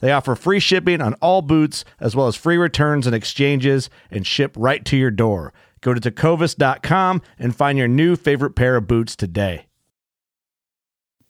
They 0.00 0.12
offer 0.12 0.34
free 0.34 0.60
shipping 0.60 1.00
on 1.00 1.14
all 1.14 1.42
boots, 1.42 1.84
as 2.00 2.14
well 2.14 2.26
as 2.26 2.36
free 2.36 2.56
returns 2.56 3.06
and 3.06 3.14
exchanges, 3.14 3.88
and 4.10 4.26
ship 4.26 4.54
right 4.56 4.84
to 4.84 4.96
your 4.96 5.10
door. 5.10 5.52
Go 5.80 5.94
to 5.94 6.00
tecovas.com 6.00 7.22
and 7.38 7.54
find 7.56 7.78
your 7.78 7.88
new 7.88 8.16
favorite 8.16 8.56
pair 8.56 8.76
of 8.76 8.86
boots 8.86 9.16
today. 9.16 9.66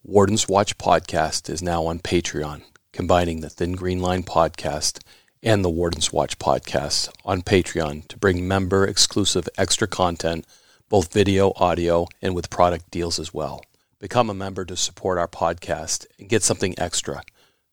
Warden's 0.02 0.48
Watch 0.48 0.78
podcast 0.78 1.50
is 1.50 1.62
now 1.62 1.84
on 1.86 1.98
Patreon, 1.98 2.62
combining 2.92 3.40
the 3.40 3.50
Thin 3.50 3.72
Green 3.72 4.00
Line 4.00 4.22
podcast 4.22 5.00
and 5.42 5.64
the 5.64 5.70
Warden's 5.70 6.12
Watch 6.12 6.38
podcast 6.38 7.08
on 7.24 7.42
Patreon 7.42 8.06
to 8.08 8.16
bring 8.16 8.46
member 8.46 8.86
exclusive 8.86 9.48
extra 9.58 9.86
content, 9.86 10.46
both 10.88 11.12
video, 11.12 11.52
audio, 11.56 12.06
and 12.22 12.34
with 12.34 12.50
product 12.50 12.90
deals 12.90 13.18
as 13.18 13.34
well. 13.34 13.62
Become 13.98 14.30
a 14.30 14.34
member 14.34 14.64
to 14.64 14.76
support 14.76 15.18
our 15.18 15.28
podcast 15.28 16.06
and 16.18 16.28
get 16.28 16.42
something 16.42 16.74
extra 16.78 17.22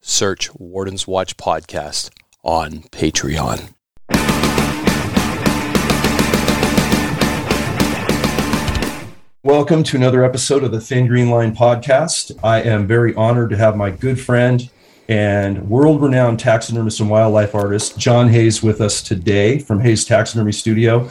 search 0.06 0.54
Warden's 0.56 1.08
Watch 1.08 1.38
Podcast 1.38 2.10
on 2.44 2.84
Patreon. 2.92 3.74
Welcome 9.44 9.84
to 9.84 9.96
another 9.96 10.26
episode 10.26 10.66
of 10.66 10.74
the 10.74 10.82
Thin 10.82 11.08
Green 11.08 11.30
Line 11.30 11.56
podcast. 11.56 12.38
I 12.44 12.62
am 12.64 12.86
very 12.86 13.16
honored 13.16 13.50
to 13.52 13.58
have 13.58 13.78
my 13.78 13.92
good 13.92 14.20
friend 14.20 14.70
and 15.08 15.70
world 15.70 16.02
renowned 16.02 16.40
taxidermist 16.40 17.00
and 17.00 17.10
wildlife 17.10 17.56
artist, 17.56 17.98
John 17.98 18.28
Hayes, 18.28 18.62
with 18.62 18.82
us 18.82 19.02
today 19.02 19.58
from 19.58 19.80
Hayes 19.80 20.04
Taxidermy 20.04 20.52
Studio. 20.52 21.10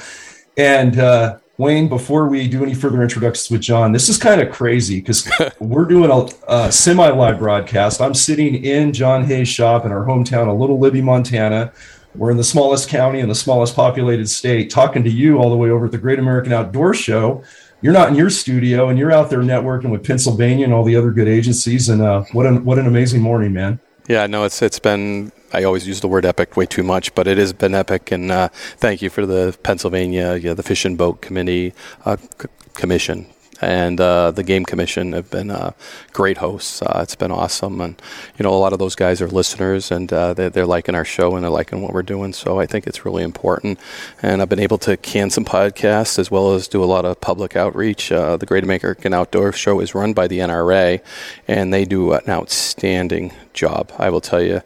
And 0.58 0.98
uh, 0.98 1.38
Wayne, 1.58 1.88
before 1.88 2.28
we 2.28 2.48
do 2.48 2.62
any 2.62 2.74
further 2.74 3.02
introductions 3.02 3.50
with 3.50 3.60
John, 3.60 3.92
this 3.92 4.08
is 4.08 4.16
kind 4.16 4.40
of 4.40 4.50
crazy 4.50 5.00
because 5.00 5.30
we're 5.60 5.84
doing 5.84 6.10
a, 6.10 6.52
a 6.52 6.72
semi 6.72 7.08
live 7.10 7.38
broadcast. 7.38 8.00
I'm 8.00 8.14
sitting 8.14 8.64
in 8.64 8.92
John 8.92 9.24
Hayes' 9.24 9.48
shop 9.48 9.84
in 9.84 9.92
our 9.92 10.04
hometown 10.04 10.52
of 10.52 10.58
Little 10.58 10.78
Libby, 10.78 11.02
Montana. 11.02 11.72
We're 12.14 12.30
in 12.30 12.36
the 12.36 12.44
smallest 12.44 12.88
county 12.88 13.20
in 13.20 13.28
the 13.28 13.34
smallest 13.34 13.74
populated 13.74 14.28
state, 14.28 14.70
talking 14.70 15.04
to 15.04 15.10
you 15.10 15.38
all 15.38 15.50
the 15.50 15.56
way 15.56 15.70
over 15.70 15.86
at 15.86 15.92
the 15.92 15.98
Great 15.98 16.18
American 16.18 16.52
Outdoor 16.52 16.94
Show 16.94 17.42
you're 17.82 17.92
not 17.92 18.08
in 18.08 18.14
your 18.14 18.30
studio 18.30 18.88
and 18.88 18.98
you're 18.98 19.12
out 19.12 19.28
there 19.28 19.40
networking 19.40 19.90
with 19.90 20.06
Pennsylvania 20.06 20.64
and 20.64 20.72
all 20.72 20.84
the 20.84 20.96
other 20.96 21.10
good 21.10 21.28
agencies. 21.28 21.88
And 21.88 22.00
uh, 22.00 22.22
what 22.32 22.46
an 22.46 22.64
what 22.64 22.78
an 22.78 22.86
amazing 22.86 23.20
morning, 23.20 23.52
man. 23.52 23.78
Yeah, 24.08 24.26
no, 24.26 24.44
it's 24.44 24.62
it's 24.62 24.78
been. 24.78 25.32
I 25.52 25.64
always 25.64 25.86
use 25.86 26.00
the 26.00 26.08
word 26.08 26.26
epic 26.26 26.56
way 26.56 26.66
too 26.66 26.82
much, 26.82 27.14
but 27.14 27.26
it 27.28 27.38
has 27.38 27.52
been 27.52 27.74
epic. 27.74 28.10
And 28.12 28.30
uh, 28.32 28.48
thank 28.78 29.02
you 29.02 29.10
for 29.10 29.26
the 29.26 29.56
Pennsylvania, 29.62 30.36
yeah, 30.36 30.54
the 30.54 30.62
Fish 30.62 30.84
and 30.84 30.98
Boat 30.98 31.22
Committee 31.22 31.74
uh, 32.04 32.16
c- 32.18 32.48
Commission 32.74 33.26
and 33.62 34.00
uh, 34.00 34.32
the 34.32 34.42
Game 34.42 34.64
Commission 34.64 35.12
have 35.12 35.30
been 35.30 35.50
uh, 35.50 35.70
great 36.12 36.38
hosts. 36.38 36.82
Uh, 36.82 37.00
it's 37.02 37.14
been 37.14 37.30
awesome, 37.30 37.80
and 37.80 38.02
you 38.36 38.42
know 38.42 38.52
a 38.52 38.58
lot 38.58 38.72
of 38.72 38.80
those 38.80 38.96
guys 38.96 39.22
are 39.22 39.28
listeners, 39.28 39.92
and 39.92 40.12
uh, 40.12 40.34
they're, 40.34 40.50
they're, 40.50 40.66
liking 40.66 40.94
our 40.94 41.04
show 41.04 41.34
and 41.34 41.44
they're 41.44 41.50
liking 41.50 41.80
what 41.80 41.92
we're 41.92 42.02
doing. 42.02 42.32
So 42.32 42.58
I 42.58 42.66
think 42.66 42.86
it's 42.86 43.04
really 43.04 43.22
important. 43.22 43.78
And 44.20 44.42
I've 44.42 44.48
been 44.48 44.58
able 44.58 44.78
to 44.78 44.96
can 44.96 45.30
some 45.30 45.44
podcasts 45.44 46.18
as 46.18 46.30
well 46.30 46.54
as 46.54 46.66
do 46.66 46.82
a 46.82 46.86
lot 46.86 47.04
of 47.04 47.20
public 47.20 47.56
outreach. 47.56 48.10
Uh, 48.10 48.36
the 48.36 48.46
Great 48.46 48.64
American 48.64 49.14
Outdoor 49.14 49.52
Show 49.52 49.80
is 49.80 49.94
run 49.94 50.12
by 50.12 50.26
the 50.26 50.40
NRA, 50.40 51.00
and 51.46 51.72
they 51.72 51.84
do 51.84 52.12
an 52.12 52.28
outstanding 52.28 53.32
job. 53.52 53.92
I 53.98 54.10
will 54.10 54.20
tell 54.20 54.42
you 54.42 54.62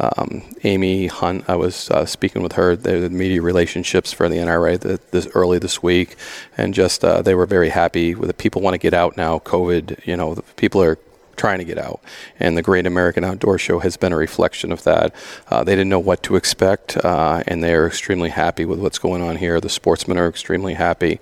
um, 0.00 0.42
Amy 0.64 1.06
Hunt. 1.06 1.44
I 1.48 1.56
was 1.56 1.90
uh, 1.90 2.06
speaking 2.06 2.42
with 2.42 2.52
her, 2.52 2.76
the 2.76 3.10
media 3.10 3.42
relationships 3.42 4.12
for 4.12 4.28
the 4.28 4.36
NRA 4.36 4.78
the, 4.80 5.00
this 5.10 5.28
early 5.34 5.58
this 5.58 5.82
week, 5.82 6.16
and 6.56 6.74
just 6.74 7.04
uh, 7.04 7.22
they 7.22 7.34
were 7.34 7.46
very 7.46 7.68
happy 7.68 8.14
with 8.14 8.30
it. 8.30 8.38
People 8.38 8.62
want 8.62 8.74
to 8.74 8.78
get 8.78 8.94
out 8.94 9.16
now. 9.16 9.38
COVID, 9.38 10.06
you 10.06 10.16
know, 10.16 10.36
people 10.56 10.82
are 10.82 10.98
trying 11.40 11.58
to 11.58 11.64
get 11.64 11.78
out. 11.78 12.00
And 12.38 12.54
the 12.54 12.62
Great 12.62 12.86
American 12.86 13.24
Outdoor 13.24 13.56
Show 13.58 13.78
has 13.78 13.96
been 13.96 14.12
a 14.12 14.16
reflection 14.16 14.72
of 14.72 14.84
that. 14.84 15.14
Uh, 15.48 15.64
they 15.64 15.72
didn't 15.72 15.88
know 15.88 15.98
what 15.98 16.22
to 16.24 16.36
expect, 16.36 16.98
uh, 16.98 17.42
and 17.46 17.64
they're 17.64 17.86
extremely 17.86 18.28
happy 18.28 18.66
with 18.66 18.78
what's 18.78 18.98
going 18.98 19.22
on 19.22 19.36
here. 19.36 19.58
The 19.58 19.70
sportsmen 19.70 20.18
are 20.18 20.28
extremely 20.28 20.74
happy. 20.74 21.18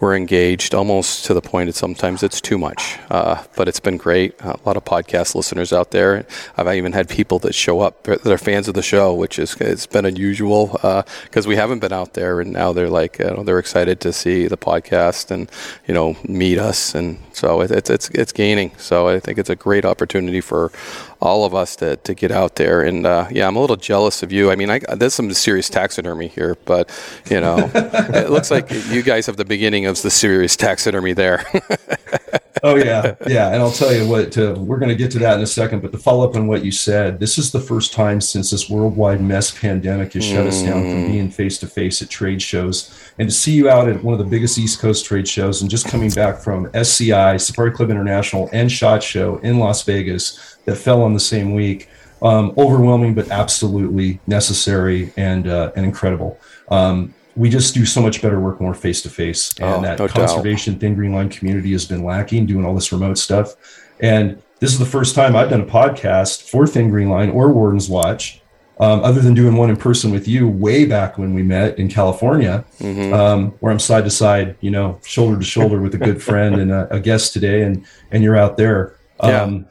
We're 0.00 0.16
engaged 0.16 0.74
almost 0.74 1.26
to 1.26 1.34
the 1.34 1.42
point 1.42 1.66
that 1.68 1.74
sometimes 1.74 2.22
it's 2.22 2.40
too 2.40 2.56
much, 2.56 2.98
uh, 3.10 3.44
but 3.56 3.68
it's 3.68 3.80
been 3.80 3.98
great. 3.98 4.40
a 4.40 4.58
lot 4.64 4.78
of 4.78 4.84
podcast 4.84 5.34
listeners 5.34 5.70
out 5.70 5.90
there. 5.90 6.26
I've 6.56 6.74
even 6.74 6.92
had 6.92 7.10
people 7.10 7.38
that 7.40 7.54
show 7.54 7.80
up 7.80 8.04
that 8.04 8.26
are 8.26 8.38
fans 8.38 8.68
of 8.68 8.74
the 8.74 8.82
show, 8.82 9.12
which 9.12 9.38
is 9.38 9.54
it's 9.60 9.86
been 9.86 10.06
unusual 10.06 10.68
because 10.68 11.46
uh, 11.46 11.48
we 11.48 11.56
haven't 11.56 11.80
been 11.80 11.92
out 11.92 12.14
there, 12.14 12.40
and 12.40 12.52
now 12.52 12.72
they're 12.72 12.88
like 12.88 13.18
you 13.18 13.26
know, 13.26 13.42
they're 13.42 13.58
excited 13.58 14.00
to 14.00 14.12
see 14.14 14.46
the 14.46 14.56
podcast 14.56 15.30
and 15.30 15.50
you 15.86 15.92
know 15.92 16.16
meet 16.24 16.58
us, 16.58 16.94
and 16.94 17.18
so 17.38 17.60
it, 17.60 17.70
it's 17.70 17.90
it's 17.90 18.08
it's 18.10 18.32
gaining. 18.32 18.72
So 18.78 19.08
I 19.08 19.20
think 19.20 19.38
it's 19.38 19.50
a 19.50 19.56
great 19.56 19.84
opportunity 19.84 20.40
for 20.40 20.72
all 21.20 21.44
of 21.44 21.54
us 21.54 21.76
to, 21.76 21.96
to 21.96 22.14
get 22.14 22.30
out 22.30 22.56
there. 22.56 22.82
And 22.82 23.06
uh, 23.06 23.26
yeah, 23.30 23.46
I'm 23.46 23.56
a 23.56 23.60
little 23.60 23.76
jealous 23.76 24.22
of 24.22 24.32
you. 24.32 24.50
I 24.50 24.56
mean, 24.56 24.70
I, 24.70 24.78
there's 24.94 25.14
some 25.14 25.32
serious 25.32 25.68
taxidermy 25.68 26.28
here, 26.28 26.56
but 26.64 26.90
you 27.30 27.40
know, 27.40 27.70
it 27.74 28.30
looks 28.30 28.50
like 28.50 28.70
you 28.90 29.02
guys 29.02 29.26
have 29.26 29.36
the 29.36 29.44
beginning 29.44 29.86
of 29.86 30.00
the 30.02 30.10
serious 30.10 30.56
taxidermy 30.56 31.12
there. 31.12 31.44
oh 32.62 32.76
yeah, 32.76 33.14
yeah. 33.26 33.48
And 33.48 33.62
I'll 33.62 33.72
tell 33.72 33.92
you 33.92 34.08
what, 34.08 34.32
to, 34.32 34.54
we're 34.54 34.78
going 34.78 34.90
to 34.90 34.96
get 34.96 35.10
to 35.12 35.18
that 35.20 35.36
in 35.36 35.42
a 35.42 35.46
second. 35.46 35.82
But 35.82 35.92
to 35.92 35.98
follow 35.98 36.28
up 36.28 36.36
on 36.36 36.46
what 36.46 36.64
you 36.64 36.70
said, 36.70 37.18
this 37.18 37.38
is 37.38 37.50
the 37.50 37.60
first 37.60 37.92
time 37.92 38.20
since 38.20 38.50
this 38.50 38.70
worldwide 38.70 39.20
mess 39.20 39.56
pandemic 39.58 40.12
has 40.12 40.24
shut 40.24 40.44
mm. 40.44 40.48
us 40.48 40.62
down 40.62 40.82
from 40.82 41.04
mm. 41.04 41.06
being 41.08 41.30
face 41.30 41.58
to 41.58 41.66
face 41.66 42.00
at 42.00 42.10
trade 42.10 42.40
shows, 42.40 43.12
and 43.18 43.28
to 43.28 43.34
see 43.34 43.52
you 43.52 43.68
out 43.68 43.88
at 43.88 44.02
one 44.02 44.12
of 44.12 44.18
the 44.18 44.24
biggest 44.24 44.58
East 44.58 44.78
Coast 44.80 45.04
trade 45.04 45.26
shows, 45.26 45.62
and 45.62 45.70
just 45.70 45.88
coming 45.88 46.10
back 46.10 46.38
from 46.38 46.70
SCI, 46.74 47.36
Safari 47.38 47.72
Club 47.72 47.90
International, 47.90 48.48
and 48.52 48.70
Shot 48.70 49.02
Show 49.02 49.38
in 49.38 49.58
Las 49.58 49.82
Vegas 49.82 50.57
that 50.68 50.76
fell 50.76 51.02
on 51.02 51.14
the 51.14 51.20
same 51.20 51.54
week. 51.54 51.88
Um, 52.20 52.52
overwhelming, 52.58 53.14
but 53.14 53.30
absolutely 53.30 54.18
necessary 54.26 55.12
and 55.16 55.46
uh, 55.46 55.70
and 55.76 55.86
incredible. 55.86 56.38
Um, 56.68 57.14
we 57.36 57.48
just 57.48 57.74
do 57.74 57.86
so 57.86 58.02
much 58.02 58.20
better 58.20 58.40
work 58.40 58.60
more 58.60 58.74
face 58.74 59.00
to 59.02 59.08
face, 59.08 59.56
and 59.60 59.68
oh, 59.68 59.82
that 59.82 60.00
no 60.00 60.08
conservation 60.08 60.74
doubt. 60.74 60.80
thin 60.80 60.94
green 60.96 61.12
line 61.12 61.28
community 61.28 61.70
has 61.72 61.86
been 61.86 62.02
lacking. 62.02 62.46
Doing 62.46 62.64
all 62.64 62.74
this 62.74 62.90
remote 62.90 63.18
stuff, 63.18 63.54
and 64.00 64.42
this 64.58 64.72
is 64.72 64.80
the 64.80 64.86
first 64.86 65.14
time 65.14 65.36
I've 65.36 65.50
done 65.50 65.60
a 65.60 65.66
podcast 65.66 66.50
for 66.50 66.66
Thin 66.66 66.90
Green 66.90 67.08
Line 67.08 67.30
or 67.30 67.52
Warden's 67.52 67.88
Watch, 67.88 68.40
um, 68.80 69.00
other 69.04 69.20
than 69.20 69.34
doing 69.34 69.56
one 69.56 69.70
in 69.70 69.76
person 69.76 70.10
with 70.10 70.26
you 70.26 70.48
way 70.48 70.84
back 70.84 71.18
when 71.18 71.34
we 71.34 71.42
met 71.42 71.78
in 71.78 71.88
California, 71.88 72.64
mm-hmm. 72.78 73.12
um, 73.12 73.50
where 73.60 73.70
I'm 73.72 73.78
side 73.78 74.04
to 74.04 74.10
side, 74.10 74.56
you 74.60 74.70
know, 74.70 75.00
shoulder 75.04 75.38
to 75.38 75.44
shoulder 75.44 75.80
with 75.80 75.94
a 75.94 75.98
good 75.98 76.22
friend 76.22 76.56
and 76.56 76.72
a, 76.72 76.94
a, 76.94 77.00
guest 77.00 77.32
today, 77.32 77.62
and 77.62 77.84
and 78.10 78.22
you're 78.22 78.36
out 78.36 78.56
there. 78.56 78.96
Um, 79.20 79.30
yeah. 79.30 79.62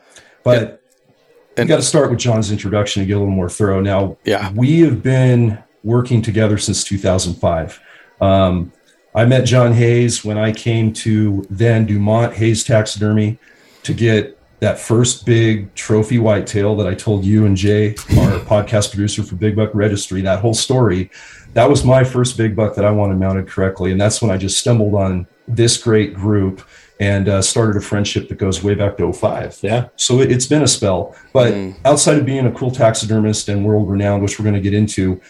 But 0.43 0.76
and 1.57 1.67
got 1.67 1.77
to 1.77 1.81
start 1.81 2.09
with 2.09 2.19
John's 2.19 2.51
introduction 2.51 3.01
to 3.01 3.07
get 3.07 3.13
a 3.13 3.19
little 3.19 3.33
more 3.33 3.49
thorough. 3.49 3.81
Now, 3.81 4.17
yeah. 4.23 4.51
we 4.53 4.81
have 4.81 5.01
been 5.01 5.61
working 5.83 6.21
together 6.21 6.57
since 6.57 6.83
2005. 6.83 7.81
Um, 8.21 8.71
I 9.15 9.25
met 9.25 9.45
John 9.45 9.73
Hayes 9.73 10.23
when 10.23 10.37
I 10.37 10.51
came 10.51 10.93
to 10.93 11.45
then 11.49 11.85
Dumont 11.85 12.33
Hayes 12.35 12.63
Taxidermy 12.63 13.39
to 13.83 13.93
get 13.93 14.37
that 14.59 14.79
first 14.79 15.25
big 15.25 15.73
trophy 15.75 16.19
whitetail 16.19 16.75
that 16.75 16.87
I 16.87 16.93
told 16.93 17.23
you 17.25 17.45
and 17.45 17.55
Jay, 17.55 17.89
our 17.89 18.39
podcast 18.45 18.91
producer 18.91 19.23
for 19.23 19.35
Big 19.35 19.55
Buck 19.55 19.69
Registry, 19.73 20.21
that 20.21 20.39
whole 20.39 20.53
story. 20.53 21.09
That 21.53 21.69
was 21.69 21.83
my 21.83 22.03
first 22.03 22.37
big 22.37 22.55
buck 22.55 22.75
that 22.75 22.85
I 22.85 22.91
wanted 22.91 23.17
mounted 23.17 23.47
correctly. 23.47 23.91
And 23.91 23.99
that's 23.99 24.21
when 24.21 24.29
I 24.29 24.37
just 24.37 24.59
stumbled 24.59 24.93
on 24.93 25.27
this 25.47 25.81
great 25.81 26.13
group 26.13 26.61
and 26.99 27.29
uh, 27.29 27.41
started 27.41 27.77
a 27.77 27.81
friendship 27.81 28.27
that 28.29 28.37
goes 28.37 28.63
way 28.63 28.73
back 28.73 28.97
to 28.97 29.11
05. 29.11 29.59
Yeah. 29.61 29.89
So 29.95 30.19
it, 30.19 30.31
has 30.31 30.47
been 30.47 30.63
a 30.63 30.67
spell. 30.67 31.15
But 31.33 31.53
mm. 31.53 31.75
outside 31.85 32.17
of 32.17 32.25
being 32.25 32.45
a 32.45 32.51
cool 32.51 32.71
taxidermist 32.71 33.49
and 33.49 33.65
world 33.65 33.89
renowned, 33.89 34.23
which 34.23 34.39
we're 34.39 34.43
going 34.43 34.55
to 34.55 34.61
get 34.61 34.73
into, 34.73 35.21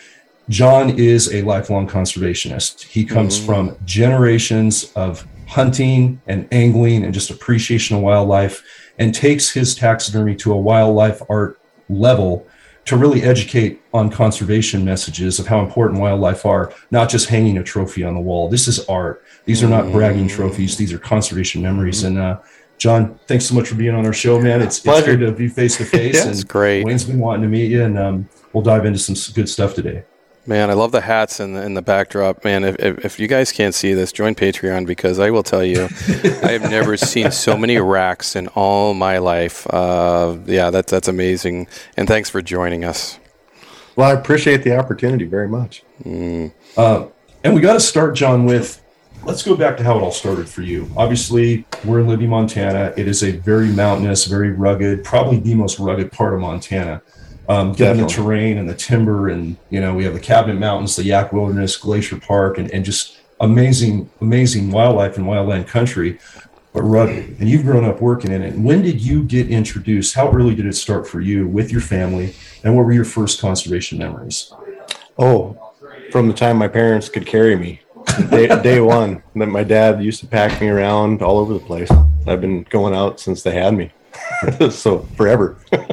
John 0.49 0.91
is 0.91 1.33
a 1.33 1.41
lifelong 1.41 1.87
conservationist. 1.87 2.83
He 2.83 3.03
comes 3.03 3.39
mm. 3.39 3.45
from 3.45 3.77
generations 3.85 4.91
of 4.93 5.27
hunting 5.47 6.21
and 6.27 6.47
angling 6.51 7.03
and 7.03 7.13
just 7.13 7.29
appreciation 7.29 7.97
of 7.97 8.01
wildlife 8.01 8.63
and 8.97 9.13
takes 9.13 9.51
his 9.51 9.75
taxidermy 9.75 10.35
to 10.35 10.53
a 10.53 10.57
wildlife 10.57 11.21
art 11.29 11.59
level 11.89 12.47
to 12.87 12.95
really 12.95 13.21
educate 13.21 13.81
on 13.93 14.09
conservation 14.09 14.83
messages 14.85 15.39
of 15.39 15.47
how 15.47 15.59
important 15.59 15.99
wildlife 15.99 16.45
are, 16.45 16.73
not 16.89 17.09
just 17.09 17.27
hanging 17.27 17.57
a 17.57 17.63
trophy 17.63 18.01
on 18.01 18.15
the 18.15 18.21
wall. 18.21 18.49
This 18.49 18.67
is 18.67 18.85
art. 18.87 19.23
These 19.45 19.61
are 19.61 19.67
not 19.67 19.91
bragging 19.91 20.29
trophies. 20.29 20.77
These 20.77 20.93
are 20.93 20.97
conservation 20.97 21.61
memories. 21.61 22.03
And 22.03 22.17
uh, 22.17 22.39
John, 22.77 23.19
thanks 23.27 23.45
so 23.45 23.55
much 23.55 23.67
for 23.67 23.75
being 23.75 23.93
on 23.93 24.05
our 24.05 24.13
show, 24.13 24.39
man. 24.39 24.61
It's, 24.61 24.85
it's 24.85 25.05
good 25.05 25.19
to 25.19 25.33
be 25.33 25.49
face 25.49 25.75
to 25.77 25.85
face. 25.85 26.25
It's 26.25 26.45
great. 26.45 26.85
Wayne's 26.85 27.03
been 27.03 27.19
wanting 27.19 27.41
to 27.41 27.49
meet 27.49 27.69
you, 27.69 27.83
and 27.83 27.99
um, 27.99 28.29
we'll 28.53 28.63
dive 28.63 28.85
into 28.85 28.99
some 28.99 29.15
good 29.33 29.49
stuff 29.49 29.73
today. 29.73 30.05
Man, 30.47 30.69
I 30.69 30.73
love 30.73 30.93
the 30.93 31.01
hats 31.01 31.41
and 31.41 31.57
the, 31.57 31.61
and 31.61 31.75
the 31.75 31.81
backdrop. 31.81 32.45
Man, 32.45 32.63
if, 32.63 32.79
if, 32.79 33.05
if, 33.05 33.19
you 33.19 33.27
guys 33.27 33.51
can't 33.51 33.75
see 33.75 33.93
this, 33.93 34.13
join 34.13 34.33
Patreon 34.33 34.85
because 34.85 35.19
I 35.19 35.29
will 35.29 35.43
tell 35.43 35.63
you, 35.63 35.83
I 36.41 36.51
have 36.53 36.71
never 36.71 36.95
seen 36.95 37.31
so 37.31 37.57
many 37.57 37.77
racks 37.79 38.33
in 38.33 38.47
all 38.49 38.93
my 38.93 39.17
life. 39.17 39.67
Uh, 39.69 40.37
yeah, 40.45 40.69
that's 40.69 40.89
that's 40.89 41.09
amazing. 41.09 41.67
And 41.97 42.07
thanks 42.07 42.29
for 42.29 42.41
joining 42.41 42.85
us. 42.85 43.19
Well, 43.97 44.09
I 44.09 44.13
appreciate 44.13 44.63
the 44.63 44.77
opportunity 44.77 45.25
very 45.25 45.49
much. 45.49 45.83
Mm. 46.05 46.53
Uh, 46.77 47.07
and 47.43 47.53
we 47.53 47.59
got 47.59 47.73
to 47.73 47.81
start, 47.81 48.15
John, 48.15 48.45
with 48.45 48.81
let's 49.25 49.43
go 49.43 49.53
back 49.53 49.75
to 49.77 49.83
how 49.83 49.97
it 49.97 50.01
all 50.01 50.11
started 50.11 50.47
for 50.47 50.61
you. 50.61 50.89
Obviously, 50.95 51.65
we're 51.83 51.99
in 51.99 52.07
Libby, 52.07 52.25
Montana. 52.27 52.93
It 52.95 53.09
is 53.09 53.21
a 53.21 53.31
very 53.31 53.67
mountainous, 53.67 54.23
very 54.23 54.51
rugged, 54.51 55.03
probably 55.03 55.39
the 55.39 55.55
most 55.55 55.77
rugged 55.77 56.13
part 56.13 56.33
of 56.33 56.39
Montana 56.39 57.01
um, 57.49 57.73
given 57.73 57.97
the 57.97 58.07
terrain 58.07 58.57
and 58.57 58.69
the 58.69 58.75
timber, 58.75 59.29
and 59.29 59.57
you 59.69 59.79
know 59.79 59.93
we 59.93 60.03
have 60.03 60.13
the 60.13 60.19
Cabinet 60.19 60.59
Mountains, 60.59 60.95
the 60.95 61.03
Yaak 61.03 61.31
Wilderness, 61.31 61.77
Glacier 61.77 62.19
Park, 62.19 62.57
and, 62.57 62.69
and 62.71 62.83
just 62.83 63.17
amazing, 63.39 64.09
amazing 64.21 64.71
wildlife 64.71 65.17
and 65.17 65.25
wildland 65.25 65.67
country, 65.67 66.19
but 66.73 66.81
rugged. 66.83 67.39
And 67.39 67.49
you've 67.49 67.63
grown 67.63 67.85
up 67.85 68.01
working 68.01 68.31
in 68.31 68.41
it. 68.41 68.55
When 68.55 68.81
did 68.81 69.01
you 69.01 69.23
get 69.23 69.49
introduced? 69.49 70.15
How 70.15 70.31
early 70.31 70.55
did 70.55 70.65
it 70.65 70.75
start 70.75 71.07
for 71.07 71.21
you 71.21 71.47
with 71.47 71.71
your 71.71 71.81
family? 71.81 72.35
And 72.63 72.75
what 72.75 72.85
were 72.85 72.93
your 72.93 73.05
first 73.05 73.39
conservation 73.39 73.97
memories? 73.97 74.53
Oh, 75.17 75.73
from 76.11 76.27
the 76.27 76.33
time 76.33 76.57
my 76.57 76.67
parents 76.67 77.09
could 77.09 77.25
carry 77.25 77.55
me, 77.55 77.81
day, 78.29 78.47
day 78.61 78.79
one. 78.79 79.23
That 79.35 79.47
my 79.47 79.63
dad 79.63 80.03
used 80.03 80.19
to 80.21 80.27
pack 80.27 80.59
me 80.61 80.67
around 80.67 81.21
all 81.21 81.37
over 81.37 81.53
the 81.53 81.59
place. 81.59 81.89
I've 82.25 82.41
been 82.41 82.63
going 82.63 82.93
out 82.93 83.19
since 83.19 83.41
they 83.41 83.53
had 83.53 83.73
me, 83.73 83.91
so 84.69 84.99
forever. 85.15 85.57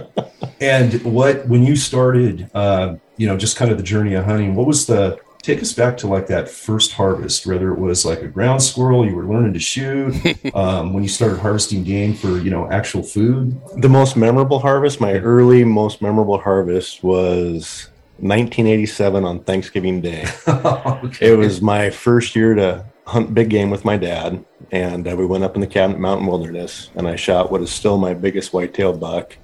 And 0.61 1.03
what 1.03 1.47
when 1.47 1.63
you 1.63 1.77
started, 1.77 2.49
uh, 2.55 2.95
you 3.19 3.27
know, 3.27 3.37
just 3.37 3.57
kind 3.57 3.71
of 3.71 3.77
the 3.77 3.83
journey 3.83 4.15
of 4.15 4.25
hunting, 4.25 4.55
what 4.55 4.67
was 4.67 4.87
the 4.87 5.19
take 5.43 5.61
us 5.61 5.75
back 5.75 5.99
to 5.99 6.07
like 6.07 6.27
that 6.29 6.49
first 6.49 6.93
harvest, 6.93 7.47
whether 7.47 7.71
it 7.71 7.79
was 7.79 8.07
like 8.07 8.23
a 8.23 8.29
ground 8.29 8.63
squirrel 8.63 9.07
you 9.07 9.15
were 9.15 9.27
learning 9.27 9.53
to 9.53 9.59
shoot, 9.59 10.15
um, 10.55 10.95
when 10.95 11.03
you 11.03 11.09
started 11.09 11.39
harvesting 11.39 11.85
game 11.85 12.15
for 12.15 12.39
you 12.39 12.51
know 12.51 12.71
actual 12.71 13.03
food. 13.03 13.61
The 13.77 13.89
most 13.89 14.17
memorable 14.17 14.59
harvest, 14.59 15.01
my 15.01 15.15
early 15.15 15.65
most 15.65 16.01
memorable 16.01 16.39
harvest 16.39 17.03
was 17.03 17.91
1987 18.19 19.25
on 19.25 19.41
Thanksgiving 19.41 20.01
Day. 20.01 20.27
okay. 20.49 21.33
It 21.33 21.37
was 21.37 21.61
my 21.61 21.91
first 21.91 22.35
year 22.35 22.55
to 22.55 22.87
hunt 23.07 23.35
big 23.35 23.51
game 23.51 23.71
with 23.71 23.85
my 23.85 23.97
dad, 23.97 24.45
and 24.71 25.07
uh, 25.07 25.17
we 25.17 25.27
went 25.27 25.45
up 25.45 25.55
in 25.55 25.61
the 25.61 25.67
Cabinet 25.67 26.01
Mountain 26.01 26.27
Wilderness, 26.27 26.91
and 26.95 27.07
I 27.07 27.17
shot 27.17 27.51
what 27.51 27.63
is 27.63 27.71
still 27.71 27.99
my 27.99 28.15
biggest 28.15 28.53
whitetail 28.53 28.97
buck 28.97 29.37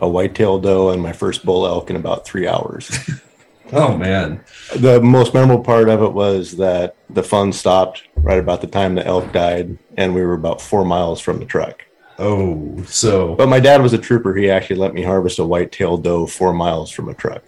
a 0.00 0.08
whitetail 0.08 0.58
doe 0.58 0.90
and 0.90 1.02
my 1.02 1.12
first 1.12 1.44
bull 1.44 1.66
elk 1.66 1.90
in 1.90 1.96
about 1.96 2.24
three 2.24 2.48
hours. 2.48 2.90
oh 3.72 3.96
man! 3.96 4.42
The 4.76 5.00
most 5.00 5.34
memorable 5.34 5.62
part 5.62 5.88
of 5.88 6.02
it 6.02 6.12
was 6.12 6.56
that 6.56 6.96
the 7.10 7.22
fun 7.22 7.52
stopped 7.52 8.04
right 8.16 8.38
about 8.38 8.60
the 8.60 8.66
time 8.66 8.94
the 8.94 9.06
elk 9.06 9.32
died, 9.32 9.78
and 9.96 10.14
we 10.14 10.22
were 10.22 10.34
about 10.34 10.60
four 10.60 10.84
miles 10.84 11.20
from 11.20 11.38
the 11.38 11.44
truck. 11.44 11.84
Oh, 12.18 12.82
so. 12.84 13.34
But 13.34 13.48
my 13.48 13.60
dad 13.60 13.80
was 13.80 13.94
a 13.94 13.98
trooper. 13.98 14.34
He 14.34 14.50
actually 14.50 14.76
let 14.76 14.92
me 14.92 15.02
harvest 15.02 15.38
a 15.38 15.44
whitetail 15.44 15.96
doe 15.96 16.26
four 16.26 16.52
miles 16.52 16.90
from 16.90 17.08
a 17.08 17.14
truck. 17.14 17.42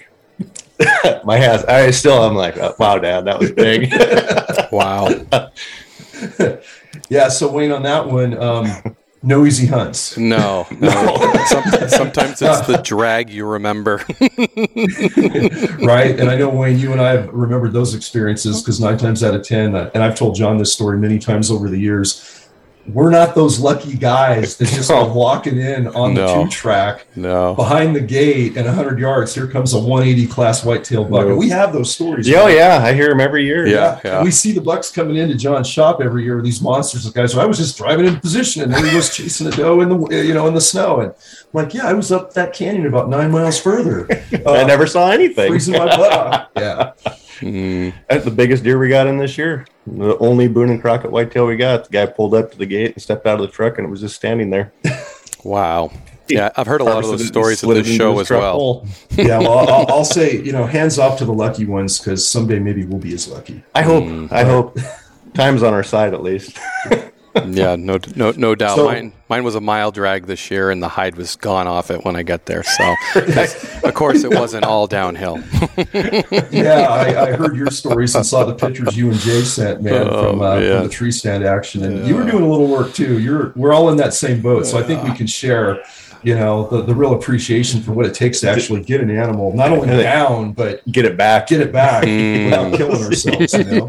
my 1.25 1.38
ass, 1.38 1.64
I 1.64 1.90
still, 1.90 2.23
I'm 2.23 2.34
like, 2.34 2.56
wow, 2.79 2.99
dad, 2.99 3.23
that 3.23 3.38
was 3.38 3.52
big. 3.52 3.93
wow. 4.73 5.08
yeah. 7.08 7.29
So 7.29 7.50
Wayne, 7.50 7.73
on 7.73 7.82
that 7.82 8.06
one, 8.06 8.40
um, 8.40 8.96
no 9.23 9.46
easy 9.46 9.67
hunts. 9.67 10.17
No, 10.17 10.67
no. 10.81 11.32
Some, 11.46 11.62
sometimes 11.88 12.43
it's 12.43 12.67
the 12.67 12.81
drag 12.82 13.31
you 13.31 13.46
remember. 13.46 14.05
right. 15.84 16.19
And 16.19 16.29
I 16.29 16.37
know, 16.37 16.49
Wayne, 16.49 16.79
you 16.79 16.93
and 16.93 17.00
I 17.00 17.12
have 17.12 17.29
remembered 17.29 17.73
those 17.73 17.94
experiences 17.94 18.61
because 18.61 18.81
nine 18.81 18.99
times 18.99 19.23
out 19.23 19.34
of 19.34 19.44
10, 19.44 19.75
uh, 19.76 19.90
and 19.94 20.02
I've 20.02 20.17
told 20.17 20.34
John 20.34 20.58
this 20.58 20.73
story 20.73 20.99
many 20.99 21.19
times 21.19 21.50
over 21.50 21.69
the 21.70 21.79
years 21.79 22.42
we're 22.87 23.11
not 23.11 23.34
those 23.34 23.61
lucky 23.61 23.96
guys 23.96 24.56
that 24.56 24.69
just 24.69 24.90
no. 24.90 25.05
walking 25.06 25.58
in 25.58 25.87
on 25.88 26.14
no. 26.14 26.26
the 26.26 26.44
two 26.44 26.50
track 26.50 27.06
no. 27.14 27.55
behind 27.55 27.94
the 27.94 28.00
gate 28.00 28.56
and 28.56 28.67
100 28.67 28.99
yards. 28.99 29.34
Here 29.34 29.46
comes 29.46 29.73
a 29.73 29.79
180 29.79 30.26
class 30.26 30.64
whitetail 30.64 31.05
buck. 31.05 31.29
No. 31.29 31.37
We 31.37 31.49
have 31.50 31.73
those 31.73 31.94
stories. 31.94 32.29
Yeah, 32.29 32.43
oh, 32.43 32.46
yeah, 32.49 32.81
I 32.82 32.93
hear 32.93 33.08
them 33.08 33.20
every 33.20 33.44
year. 33.44 33.67
Yeah, 33.67 34.00
yeah. 34.05 34.12
yeah. 34.12 34.23
We 34.23 34.31
see 34.31 34.52
the 34.52 34.61
bucks 34.61 34.90
coming 34.90 35.17
into 35.17 35.37
John's 35.37 35.69
shop 35.69 36.00
every 36.00 36.25
year 36.25 36.43
these 36.43 36.61
monsters 36.61 37.06
of 37.06 37.14
guys. 37.14 37.32
So 37.32 37.40
I 37.40 37.46
was 37.46 37.58
just 37.58 37.76
driving 37.76 38.06
in 38.06 38.19
position 38.19 38.62
and 38.62 38.73
there 38.73 38.84
he 38.84 38.94
was 38.94 39.14
chasing 39.14 39.46
a 39.46 39.50
doe 39.50 39.81
in 39.81 39.88
the 39.88 40.25
you 40.25 40.34
know 40.34 40.46
in 40.46 40.55
the 40.55 40.61
snow 40.61 41.00
and 41.00 41.11
I'm 41.11 41.17
like, 41.52 41.75
yeah, 41.75 41.87
I 41.87 41.93
was 41.93 42.11
up 42.11 42.34
that 42.34 42.52
canyon 42.52 42.87
about 42.87 43.08
nine 43.08 43.31
miles 43.31 43.61
further. 43.61 44.08
Uh, 44.44 44.52
I 44.52 44.64
never 44.64 44.87
saw 44.87 45.11
anything. 45.11 45.49
Freezing 45.49 45.75
my 45.75 45.84
butt 45.96 46.12
off. 46.12 46.49
Yeah. 46.56 46.93
Mm. 47.43 47.93
That's 48.09 48.25
the 48.25 48.31
biggest 48.31 48.62
deer 48.62 48.79
we 48.79 48.89
got 48.89 49.06
in 49.06 49.19
this 49.19 49.37
year. 49.37 49.67
The 49.87 50.17
only 50.19 50.49
Boone 50.49 50.71
and 50.71 50.81
Crockett 50.81 51.11
whitetail 51.11 51.46
we 51.46 51.56
got. 51.56 51.84
The 51.84 51.91
guy 51.91 52.06
pulled 52.06 52.34
up 52.34 52.53
to 52.53 52.58
the 52.58 52.67
gate 52.67 52.93
and 52.93 53.03
stepped 53.03 53.27
out 53.27 53.41
of 53.41 53.46
the 53.46 53.53
truck, 53.53 53.79
and 53.79 53.87
it 53.87 53.91
was 53.91 54.01
just 54.01 54.17
standing 54.17 54.51
there. 54.51 54.72
wow. 55.44 55.91
Yeah, 56.29 56.51
I've 56.56 56.67
heard 56.67 56.81
a 56.81 56.84
lot 56.84 57.05
of 57.05 57.11
those 57.11 57.27
stories 57.27 57.63
at 57.63 57.69
this 57.69 57.87
show 57.87 58.19
as 58.20 58.31
well. 58.31 58.87
yeah, 59.11 59.39
well, 59.39 59.58
I'll, 59.69 59.87
I'll, 59.89 60.05
say, 60.05 60.41
you 60.41 60.53
know, 60.53 60.65
hands 60.65 60.99
off 60.99 61.19
to 61.19 61.25
the 61.25 61.32
lucky 61.32 61.67
ones 61.67 61.99
because 61.99 62.27
someday 62.27 62.58
maybe 62.58 62.84
we'll 62.84 63.01
be 63.01 63.13
as 63.13 63.29
lucky. 63.29 63.63
I 63.75 63.82
hope. 63.82 64.05
Mm, 64.05 64.32
I 64.32 64.44
hope. 64.44 64.79
Time's 65.34 65.63
on 65.63 65.75
our 65.75 65.82
side 65.82 66.15
at 66.15 66.22
least. 66.22 66.58
yeah, 67.34 67.77
no, 67.77 67.98
no, 68.15 68.32
no 68.32 68.55
doubt. 68.55 68.77
So, 68.77 68.86
mine, 68.86 69.12
mine 69.29 69.44
was 69.44 69.55
a 69.55 69.60
mile 69.60 69.91
drag 69.91 70.27
this 70.27 70.51
year, 70.51 70.70
and 70.70 70.82
the 70.82 70.89
hide 70.89 71.17
was 71.17 71.36
gone 71.36 71.67
off 71.67 71.91
it 71.91 72.05
when 72.05 72.17
I 72.17 72.22
got 72.22 72.46
there. 72.46 72.62
So, 72.62 72.94
of 73.84 73.94
course, 73.94 74.24
it 74.24 74.34
wasn't 74.34 74.65
all 74.65 74.86
downhill. 74.86 75.39
yeah, 76.51 76.86
I, 76.91 77.29
I, 77.29 77.32
heard 77.32 77.56
your 77.56 77.70
stories 77.70 78.15
and 78.15 78.24
saw 78.24 78.44
the 78.44 78.55
pictures 78.55 78.96
you 78.96 79.10
and 79.10 79.19
Jay 79.19 79.43
sent, 79.43 79.82
man, 79.82 80.08
oh, 80.08 80.31
from, 80.31 80.43
uh, 80.43 80.56
from, 80.56 80.82
the 80.84 80.89
tree 80.91 81.12
stand 81.12 81.44
action, 81.44 81.84
and 81.84 81.98
yeah. 81.98 82.06
you 82.06 82.17
were 82.17 82.31
doing 82.31 82.43
a 82.43 82.48
little 82.48 82.69
work 82.69 82.93
too. 82.93 83.19
You're, 83.19 83.53
we're 83.56 83.72
all 83.72 83.89
in 83.91 83.96
that 83.96 84.15
same 84.15 84.41
boat, 84.41 84.67
so 84.67 84.79
I 84.79 84.82
think 84.82 85.03
we 85.03 85.15
can 85.15 85.27
share 85.27 85.82
you 86.22 86.36
know 86.36 86.69
the, 86.69 86.82
the 86.82 86.94
real 86.94 87.15
appreciation 87.15 87.82
for 87.82 87.93
what 87.93 88.06
it 88.06 88.15
takes 88.15 88.41
to 88.41 88.48
actually 88.48 88.81
get 88.82 89.01
an 89.01 89.10
animal 89.10 89.53
not 89.55 89.70
only 89.70 89.89
down 89.89 90.53
but 90.53 90.86
get 90.91 91.05
it 91.05 91.17
back 91.17 91.48
get 91.48 91.60
it 91.60 91.72
back 91.72 92.05
mm. 92.05 92.44
without 92.44 92.77
killing 92.77 93.03
ourselves 93.03 93.53
you 93.55 93.65
know 93.65 93.89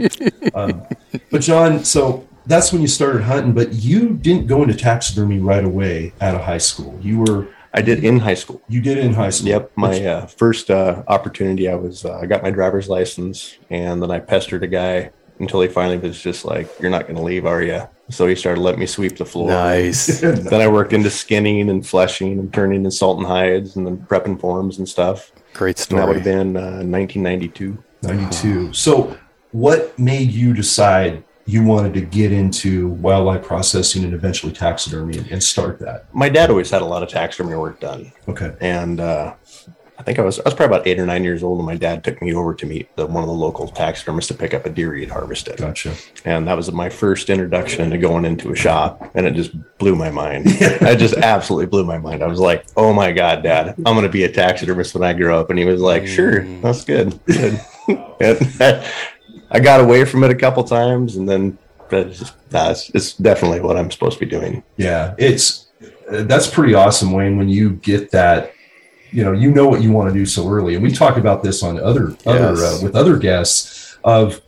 um, 0.56 0.84
but 1.30 1.42
john 1.42 1.84
so 1.84 2.28
that's 2.46 2.72
when 2.72 2.82
you 2.82 2.88
started 2.88 3.24
hunting, 3.24 3.54
but 3.54 3.74
you 3.74 4.14
didn't 4.14 4.48
go 4.48 4.64
into 4.64 4.76
taxidermy 4.76 5.40
right 5.40 5.64
away 5.64 6.14
out 6.22 6.36
of 6.36 6.42
high 6.42 6.58
school. 6.58 6.98
You 7.02 7.20
were 7.20 7.48
I 7.74 7.82
did 7.82 8.04
in 8.04 8.20
high 8.20 8.36
school. 8.36 8.62
You 8.70 8.82
did 8.82 9.00
in 9.00 9.14
high 9.14 9.32
school. 9.32 9.50
Yep. 9.50 9.72
My 9.76 10.06
uh, 10.06 10.26
first 10.28 10.70
uh, 10.70 11.04
opportunity, 11.08 11.68
I 11.68 11.76
was 11.76 12.06
uh, 12.06 12.20
I 12.20 12.28
got 12.28 12.44
my 12.44 12.52
driver's 12.52 12.88
license, 12.88 13.58
and 13.70 14.02
then 14.02 14.12
I 14.12 14.20
pestered 14.20 14.64
a 14.64 14.68
guy 14.68 15.12
until 15.40 15.62
he 15.62 15.68
finally 15.68 15.98
was 15.98 16.22
just 16.22 16.46
like, 16.46 16.70
"You're 16.80 16.92
not 16.92 17.04
going 17.04 17.16
to 17.16 17.24
leave, 17.24 17.46
are 17.48 17.64
you?" 17.64 17.82
So 18.10 18.28
he 18.28 18.36
started 18.36 18.62
letting 18.62 18.80
me 18.80 18.86
sweep 18.86 19.18
the 19.18 19.26
floor. 19.26 19.48
Nice. 19.50 20.20
then 20.22 20.62
I 20.62 20.68
worked 20.68 20.94
into 20.94 21.10
skinning 21.10 21.70
and 21.70 21.86
fleshing 21.86 22.38
and 22.38 22.54
turning 22.54 22.86
in 22.86 22.92
salt 22.92 23.18
and 23.18 23.26
hides 23.26 23.76
and 23.76 23.88
then 23.88 23.98
prepping 23.98 24.40
forms 24.40 24.78
and 24.78 24.88
stuff. 24.88 25.32
Great 25.54 25.80
story. 25.80 26.00
And 26.00 26.04
that 26.04 26.08
would 26.08 26.18
have 26.18 26.26
been 26.26 26.54
1992. 26.54 27.84
Uh, 28.04 28.08
92. 28.08 28.74
So, 28.74 29.18
what 29.52 29.98
made 29.98 30.32
you 30.32 30.54
decide 30.54 31.24
you 31.46 31.64
wanted 31.64 31.94
to 31.94 32.02
get 32.02 32.32
into 32.32 32.90
wildlife 32.90 33.44
processing 33.44 34.04
and 34.04 34.14
eventually 34.14 34.54
taxidermy 34.54 35.18
and, 35.30 35.44
start 35.44 35.80
that? 35.80 36.06
My 36.14 36.30
dad 36.30 36.50
always 36.50 36.70
had 36.70 36.82
a 36.82 36.86
lot 36.86 37.04
of 37.04 37.10
taxidermy 37.10 37.56
work 37.56 37.80
done. 37.80 38.12
Okay. 38.30 38.56
And 38.62 39.00
uh, 39.00 39.34
I 40.00 40.04
think 40.04 40.20
I 40.20 40.24
was 40.24 40.40
I 40.40 40.44
was 40.46 40.54
probably 40.54 40.76
about 40.76 40.88
eight 40.88 41.00
or 41.00 41.06
nine 41.06 41.24
years 41.24 41.44
old, 41.44 41.60
and 41.60 41.66
my 41.66 41.76
dad 41.76 42.04
took 42.04 42.22
me 42.22 42.34
over 42.34 42.54
to 42.56 42.66
meet 42.66 42.94
the, 42.96 43.06
one 43.06 43.24
of 43.24 43.28
the 43.28 43.34
local 43.34 43.68
taxidermists 43.68 44.30
to 44.30 44.34
pick 44.34 44.54
up 44.54 44.66
a 44.66 44.70
deer 44.70 44.94
he'd 44.96 45.10
harvested. 45.10 45.58
Gotcha. 45.58 45.94
And 46.26 46.48
that 46.48 46.58
was 46.58 46.72
my 46.72 46.90
first 46.90 47.30
introduction 47.30 47.90
to 47.92 47.98
going 47.98 48.26
into 48.26 48.52
a 48.52 48.56
shop, 48.56 49.12
and 49.14 49.28
it 49.28 49.36
just 49.36 49.54
blew 49.78 49.96
my 49.96 50.10
mind. 50.10 50.46
it 50.48 50.98
just 50.98 51.16
absolutely 51.16 51.68
blew 51.68 51.86
my 51.86 52.00
mind. 52.00 52.24
I 52.24 52.28
was 52.28 52.40
like, 52.40 52.66
"Oh 52.76 52.92
my 52.92 53.12
god, 53.12 53.44
Dad, 53.44 53.76
I'm 53.86 53.94
going 53.94 54.04
to 54.04 54.10
be 54.10 54.24
a 54.24 54.32
taxidermist 54.32 54.96
when 54.96 55.04
I 55.04 55.14
grow 55.14 55.40
up." 55.40 55.50
And 55.50 55.60
he 55.60 55.66
was 55.66 55.80
like, 55.80 56.08
"Sure, 56.08 56.44
that's 56.62 56.84
good." 56.84 57.20
good. 57.26 57.60
And 57.88 58.38
I 59.54 59.60
got 59.60 59.80
away 59.80 60.04
from 60.04 60.24
it 60.24 60.32
a 60.32 60.36
couple 60.36 60.64
times, 60.64 61.16
and 61.16 61.30
then 61.30 61.58
it's, 61.92 62.20
just, 62.20 62.50
that's 62.50 62.90
it's 62.90 63.14
definitely 63.14 63.62
what 63.62 63.78
I'm 63.78 63.92
supposed 63.92 64.18
to 64.20 64.26
be 64.26 64.30
doing. 64.30 64.64
Yeah, 64.78 65.14
it's 65.18 65.68
that's 66.10 66.48
pretty 66.48 66.74
awesome, 66.74 67.12
Wayne. 67.12 67.38
When 67.38 67.50
you 67.50 67.72
get 67.72 68.12
that, 68.12 68.54
you 69.12 69.24
know, 69.24 69.32
you 69.32 69.52
know 69.52 69.68
what 69.68 69.82
you 69.82 69.92
want 69.92 70.12
to 70.12 70.14
do 70.14 70.26
so 70.26 70.50
early, 70.50 70.74
and 70.74 70.84
we 70.84 70.92
talk 70.92 71.18
about 71.18 71.44
this 71.44 71.62
on 71.64 71.80
other 71.80 72.18
other 72.26 72.56
Yes. 72.56 72.62
uh, 72.62 72.80
with 72.84 72.96
other 72.96 73.18
guests 73.18 73.98
of 74.04 74.42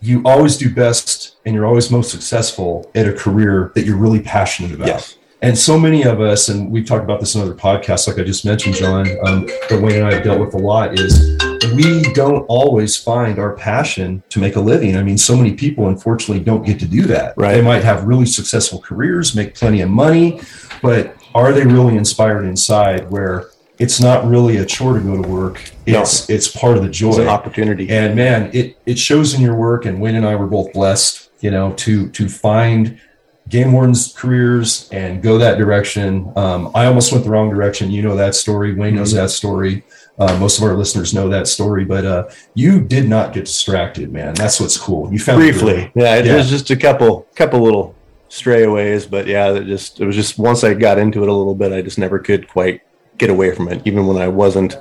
you 0.00 0.22
always 0.24 0.56
do 0.56 0.72
best 0.72 1.36
and 1.46 1.54
you're 1.54 1.66
always 1.66 1.90
most 1.90 2.10
successful 2.10 2.90
at 2.94 3.08
a 3.08 3.12
career 3.12 3.72
that 3.74 3.84
you're 3.84 3.96
really 3.96 4.20
passionate 4.20 4.72
about. 4.72 4.86
Yes. 4.86 5.16
And 5.42 5.56
so 5.58 5.78
many 5.78 6.04
of 6.04 6.20
us, 6.20 6.48
and 6.48 6.70
we've 6.70 6.86
talked 6.86 7.04
about 7.04 7.20
this 7.20 7.34
in 7.34 7.40
other 7.42 7.54
podcasts, 7.54 8.06
like 8.06 8.18
I 8.18 8.22
just 8.22 8.46
mentioned, 8.46 8.76
John, 8.76 9.06
um, 9.26 9.46
that 9.68 9.80
Wayne 9.82 9.96
and 9.96 10.06
I 10.06 10.14
have 10.14 10.24
dealt 10.24 10.40
with 10.40 10.54
a 10.54 10.58
lot, 10.58 10.98
is 10.98 11.36
we 11.72 12.02
don't 12.12 12.44
always 12.46 12.96
find 12.96 13.38
our 13.38 13.54
passion 13.54 14.22
to 14.30 14.38
make 14.38 14.56
a 14.56 14.60
living. 14.60 14.96
I 14.96 15.02
mean, 15.02 15.18
so 15.18 15.36
many 15.36 15.54
people, 15.54 15.88
unfortunately, 15.88 16.44
don't 16.44 16.64
get 16.64 16.78
to 16.80 16.86
do 16.86 17.02
that. 17.02 17.34
Right. 17.36 17.54
They 17.54 17.62
might 17.62 17.84
have 17.84 18.04
really 18.04 18.26
successful 18.26 18.80
careers, 18.80 19.34
make 19.34 19.54
plenty 19.54 19.80
of 19.80 19.90
money, 19.90 20.40
but 20.82 21.16
are 21.34 21.52
they 21.52 21.64
really 21.64 21.96
inspired 21.96 22.44
inside 22.44 23.10
where 23.10 23.50
it's 23.78 24.00
not 24.00 24.26
really 24.26 24.58
a 24.58 24.64
chore 24.64 24.94
to 24.94 25.00
go 25.00 25.20
to 25.20 25.28
work? 25.28 25.70
No. 25.86 26.02
It's 26.02 26.30
it's 26.30 26.48
part 26.48 26.76
of 26.76 26.82
the 26.82 26.88
joy. 26.88 27.20
an 27.20 27.28
opportunity. 27.28 27.90
And 27.90 28.14
man, 28.14 28.50
it 28.52 28.76
it 28.86 28.98
shows 28.98 29.34
in 29.34 29.40
your 29.40 29.56
work. 29.56 29.84
And 29.84 30.00
Wayne 30.00 30.14
and 30.14 30.26
I 30.26 30.36
were 30.36 30.46
both 30.46 30.72
blessed, 30.72 31.30
you 31.40 31.50
know, 31.50 31.72
to 31.74 32.08
to 32.10 32.28
find 32.28 33.00
game 33.48 33.72
wardens 33.72 34.12
careers 34.16 34.88
and 34.90 35.22
go 35.22 35.38
that 35.38 35.58
direction. 35.58 36.32
Um, 36.36 36.70
I 36.74 36.86
almost 36.86 37.12
went 37.12 37.24
the 37.24 37.30
wrong 37.30 37.50
direction. 37.50 37.90
You 37.90 38.02
know 38.02 38.16
that 38.16 38.34
story. 38.34 38.74
Wayne 38.74 38.96
knows 38.96 39.12
that 39.12 39.30
story. 39.30 39.84
Uh, 40.18 40.36
most 40.38 40.58
of 40.58 40.64
our 40.64 40.74
listeners 40.74 41.12
know 41.12 41.28
that 41.28 41.48
story. 41.48 41.84
But 41.84 42.04
uh, 42.06 42.28
you 42.54 42.80
did 42.80 43.08
not 43.08 43.32
get 43.32 43.46
distracted, 43.46 44.12
man. 44.12 44.34
That's 44.34 44.60
what's 44.60 44.78
cool. 44.78 45.12
You 45.12 45.18
found 45.18 45.40
briefly 45.40 45.90
yeah 45.96 46.16
it 46.16 46.26
Yeah. 46.26 46.36
was 46.36 46.48
just 46.48 46.70
a 46.70 46.76
couple 46.76 47.26
couple 47.34 47.60
little 47.60 47.94
strayaways 48.30 49.08
but 49.08 49.26
yeah 49.28 49.52
it 49.52 49.64
just 49.66 50.00
it 50.00 50.06
was 50.06 50.16
just 50.16 50.38
once 50.38 50.64
i 50.64 50.74
got 50.74 50.98
into 50.98 51.22
it 51.22 51.28
a 51.28 51.32
little 51.32 51.54
bit 51.54 51.72
i 51.72 51.80
just 51.80 51.98
never 51.98 52.18
could 52.18 52.48
quite 52.48 52.80
get 53.16 53.30
away 53.30 53.54
from 53.54 53.68
it 53.68 53.80
even 53.84 54.08
when 54.08 54.16
i 54.16 54.26
wasn't 54.26 54.76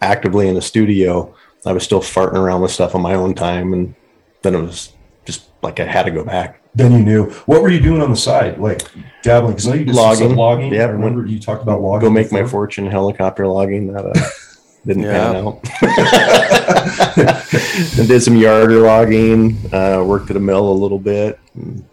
actively 0.00 0.48
in 0.48 0.54
the 0.54 0.62
studio 0.62 1.34
i 1.66 1.72
was 1.72 1.82
still 1.84 2.00
farting 2.00 2.34
around 2.38 2.62
with 2.62 2.70
stuff 2.70 2.94
on 2.94 3.02
my 3.02 3.12
own 3.12 3.34
time 3.34 3.74
and 3.74 3.94
then 4.40 4.54
it 4.54 4.60
was 4.62 4.92
just 5.26 5.44
like 5.62 5.80
i 5.80 5.84
had 5.84 6.04
to 6.04 6.10
go 6.10 6.24
back 6.24 6.62
Then 6.74 6.92
you 6.92 7.00
knew. 7.00 7.30
What 7.46 7.60
were 7.62 7.68
you 7.70 7.80
doing 7.80 8.00
on 8.02 8.10
the 8.10 8.16
side? 8.16 8.58
Like 8.58 8.82
dabbling? 9.22 9.52
Because 9.52 9.68
I 9.68 9.74
you 9.74 9.84
did 9.84 9.94
Logging. 9.94 10.34
logging. 10.34 10.72
Yeah, 10.74 10.82
I 10.86 10.90
remember 10.90 11.24
you 11.26 11.38
talked 11.38 11.62
about 11.62 11.80
logging. 11.82 12.08
go 12.08 12.12
make 12.12 12.32
my 12.32 12.44
fortune 12.46 12.86
helicopter 12.90 13.46
logging 13.46 13.92
that 13.92 14.04
uh, 14.06 14.12
didn't 14.86 15.02
Yeah. 15.04 15.32
pan 15.32 15.36
out 15.36 15.60
and 17.98 18.08
did 18.08 18.22
some 18.22 18.36
yarder 18.36 18.80
logging 18.80 19.56
uh, 19.72 20.02
worked 20.06 20.30
at 20.30 20.36
a 20.36 20.40
mill 20.40 20.70
a 20.70 20.72
little 20.72 20.98
bit 20.98 21.38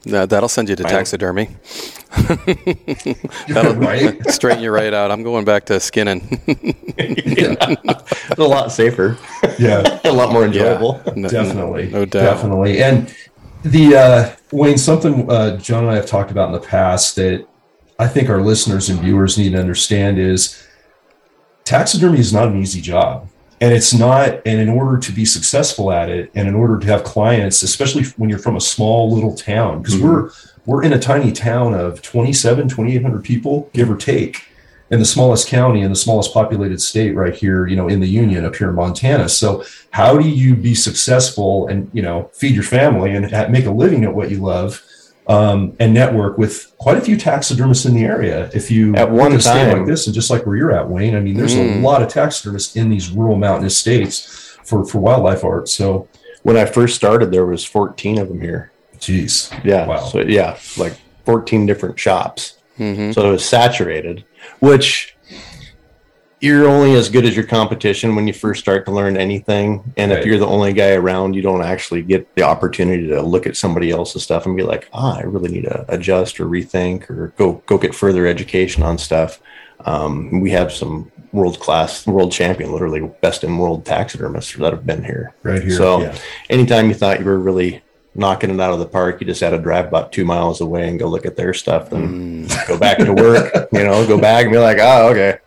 That- 0.06 0.30
that'll 0.30 0.50
send 0.50 0.70
you 0.70 0.76
to 0.76 0.84
Right. 0.84 0.92
taxidermy. 0.92 1.50
That'll 3.48 3.76
Right? 3.76 4.18
straighten 4.30 4.62
you 4.64 4.72
right 4.72 4.94
out. 4.94 5.12
I'm 5.12 5.24
going 5.24 5.46
back 5.46 5.66
to 5.68 5.80
skinning. 5.80 6.42
it's 6.98 8.30
a 8.40 8.44
lot 8.44 8.72
safer 8.72 9.18
Yeah. 9.60 10.00
a 10.04 10.12
lot 10.12 10.32
more 10.34 10.46
enjoyable 10.46 11.02
No- 11.16 11.30
definitely 11.30 11.88
no 11.90 12.06
doubt. 12.06 12.24
definitely 12.24 12.82
and 12.84 13.14
the 13.64 13.96
uh 13.96 14.36
wayne 14.52 14.78
something 14.78 15.30
uh 15.32 15.58
john 15.58 15.84
and 15.84 15.92
i 15.92 15.96
have 15.96 16.08
talked 16.08 16.32
about 16.32 16.48
in 16.48 16.54
the 16.54 16.60
past 16.60 17.16
that 17.18 17.46
i 18.00 18.08
think 18.08 18.28
our 18.30 18.42
listeners 18.42 18.90
and 18.90 19.00
viewers 19.00 19.38
need 19.38 19.52
to 19.52 19.60
understand 19.60 20.18
is 20.18 20.58
taxidermy 21.64 22.20
is 22.20 22.34
not 22.34 22.48
an 22.48 22.58
easy 22.58 22.82
job 22.82 23.28
and 23.62 23.74
it's 23.74 23.94
not 23.94 24.42
and 24.46 24.60
in 24.60 24.70
order 24.70 24.98
to 24.98 25.12
be 25.12 25.24
successful 25.24 25.92
at 25.92 26.10
it 26.10 26.32
and 26.36 26.48
in 26.48 26.56
order 26.56 26.80
to 26.80 26.88
have 26.88 27.04
clients 27.04 27.62
especially 27.62 28.04
when 28.18 28.30
you're 28.30 28.40
from 28.40 28.56
a 28.56 28.62
small 28.62 29.14
little 29.14 29.36
town 29.36 29.82
because 29.82 29.96
mm-hmm. 29.96 30.08
we're 30.08 30.32
we're 30.66 30.84
in 30.84 30.94
a 30.94 31.00
tiny 31.00 31.32
town 31.32 31.74
of 31.74 32.02
27 32.02 32.68
2800 32.68 33.24
people 33.24 33.70
give 33.74 33.90
or 33.90 33.96
take 33.96 34.44
in 34.92 35.00
the 35.00 35.06
smallest 35.06 35.48
county 35.48 35.82
in 35.82 35.90
the 35.90 35.96
smallest 35.96 36.34
populated 36.34 36.82
state 36.82 37.16
right 37.16 37.36
here 37.36 37.66
you 37.66 37.76
know 37.76 37.88
in 37.88 38.00
the 38.00 38.08
union 38.08 38.46
up 38.46 38.56
here 38.56 38.70
in 38.70 38.76
montana. 38.76 39.30
So 39.30 39.64
how 39.92 40.18
do 40.18 40.28
you 40.28 40.56
be 40.56 40.76
successful 40.76 41.68
and 41.68 41.90
you 41.94 42.02
know 42.02 42.30
feed 42.34 42.54
your 42.54 42.64
family 42.64 43.12
and 43.12 43.32
make 43.52 43.66
a 43.66 43.72
living 43.72 44.04
at 44.04 44.14
what 44.14 44.30
you 44.30 44.40
love 44.40 44.84
um, 45.32 45.76
and 45.80 45.94
network 45.94 46.38
with 46.38 46.74
quite 46.78 46.98
a 46.98 47.02
few 47.02 47.16
taxidermists 47.16 47.86
in 47.86 47.94
the 47.94 48.04
area 48.04 48.50
if 48.54 48.70
you 48.70 48.96
At 48.96 49.10
one 49.12 49.32
pick 49.32 49.40
a 49.40 49.42
state 49.44 49.54
time- 49.66 49.78
like 49.80 49.88
this 49.88 50.06
and 50.08 50.14
just 50.14 50.30
like 50.30 50.46
where 50.46 50.56
you're 50.58 50.72
at 50.80 50.90
wayne 50.90 51.16
i 51.16 51.20
mean 51.20 51.36
there's 51.36 51.56
a 51.56 51.60
Mm. 51.60 51.82
lot 51.82 52.02
of 52.02 52.08
taxidermists 52.10 52.76
in 52.76 52.90
these 52.90 53.10
rural 53.12 53.38
mountainous 53.38 53.78
states 53.78 54.14
for 54.64 54.84
for 54.86 55.00
wildlife 55.00 55.44
art 55.44 55.70
so 55.70 56.08
when 56.44 56.58
I 56.58 56.66
first 56.66 56.96
started, 56.96 57.30
there 57.32 57.46
was 57.46 57.64
14 57.64 58.18
of 58.18 58.28
them 58.28 58.42
here. 58.42 58.72
Jeez, 58.98 59.54
Yeah. 59.64 59.86
Wow. 59.86 60.06
So 60.12 60.22
yeah, 60.22 60.58
like 60.76 60.94
14 61.24 61.68
different 61.68 62.00
shops. 62.00 62.56
hmm 62.78 63.12
So 63.12 63.28
it 63.30 63.32
was 63.32 63.46
saturated, 63.46 64.24
which 64.60 65.16
you're 66.42 66.68
only 66.68 66.96
as 66.96 67.08
good 67.08 67.24
as 67.24 67.36
your 67.36 67.46
competition 67.46 68.16
when 68.16 68.26
you 68.28 68.34
first 68.34 68.60
start 68.62 68.84
to 68.86 68.92
learn 68.92 69.16
anything. 69.16 69.84
And 69.96 70.12
Right. 70.12 70.20
if 70.20 70.26
you're 70.26 70.40
the 70.40 70.48
only 70.48 70.74
guy 70.74 70.94
around, 70.94 71.36
you 71.36 71.42
don't 71.44 71.62
actually 71.62 72.02
get 72.02 72.28
the 72.36 72.42
opportunity 72.42 73.08
to 73.10 73.22
look 73.22 73.46
at 73.46 73.56
somebody 73.56 73.92
else's 73.92 74.24
stuff 74.24 74.48
and 74.48 74.58
be 74.58 74.64
like, 74.64 74.90
ah, 74.92 75.20
I 75.20 75.22
really 75.22 75.52
need 75.52 75.66
to 75.66 75.86
adjust 75.88 76.40
or 76.40 76.46
rethink 76.48 77.10
or 77.12 77.32
go 77.38 77.62
go 77.68 77.78
get 77.78 77.94
further 77.94 78.26
education 78.26 78.82
on 78.82 78.98
stuff. 78.98 79.40
Um, 79.86 80.42
we 80.42 80.50
have 80.52 80.72
some 80.72 81.12
world 81.32 81.60
class, 81.60 82.06
world 82.08 82.32
champion, 82.32 82.72
literally 82.74 83.10
best 83.22 83.44
in 83.44 83.58
world 83.58 83.86
taxidermists 83.86 84.54
that 84.56 84.74
have 84.74 84.86
been 84.86 85.04
here. 85.04 85.34
right 85.44 85.62
here 85.62 85.72
So 85.78 86.02
yeah. 86.02 86.16
anytime 86.50 86.88
you 86.90 86.96
thought 86.96 87.20
you 87.20 87.26
were 87.26 87.40
really 87.40 87.82
knocking 88.16 88.50
it 88.50 88.60
out 88.60 88.74
of 88.74 88.80
the 88.80 88.86
park, 88.88 89.22
you 89.22 89.28
just 89.28 89.40
had 89.42 89.52
to 89.52 89.58
drive 89.60 89.86
about 89.86 90.12
two 90.12 90.26
miles 90.26 90.60
away 90.60 90.90
and 90.90 91.00
go 91.00 91.08
look 91.08 91.26
at 91.26 91.36
their 91.38 91.54
stuff, 91.54 91.90
then 91.92 92.46
Mm. 92.48 92.68
go 92.68 92.78
back 92.78 92.98
to 92.98 93.14
work. 93.14 93.70
You 93.72 93.84
know, 93.86 94.06
go 94.08 94.18
back 94.18 94.44
and 94.44 94.52
be 94.52 94.58
like, 94.58 94.80
oh, 94.82 95.10
okay, 95.12 95.38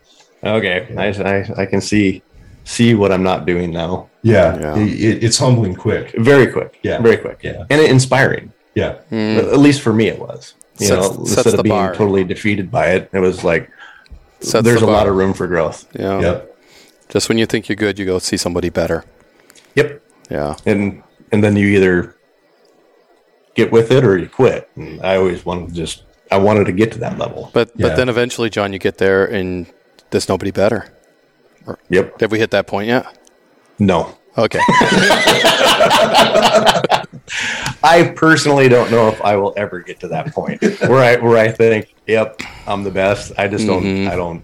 okay, 0.45 0.87
I, 0.97 1.07
I, 1.07 1.61
I 1.63 1.65
can 1.65 1.81
see 1.81 2.21
see 2.63 2.95
what 2.95 3.11
I'm 3.11 3.23
not 3.23 3.45
doing 3.45 3.71
now. 3.71 4.09
yeah, 4.23 4.57
Yeah. 4.59 4.77
It, 4.79 4.87
it- 4.89 5.23
it's 5.23 5.37
humbling 5.37 5.75
quick 5.75 6.13
Very 6.17 6.47
quick, 6.47 6.79
Yeah. 6.83 6.99
very 7.01 7.17
quick, 7.17 7.39
Yeah. 7.43 7.65
and 7.69 7.79
inspiring. 7.81 8.51
yeah 8.73 8.95
Mm. 9.11 9.37
At 9.53 9.59
least 9.59 9.81
for 9.81 9.93
me, 9.93 10.07
it 10.07 10.19
was. 10.19 10.53
You 10.79 10.87
Sets- 10.87 11.09
know, 11.13 11.19
instead 11.21 11.53
of 11.53 11.63
being 11.63 11.75
bar. 11.75 11.93
totally 11.95 12.23
defeated 12.23 12.69
by 12.71 12.87
it, 12.95 13.09
it 13.13 13.19
was 13.19 13.43
like 13.43 13.69
Sets 14.41 14.63
there's 14.65 14.81
the 14.81 14.87
a 14.87 14.97
lot 14.99 15.07
of 15.07 15.15
room 15.15 15.33
for 15.33 15.47
growth. 15.47 15.85
Yeah. 15.93 16.19
yep 16.19 16.55
Just 17.09 17.29
when 17.29 17.37
you 17.37 17.45
think 17.45 17.69
you're 17.69 17.75
good, 17.85 17.99
you 17.99 18.05
go 18.05 18.17
see 18.19 18.37
somebody 18.37 18.69
better. 18.69 19.05
Yep, 19.75 20.01
Yeah. 20.29 20.55
and 20.65 21.03
and 21.31 21.43
then 21.43 21.55
you 21.55 21.67
either 21.77 22.15
get 23.55 23.71
with 23.71 23.91
it 23.91 24.03
or 24.03 24.17
you 24.17 24.27
quit. 24.27 24.69
And 24.75 25.01
I 25.01 25.15
always 25.17 25.45
wanted 25.45 25.69
to 25.69 25.73
just 25.75 26.03
I 26.31 26.37
wanted 26.37 26.65
to 26.65 26.71
get 26.73 26.91
to 26.93 26.99
that 26.99 27.17
level. 27.19 27.51
But 27.53 27.69
Yeah. 27.75 27.87
but 27.89 27.95
then 27.95 28.09
eventually, 28.09 28.49
John, 28.49 28.73
you 28.73 28.79
get 28.79 28.97
there 28.97 29.23
and 29.25 29.67
there's 30.11 30.27
nobody 30.29 30.51
better. 30.51 30.91
Yep. 31.89 32.21
Have 32.21 32.31
we 32.31 32.39
hit 32.39 32.51
that 32.51 32.67
point 32.67 32.87
yet? 32.87 33.05
No. 33.79 34.17
Okay. 34.37 34.59
I 37.83 38.13
personally 38.15 38.67
don't 38.69 38.91
know 38.91 39.07
if 39.07 39.21
I 39.21 39.35
will 39.37 39.53
ever 39.57 39.79
get 39.79 39.99
to 40.01 40.07
that 40.09 40.33
point 40.33 40.61
where 40.61 41.03
I 41.03 41.15
where 41.17 41.37
I 41.37 41.49
think, 41.49 41.93
yep, 42.07 42.39
I'm 42.67 42.83
the 42.83 42.91
best. 42.91 43.31
I 43.37 43.47
just 43.47 43.65
don't 43.65 43.83
Mhm. 43.83 44.09
I 44.09 44.15
don't 44.15 44.43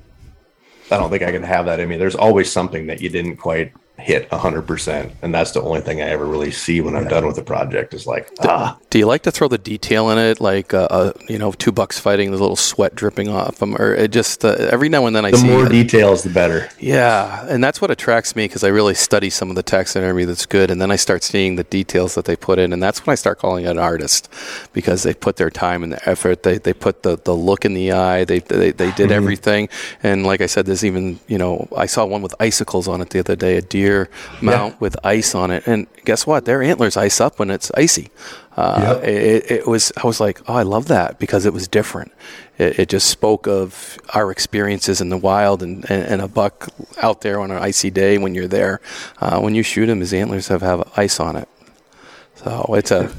I 0.90 0.98
don't 0.98 1.10
think 1.10 1.24
I 1.24 1.32
can 1.32 1.44
have 1.44 1.66
that 1.66 1.80
in 1.80 1.88
me. 1.90 1.98
There's 1.98 2.16
always 2.16 2.52
something 2.52 2.88
that 2.88 3.02
you 3.02 3.10
didn't 3.10 3.38
quite 3.38 3.74
hit 4.02 4.30
100%, 4.30 5.12
and 5.22 5.34
that's 5.34 5.52
the 5.52 5.62
only 5.62 5.82
thing 5.82 6.02
I 6.02 6.06
ever 6.06 6.26
really 6.26 6.52
see 6.52 6.82
when 6.82 6.96
I'm 6.96 7.08
done 7.08 7.26
with 7.26 7.36
the 7.36 7.44
project 7.44 7.94
is 7.94 8.08
like, 8.08 8.30
ah, 8.42 8.78
Do 8.90 8.98
you 9.00 9.06
like 9.06 9.24
to 9.24 9.32
throw 9.32 9.48
the 9.48 9.58
detail 9.58 10.10
in 10.10 10.18
it, 10.18 10.42
like 10.42 10.74
uh, 10.74 10.88
uh, 10.90 11.14
you 11.28 11.38
know, 11.38 11.52
two 11.52 11.72
bucks 11.72 12.00
fighting, 12.00 12.32
the 12.32 12.38
little 12.38 12.56
sweat 12.56 12.96
dripping 12.96 13.30
off 13.30 13.58
them, 13.58 13.76
or 13.76 13.94
it 13.94 14.12
just 14.12 14.44
uh, 14.44 14.56
every 14.72 14.90
now 14.90 15.06
and 15.06 15.16
then 15.16 15.26
I 15.26 15.32
the 15.32 15.38
see. 15.38 15.48
more 15.48 15.68
it. 15.68 15.70
details 15.70 16.24
the 16.24 16.30
better. 16.30 16.70
Yeah, 16.80 17.46
and 17.48 17.64
that's 17.64 17.80
what 17.80 17.92
attracts 17.92 18.36
me 18.36 18.46
because 18.46 18.64
I 18.64 18.70
really 18.70 18.96
study 18.96 19.30
some 19.30 19.50
of 19.50 19.56
the 19.56 19.64
taxidermy 19.64 20.26
that's 20.26 20.46
good, 20.46 20.72
and 20.72 20.82
then 20.82 20.92
I 20.92 20.96
start 20.96 21.24
seeing 21.24 21.56
the 21.56 21.64
details 21.64 22.16
that 22.16 22.26
they 22.26 22.36
put 22.36 22.60
in, 22.60 22.74
and 22.74 22.82
that's 22.82 23.06
when 23.06 23.12
I 23.12 23.16
start 23.16 23.40
calling 23.40 23.66
it 23.66 23.70
an 23.70 23.80
artist 23.80 24.30
because 24.74 25.04
they 25.04 25.14
put 25.14 25.38
their 25.38 25.50
time 25.52 25.84
and 25.84 25.92
the 25.92 26.10
effort. 26.10 26.44
They 26.44 26.58
they 26.58 26.74
put 26.74 27.04
the, 27.04 27.18
the 27.18 27.36
look 27.36 27.66
in 27.66 27.74
the 27.74 27.92
eye. 27.92 28.26
They 28.26 28.40
they, 28.40 28.72
they 28.72 28.92
did 28.92 29.12
everything, 29.12 29.70
and 30.02 30.26
like 30.26 30.42
I 30.42 30.48
said, 30.48 30.66
there's 30.66 30.84
even 30.84 31.20
you 31.28 31.38
know 31.38 31.68
I 31.76 31.86
saw 31.86 32.06
one 32.06 32.22
with 32.22 32.36
icicles 32.40 32.88
on 32.88 33.02
it 33.02 33.12
the 33.12 33.20
other 33.20 33.36
day, 33.36 33.58
a 33.58 33.62
deer 33.62 33.91
deer 33.92 34.10
mount 34.42 34.74
yeah. 34.74 34.78
with 34.80 34.98
ice 35.04 35.36
on 35.36 35.52
it, 35.52 35.68
and 35.68 35.88
guess 36.06 36.26
what? 36.26 36.46
Their 36.46 36.62
antlers 36.62 36.98
ice 36.98 37.22
up 37.22 37.40
when 37.40 37.50
it's 37.50 37.72
icy. 37.76 38.10
Uh, 38.58 39.00
yep. 39.02 39.08
it, 39.08 39.52
it, 39.52 39.68
was. 39.68 39.92
I 40.02 40.08
was 40.08 40.20
like, 40.20 40.42
oh, 40.48 40.54
I 40.56 40.64
love 40.64 40.88
that 40.88 41.20
because 41.20 41.46
it 41.46 41.54
was 41.54 41.68
different. 41.68 42.12
It, 42.58 42.80
it 42.80 42.90
just 42.90 43.10
spoke 43.10 43.48
of 43.48 43.98
our 44.14 44.32
experiences 44.32 45.02
in 45.02 45.10
the 45.10 45.18
wild 45.18 45.64
and, 45.64 45.90
and, 45.90 46.04
and, 46.04 46.22
a 46.22 46.28
buck 46.28 46.70
out 47.02 47.22
there 47.22 47.40
on 47.40 47.52
an 47.52 47.58
icy 47.58 47.90
day 47.90 48.18
when 48.18 48.36
you're 48.36 48.48
there. 48.48 48.82
Uh, 49.20 49.40
when 49.40 49.56
you 49.56 49.64
shoot 49.64 49.88
him, 49.88 50.00
his 50.00 50.14
antlers 50.14 50.48
have 50.50 50.62
have 50.62 50.92
ice 50.98 51.20
on 51.20 51.36
it. 51.36 51.48
So 52.36 52.66
it's 52.76 52.92
a 52.92 53.12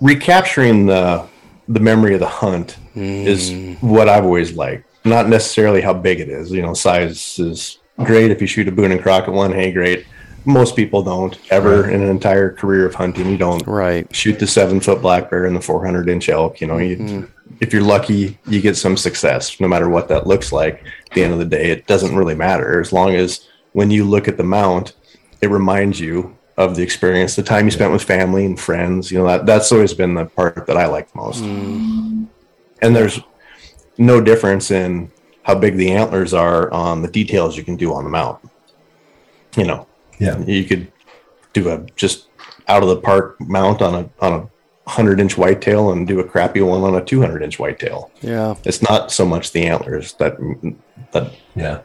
recapturing 0.00 0.86
the 0.86 1.26
the 1.68 1.80
memory 1.80 2.14
of 2.14 2.20
the 2.20 2.28
hunt 2.28 2.76
mm. 2.94 3.24
is 3.24 3.52
what 3.80 4.08
I've 4.08 4.24
always 4.24 4.54
liked. 4.56 4.84
Not 5.04 5.28
necessarily 5.28 5.80
how 5.80 5.94
big 5.94 6.20
it 6.20 6.28
is. 6.28 6.50
You 6.50 6.62
know, 6.62 6.74
size 6.74 7.38
is 7.38 7.78
great 7.98 8.30
if 8.30 8.40
you 8.40 8.46
shoot 8.46 8.68
a 8.68 8.72
Boone 8.72 8.92
and 8.92 9.02
Crockett 9.02 9.34
one. 9.34 9.52
Hey, 9.52 9.72
great 9.72 10.06
most 10.44 10.76
people 10.76 11.02
don't 11.02 11.38
ever 11.50 11.88
in 11.88 12.02
an 12.02 12.08
entire 12.08 12.52
career 12.52 12.86
of 12.86 12.94
hunting. 12.94 13.30
You 13.30 13.38
don't 13.38 13.66
right 13.66 14.06
shoot 14.14 14.38
the 14.38 14.46
seven 14.46 14.80
foot 14.80 15.00
black 15.00 15.30
bear 15.30 15.46
and 15.46 15.56
the 15.56 15.60
400 15.60 16.08
inch 16.08 16.28
elk. 16.28 16.60
You 16.60 16.66
know, 16.66 16.78
you, 16.78 16.96
mm-hmm. 16.96 17.54
if 17.60 17.72
you're 17.72 17.82
lucky, 17.82 18.38
you 18.46 18.60
get 18.60 18.76
some 18.76 18.96
success, 18.96 19.58
no 19.60 19.68
matter 19.68 19.88
what 19.88 20.08
that 20.08 20.26
looks 20.26 20.52
like. 20.52 20.84
At 21.10 21.14
the 21.14 21.24
end 21.24 21.32
of 21.32 21.38
the 21.38 21.44
day, 21.44 21.70
it 21.70 21.86
doesn't 21.86 22.14
really 22.14 22.34
matter 22.34 22.80
as 22.80 22.92
long 22.92 23.14
as 23.14 23.48
when 23.72 23.90
you 23.90 24.04
look 24.04 24.28
at 24.28 24.36
the 24.36 24.44
mount, 24.44 24.94
it 25.40 25.50
reminds 25.50 25.98
you 25.98 26.36
of 26.56 26.76
the 26.76 26.82
experience, 26.82 27.34
the 27.34 27.42
time 27.42 27.64
you 27.64 27.70
spent 27.70 27.92
with 27.92 28.02
family 28.02 28.44
and 28.44 28.60
friends. 28.60 29.10
You 29.10 29.18
know, 29.18 29.26
that 29.26 29.46
that's 29.46 29.72
always 29.72 29.94
been 29.94 30.14
the 30.14 30.26
part 30.26 30.66
that 30.66 30.76
I 30.76 30.86
like 30.86 31.14
most. 31.14 31.42
Mm. 31.42 32.28
And 32.82 32.94
there's 32.94 33.20
no 33.96 34.20
difference 34.20 34.70
in 34.70 35.10
how 35.44 35.54
big 35.54 35.76
the 35.76 35.92
antlers 35.92 36.34
are 36.34 36.70
on 36.72 37.02
the 37.02 37.08
details 37.08 37.56
you 37.56 37.62
can 37.62 37.76
do 37.76 37.94
on 37.94 38.04
the 38.04 38.10
mount. 38.10 38.40
You 39.56 39.64
know, 39.64 39.86
yeah, 40.18 40.38
you 40.40 40.64
could 40.64 40.90
do 41.52 41.70
a 41.70 41.86
just 41.94 42.28
out 42.66 42.82
of 42.82 42.88
the 42.88 42.96
park 42.96 43.40
mount 43.40 43.80
on 43.80 43.94
a 43.94 44.10
on 44.20 44.32
a 44.32 44.90
hundred 44.90 45.20
inch 45.20 45.38
whitetail 45.38 45.92
and 45.92 46.06
do 46.06 46.20
a 46.20 46.24
crappy 46.24 46.60
one 46.60 46.82
on 46.82 46.94
a 46.96 47.04
two 47.04 47.20
hundred 47.20 47.42
inch 47.42 47.58
whitetail. 47.58 48.10
Yeah, 48.20 48.56
it's 48.64 48.82
not 48.82 49.12
so 49.12 49.24
much 49.24 49.52
the 49.52 49.66
antlers 49.66 50.14
that 50.14 50.36
that 51.12 51.32
yeah. 51.54 51.82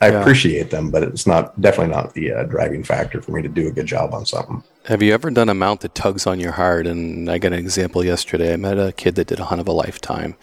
I 0.00 0.10
yeah. 0.10 0.20
appreciate 0.20 0.70
them, 0.70 0.90
but 0.92 1.02
it's 1.02 1.26
not 1.26 1.60
definitely 1.60 1.92
not 1.92 2.14
the 2.14 2.32
uh, 2.32 2.44
driving 2.44 2.84
factor 2.84 3.20
for 3.20 3.32
me 3.32 3.42
to 3.42 3.48
do 3.48 3.66
a 3.66 3.72
good 3.72 3.86
job 3.86 4.14
on 4.14 4.24
something. 4.24 4.62
Have 4.84 5.02
you 5.02 5.12
ever 5.12 5.28
done 5.28 5.48
a 5.48 5.54
mount 5.54 5.80
that 5.80 5.96
tugs 5.96 6.24
on 6.24 6.38
your 6.38 6.52
heart? 6.52 6.86
And 6.86 7.28
I 7.28 7.38
got 7.38 7.52
an 7.52 7.58
example 7.58 8.04
yesterday. 8.04 8.52
I 8.52 8.56
met 8.56 8.78
a 8.78 8.92
kid 8.92 9.16
that 9.16 9.26
did 9.26 9.40
a 9.40 9.44
hunt 9.46 9.60
of 9.60 9.66
a 9.66 9.72
lifetime, 9.72 10.36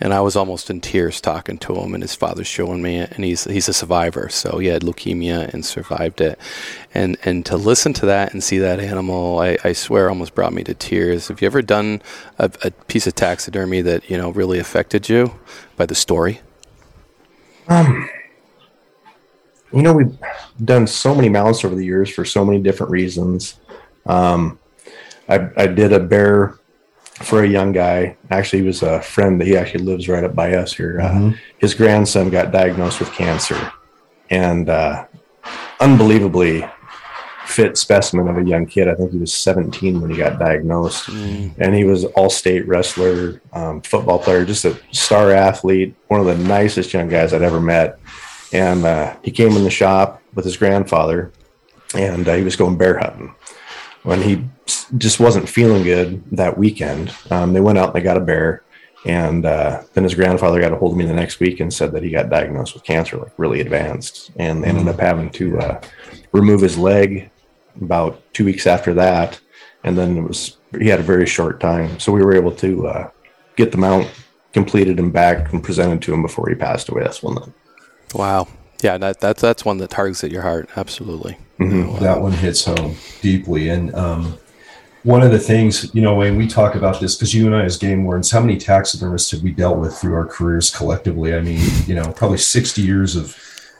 and 0.00 0.14
I 0.14 0.20
was 0.20 0.36
almost 0.36 0.70
in 0.70 0.80
tears 0.80 1.20
talking 1.20 1.58
to 1.58 1.74
him, 1.74 1.94
and 1.94 2.02
his 2.02 2.14
father's 2.14 2.46
showing 2.46 2.82
me 2.82 2.98
it, 2.98 3.12
and 3.12 3.24
he's 3.24 3.44
he's 3.44 3.68
a 3.68 3.72
survivor, 3.72 4.28
so 4.28 4.58
he 4.58 4.68
had 4.68 4.82
leukemia 4.82 5.52
and 5.52 5.64
survived 5.64 6.20
it, 6.20 6.38
and 6.94 7.16
and 7.24 7.44
to 7.46 7.56
listen 7.56 7.92
to 7.94 8.06
that 8.06 8.32
and 8.32 8.42
see 8.42 8.58
that 8.58 8.80
animal, 8.80 9.38
I, 9.40 9.58
I 9.64 9.72
swear, 9.72 10.08
almost 10.08 10.34
brought 10.34 10.52
me 10.52 10.64
to 10.64 10.74
tears. 10.74 11.28
Have 11.28 11.40
you 11.40 11.46
ever 11.46 11.62
done 11.62 12.02
a, 12.38 12.50
a 12.62 12.70
piece 12.70 13.06
of 13.06 13.14
taxidermy 13.14 13.80
that 13.82 14.08
you 14.08 14.16
know 14.16 14.30
really 14.30 14.58
affected 14.58 15.08
you 15.08 15.32
by 15.76 15.86
the 15.86 15.94
story? 15.94 16.40
Um, 17.68 18.08
you 19.72 19.82
know, 19.82 19.92
we've 19.92 20.16
done 20.64 20.86
so 20.86 21.14
many 21.14 21.28
mounts 21.28 21.64
over 21.64 21.74
the 21.74 21.84
years 21.84 22.08
for 22.10 22.24
so 22.24 22.44
many 22.44 22.60
different 22.60 22.90
reasons. 22.90 23.56
Um, 24.06 24.58
I, 25.28 25.48
I 25.56 25.66
did 25.66 25.92
a 25.92 26.00
bear 26.00 26.58
for 27.20 27.42
a 27.42 27.48
young 27.48 27.72
guy. 27.72 28.16
Actually, 28.30 28.60
he 28.60 28.66
was 28.66 28.82
a 28.82 29.00
friend 29.02 29.40
that 29.40 29.46
he 29.46 29.56
actually 29.56 29.84
lives 29.84 30.08
right 30.08 30.24
up 30.24 30.34
by 30.34 30.54
us 30.54 30.72
here. 30.72 31.00
Uh, 31.00 31.10
mm-hmm. 31.10 31.28
Uh, 31.30 31.36
his 31.58 31.74
grandson 31.74 32.30
got 32.30 32.52
diagnosed 32.52 33.00
with 33.00 33.12
cancer, 33.12 33.72
and 34.30 34.68
uh, 34.68 35.06
unbelievably 35.80 36.64
fit 37.46 37.78
specimen 37.78 38.28
of 38.28 38.36
a 38.36 38.44
young 38.44 38.66
kid. 38.66 38.88
I 38.88 38.94
think 38.94 39.10
he 39.10 39.18
was 39.18 39.32
17 39.32 40.00
when 40.00 40.10
he 40.10 40.16
got 40.16 40.38
diagnosed, 40.38 41.06
mm. 41.06 41.54
and 41.58 41.74
he 41.74 41.84
was 41.84 42.04
all-state 42.04 42.68
wrestler, 42.68 43.40
um, 43.54 43.80
football 43.80 44.18
player, 44.18 44.44
just 44.44 44.66
a 44.66 44.78
star 44.92 45.32
athlete, 45.32 45.94
one 46.08 46.20
of 46.20 46.26
the 46.26 46.36
nicest 46.36 46.92
young 46.92 47.08
guys 47.08 47.32
I'd 47.32 47.42
ever 47.42 47.60
met. 47.60 47.98
And 48.52 48.84
uh, 48.84 49.16
he 49.22 49.30
came 49.30 49.56
in 49.56 49.64
the 49.64 49.70
shop 49.70 50.22
with 50.34 50.44
his 50.44 50.56
grandfather, 50.56 51.32
and 51.94 52.28
uh, 52.28 52.34
he 52.34 52.44
was 52.44 52.54
going 52.54 52.76
bear 52.76 52.98
hunting 52.98 53.34
when 54.08 54.22
he 54.22 54.42
just 54.96 55.20
wasn't 55.20 55.46
feeling 55.46 55.82
good 55.82 56.24
that 56.32 56.56
weekend. 56.56 57.14
Um, 57.30 57.52
they 57.52 57.60
went 57.60 57.76
out 57.76 57.88
and 57.88 57.94
they 57.94 58.00
got 58.00 58.16
a 58.16 58.20
bear. 58.20 58.64
And 59.04 59.44
uh, 59.44 59.82
then 59.92 60.02
his 60.02 60.14
grandfather 60.14 60.58
got 60.62 60.72
a 60.72 60.76
hold 60.76 60.92
of 60.92 60.98
me 60.98 61.04
the 61.04 61.12
next 61.12 61.40
week 61.40 61.60
and 61.60 61.72
said 61.72 61.92
that 61.92 62.02
he 62.02 62.08
got 62.10 62.30
diagnosed 62.30 62.72
with 62.72 62.84
cancer, 62.84 63.18
like 63.18 63.32
really 63.36 63.60
advanced, 63.60 64.30
and 64.36 64.64
they 64.64 64.68
ended 64.68 64.86
mm. 64.86 64.94
up 64.94 64.98
having 64.98 65.28
to 65.32 65.58
uh, 65.58 65.80
remove 66.32 66.62
his 66.62 66.78
leg 66.78 67.30
about 67.82 68.22
two 68.32 68.46
weeks 68.46 68.66
after 68.66 68.94
that. 68.94 69.38
And 69.84 69.96
then 69.96 70.16
it 70.16 70.22
was 70.22 70.56
he 70.80 70.88
had 70.88 71.00
a 71.00 71.10
very 71.14 71.26
short 71.26 71.60
time, 71.60 72.00
so 72.00 72.10
we 72.10 72.24
were 72.24 72.34
able 72.34 72.52
to 72.56 72.88
uh, 72.88 73.10
get 73.56 73.72
the 73.72 73.78
mount 73.78 74.10
completed 74.54 74.98
and 74.98 75.12
back 75.12 75.52
and 75.52 75.62
presented 75.62 76.00
to 76.02 76.14
him 76.14 76.22
before 76.22 76.48
he 76.48 76.54
passed 76.54 76.88
away. 76.88 77.02
That's 77.02 77.22
one. 77.22 77.52
Wow. 78.14 78.48
Yeah, 78.82 78.98
that, 78.98 79.20
that's 79.20 79.42
that's 79.42 79.64
one 79.64 79.78
that 79.78 79.90
targets 79.90 80.22
at 80.22 80.30
your 80.30 80.42
heart. 80.42 80.68
Absolutely. 80.76 81.36
Mm-hmm. 81.58 82.02
That 82.02 82.20
one 82.20 82.32
hits 82.32 82.64
home 82.64 82.94
deeply. 83.20 83.70
And 83.70 83.94
um, 83.94 84.38
one 85.02 85.22
of 85.22 85.32
the 85.32 85.38
things, 85.38 85.92
you 85.94 86.02
know, 86.02 86.14
when 86.14 86.36
we 86.36 86.46
talk 86.46 86.74
about 86.74 87.00
this, 87.00 87.16
because 87.16 87.34
you 87.34 87.46
and 87.46 87.56
I, 87.56 87.64
as 87.64 87.76
game 87.76 88.04
wardens, 88.04 88.30
how 88.30 88.40
many 88.40 88.56
taxidermists 88.56 89.30
have 89.32 89.42
we 89.42 89.50
dealt 89.50 89.78
with 89.78 89.96
through 89.96 90.14
our 90.14 90.26
careers 90.26 90.74
collectively? 90.74 91.34
I 91.34 91.40
mean, 91.40 91.60
you 91.86 91.94
know, 91.94 92.12
probably 92.12 92.38
60 92.38 92.82
years 92.82 93.16
of 93.16 93.36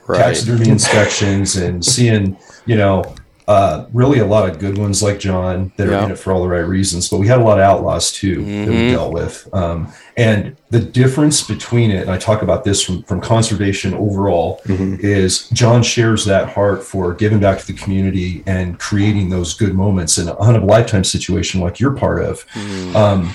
right. 0.07 0.19
taxidermy 0.19 0.69
inspections 0.69 1.57
and 1.57 1.85
seeing, 1.85 2.37
you 2.67 2.77
know, 2.77 3.15
uh, 3.49 3.87
really 3.95 4.19
a 4.19 4.27
lot 4.27 4.47
of 4.47 4.59
good 4.59 4.77
ones 4.77 5.03
like 5.03 5.19
John 5.19 5.73
that 5.79 5.89
are 5.89 6.05
in 6.05 6.11
it 6.11 6.19
for 6.19 6.35
all 6.35 6.43
the 6.43 6.49
right 6.49 6.59
reasons, 6.59 7.09
but 7.09 7.17
we 7.17 7.27
had 7.27 7.41
a 7.41 7.43
lot 7.43 7.59
of 7.59 7.65
outlaws 7.65 8.13
too 8.13 8.43
mm-hmm. 8.43 8.65
that 8.67 8.71
we 8.71 8.77
mm-hmm. 8.77 8.95
dealt 8.95 9.15
with. 9.15 9.49
Um, 9.55 9.91
and 10.19 10.55
the 10.69 10.81
difference 10.81 11.43
between 11.43 11.91
it, 11.91 12.03
and 12.03 12.11
I 12.11 12.19
talk 12.19 12.43
about 12.43 12.65
this 12.65 12.85
from, 12.85 13.05
from 13.05 13.23
conservation 13.23 13.95
overall, 13.95 14.61
mm-hmm. 14.67 14.97
is 15.01 15.49
John 15.49 15.83
shares 15.83 16.27
that 16.27 16.51
heart 16.51 16.85
for 16.85 17.15
giving 17.15 17.41
back 17.41 17.59
to 17.61 17.67
the 17.67 17.73
community 17.73 18.43
and 18.47 18.79
creating 18.79 19.31
those 19.31 19.55
good 19.55 19.73
moments 19.73 20.19
in 20.19 20.29
a 20.29 20.35
hunt 20.35 20.59
of 20.59 20.63
a 20.63 20.67
lifetime 20.67 21.05
situation 21.05 21.63
like 21.63 21.81
you're 21.81 21.97
part 21.97 22.23
of. 22.23 22.47
Mm-hmm. 22.49 22.97
Um, 22.97 23.35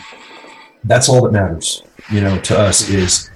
that's 0.84 1.10
all 1.10 1.24
that 1.24 1.32
matters, 1.32 1.82
you 2.12 2.22
know, 2.22 2.40
to 2.42 2.56
us 2.56 2.88
is 2.88 3.32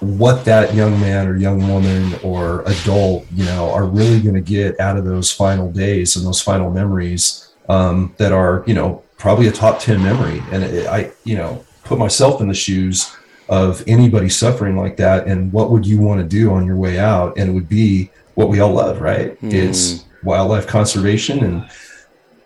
what 0.00 0.44
that 0.44 0.74
young 0.74 0.98
man 1.00 1.26
or 1.26 1.36
young 1.36 1.68
woman 1.68 2.14
or 2.22 2.62
adult, 2.62 3.26
you 3.32 3.44
know, 3.44 3.70
are 3.70 3.84
really 3.84 4.20
going 4.20 4.34
to 4.34 4.40
get 4.40 4.78
out 4.78 4.96
of 4.96 5.04
those 5.04 5.32
final 5.32 5.70
days 5.70 6.16
and 6.16 6.24
those 6.24 6.40
final 6.40 6.70
memories 6.70 7.52
um, 7.68 8.14
that 8.18 8.32
are, 8.32 8.62
you 8.66 8.74
know, 8.74 9.02
probably 9.16 9.48
a 9.48 9.52
top 9.52 9.80
10 9.80 10.02
memory. 10.02 10.42
And 10.52 10.62
it, 10.62 10.86
I, 10.86 11.10
you 11.24 11.36
know, 11.36 11.64
put 11.84 11.98
myself 11.98 12.40
in 12.40 12.48
the 12.48 12.54
shoes 12.54 13.14
of 13.48 13.82
anybody 13.86 14.28
suffering 14.28 14.76
like 14.76 14.96
that. 14.98 15.26
And 15.26 15.52
what 15.52 15.70
would 15.70 15.86
you 15.86 15.98
want 16.00 16.20
to 16.20 16.26
do 16.26 16.52
on 16.52 16.64
your 16.64 16.76
way 16.76 16.98
out? 16.98 17.36
And 17.36 17.50
it 17.50 17.52
would 17.52 17.68
be 17.68 18.10
what 18.34 18.48
we 18.48 18.60
all 18.60 18.72
love, 18.72 19.00
right? 19.00 19.40
Mm. 19.40 19.52
It's 19.52 20.04
wildlife 20.22 20.66
conservation 20.66 21.44
and 21.44 21.68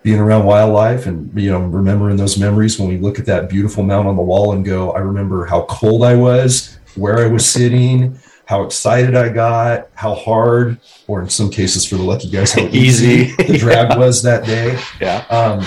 being 0.02 0.18
around 0.18 0.44
wildlife 0.44 1.06
and 1.06 1.32
you 1.40 1.50
know 1.50 1.60
remembering 1.60 2.16
those 2.16 2.38
memories 2.38 2.78
when 2.78 2.88
we 2.88 2.98
look 2.98 3.18
at 3.18 3.26
that 3.26 3.48
beautiful 3.48 3.82
mount 3.82 4.08
on 4.08 4.16
the 4.16 4.22
wall 4.22 4.52
and 4.52 4.64
go 4.64 4.90
i 4.92 4.98
remember 4.98 5.46
how 5.46 5.62
cold 5.66 6.02
i 6.02 6.14
was 6.14 6.78
where 6.96 7.18
I 7.18 7.26
was 7.26 7.48
sitting, 7.48 8.18
how 8.46 8.62
excited 8.64 9.14
I 9.14 9.28
got, 9.30 9.88
how 9.94 10.14
hard, 10.14 10.78
or 11.06 11.22
in 11.22 11.28
some 11.28 11.50
cases 11.50 11.86
for 11.86 11.96
the 11.96 12.02
lucky 12.02 12.30
guys, 12.30 12.52
how 12.52 12.62
easy, 12.72 13.34
the 13.36 13.56
drag 13.58 13.98
was 13.98 14.22
that 14.22 14.44
day. 14.44 14.78
Yeah. 15.00 15.24
Um, 15.30 15.64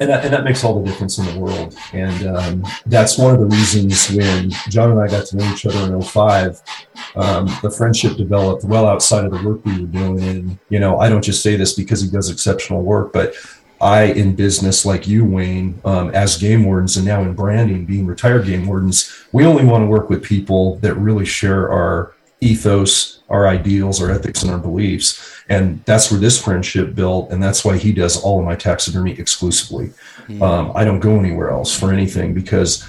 and 0.00 0.10
that, 0.10 0.24
and 0.24 0.32
that 0.32 0.44
makes 0.44 0.62
all 0.62 0.80
the 0.80 0.88
difference 0.88 1.18
in 1.18 1.26
the 1.26 1.38
world. 1.38 1.76
And 1.92 2.36
um, 2.36 2.64
that's 2.86 3.18
one 3.18 3.34
of 3.34 3.40
the 3.40 3.46
reasons 3.46 4.10
when 4.10 4.50
John 4.68 4.92
and 4.92 5.00
I 5.00 5.08
got 5.08 5.26
to 5.26 5.36
know 5.36 5.52
each 5.52 5.66
other 5.66 5.92
in 5.92 6.00
05, 6.00 6.62
um, 7.16 7.46
the 7.62 7.70
friendship 7.70 8.16
developed 8.16 8.64
well 8.64 8.86
outside 8.86 9.24
of 9.24 9.32
the 9.32 9.42
work 9.48 9.64
we 9.64 9.80
were 9.80 9.86
doing. 9.86 10.22
And, 10.22 10.58
you 10.68 10.78
know, 10.78 10.98
I 10.98 11.08
don't 11.08 11.22
just 11.22 11.42
say 11.42 11.56
this 11.56 11.74
because 11.74 12.00
he 12.00 12.08
does 12.08 12.30
exceptional 12.30 12.82
work, 12.82 13.12
but 13.12 13.34
I, 13.80 14.04
in 14.04 14.34
business 14.34 14.84
like 14.84 15.06
you, 15.06 15.24
Wayne, 15.24 15.80
um, 15.84 16.10
as 16.10 16.36
game 16.36 16.64
wardens 16.64 16.96
and 16.96 17.06
now 17.06 17.22
in 17.22 17.34
branding, 17.34 17.84
being 17.84 18.06
retired 18.06 18.46
game 18.46 18.66
wardens, 18.66 19.14
we 19.32 19.44
only 19.44 19.64
want 19.64 19.82
to 19.82 19.86
work 19.86 20.10
with 20.10 20.22
people 20.22 20.76
that 20.76 20.94
really 20.94 21.24
share 21.24 21.70
our 21.70 22.14
ethos, 22.40 23.20
our 23.28 23.46
ideals, 23.46 24.00
our 24.02 24.10
ethics, 24.10 24.42
and 24.42 24.50
our 24.50 24.58
beliefs. 24.58 25.42
And 25.48 25.84
that's 25.84 26.10
where 26.10 26.20
this 26.20 26.42
friendship 26.42 26.94
built. 26.94 27.30
And 27.30 27.42
that's 27.42 27.64
why 27.64 27.76
he 27.78 27.92
does 27.92 28.20
all 28.20 28.40
of 28.40 28.44
my 28.44 28.56
taxidermy 28.56 29.12
exclusively. 29.12 29.88
Mm-hmm. 30.26 30.42
Um, 30.42 30.72
I 30.74 30.84
don't 30.84 31.00
go 31.00 31.18
anywhere 31.18 31.50
else 31.50 31.76
for 31.76 31.92
anything 31.92 32.34
because 32.34 32.86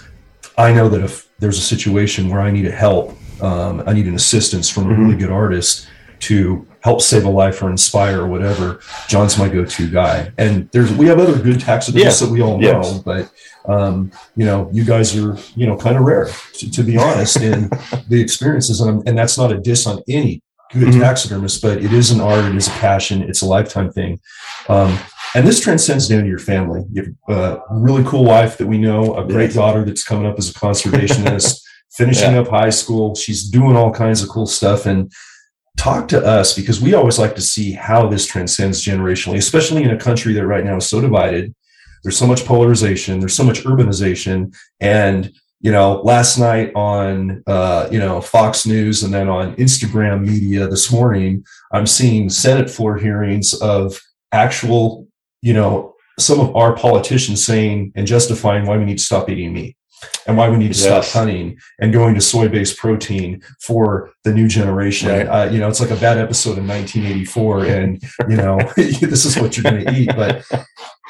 I 0.58 0.74
know 0.74 0.90
that 0.90 1.02
if 1.02 1.30
there's 1.40 1.58
a 1.58 1.62
situation 1.62 2.30
where 2.30 2.42
I 2.42 2.52
need 2.52 2.66
a 2.66 2.72
help, 2.72 3.16
um, 3.42 3.84
I 3.86 3.94
need 3.94 4.08
an 4.08 4.16
assistance 4.16 4.70
from 4.70 4.88
a 4.88 4.90
really 4.90 5.12
mm-hmm. 5.12 5.20
good 5.20 5.32
artist 5.32 5.88
to 6.22 6.68
help 6.82 7.02
save 7.02 7.26
a 7.26 7.30
life 7.30 7.62
or 7.62 7.70
inspire 7.70 8.22
or 8.22 8.28
whatever, 8.28 8.80
John's 9.08 9.38
my 9.38 9.50
go-to 9.50 9.90
guy. 9.90 10.32
And 10.38 10.70
there's 10.72 10.92
we 10.94 11.08
have 11.08 11.20
other 11.20 11.38
good 11.38 11.60
taxidermists 11.60 12.22
that 12.22 12.30
we 12.30 12.42
all 12.42 12.58
know, 12.58 12.82
yes. 12.82 13.00
but 13.00 13.32
um, 13.66 14.12
you 14.36 14.46
know, 14.46 14.70
you 14.72 14.84
guys 14.84 15.16
are 15.16 15.38
you 15.56 15.68
know 15.68 15.78
kind 15.78 15.98
of 15.98 16.04
rare 16.04 16.30
to, 16.54 16.72
to 16.72 16.84
be 16.84 16.98
honest 16.98 17.42
in 17.42 17.70
the 18.08 18.20
experiences, 18.22 18.82
and, 18.82 19.08
and 19.08 19.18
that's 19.18 19.38
not 19.38 19.52
a 19.52 19.58
diss 19.58 19.86
on 19.86 20.02
any 20.08 20.42
good 20.72 20.90
mm-hmm. 20.90 21.02
taxidermist, 21.02 21.62
but 21.62 21.84
it 21.84 21.94
is 21.94 22.12
an 22.12 22.22
art, 22.22 22.46
it 22.46 22.56
is 22.56 22.68
a 22.68 22.72
passion, 22.72 23.24
it's 23.24 23.42
a 23.42 23.46
lifetime 23.46 23.92
thing. 23.92 24.20
Um, 24.68 24.98
and 25.36 25.46
this 25.46 25.60
transcends 25.60 26.08
down 26.08 26.24
to 26.24 26.28
your 26.28 26.40
family. 26.40 26.84
You 26.92 27.16
have 27.28 27.38
a 27.38 27.64
really 27.72 28.04
cool 28.04 28.24
wife 28.26 28.58
that 28.58 28.68
we 28.68 28.78
know, 28.78 29.16
a 29.16 29.26
great 29.26 29.54
daughter 29.54 29.84
that's 29.84 30.04
coming 30.04 30.26
up 30.26 30.38
as 30.38 30.50
a 30.50 30.54
conservationist, 30.54 31.62
finishing 31.92 32.34
yeah. 32.34 32.40
up 32.40 32.48
high 32.48 32.70
school. 32.70 33.16
She's 33.16 33.48
doing 33.48 33.76
all 33.76 33.92
kinds 33.92 34.24
of 34.24 34.30
cool 34.30 34.48
stuff. 34.48 34.86
And 34.86 35.12
talk 35.80 36.10
to 36.10 36.24
us 36.24 36.54
because 36.54 36.82
we 36.82 36.94
always 36.94 37.18
like 37.18 37.36
to 37.36 37.42
see 37.42 37.72
how 37.72 38.08
this 38.08 38.28
transcends 38.28 38.84
generationally, 38.84 39.38
especially 39.38 39.84
in 39.84 39.92
a 39.92 39.98
country 39.98 40.34
that 40.34 40.46
right 40.46 40.66
now 40.66 40.76
is 40.76 40.90
so 40.90 41.00
divided. 41.00 41.56
There's 42.04 42.18
so 42.18 42.28
much 42.28 42.46
polarization, 42.46 43.20
there's 43.20 43.36
so 43.36 43.44
much 43.44 43.64
urbanization. 43.64 44.56
And 44.80 45.32
you 45.62 45.74
know, 45.74 46.02
last 46.04 46.38
night 46.38 46.72
on, 46.74 47.44
uh, 47.46 47.90
you 47.92 48.00
know, 48.00 48.22
Fox 48.22 48.66
News 48.66 49.04
and 49.04 49.14
then 49.14 49.28
on 49.28 49.56
Instagram 49.56 50.26
media 50.26 50.68
this 50.68 50.90
morning, 50.90 51.44
I'm 51.74 51.86
seeing 51.86 52.30
Senate 52.30 52.70
floor 52.70 52.98
hearings 52.98 53.54
of 53.56 54.00
actual, 54.32 55.08
you 55.42 55.54
know, 55.54 55.96
some 56.18 56.40
of 56.40 56.56
our 56.56 56.76
politicians 56.76 57.44
saying 57.44 57.92
and 57.96 58.08
justifying 58.08 58.66
why 58.66 58.78
we 58.78 58.86
need 58.86 59.00
to 59.00 59.04
stop 59.04 59.30
eating 59.30 59.54
meat 59.54 59.76
and 60.28 60.38
why 60.38 60.50
we 60.50 60.58
need 60.58 60.74
to 60.74 60.80
yes. 60.80 61.08
stop 61.08 61.22
hunting 61.22 61.58
and 61.80 61.94
going 61.94 62.16
to 62.16 62.22
soy-based 62.22 62.78
protein 62.78 63.42
for 63.60 64.12
the 64.24 64.34
new 64.34 64.48
generation. 64.48 65.10
Right. 65.10 65.26
Uh, 65.26 65.50
you 65.52 65.60
know, 65.60 65.68
it's 65.68 65.80
like 65.80 65.92
a 65.92 65.96
bad 65.96 66.18
episode 66.18 66.58
in 66.58 66.68
1984, 66.68 67.66
and 67.66 68.04
you 68.30 68.38
know, 68.38 68.60
this 68.76 69.26
is 69.26 69.38
what 69.38 69.58
you're 69.58 69.72
going 69.72 69.86
to 69.86 69.94
eat. 69.94 70.10
But 70.16 70.46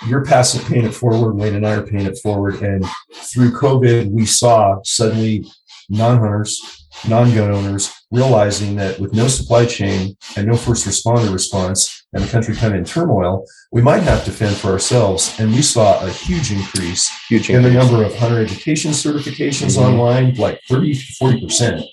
you're 0.08 0.26
passing 0.26 0.66
paying 0.66 0.86
it 0.86 0.94
forward. 0.94 1.36
Wayne 1.36 1.56
and 1.56 1.68
I 1.68 1.76
are 1.76 1.86
paying 1.86 2.06
it 2.06 2.18
forward. 2.20 2.62
And 2.62 2.86
through 3.14 3.52
COVID, 3.52 4.12
we 4.12 4.26
saw 4.26 4.80
suddenly 4.84 5.46
non-hunters, 5.90 6.88
non-gun 7.08 7.52
owners 7.52 7.92
realizing 8.12 8.76
that 8.76 9.00
with 9.00 9.14
no 9.14 9.28
supply 9.28 9.66
chain 9.66 10.16
and 10.36 10.48
no 10.48 10.56
first 10.56 10.88
responder 10.88 11.32
response, 11.32 11.99
and 12.14 12.24
the 12.24 12.28
country 12.28 12.56
kind 12.56 12.74
of 12.74 12.80
in 12.80 12.86
turmoil, 12.86 13.46
we 13.72 13.82
might 13.82 14.02
have 14.02 14.26
to 14.26 14.32
fend 14.32 14.56
for 14.56 14.70
ourselves. 14.70 15.40
And 15.40 15.52
we 15.52 15.62
saw 15.62 16.04
a 16.04 16.10
huge 16.10 16.52
increase, 16.52 17.08
huge 17.28 17.50
increase. 17.50 17.56
in 17.58 17.64
the 17.64 17.72
number 17.72 18.04
of 18.04 18.16
hunter 18.16 18.42
education 18.42 18.92
certifications 18.92 19.78
mm-hmm. 19.78 19.86
online, 19.86 20.36
like 20.36 20.60
30 20.68 20.94
to 20.94 21.00
40% 21.22 21.84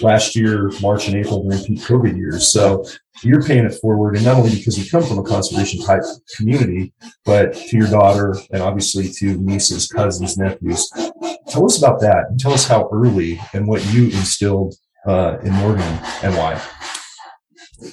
last 0.00 0.34
year, 0.34 0.70
March 0.80 1.08
and 1.08 1.16
April 1.16 1.42
during 1.42 1.62
peak 1.64 1.80
COVID 1.80 2.16
years. 2.16 2.50
So 2.50 2.84
you're 3.22 3.42
paying 3.42 3.66
it 3.66 3.74
forward. 3.74 4.16
And 4.16 4.24
not 4.24 4.36
only 4.36 4.54
because 4.54 4.78
you 4.78 4.90
come 4.90 5.06
from 5.06 5.18
a 5.18 5.22
conservation 5.24 5.82
type 5.82 6.02
community, 6.36 6.94
but 7.24 7.52
to 7.52 7.76
your 7.76 7.88
daughter 7.88 8.36
and 8.52 8.62
obviously 8.62 9.10
to 9.18 9.36
nieces, 9.36 9.88
cousins, 9.88 10.38
nephews. 10.38 10.90
Tell 11.48 11.66
us 11.66 11.78
about 11.78 12.00
that 12.00 12.26
and 12.30 12.40
tell 12.40 12.52
us 12.52 12.66
how 12.66 12.88
early 12.90 13.40
and 13.52 13.66
what 13.66 13.84
you 13.92 14.04
instilled 14.04 14.74
uh, 15.06 15.38
in 15.42 15.52
Morgan 15.52 15.98
and 16.22 16.34
why 16.36 16.60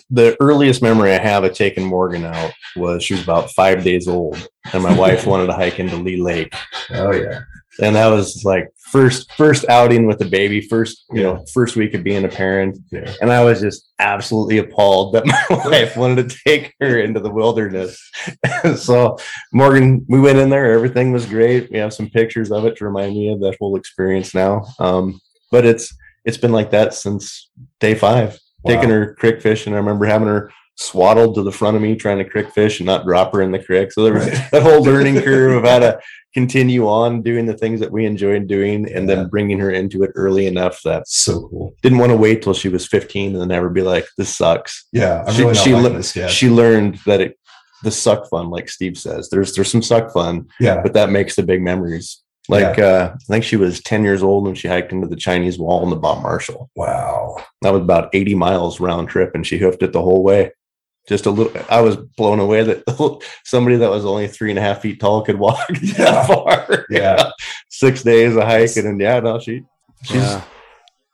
the 0.09 0.35
earliest 0.39 0.81
memory 0.81 1.13
I 1.13 1.19
have 1.19 1.43
of 1.43 1.53
taking 1.53 1.85
Morgan 1.85 2.25
out 2.25 2.51
was 2.75 3.03
she 3.03 3.13
was 3.13 3.23
about 3.23 3.51
five 3.51 3.83
days 3.83 4.07
old, 4.07 4.47
and 4.73 4.83
my 4.83 4.97
wife 4.97 5.25
wanted 5.27 5.47
to 5.47 5.53
hike 5.53 5.79
into 5.79 5.97
Leigh 5.97 6.21
Lake. 6.21 6.53
Oh 6.91 7.13
yeah, 7.13 7.41
and 7.81 7.95
that 7.95 8.07
was 8.07 8.43
like 8.43 8.69
first 8.91 9.31
first 9.33 9.67
outing 9.69 10.07
with 10.07 10.19
the 10.19 10.25
baby, 10.25 10.61
first 10.61 11.05
you 11.11 11.21
know 11.21 11.45
first 11.53 11.75
week 11.75 11.93
of 11.93 12.03
being 12.03 12.25
a 12.25 12.29
parent, 12.29 12.77
yeah. 12.91 13.13
and 13.21 13.31
I 13.31 13.43
was 13.43 13.61
just 13.61 13.91
absolutely 13.99 14.57
appalled 14.57 15.13
that 15.13 15.25
my 15.49 15.69
wife 15.69 15.95
wanted 15.95 16.29
to 16.29 16.37
take 16.45 16.73
her 16.79 16.99
into 16.99 17.19
the 17.19 17.31
wilderness. 17.31 17.99
so 18.77 19.17
Morgan, 19.53 20.05
we 20.09 20.19
went 20.19 20.39
in 20.39 20.49
there, 20.49 20.73
everything 20.73 21.11
was 21.11 21.25
great. 21.25 21.71
We 21.71 21.77
have 21.77 21.93
some 21.93 22.09
pictures 22.09 22.51
of 22.51 22.65
it 22.65 22.77
to 22.77 22.85
remind 22.85 23.13
me 23.13 23.31
of 23.31 23.39
that 23.41 23.57
whole 23.59 23.75
experience 23.75 24.33
now. 24.33 24.65
Um, 24.79 25.21
but 25.51 25.65
it's 25.65 25.95
it's 26.25 26.37
been 26.37 26.51
like 26.51 26.71
that 26.71 26.95
since 26.95 27.51
day 27.79 27.93
five 27.93 28.39
wow. 28.65 28.75
taking 28.75 28.89
her 28.89 29.15
crick 29.15 29.41
fishing. 29.41 29.73
I 29.73 29.77
remember 29.77 30.05
having 30.05 30.27
her 30.27 30.51
swaddled 30.77 31.35
to 31.35 31.43
the 31.43 31.51
front 31.51 31.75
of 31.75 31.81
me 31.81 31.95
trying 31.95 32.17
to 32.17 32.29
crick 32.29 32.51
fish 32.51 32.79
and 32.79 32.87
not 32.87 33.05
drop 33.05 33.31
her 33.33 33.41
in 33.41 33.51
the 33.51 33.63
crick. 33.63 33.91
So 33.91 34.03
there 34.03 34.13
was 34.13 34.27
right. 34.27 34.51
that 34.51 34.63
whole 34.63 34.83
learning 34.83 35.21
curve 35.21 35.63
of 35.63 35.69
how 35.69 35.79
to 35.79 35.99
continue 36.33 36.87
on 36.87 37.21
doing 37.21 37.45
the 37.45 37.57
things 37.57 37.79
that 37.79 37.91
we 37.91 38.05
enjoyed 38.05 38.47
doing 38.47 38.91
and 38.91 39.07
yeah. 39.07 39.15
then 39.15 39.29
bringing 39.29 39.57
her 39.59 39.71
into 39.71 40.03
it 40.03 40.11
early 40.15 40.47
enough 40.47 40.81
that 40.83 41.07
so 41.07 41.47
cool. 41.47 41.75
Didn't 41.81 41.99
want 41.99 42.11
to 42.11 42.17
wait 42.17 42.41
till 42.41 42.53
she 42.53 42.67
was 42.67 42.85
15 42.85 43.31
and 43.31 43.41
then 43.41 43.47
never 43.47 43.69
be 43.69 43.81
like, 43.81 44.05
this 44.17 44.35
sucks. 44.35 44.85
Yeah. 44.91 45.23
I'm 45.25 45.33
she, 45.33 45.41
really 45.43 45.55
she, 45.55 45.75
le- 45.75 45.89
this 45.89 46.11
she 46.11 46.49
learned 46.49 46.99
that 47.05 47.21
it, 47.21 47.39
the 47.83 47.91
suck 47.91 48.27
fun, 48.29 48.49
like 48.49 48.67
Steve 48.67 48.97
says, 48.97 49.29
there's, 49.29 49.53
there's 49.53 49.71
some 49.71 49.81
suck 49.81 50.11
fun, 50.11 50.47
yeah, 50.59 50.81
but 50.81 50.93
that 50.93 51.11
makes 51.11 51.35
the 51.35 51.43
big 51.43 51.61
memories. 51.61 52.23
Like 52.47 52.77
yeah. 52.77 52.85
uh, 52.85 53.15
I 53.15 53.23
think 53.25 53.43
she 53.43 53.55
was 53.55 53.81
10 53.81 54.03
years 54.03 54.21
old 54.23 54.45
when 54.45 54.55
she 54.55 54.67
hiked 54.67 54.91
into 54.91 55.07
the 55.07 55.15
Chinese 55.15 55.57
wall 55.57 55.83
in 55.83 55.89
the 55.89 55.95
Bob 55.95 56.21
Marshall. 56.21 56.69
Wow. 56.75 57.37
That 57.61 57.73
was 57.73 57.81
about 57.81 58.09
80 58.13 58.35
miles 58.35 58.79
round 58.79 59.09
trip 59.09 59.33
and 59.33 59.45
she 59.45 59.57
hoofed 59.57 59.83
it 59.83 59.93
the 59.93 60.01
whole 60.01 60.23
way. 60.23 60.51
Just 61.07 61.27
a 61.27 61.31
little 61.31 61.53
I 61.69 61.81
was 61.81 61.97
blown 61.97 62.39
away 62.39 62.63
that 62.63 63.23
somebody 63.45 63.77
that 63.77 63.89
was 63.89 64.05
only 64.05 64.27
three 64.27 64.49
and 64.49 64.59
a 64.59 64.61
half 64.61 64.81
feet 64.81 64.99
tall 64.99 65.21
could 65.23 65.37
walk 65.37 65.69
yeah. 65.81 65.93
that 65.97 66.27
far. 66.27 66.85
Yeah. 66.89 67.31
Six 67.69 68.03
days 68.03 68.35
of 68.35 68.43
hiking 68.43 68.87
and 68.87 68.99
yeah, 68.99 69.19
no, 69.19 69.39
she 69.39 69.63
she's 70.03 70.17
yeah. 70.17 70.43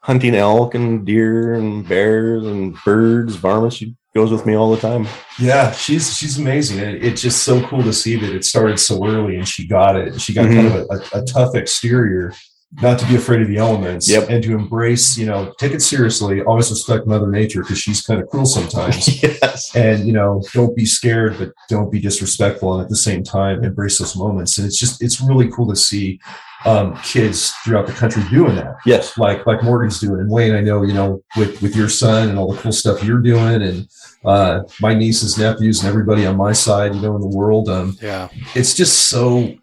hunting 0.00 0.34
elk 0.34 0.74
and 0.74 1.04
deer 1.04 1.54
and 1.54 1.86
bears 1.86 2.44
and 2.44 2.76
birds, 2.84 3.36
varmints. 3.36 3.76
She 3.76 3.96
goes 4.14 4.30
with 4.30 4.44
me 4.44 4.54
all 4.54 4.70
the 4.70 4.80
time. 4.80 5.06
Yeah, 5.38 5.72
she's 5.72 6.16
she's 6.16 6.38
amazing. 6.38 6.78
It, 6.78 7.04
it's 7.04 7.22
just 7.22 7.42
so 7.42 7.66
cool 7.66 7.82
to 7.82 7.92
see 7.92 8.16
that 8.16 8.34
it 8.34 8.44
started 8.44 8.78
so 8.78 9.06
early 9.06 9.36
and 9.36 9.48
she 9.48 9.66
got 9.66 9.96
it. 9.96 10.20
She 10.20 10.34
got 10.34 10.46
mm-hmm. 10.46 10.68
kind 10.68 10.90
of 10.90 11.02
a, 11.12 11.16
a, 11.16 11.22
a, 11.22 11.24
tough 11.24 11.54
exterior, 11.54 12.34
not 12.80 12.98
to 12.98 13.06
be 13.06 13.16
afraid 13.16 13.42
of 13.42 13.48
the 13.48 13.58
elements, 13.58 14.08
yep. 14.08 14.30
and 14.30 14.42
to 14.42 14.52
embrace, 14.54 15.18
you 15.18 15.26
know, 15.26 15.52
take 15.58 15.72
it 15.72 15.82
seriously. 15.82 16.40
Always 16.42 16.70
respect 16.70 17.06
Mother 17.06 17.30
Nature 17.30 17.62
because 17.62 17.78
she's 17.78 18.00
kind 18.00 18.20
of 18.20 18.28
cruel 18.28 18.46
sometimes. 18.46 19.22
yes. 19.22 19.74
And 19.76 20.06
you 20.06 20.12
know, 20.12 20.42
don't 20.52 20.74
be 20.74 20.86
scared, 20.86 21.38
but 21.38 21.52
don't 21.68 21.90
be 21.90 22.00
disrespectful, 22.00 22.74
and 22.74 22.82
at 22.82 22.88
the 22.88 22.96
same 22.96 23.22
time, 23.22 23.62
embrace 23.62 23.98
those 23.98 24.16
moments. 24.16 24.56
And 24.56 24.66
it's 24.66 24.78
just 24.78 25.02
it's 25.02 25.20
really 25.20 25.50
cool 25.50 25.68
to 25.68 25.76
see 25.76 26.18
um, 26.64 26.96
kids 26.98 27.50
throughout 27.64 27.86
the 27.86 27.92
country 27.92 28.22
doing 28.30 28.56
that. 28.56 28.76
Yes, 28.86 29.18
like 29.18 29.46
like 29.46 29.62
Morgan's 29.62 30.00
doing, 30.00 30.20
and 30.20 30.30
Wayne, 30.30 30.54
I 30.54 30.60
know 30.60 30.82
you 30.82 30.94
know 30.94 31.22
with 31.36 31.60
with 31.60 31.76
your 31.76 31.88
son 31.88 32.30
and 32.30 32.38
all 32.38 32.52
the 32.52 32.58
cool 32.58 32.72
stuff 32.72 33.04
you're 33.04 33.20
doing, 33.20 33.62
and 33.62 33.88
uh, 34.24 34.62
my 34.80 34.94
nieces, 34.94 35.36
nephews, 35.36 35.80
and 35.80 35.88
everybody 35.88 36.24
on 36.24 36.36
my 36.36 36.52
side, 36.52 36.94
you 36.94 37.00
know, 37.00 37.16
in 37.16 37.20
the 37.20 37.36
world. 37.36 37.68
Um, 37.68 37.96
yeah, 38.00 38.28
it's 38.54 38.74
just 38.74 39.10
so 39.10 39.54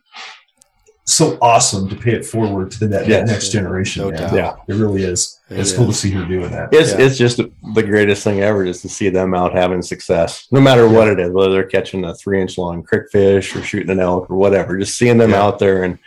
so 1.10 1.38
awesome 1.42 1.90
to 1.90 1.96
pay 1.96 2.14
it 2.14 2.26
forward 2.26 2.70
to 2.72 2.80
the 2.80 2.88
net, 2.88 3.08
yes. 3.08 3.28
next 3.28 3.50
generation. 3.50 4.04
No 4.04 4.12
yeah, 4.12 4.56
it 4.68 4.76
really 4.76 5.04
is. 5.04 5.40
It 5.50 5.60
it's 5.60 5.72
is. 5.72 5.78
cool 5.78 5.88
to 5.88 5.94
see 5.94 6.12
her 6.12 6.24
doing 6.24 6.52
that. 6.52 6.70
It's 6.72 6.92
yeah. 6.92 7.06
it's 7.06 7.18
just 7.18 7.38
the 7.38 7.84
greatest 7.84 8.24
thing 8.24 8.42
ever, 8.42 8.64
just 8.64 8.84
to 8.84 8.90
see 8.90 9.10
them 9.10 9.34
out 9.34 9.54
having 9.54 9.82
success, 9.82 10.48
no 10.52 10.62
matter 10.62 10.86
yeah. 10.86 10.94
what 10.94 11.08
it 11.08 11.20
is, 11.20 11.32
whether 11.32 11.52
they're 11.52 11.64
catching 11.64 12.06
a 12.06 12.14
three 12.14 12.42
inch 12.42 12.58
long 12.58 12.84
crick 12.84 13.10
fish 13.12 13.56
or 13.56 13.64
shooting 13.64 13.90
an 13.90 14.00
elk 14.00 14.30
or 14.30 14.36
whatever. 14.36 14.78
Just 14.78 14.98
seeing 14.98 15.18
them 15.18 15.32
yeah. 15.32 15.42
out 15.42 15.58
there 15.58 15.84
and 15.84 15.98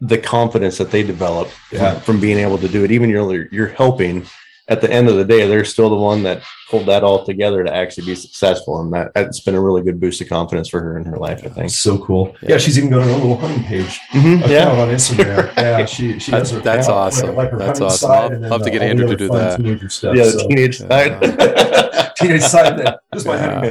the 0.00 0.18
confidence 0.18 0.78
that 0.78 0.90
they 0.90 1.04
develop 1.04 1.48
yeah. 1.70 1.92
from, 1.92 2.00
from, 2.00 2.20
being 2.20 2.38
able 2.38 2.58
to 2.58 2.68
do 2.68 2.82
it. 2.82 2.90
Even 2.90 3.08
you're 3.08 3.46
you're 3.52 3.68
helping. 3.68 4.26
At 4.70 4.80
the 4.80 4.90
end 4.90 5.08
of 5.08 5.16
the 5.16 5.24
day, 5.24 5.46
they're 5.46 5.64
still 5.64 5.90
the 5.90 5.96
one 5.96 6.22
that 6.22 6.42
pulled 6.68 6.86
that 6.86 7.02
all 7.02 7.24
together 7.24 7.64
to 7.64 7.74
actually 7.74 8.06
be 8.06 8.14
successful, 8.14 8.80
and 8.80 8.92
that 8.92 9.12
that's 9.14 9.40
been 9.40 9.56
a 9.56 9.60
really 9.60 9.82
good 9.82 10.00
boost 10.00 10.20
of 10.20 10.28
confidence 10.28 10.68
for 10.68 10.80
her 10.80 10.96
in 10.96 11.04
her 11.04 11.16
life. 11.16 11.42
I 11.44 11.48
think. 11.48 11.70
So 11.70 11.98
cool. 11.98 12.36
Yeah, 12.40 12.50
yeah 12.50 12.58
she's 12.58 12.78
even 12.78 12.90
got 12.90 13.02
her 13.02 13.10
own 13.10 13.20
little 13.20 13.36
hunting 13.36 13.64
page 13.64 13.98
mm-hmm. 14.12 14.48
yeah. 14.50 14.70
on 14.70 14.88
Instagram. 14.88 15.50
Yeah, 15.60 15.84
she 15.84 16.18
she 16.18 16.30
that's, 16.30 16.52
that's 16.52 16.88
awesome. 16.88 17.34
Like, 17.34 17.52
like 17.52 17.58
that's 17.58 17.80
awesome. 17.80 18.10
I'll, 18.10 18.44
I'll 18.44 18.52
have 18.52 18.62
to 18.62 18.70
get 18.70 18.82
Andrew 18.82 19.08
to 19.08 19.16
do 19.16 19.28
that. 19.28 19.56
Teenager 19.56 19.88
stuff, 19.88 20.16
yeah, 20.16 20.24
the 20.24 20.30
so. 20.30 20.48
teenage 20.48 20.78
side. 20.78 21.90
teenage 22.20 22.42
side 22.42 22.78
that 22.78 23.00
just 23.12 23.26
my 23.26 23.36
yeah, 23.36 23.62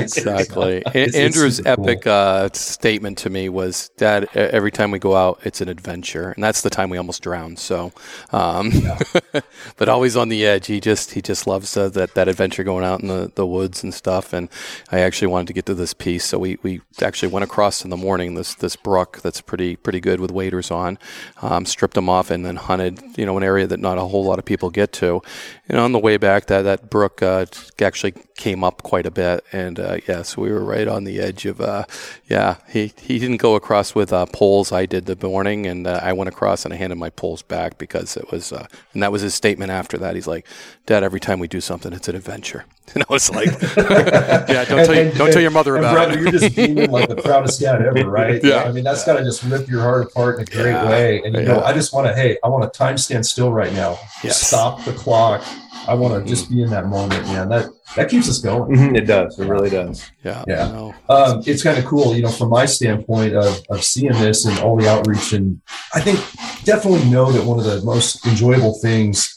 exactly. 0.00 0.82
it's, 0.94 1.14
Andrew's 1.16 1.58
it's 1.60 1.68
epic 1.68 2.02
cool. 2.02 2.12
uh, 2.12 2.48
statement 2.52 3.18
to 3.18 3.30
me 3.30 3.48
was, 3.48 3.90
"Dad, 3.96 4.28
every 4.34 4.70
time 4.70 4.90
we 4.90 4.98
go 4.98 5.16
out, 5.16 5.40
it's 5.44 5.60
an 5.60 5.68
adventure," 5.68 6.32
and 6.32 6.42
that's 6.42 6.62
the 6.62 6.70
time 6.70 6.90
we 6.90 6.98
almost 6.98 7.22
drowned. 7.22 7.58
So, 7.58 7.92
um, 8.32 8.70
yeah. 8.70 8.98
but 9.76 9.88
always 9.88 10.16
on 10.16 10.28
the 10.28 10.44
edge. 10.44 10.66
He 10.66 10.80
just 10.80 11.12
he 11.12 11.22
just 11.22 11.46
loves 11.46 11.76
uh, 11.76 11.88
that 11.90 12.14
that 12.14 12.28
adventure 12.28 12.64
going 12.64 12.84
out 12.84 13.00
in 13.00 13.08
the, 13.08 13.30
the 13.34 13.46
woods 13.46 13.82
and 13.82 13.92
stuff. 13.94 14.32
And 14.32 14.48
I 14.90 15.00
actually 15.00 15.28
wanted 15.28 15.48
to 15.48 15.52
get 15.52 15.66
to 15.66 15.74
this 15.74 15.94
piece, 15.94 16.24
so 16.24 16.38
we, 16.38 16.58
we 16.62 16.80
actually 17.02 17.28
went 17.28 17.44
across 17.44 17.84
in 17.84 17.90
the 17.90 17.96
morning 17.96 18.34
this 18.34 18.54
this 18.54 18.76
brook 18.76 19.20
that's 19.22 19.40
pretty 19.40 19.76
pretty 19.76 20.00
good 20.00 20.20
with 20.20 20.30
waders 20.30 20.70
on, 20.70 20.98
um, 21.42 21.66
stripped 21.66 21.94
them 21.94 22.08
off, 22.08 22.30
and 22.30 22.44
then 22.44 22.56
hunted 22.56 23.00
you 23.16 23.26
know 23.26 23.36
an 23.36 23.42
area 23.42 23.66
that 23.66 23.80
not 23.80 23.98
a 23.98 24.02
whole 24.02 24.24
lot 24.24 24.38
of 24.38 24.44
people 24.44 24.70
get 24.70 24.92
to. 24.94 25.22
And 25.68 25.78
on 25.78 25.92
the 25.92 25.98
way 25.98 26.16
back, 26.16 26.46
that 26.46 26.62
that 26.62 26.90
brook 26.90 27.22
uh, 27.22 27.46
actually 27.90 28.14
came 28.36 28.62
up 28.62 28.84
quite 28.84 29.04
a 29.04 29.10
bit, 29.10 29.44
and 29.52 29.80
uh, 29.80 29.98
yeah, 30.06 30.22
so 30.22 30.42
we 30.42 30.52
were 30.52 30.64
right 30.64 30.86
on 30.86 31.02
the 31.02 31.18
edge 31.18 31.44
of 31.44 31.60
uh, 31.60 31.84
yeah. 32.28 32.58
He 32.68 32.92
he 33.00 33.18
didn't 33.18 33.38
go 33.38 33.56
across 33.56 33.96
with 33.96 34.12
uh, 34.12 34.26
poles. 34.26 34.70
I 34.70 34.86
did 34.86 35.06
the 35.06 35.16
morning, 35.16 35.66
and 35.66 35.88
uh, 35.88 35.98
I 36.00 36.12
went 36.12 36.28
across 36.28 36.64
and 36.64 36.72
I 36.72 36.76
handed 36.76 36.98
my 36.98 37.10
poles 37.10 37.42
back 37.42 37.78
because 37.78 38.16
it 38.16 38.30
was, 38.30 38.52
uh, 38.52 38.68
and 38.92 39.02
that 39.02 39.10
was 39.10 39.22
his 39.22 39.34
statement 39.34 39.72
after 39.72 39.98
that. 39.98 40.14
He's 40.14 40.28
like, 40.28 40.46
"Dad, 40.86 41.02
every 41.02 41.18
time 41.18 41.40
we 41.40 41.48
do 41.48 41.60
something, 41.60 41.92
it's 41.92 42.08
an 42.08 42.14
adventure." 42.14 42.64
And 42.92 43.04
I 43.08 43.12
was 43.12 43.30
like, 43.30 43.46
"Yeah, 43.76 44.64
don't 44.64 44.84
tell 44.84 44.96
you, 44.96 45.10
don't 45.12 45.20
and, 45.20 45.32
tell 45.32 45.40
your 45.40 45.52
mother 45.52 45.76
about 45.76 45.94
Brett, 45.94 46.10
it." 46.10 46.20
You're 46.20 46.32
just 46.32 46.56
being 46.60 46.90
like 46.90 47.08
the 47.08 47.14
proudest 47.14 47.60
dad 47.60 47.82
ever, 47.82 48.10
right? 48.10 48.42
Yeah. 48.42 48.64
I 48.64 48.72
mean, 48.72 48.82
that's 48.82 49.04
got 49.04 49.16
to 49.16 49.22
just 49.22 49.44
rip 49.44 49.68
your 49.68 49.80
heart 49.80 50.08
apart 50.08 50.36
in 50.36 50.42
a 50.42 50.44
great 50.46 50.72
yeah. 50.72 50.88
way. 50.88 51.22
And 51.22 51.36
you 51.36 51.42
yeah. 51.42 51.52
know, 51.52 51.60
I 51.60 51.72
just 51.72 51.94
want 51.94 52.08
to, 52.08 52.14
hey, 52.14 52.38
I 52.42 52.48
want 52.48 52.64
to 52.64 52.76
time 52.76 52.98
stand 52.98 53.24
still 53.24 53.52
right 53.52 53.72
now. 53.74 53.96
Yes. 54.24 54.40
Stop 54.40 54.84
the 54.84 54.92
clock. 54.92 55.44
I 55.86 55.94
want 55.94 56.14
to 56.14 56.20
mm-hmm. 56.20 56.28
just 56.28 56.50
be 56.50 56.62
in 56.62 56.70
that 56.70 56.86
moment, 56.86 57.24
man. 57.26 57.48
That 57.48 57.70
that 57.96 58.08
keeps 58.08 58.28
us 58.28 58.38
going. 58.38 58.76
Mm-hmm. 58.76 58.96
It 58.96 59.06
does. 59.06 59.38
It 59.38 59.46
really 59.46 59.70
does. 59.70 60.10
Yeah. 60.22 60.44
Yeah. 60.46 60.92
Um, 61.08 61.42
it's 61.46 61.62
kind 61.62 61.78
of 61.78 61.84
cool, 61.84 62.14
you 62.14 62.22
know, 62.22 62.30
from 62.30 62.50
my 62.50 62.66
standpoint 62.66 63.34
of, 63.34 63.60
of 63.68 63.82
seeing 63.82 64.12
this 64.12 64.44
and 64.44 64.58
all 64.60 64.76
the 64.76 64.88
outreach. 64.88 65.32
And 65.32 65.60
I 65.94 66.00
think 66.00 66.18
definitely 66.64 67.08
know 67.10 67.32
that 67.32 67.44
one 67.44 67.58
of 67.58 67.64
the 67.64 67.82
most 67.82 68.26
enjoyable 68.26 68.74
things 68.74 69.36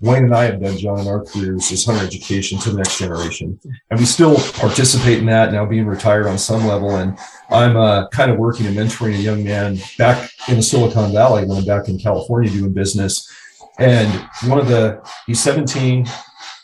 Wayne 0.00 0.24
and 0.24 0.34
I 0.34 0.44
have 0.44 0.60
done, 0.60 0.76
John, 0.76 1.00
in 1.00 1.08
our 1.08 1.24
careers 1.24 1.70
is 1.70 1.84
hunter 1.84 2.04
education 2.04 2.58
to 2.60 2.70
the 2.70 2.76
next 2.78 2.98
generation. 2.98 3.58
And 3.90 3.98
we 3.98 4.06
still 4.06 4.36
participate 4.54 5.18
in 5.18 5.26
that 5.26 5.52
now 5.52 5.64
being 5.64 5.86
retired 5.86 6.26
on 6.26 6.38
some 6.38 6.66
level. 6.66 6.96
And 6.96 7.18
I'm 7.50 7.76
uh, 7.76 8.08
kind 8.08 8.30
of 8.30 8.38
working 8.38 8.66
and 8.66 8.76
mentoring 8.76 9.14
a 9.14 9.18
young 9.18 9.44
man 9.44 9.78
back 9.96 10.30
in 10.48 10.56
the 10.56 10.62
Silicon 10.62 11.12
Valley 11.12 11.44
when 11.44 11.58
I'm 11.58 11.64
back 11.64 11.88
in 11.88 11.98
California 11.98 12.50
doing 12.50 12.72
business. 12.72 13.30
And 13.78 14.12
one 14.46 14.58
of 14.58 14.68
the, 14.68 15.00
he's 15.26 15.40
17, 15.40 16.06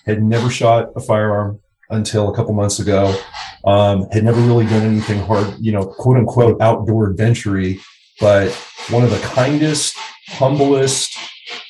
had 0.06 0.22
never 0.22 0.50
shot 0.50 0.90
a 0.96 1.00
firearm 1.00 1.60
until 1.90 2.28
a 2.28 2.36
couple 2.36 2.52
months 2.52 2.78
ago, 2.78 3.14
um, 3.64 4.06
had 4.10 4.24
never 4.24 4.40
really 4.40 4.64
done 4.66 4.82
anything 4.82 5.20
hard, 5.20 5.54
you 5.60 5.72
know, 5.72 5.84
quote 5.84 6.16
unquote 6.16 6.60
outdoor 6.60 7.10
adventure 7.10 7.60
but 8.20 8.52
one 8.90 9.02
of 9.02 9.10
the 9.10 9.18
kindest, 9.20 9.96
humblest, 10.28 11.16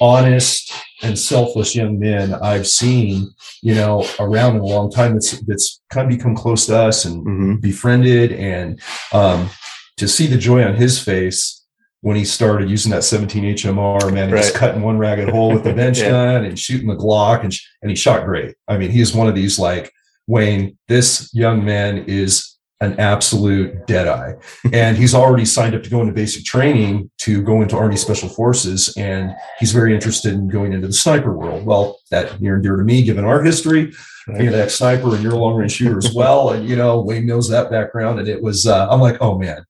honest, 0.01 0.73
and 1.03 1.19
selfless 1.19 1.75
young 1.75 1.99
men 1.99 2.35
I've 2.35 2.67
seen, 2.67 3.31
you 3.63 3.75
know, 3.75 4.07
around 4.19 4.57
in 4.57 4.63
a 4.63 4.67
long 4.67 4.91
time 4.91 5.15
that's 5.15 5.41
that's 5.43 5.81
kind 5.91 6.11
of 6.11 6.17
become 6.17 6.35
close 6.35 6.67
to 6.67 6.77
us 6.77 7.05
and 7.05 7.25
mm-hmm. 7.25 7.55
befriended 7.57 8.33
and 8.33 8.81
um, 9.13 9.51
to 9.97 10.09
see 10.09 10.27
the 10.27 10.39
joy 10.39 10.65
on 10.65 10.75
his 10.75 11.03
face 11.03 11.64
when 12.05 12.17
he 12.19 12.25
started 12.27 12.69
using 12.69 12.93
that 12.93 13.03
17 13.03 13.57
HMR, 13.57 14.13
man, 14.13 14.29
he 14.29 14.35
right. 14.35 14.41
was 14.41 14.51
cutting 14.51 14.83
one 14.83 14.99
ragged 14.99 15.31
hole 15.31 15.55
with 15.55 15.65
the 15.65 15.73
bench 15.75 16.01
yeah. 16.01 16.11
gun 16.11 16.45
and 16.45 16.59
shooting 16.59 16.87
the 16.87 16.95
Glock, 16.95 17.45
and, 17.45 17.55
and 17.81 17.91
he 17.91 17.97
shot 17.97 18.27
great. 18.27 18.55
I 18.69 18.77
mean, 18.77 18.91
he 18.91 19.01
is 19.01 19.15
one 19.15 19.27
of 19.27 19.35
these 19.35 19.59
like 19.59 19.91
Wayne. 20.27 20.77
This 20.87 21.31
young 21.33 21.65
man 21.65 22.05
is 22.07 22.59
an 22.83 23.01
absolute 23.01 23.87
deadeye, 23.87 24.35
and 24.75 24.99
he's 24.99 25.15
already 25.15 25.47
signed 25.47 25.75
up 25.75 25.83
to 25.83 25.89
go 25.89 26.03
into 26.03 26.13
basic 26.13 26.45
training 26.45 27.11
to 27.21 27.43
go 27.43 27.63
into 27.63 27.75
Army 27.75 27.97
Special 27.97 28.29
Forces, 28.29 28.93
and 28.99 29.33
he's 29.59 29.73
very 29.73 29.95
interested 29.95 30.35
in 30.35 30.47
going 30.47 30.75
into 30.75 30.89
the 30.89 30.93
sniper 30.93 31.33
world. 31.33 31.65
Well, 31.65 32.01
that 32.11 32.39
near 32.39 32.57
and 32.57 32.63
dear 32.63 32.77
to 32.77 32.85
me, 32.85 33.03
given 33.03 33.25
our 33.25 33.43
history. 33.43 33.95
Right. 34.27 34.39
Being 34.39 34.55
an 34.55 34.61
ex 34.61 34.77
sniper 34.77 35.15
and 35.15 35.23
you're 35.23 35.35
a 35.35 35.39
long 35.39 35.55
range 35.55 35.73
shooter 35.73 35.99
as 35.99 36.15
well, 36.15 36.51
and 36.51 36.69
you 36.69 36.77
know 36.77 37.01
Wayne 37.01 37.25
knows 37.25 37.49
that 37.49 37.71
background, 37.71 38.19
and 38.19 38.29
it 38.29 38.43
was 38.43 38.67
uh, 38.67 38.89
I'm 38.91 39.01
like, 39.01 39.19
oh 39.23 39.39
man, 39.39 39.65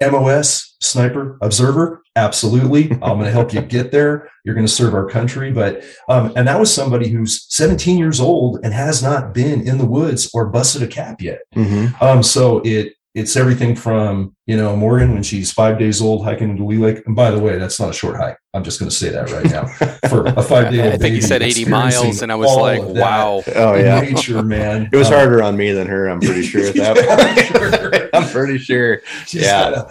MOS, 0.00 0.76
sniper, 0.80 1.38
observer, 1.42 2.02
absolutely. 2.16 2.90
I'm 2.92 3.18
going 3.18 3.24
to 3.24 3.30
help 3.30 3.52
you 3.52 3.60
get 3.62 3.90
there. 3.90 4.30
You're 4.44 4.54
going 4.54 4.66
to 4.66 4.72
serve 4.72 4.94
our 4.94 5.08
country. 5.08 5.52
But, 5.52 5.82
um, 6.08 6.32
and 6.36 6.46
that 6.48 6.60
was 6.60 6.72
somebody 6.72 7.08
who's 7.08 7.46
17 7.54 7.98
years 7.98 8.20
old 8.20 8.60
and 8.62 8.72
has 8.72 9.02
not 9.02 9.34
been 9.34 9.66
in 9.66 9.78
the 9.78 9.86
woods 9.86 10.30
or 10.32 10.46
busted 10.46 10.82
a 10.82 10.86
cap 10.86 11.20
yet. 11.20 11.40
Mm-hmm. 11.54 12.02
Um, 12.02 12.22
so 12.22 12.60
it, 12.64 12.94
it's 13.18 13.36
everything 13.36 13.74
from 13.74 14.36
you 14.46 14.56
know 14.56 14.76
Morgan 14.76 15.12
when 15.12 15.22
she's 15.22 15.50
five 15.50 15.78
days 15.78 16.00
old 16.00 16.24
hiking 16.24 16.50
into 16.50 16.64
Leigh 16.64 16.76
Lake. 16.76 17.02
And 17.06 17.16
by 17.16 17.30
the 17.30 17.38
way, 17.38 17.58
that's 17.58 17.80
not 17.80 17.90
a 17.90 17.92
short 17.92 18.16
hike. 18.16 18.36
I'm 18.54 18.62
just 18.62 18.78
going 18.78 18.90
to 18.90 18.94
say 18.94 19.08
that 19.10 19.30
right 19.30 19.44
now. 19.44 19.66
For 20.08 20.26
a 20.26 20.42
five 20.42 20.72
day, 20.72 20.92
I 20.92 20.96
think 20.96 21.14
you 21.14 21.22
said 21.22 21.42
80 21.42 21.64
miles, 21.66 22.22
and 22.22 22.30
I 22.30 22.34
was 22.34 22.54
like, 22.56 22.82
wow. 22.82 23.42
Oh 23.54 23.74
yeah, 23.74 24.00
nature, 24.00 24.42
man. 24.42 24.88
It 24.92 24.96
was 24.96 25.08
um, 25.08 25.14
harder 25.14 25.42
on 25.42 25.56
me 25.56 25.72
than 25.72 25.86
her. 25.86 26.08
I'm 26.08 26.20
pretty 26.20 26.42
sure 26.42 26.66
at 26.66 26.74
that. 26.74 27.74
I'm 28.14 28.28
pretty 28.28 28.58
sure. 28.58 29.00
She's 29.26 29.42
yeah, 29.42 29.90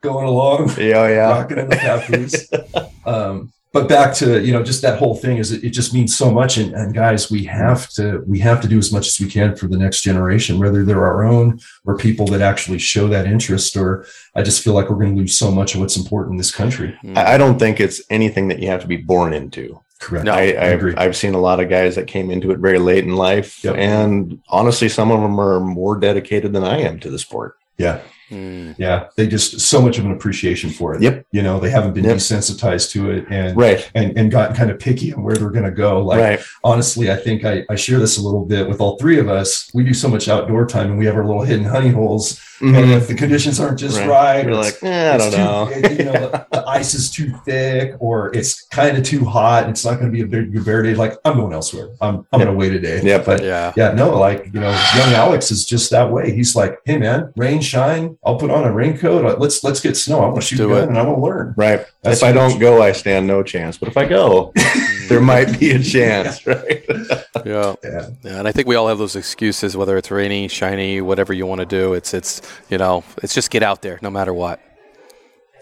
going 0.00 0.26
along. 0.26 0.70
Yeah, 0.78 1.08
yeah, 1.08 1.28
rocking 1.30 1.58
in 1.58 1.68
the 1.68 1.76
papoose. 1.76 2.50
um, 3.06 3.52
but 3.72 3.88
back 3.88 4.14
to 4.14 4.44
you 4.44 4.52
know 4.52 4.62
just 4.62 4.82
that 4.82 4.98
whole 4.98 5.16
thing 5.16 5.38
is 5.38 5.50
it, 5.50 5.64
it 5.64 5.70
just 5.70 5.94
means 5.94 6.16
so 6.16 6.30
much 6.30 6.58
and, 6.58 6.74
and, 6.74 6.94
guys 6.94 7.30
we 7.30 7.44
have 7.44 7.88
to 7.88 8.22
we 8.26 8.38
have 8.38 8.60
to 8.60 8.68
do 8.68 8.78
as 8.78 8.92
much 8.92 9.08
as 9.08 9.18
we 9.18 9.28
can 9.28 9.56
for 9.56 9.66
the 9.66 9.76
next 9.76 10.02
generation 10.02 10.58
whether 10.58 10.84
they're 10.84 11.04
our 11.04 11.24
own 11.24 11.58
or 11.84 11.96
people 11.96 12.26
that 12.26 12.42
actually 12.42 12.78
show 12.78 13.08
that 13.08 13.26
interest 13.26 13.76
or 13.76 14.06
i 14.34 14.42
just 14.42 14.62
feel 14.62 14.74
like 14.74 14.90
we're 14.90 14.96
going 14.96 15.14
to 15.14 15.20
lose 15.20 15.36
so 15.36 15.50
much 15.50 15.74
of 15.74 15.80
what's 15.80 15.96
important 15.96 16.32
in 16.32 16.36
this 16.36 16.54
country 16.54 16.96
i 17.16 17.38
don't 17.38 17.58
think 17.58 17.80
it's 17.80 18.02
anything 18.10 18.48
that 18.48 18.58
you 18.58 18.68
have 18.68 18.82
to 18.82 18.86
be 18.86 18.98
born 18.98 19.32
into 19.32 19.80
correct 20.02 20.24
no, 20.24 20.32
I, 20.32 20.40
I, 20.40 20.68
agree. 20.74 20.94
I've 20.96 21.16
seen 21.16 21.34
a 21.34 21.40
lot 21.40 21.60
of 21.60 21.70
guys 21.70 21.94
that 21.94 22.08
came 22.08 22.30
into 22.30 22.50
it 22.50 22.58
very 22.58 22.78
late 22.78 23.04
in 23.04 23.14
life 23.14 23.62
yep. 23.62 23.76
and 23.76 24.42
honestly 24.48 24.88
some 24.88 25.12
of 25.12 25.20
them 25.20 25.40
are 25.40 25.60
more 25.60 25.96
dedicated 25.96 26.52
than 26.52 26.64
i 26.64 26.78
am 26.78 26.98
to 27.00 27.10
the 27.10 27.18
sport 27.18 27.58
yeah 27.78 28.00
Mm. 28.32 28.74
Yeah, 28.78 29.08
they 29.16 29.26
just 29.26 29.60
so 29.60 29.82
much 29.82 29.98
of 29.98 30.06
an 30.06 30.12
appreciation 30.12 30.70
for 30.70 30.94
it. 30.94 31.02
Yep. 31.02 31.26
You 31.32 31.42
know, 31.42 31.60
they 31.60 31.70
haven't 31.70 31.92
been 31.92 32.04
yep. 32.04 32.16
desensitized 32.16 32.90
to 32.92 33.10
it 33.10 33.26
and 33.30 33.56
right 33.56 33.90
and, 33.94 34.16
and 34.16 34.30
gotten 34.30 34.56
kind 34.56 34.70
of 34.70 34.78
picky 34.78 35.12
on 35.12 35.22
where 35.22 35.36
they're 35.36 35.50
going 35.50 35.64
to 35.64 35.70
go. 35.70 36.02
Like 36.02 36.20
right. 36.20 36.40
honestly, 36.64 37.10
I 37.10 37.16
think 37.16 37.44
I, 37.44 37.64
I 37.68 37.76
share 37.76 37.98
this 37.98 38.16
a 38.16 38.22
little 38.22 38.44
bit 38.44 38.68
with 38.68 38.80
all 38.80 38.96
three 38.98 39.18
of 39.18 39.28
us. 39.28 39.70
We 39.74 39.84
do 39.84 39.92
so 39.92 40.08
much 40.08 40.28
outdoor 40.28 40.66
time 40.66 40.90
and 40.90 40.98
we 40.98 41.06
have 41.06 41.16
our 41.16 41.26
little 41.26 41.42
hidden 41.42 41.66
honey 41.66 41.90
holes 41.90 42.40
Mm-hmm. 42.62 42.76
And 42.76 42.92
if 42.92 43.08
the 43.08 43.16
conditions 43.16 43.58
aren't 43.58 43.76
just 43.76 43.98
right, 43.98 44.08
right 44.08 44.44
you're 44.44 44.54
like, 44.54 44.80
eh, 44.84 45.12
I 45.12 45.16
don't 45.16 45.32
know. 45.32 45.68
It, 45.68 45.98
you 45.98 46.04
know, 46.04 46.12
the, 46.12 46.46
the, 46.52 46.64
ice 46.68 46.94
is 46.94 47.10
too 47.10 47.36
thick, 47.44 47.96
or 47.98 48.32
it's 48.36 48.62
kind 48.68 48.96
of 48.96 49.02
too 49.02 49.24
hot. 49.24 49.64
And 49.64 49.72
It's 49.72 49.84
not 49.84 49.98
going 49.98 50.06
to 50.06 50.12
be 50.12 50.22
a 50.22 50.26
big 50.26 50.64
bear 50.64 50.80
day. 50.80 50.94
Like 50.94 51.14
I'm 51.24 51.38
going 51.38 51.52
elsewhere. 51.52 51.88
I'm 52.00 52.24
I'm 52.32 52.38
yep. 52.38 52.46
going 52.46 52.46
to 52.46 52.52
wait 52.52 52.72
a 52.72 52.78
day. 52.78 53.02
Yeah, 53.02 53.18
but 53.18 53.42
yeah, 53.42 53.72
yeah, 53.76 53.92
no, 53.94 54.16
like 54.16 54.46
you 54.46 54.60
know, 54.60 54.70
young 54.94 55.12
Alex 55.12 55.50
is 55.50 55.64
just 55.64 55.90
that 55.90 56.12
way. 56.12 56.32
He's 56.32 56.54
like, 56.54 56.78
hey 56.84 56.98
man, 56.98 57.32
rain, 57.36 57.60
shine. 57.60 58.16
I'll 58.24 58.38
put 58.38 58.52
on 58.52 58.62
a 58.62 58.72
raincoat. 58.72 59.40
Let's 59.40 59.64
let's 59.64 59.80
get 59.80 59.96
snow. 59.96 60.20
I 60.20 60.26
want 60.28 60.36
to 60.36 60.42
shoot 60.42 60.60
a 60.60 60.68
gun 60.68 60.88
and 60.88 60.98
I 60.98 61.02
want 61.02 61.18
to 61.18 61.22
learn. 61.22 61.54
Right. 61.56 61.84
That's 62.02 62.18
if 62.18 62.24
I 62.24 62.30
don't 62.30 62.58
go, 62.60 62.80
I 62.80 62.92
stand 62.92 63.26
no 63.26 63.42
chance. 63.42 63.76
But 63.76 63.88
if 63.88 63.96
I 63.96 64.06
go, 64.06 64.52
there 65.08 65.20
might 65.20 65.58
be 65.58 65.72
a 65.72 65.82
chance. 65.82 66.46
Right. 66.46 66.84
yeah. 67.44 67.74
yeah. 67.82 68.10
Yeah. 68.22 68.38
And 68.38 68.46
I 68.46 68.52
think 68.52 68.68
we 68.68 68.76
all 68.76 68.86
have 68.86 68.98
those 68.98 69.16
excuses, 69.16 69.76
whether 69.76 69.96
it's 69.96 70.10
rainy, 70.10 70.46
shiny, 70.46 71.00
whatever 71.00 71.32
you 71.32 71.46
want 71.46 71.60
to 71.60 71.66
do. 71.66 71.94
It's 71.94 72.14
it's 72.14 72.40
you 72.70 72.78
know 72.78 73.02
it's 73.24 73.34
just 73.34 73.50
get 73.50 73.64
out 73.64 73.82
there 73.82 73.98
no 74.02 74.10
matter 74.10 74.32
what. 74.32 74.60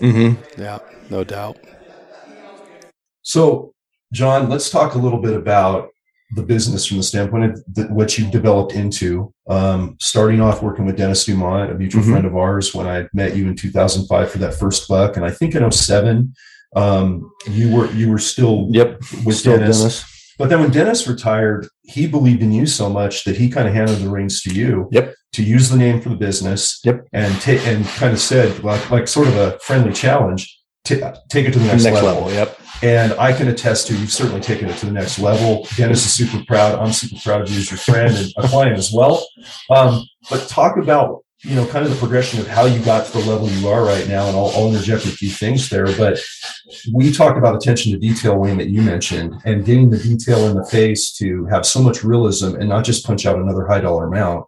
Mm-hmm. 0.03 0.61
Yeah, 0.61 0.79
no 1.09 1.25
doubt. 1.25 1.59
So, 3.23 3.75
John, 4.13 4.49
let's 4.51 4.71
talk 4.71 4.95
a 4.95 4.99
little 4.99 5.21
bit 5.21 5.35
about 5.35 5.91
the 6.35 6.43
business 6.43 6.87
from 6.87 6.99
the 6.99 7.03
standpoint 7.03 7.45
of 7.45 7.65
the, 7.75 7.85
what 7.85 8.19
you 8.19 8.31
developed 8.31 8.73
into. 8.73 9.33
Um, 9.49 9.97
starting 10.01 10.41
off 10.41 10.63
working 10.63 10.87
with 10.87 10.97
Dennis 10.97 11.25
Dumont, 11.25 11.73
a 11.73 11.75
mutual 11.75 12.03
mm-hmm. 12.03 12.13
friend 12.13 12.27
of 12.27 12.37
ours, 12.37 12.75
when 12.75 12.87
I 12.87 13.09
met 13.13 13.37
you 13.37 13.49
in 13.49 13.57
2005 13.57 14.31
for 14.31 14.39
that 14.39 14.55
first 14.55 14.89
buck, 14.89 15.17
and 15.17 15.25
I 15.25 15.31
think 15.31 15.55
in 15.55 15.71
07, 15.71 16.33
um, 16.77 17.33
you 17.49 17.75
were 17.75 17.91
you 17.93 18.11
were 18.11 18.19
still 18.19 18.69
yep 18.71 19.01
with 19.25 19.37
still 19.37 19.59
Dennis. 19.59 19.79
Dennis. 19.79 20.35
But 20.39 20.49
then 20.49 20.61
when 20.61 20.71
Dennis 20.71 21.07
retired, 21.07 21.69
he 21.83 22.07
believed 22.07 22.43
in 22.43 22.51
you 22.51 22.65
so 22.65 22.89
much 22.89 23.25
that 23.25 23.37
he 23.37 23.51
kind 23.51 23.69
of 23.69 23.75
handed 23.75 23.99
the 23.99 24.09
reins 24.09 24.41
to 24.43 24.55
you. 24.55 24.89
Yep. 24.91 25.15
To 25.35 25.43
use 25.43 25.69
the 25.69 25.77
name 25.77 26.01
for 26.01 26.09
the 26.09 26.17
business. 26.17 26.81
Yep. 26.83 27.09
And 27.13 27.39
take 27.43 27.67
and 27.67 27.85
kind 27.85 28.13
of 28.13 28.19
said 28.19 28.65
like 28.65 28.91
like 28.91 29.07
sort 29.07 29.29
of 29.29 29.37
a 29.37 29.59
friendly 29.59 29.93
challenge. 29.93 30.60
T- 30.85 31.03
take 31.29 31.47
it 31.47 31.53
to 31.53 31.59
the 31.59 31.67
next, 31.67 31.85
next 31.85 32.03
level. 32.03 32.23
level. 32.23 32.33
Yep. 32.33 32.61
And 32.83 33.13
I 33.15 33.33
can 33.33 33.49
attest 33.49 33.87
to 33.89 33.97
you've 33.97 34.13
certainly 34.13 34.41
taken 34.41 34.69
it 34.69 34.77
to 34.79 34.87
the 34.87 34.93
next 34.93 35.19
level. 35.19 35.67
Dennis 35.77 36.05
is 36.07 36.13
super 36.13 36.43
proud. 36.47 36.79
I'm 36.79 36.93
super 36.93 37.21
proud 37.23 37.43
of 37.43 37.51
you 37.51 37.59
as 37.59 37.71
your 37.71 37.79
friend 37.79 38.17
and 38.17 38.33
a 38.39 38.49
client 38.49 38.79
as 38.79 38.91
well. 38.93 39.27
Um, 39.69 40.05
but 40.31 40.49
talk 40.49 40.79
about 40.79 41.23
you 41.43 41.55
know, 41.55 41.67
kind 41.67 41.87
of 41.87 41.91
the 41.91 41.97
progression 41.97 42.39
of 42.39 42.47
how 42.47 42.67
you 42.67 42.79
got 42.85 43.07
to 43.07 43.13
the 43.13 43.25
level 43.25 43.49
you 43.49 43.67
are 43.69 43.83
right 43.83 44.07
now, 44.07 44.27
and 44.27 44.37
I'll, 44.37 44.53
I'll 44.55 44.69
interject 44.69 45.07
a 45.07 45.09
few 45.09 45.31
things 45.31 45.71
there. 45.71 45.87
But 45.97 46.21
we 46.93 47.11
talked 47.11 47.39
about 47.39 47.57
attention 47.57 47.93
to 47.93 47.99
detail, 47.99 48.37
Wayne, 48.37 48.59
that 48.59 48.69
you 48.69 48.83
mentioned, 48.83 49.41
and 49.47 49.65
getting 49.65 49.89
the 49.89 49.99
detail 49.99 50.47
in 50.49 50.57
the 50.57 50.67
face 50.67 51.13
to 51.15 51.47
have 51.47 51.65
so 51.65 51.83
much 51.83 52.05
realism 52.05 52.57
and 52.57 52.69
not 52.69 52.85
just 52.85 53.07
punch 53.07 53.25
out 53.25 53.39
another 53.39 53.67
high 53.67 53.81
dollar 53.81 54.07
amount 54.07 54.47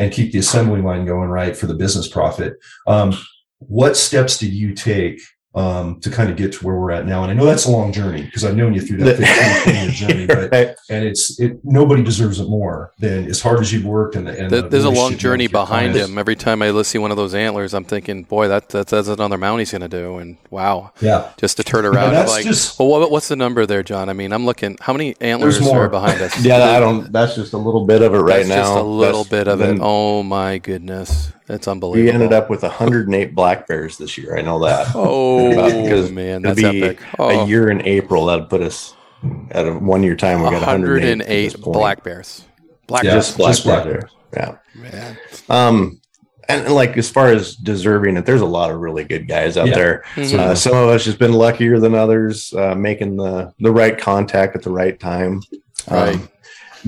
and 0.00 0.12
keep 0.12 0.32
the 0.32 0.40
assembly 0.40 0.80
line 0.80 1.06
going 1.06 1.28
right 1.28 1.56
for 1.56 1.66
the 1.66 1.74
business 1.74 2.08
profit. 2.08 2.54
Um, 2.88 3.16
what 3.58 3.96
steps 3.96 4.36
did 4.38 4.52
you 4.52 4.74
take 4.74 5.20
um, 5.54 6.00
to 6.00 6.08
kind 6.10 6.30
of 6.30 6.36
get 6.36 6.52
to 6.54 6.64
where 6.66 6.76
we're 6.76 6.90
at 6.92 7.06
now. 7.06 7.22
And 7.22 7.30
I 7.30 7.34
know 7.34 7.44
that's 7.44 7.66
a 7.66 7.70
long 7.70 7.92
journey 7.92 8.22
because 8.22 8.42
I've 8.44 8.56
known 8.56 8.72
you 8.72 8.80
through 8.80 8.98
that 8.98 9.16
15 9.64 9.74
year 9.74 9.90
journey, 9.90 10.26
but, 10.26 10.50
Right. 10.50 10.74
and 10.88 11.04
it's, 11.04 11.38
it, 11.38 11.58
nobody 11.62 12.02
deserves 12.02 12.40
it 12.40 12.48
more 12.48 12.92
than 12.98 13.28
as 13.28 13.42
hard 13.42 13.60
as 13.60 13.72
you've 13.72 13.84
worked 13.84 14.16
and, 14.16 14.26
the, 14.26 14.38
and 14.38 14.50
There- 14.50 14.62
the 14.62 14.68
There's 14.68 14.84
a 14.84 14.90
long 14.90 15.18
journey 15.18 15.44
have 15.44 15.50
with 15.52 15.52
your 15.58 15.62
behind 15.66 15.92
clients. 15.92 16.10
him. 16.10 16.18
Every 16.18 16.36
time 16.36 16.62
I 16.62 16.82
see 16.82 16.96
one 16.98 17.10
of 17.10 17.16
those 17.18 17.34
antlers, 17.34 17.74
I'm 17.74 17.84
thinking, 17.84 18.22
boy, 18.22 18.48
that, 18.48 18.70
that 18.70 18.86
that's 18.86 19.08
another 19.08 19.36
mount 19.36 19.58
he's 19.58 19.70
going 19.72 19.82
to 19.82 19.88
do. 19.88 20.16
And 20.18 20.38
wow, 20.50 20.92
Yeah. 21.00 21.30
just 21.36 21.58
to 21.58 21.64
turn 21.64 21.84
around, 21.84 22.12
that's 22.12 22.30
like, 22.32 22.44
just- 22.44 22.78
well, 22.78 22.88
what, 22.88 23.10
what's 23.10 23.28
the 23.28 23.36
number 23.36 23.66
there, 23.66 23.82
John? 23.82 24.08
I 24.08 24.14
mean, 24.14 24.32
I'm 24.32 24.46
looking. 24.46 24.78
How 24.80 24.92
many 24.94 25.14
antlers 25.20 25.60
more. 25.60 25.84
are 25.84 25.88
behind 25.88 26.20
us? 26.22 26.32
Yeah, 26.44 26.56
I 26.76 26.80
don't. 26.80 27.12
That's 27.12 27.34
just 27.34 27.52
a 27.52 27.58
little 27.58 27.84
bit 27.86 28.00
of 28.02 28.14
it 28.14 28.18
right 28.18 28.46
That's 28.46 28.48
now. 28.48 28.62
Just 28.62 28.72
a 28.78 28.82
little 28.82 29.24
That's- 29.24 29.44
bit 29.44 29.48
of 29.48 29.58
then 29.58 29.76
it. 29.76 29.80
Oh 29.82 30.22
my 30.22 30.58
goodness, 30.58 31.30
it's 31.52 31.68
unbelievable. 31.68 32.02
We 32.04 32.10
ended 32.10 32.32
up 32.32 32.48
with 32.50 32.62
108 32.62 33.34
black 33.34 33.66
bears 33.66 33.98
this 33.98 34.16
year. 34.18 34.36
I 34.36 34.42
know 34.42 34.58
that. 34.64 34.88
Oh 34.94 35.50
Because 35.82 36.10
man, 36.10 36.44
it'll 36.44 36.54
that's 36.54 36.60
be 36.72 36.82
epic. 36.82 37.00
Oh, 37.18 37.28
A 37.28 37.46
year 37.46 37.70
in 37.70 37.80
April 37.86 38.26
that'll 38.26 38.46
put 38.46 38.60
us 38.62 38.94
at 39.50 39.66
a 39.66 39.72
one 39.72 40.02
year 40.02 40.16
time. 40.16 40.38
We 40.42 40.50
got 40.50 40.54
108, 40.66 41.18
108 41.58 41.60
black 41.60 42.02
bears. 42.02 42.44
Black 42.86 43.04
Yeah. 43.04 43.12
bears. 43.12 43.26
just 43.26 43.36
black, 43.38 43.52
just 43.52 43.64
black 43.64 43.84
bears. 43.84 44.10
Yeah. 44.34 44.56
Man. 44.74 45.18
Um, 45.48 46.00
and, 46.48 46.64
and, 46.66 46.74
like 46.74 46.96
as 46.98 47.08
far 47.08 47.28
as 47.28 47.54
deserving 47.54 48.16
it, 48.16 48.26
there's 48.26 48.40
a 48.40 48.46
lot 48.46 48.70
of 48.70 48.80
really 48.80 49.04
good 49.04 49.28
guys 49.28 49.56
out 49.56 49.68
Yeah. 49.68 49.74
there. 49.74 50.04
Mhm. 50.16 50.38
Uh, 50.38 50.54
some 50.54 50.74
of 50.76 50.88
us 50.88 51.04
just 51.04 51.18
been 51.18 51.32
luckier 51.32 51.78
than 51.78 51.94
others, 51.94 52.52
uh, 52.54 52.74
making 52.74 53.16
the 53.16 53.52
the 53.60 53.70
right 53.70 53.96
contact 53.96 54.56
at 54.56 54.62
the 54.62 54.70
right 54.70 54.98
time. 54.98 55.40
Right. 55.90 56.14
Um, 56.16 56.28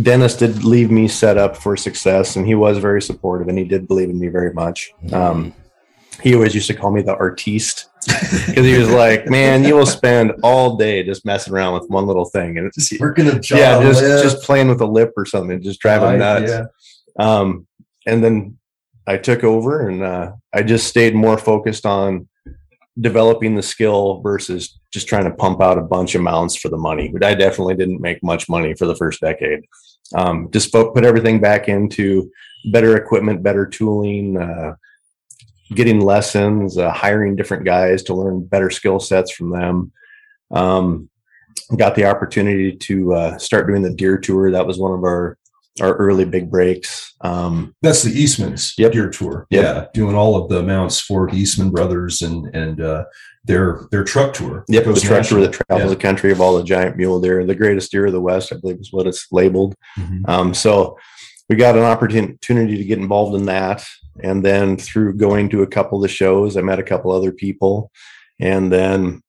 Dennis 0.01 0.37
did 0.37 0.65
leave 0.65 0.91
me 0.91 1.07
set 1.09 1.39
up 1.39 1.57
for 1.57 1.77
success, 1.77 2.37
and 2.37 2.47
he 2.47 2.55
was 2.55 2.79
very 2.79 3.01
supportive, 3.01 3.49
and 3.49 3.57
he 3.59 3.65
did 3.65 3.87
believe 3.87 4.11
in 4.11 4.19
me 4.19 4.29
very 4.29 4.53
much. 4.53 4.93
Um, 5.13 5.55
he 6.23 6.35
always 6.35 6.55
used 6.55 6.67
to 6.69 6.75
call 6.75 6.91
me 6.91 7.03
the 7.03 7.17
artiste 7.17 7.87
because 8.07 8.67
he 8.67 8.77
was 8.79 8.91
like, 8.91 9.29
"Man, 9.29 9.65
you 9.65 9.75
will 9.77 9.87
spend 9.87 10.33
all 10.43 10.77
day 10.77 11.03
just 11.03 11.25
messing 11.25 11.53
around 11.53 11.75
with 11.75 11.89
one 11.91 12.07
little 12.07 12.25
thing, 12.25 12.59
and 12.59 12.67
it's 12.67 12.89
Just 12.89 13.01
working 13.01 13.29
a 13.29 13.39
job. 13.39 13.59
yeah, 13.59 13.83
just 13.83 14.03
lip, 14.03 14.23
just 14.23 14.43
playing 14.43 14.69
with 14.69 14.81
a 14.81 14.87
lip 14.87 15.13
or 15.17 15.27
something, 15.27 15.63
just 15.63 15.81
driving 15.81 16.09
eye, 16.09 16.17
nuts." 16.17 16.51
Yeah. 16.51 16.65
Um, 17.19 17.67
and 18.07 18.23
then 18.23 18.59
I 19.07 19.17
took 19.17 19.45
over 19.45 19.89
and 19.89 20.03
uh, 20.03 20.33
I 20.53 20.63
just 20.63 20.87
stayed 20.87 21.15
more 21.15 21.39
focused 21.39 21.87
on 21.87 22.29
developing 23.01 23.55
the 23.55 23.63
skill 23.63 24.21
versus 24.21 24.79
just 24.93 25.09
trying 25.09 25.25
to 25.25 25.31
pump 25.31 25.61
out 25.61 25.79
a 25.79 25.83
bunch 25.83 26.15
of 26.15 26.23
mounts 26.23 26.57
for 26.57 26.69
the 26.69 26.77
money. 26.77 27.09
But 27.13 27.25
I 27.25 27.35
definitely 27.35 27.75
didn't 27.75 28.01
make 28.01 28.23
much 28.23 28.49
money 28.49 28.75
for 28.75 28.87
the 28.87 28.95
first 28.95 29.21
decade. 29.21 29.65
Um, 30.15 30.49
just 30.53 30.73
put 30.73 31.05
everything 31.05 31.41
back 31.41 31.69
into 31.69 32.31
better 32.71 32.97
equipment, 32.97 33.43
better 33.43 33.67
tooling, 33.67 34.37
uh, 34.37 34.75
getting 35.75 36.01
lessons, 36.01 36.79
uh, 36.79 36.91
hiring 36.91 37.37
different 37.37 37.65
guys 37.65 38.03
to 38.05 38.15
learn 38.15 38.45
better 38.45 38.71
skill 38.71 39.01
sets 39.01 39.31
from 39.33 39.51
them. 39.51 39.93
Um, 40.51 41.09
got 41.77 41.95
the 41.95 42.05
opportunity 42.05 42.77
to 42.77 43.15
uh, 43.15 43.39
start 43.39 43.67
doing 43.67 43.83
the 43.83 43.95
deer 43.95 44.19
tour. 44.19 44.51
That 44.51 44.67
was 44.67 44.79
one 44.79 44.93
of 44.93 45.03
our 45.05 45.39
our 45.81 45.97
early 45.97 46.25
big 46.25 46.53
breaks. 46.53 47.15
Um, 47.23 47.75
That's 47.83 48.05
the 48.05 48.13
Eastman's 48.13 48.75
Yep. 48.79 48.93
deer 48.93 49.11
tour. 49.11 49.47
Yep. 49.51 49.65
Yeah, 49.65 49.87
doing 49.93 50.15
all 50.15 50.37
of 50.41 50.49
the 50.49 50.63
mounts 50.63 51.01
for 51.01 51.29
the 51.29 51.37
Eastman 51.37 51.71
brothers 51.71 52.23
and 52.23 52.55
and 52.55 52.81
uh, 52.81 53.05
their 53.45 53.81
their 53.91 54.05
truck 54.05 54.33
tour. 54.35 54.65
yep, 54.69 54.85
the 54.85 54.91
Goes 54.91 55.03
truck 55.03 55.27
tour 55.27 55.41
that 55.43 55.53
travels 55.69 55.91
the 55.91 55.97
country 55.97 56.33
of 56.33 56.41
all 56.41 56.57
the 56.57 56.65
giant 56.65 56.97
mule 56.97 57.21
deer, 57.21 57.45
the 57.45 57.55
greatest 57.55 57.91
deer 57.93 58.07
of 58.07 58.13
the 58.13 58.21
West, 58.21 58.53
I 58.53 58.57
believe 58.57 58.81
is 58.81 58.93
what 58.93 59.07
it's 59.07 59.27
labeled. 59.33 59.75
Yeah. 59.97 60.05
Mhm. 60.05 60.29
Um, 60.29 60.55
so 60.55 60.97
we 61.51 61.57
got 61.57 61.77
an 61.77 61.83
opportunity 61.85 62.77
to 62.79 62.85
get 62.85 62.99
involved 62.99 63.35
in 63.37 63.45
that. 63.47 63.85
And 64.23 64.45
then 64.45 64.77
through 64.79 65.15
going 65.17 65.49
to 65.51 65.63
a 65.63 65.67
couple 65.67 65.99
of 65.99 66.03
the 66.03 66.09
shows, 66.09 66.57
I 66.57 66.63
met 66.63 66.79
a 66.79 66.83
couple 66.85 67.11
other 67.13 67.33
people. 67.33 67.91
And 68.41 68.73
then 68.73 69.21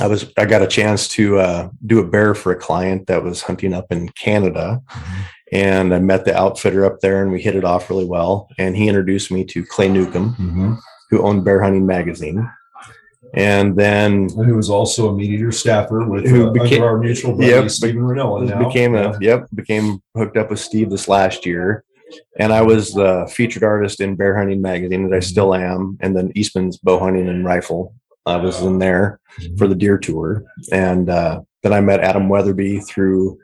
I 0.00 0.08
was, 0.08 0.30
I 0.36 0.44
got 0.44 0.60
a 0.62 0.66
chance 0.66 1.08
to 1.08 1.38
uh, 1.38 1.68
do 1.86 2.00
a 2.00 2.06
bear 2.06 2.34
for 2.34 2.52
a 2.52 2.56
client 2.56 3.06
that 3.06 3.22
was 3.22 3.42
hunting 3.42 3.72
up 3.72 3.86
in 3.90 4.08
Canada. 4.10 4.82
And 5.52 5.94
I 5.94 6.00
met 6.00 6.24
the 6.24 6.36
outfitter 6.36 6.84
up 6.84 7.00
there 7.00 7.22
and 7.22 7.30
we 7.32 7.40
hit 7.40 7.54
it 7.54 7.64
off 7.64 7.88
really 7.88 8.04
well. 8.04 8.48
And 8.58 8.76
he 8.76 8.88
introduced 8.88 9.30
me 9.30 9.44
to 9.46 9.64
Clay 9.64 9.88
Newcomb, 9.88 10.34
Mhm. 10.34 10.78
who 11.10 11.22
owned 11.22 11.44
Bear 11.44 11.62
Hunting 11.62 11.86
Magazine. 11.86 12.46
And 13.36 13.76
then 13.76 14.28
And 14.36 14.46
who 14.46 14.54
was 14.54 14.70
also 14.70 15.08
a 15.08 15.14
meat 15.16 15.30
eater 15.30 15.50
staffer 15.52 16.06
with 16.08 16.26
Who 16.28 16.48
uh, 16.48 16.50
became- 16.50 16.82
our 16.82 16.98
mutual 16.98 17.32
buddy 17.34 17.48
Yep, 17.48 17.70
Stephen 17.70 18.06
now- 18.14 18.68
became 18.68 18.94
a 18.94 19.18
yep 19.20 19.46
became 19.54 20.00
hooked 20.16 20.36
up 20.36 20.50
with 20.50 20.60
steve 20.60 20.88
this 20.90 21.08
last 21.08 21.44
year. 21.44 21.84
And 22.38 22.52
i 22.52 22.62
was 22.62 22.92
the 22.92 23.28
featured 23.32 23.64
artist 23.64 24.00
in 24.00 24.14
bear 24.14 24.36
hunting 24.38 24.62
magazine 24.62 25.08
that 25.08 25.16
i 25.16 25.20
still 25.20 25.54
am 25.54 25.98
and 26.00 26.16
then 26.16 26.30
eastman's 26.36 26.76
bow 26.78 26.98
hunting 26.98 27.28
and 27.28 27.44
rifle. 27.44 27.94
I 28.26 28.36
was 28.36 28.62
in 28.62 28.78
there 28.78 29.20
for 29.58 29.66
the 29.66 29.74
deer 29.74 29.98
tour. 29.98 30.44
And 30.72 31.10
uh, 31.10 31.40
then 31.62 31.72
i 31.72 31.80
met 31.80 32.00
adam 32.00 32.28
weatherby 32.28 32.80
through 32.80 33.38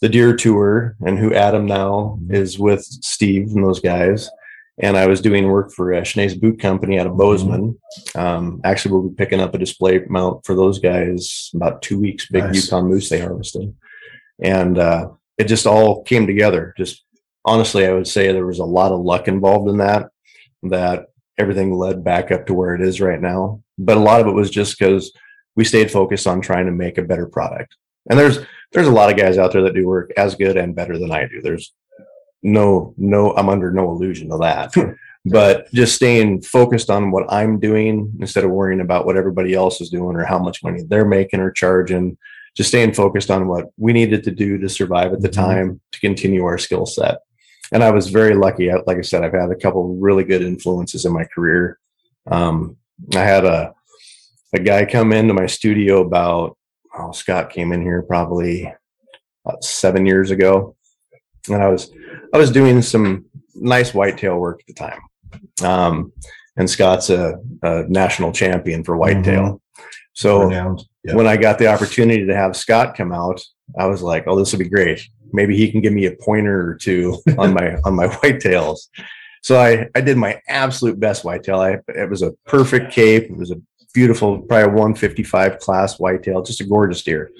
the 0.00 0.08
deer 0.08 0.34
tour. 0.34 0.96
And 1.06 1.18
who 1.18 1.34
adam 1.34 1.66
now 1.66 2.18
is 2.30 2.58
with 2.58 2.82
steve 2.84 3.48
and 3.54 3.62
those 3.62 3.80
guys 3.80 4.30
and 4.78 4.96
i 4.96 5.06
was 5.06 5.20
doing 5.20 5.48
work 5.48 5.72
for 5.72 5.94
uh, 5.94 6.00
Schnee's 6.00 6.34
boot 6.34 6.60
company 6.60 6.98
out 6.98 7.06
of 7.06 7.16
bozeman 7.16 7.78
um, 8.14 8.60
actually 8.64 8.92
we'll 8.92 9.08
be 9.08 9.14
picking 9.14 9.40
up 9.40 9.54
a 9.54 9.58
display 9.58 10.00
mount 10.08 10.44
for 10.44 10.54
those 10.54 10.78
guys 10.78 11.50
about 11.54 11.82
two 11.82 11.98
weeks 11.98 12.28
big 12.30 12.44
Nice. 12.44 12.64
yukon 12.64 12.86
moose 12.86 13.08
they 13.08 13.20
harvested 13.20 13.74
and 14.42 14.78
uh, 14.78 15.10
it 15.38 15.44
just 15.44 15.66
all 15.66 16.02
came 16.02 16.26
together. 16.26 16.74
Just 16.76 17.04
honestly, 17.44 17.86
I 17.86 17.92
would 17.92 18.08
say 18.08 18.32
there 18.32 18.46
was 18.46 18.58
a 18.58 18.64
lot 18.64 18.92
of 18.92 19.00
luck 19.00 19.28
involved 19.28 19.68
in 19.68 19.78
that. 19.78 20.10
That 20.64 21.06
everything 21.36 21.74
led 21.74 22.04
back 22.04 22.30
up 22.30 22.46
to 22.46 22.54
where 22.54 22.74
it 22.74 22.80
is 22.80 23.00
right 23.00 23.20
now. 23.20 23.62
But 23.76 23.96
a 23.96 24.00
lot 24.00 24.20
of 24.20 24.26
it 24.26 24.32
was 24.32 24.50
just 24.50 24.78
because 24.78 25.12
we 25.56 25.64
stayed 25.64 25.90
focused 25.90 26.26
on 26.26 26.40
trying 26.40 26.66
to 26.66 26.72
make 26.72 26.98
a 26.98 27.02
better 27.02 27.26
product. 27.26 27.76
And 28.08 28.18
there's 28.18 28.38
there's 28.72 28.88
a 28.88 28.92
lot 28.92 29.10
of 29.10 29.16
guys 29.16 29.38
out 29.38 29.52
there 29.52 29.62
that 29.62 29.74
do 29.74 29.86
work 29.86 30.12
as 30.16 30.34
good 30.34 30.56
and 30.56 30.74
better 30.74 30.98
than 30.98 31.12
I 31.12 31.26
do. 31.26 31.40
There's 31.42 31.72
no 32.44 32.94
no 32.96 33.34
I'm 33.34 33.48
under 33.48 33.72
no 33.72 33.90
illusion 33.90 34.30
of 34.30 34.40
that. 34.40 34.72
but 35.24 35.72
just 35.72 35.96
staying 35.96 36.42
focused 36.42 36.90
on 36.90 37.10
what 37.10 37.24
I'm 37.32 37.58
doing 37.58 38.12
instead 38.20 38.44
of 38.44 38.50
worrying 38.50 38.80
about 38.80 39.06
what 39.06 39.16
everybody 39.16 39.54
else 39.54 39.80
is 39.80 39.88
doing 39.90 40.14
or 40.14 40.24
how 40.24 40.38
much 40.38 40.62
money 40.62 40.82
they're 40.86 41.06
making 41.06 41.40
or 41.40 41.50
charging 41.50 42.16
just 42.56 42.68
staying 42.68 42.94
focused 42.94 43.32
on 43.32 43.48
what 43.48 43.70
we 43.78 43.92
needed 43.92 44.22
to 44.22 44.30
do 44.30 44.58
to 44.58 44.68
survive 44.68 45.12
at 45.12 45.20
the 45.20 45.28
Mhm. 45.28 45.32
time 45.32 45.80
to 45.90 45.98
continue 45.98 46.44
our 46.44 46.56
skill 46.58 46.86
set. 46.86 47.18
And 47.72 47.82
I 47.82 47.90
was 47.90 48.10
very 48.10 48.34
lucky. 48.34 48.70
Like 48.86 48.98
I 48.98 49.00
said, 49.00 49.24
I've 49.24 49.32
had 49.32 49.50
a 49.50 49.56
couple 49.56 49.96
really 49.96 50.22
good 50.22 50.40
influences 50.42 51.04
in 51.04 51.12
my 51.12 51.24
career. 51.24 51.78
Um, 52.30 52.76
I 53.16 53.24
had 53.24 53.44
a 53.44 53.72
a 54.52 54.60
guy 54.60 54.84
come 54.84 55.12
into 55.12 55.34
my 55.34 55.46
studio 55.46 56.00
about 56.02 56.56
oh 56.96 57.10
Scott 57.10 57.50
came 57.50 57.72
in 57.72 57.82
here 57.82 58.02
probably 58.02 58.72
about 59.44 59.64
seven 59.64 60.06
years 60.06 60.30
ago, 60.30 60.76
and 61.50 61.60
I 61.60 61.68
was 61.68 61.90
I 62.34 62.38
was 62.38 62.50
doing 62.50 62.82
some 62.82 63.26
nice 63.54 63.94
whitetail 63.94 64.36
work 64.38 64.60
at 64.60 64.66
the 64.66 64.74
time. 64.74 65.00
Um, 65.62 66.12
and 66.56 66.68
Scott's 66.68 67.08
a, 67.08 67.38
a 67.62 67.84
national 67.88 68.32
champion 68.32 68.82
for 68.82 68.96
whitetail. 68.96 69.62
So 70.14 70.44
Renowned. 70.44 70.82
Yeah. 71.04 71.14
when 71.14 71.28
I 71.28 71.36
got 71.36 71.58
the 71.58 71.68
opportunity 71.68 72.26
to 72.26 72.34
have 72.34 72.56
Scott 72.56 72.96
come 72.96 73.12
out, 73.12 73.40
I 73.78 73.86
was 73.86 74.02
like, 74.02 74.24
"Oh, 74.26 74.36
this 74.36 74.52
would 74.52 74.58
be 74.58 74.68
great. 74.68 75.00
Maybe 75.32 75.56
he 75.56 75.70
can 75.70 75.80
give 75.80 75.92
me 75.92 76.06
a 76.06 76.16
pointer 76.16 76.70
or 76.70 76.74
two 76.74 77.18
on 77.38 77.54
my 77.54 77.76
on 77.84 77.94
my 77.94 78.08
whitetails." 78.08 78.88
So 79.42 79.60
I 79.60 79.88
I 79.94 80.00
did 80.00 80.16
my 80.16 80.40
absolute 80.48 80.98
best 80.98 81.24
whitetail. 81.24 81.60
I 81.60 81.78
it 81.88 82.10
was 82.10 82.22
a 82.22 82.32
perfect 82.46 82.92
cape. 82.92 83.24
It 83.24 83.36
was 83.36 83.50
a 83.50 83.60
beautiful, 83.92 84.38
probably 84.42 84.64
a 84.64 84.68
155 84.68 85.58
class 85.60 86.00
whitetail, 86.00 86.42
just 86.42 86.60
a 86.60 86.64
gorgeous 86.64 87.02
deer, 87.02 87.30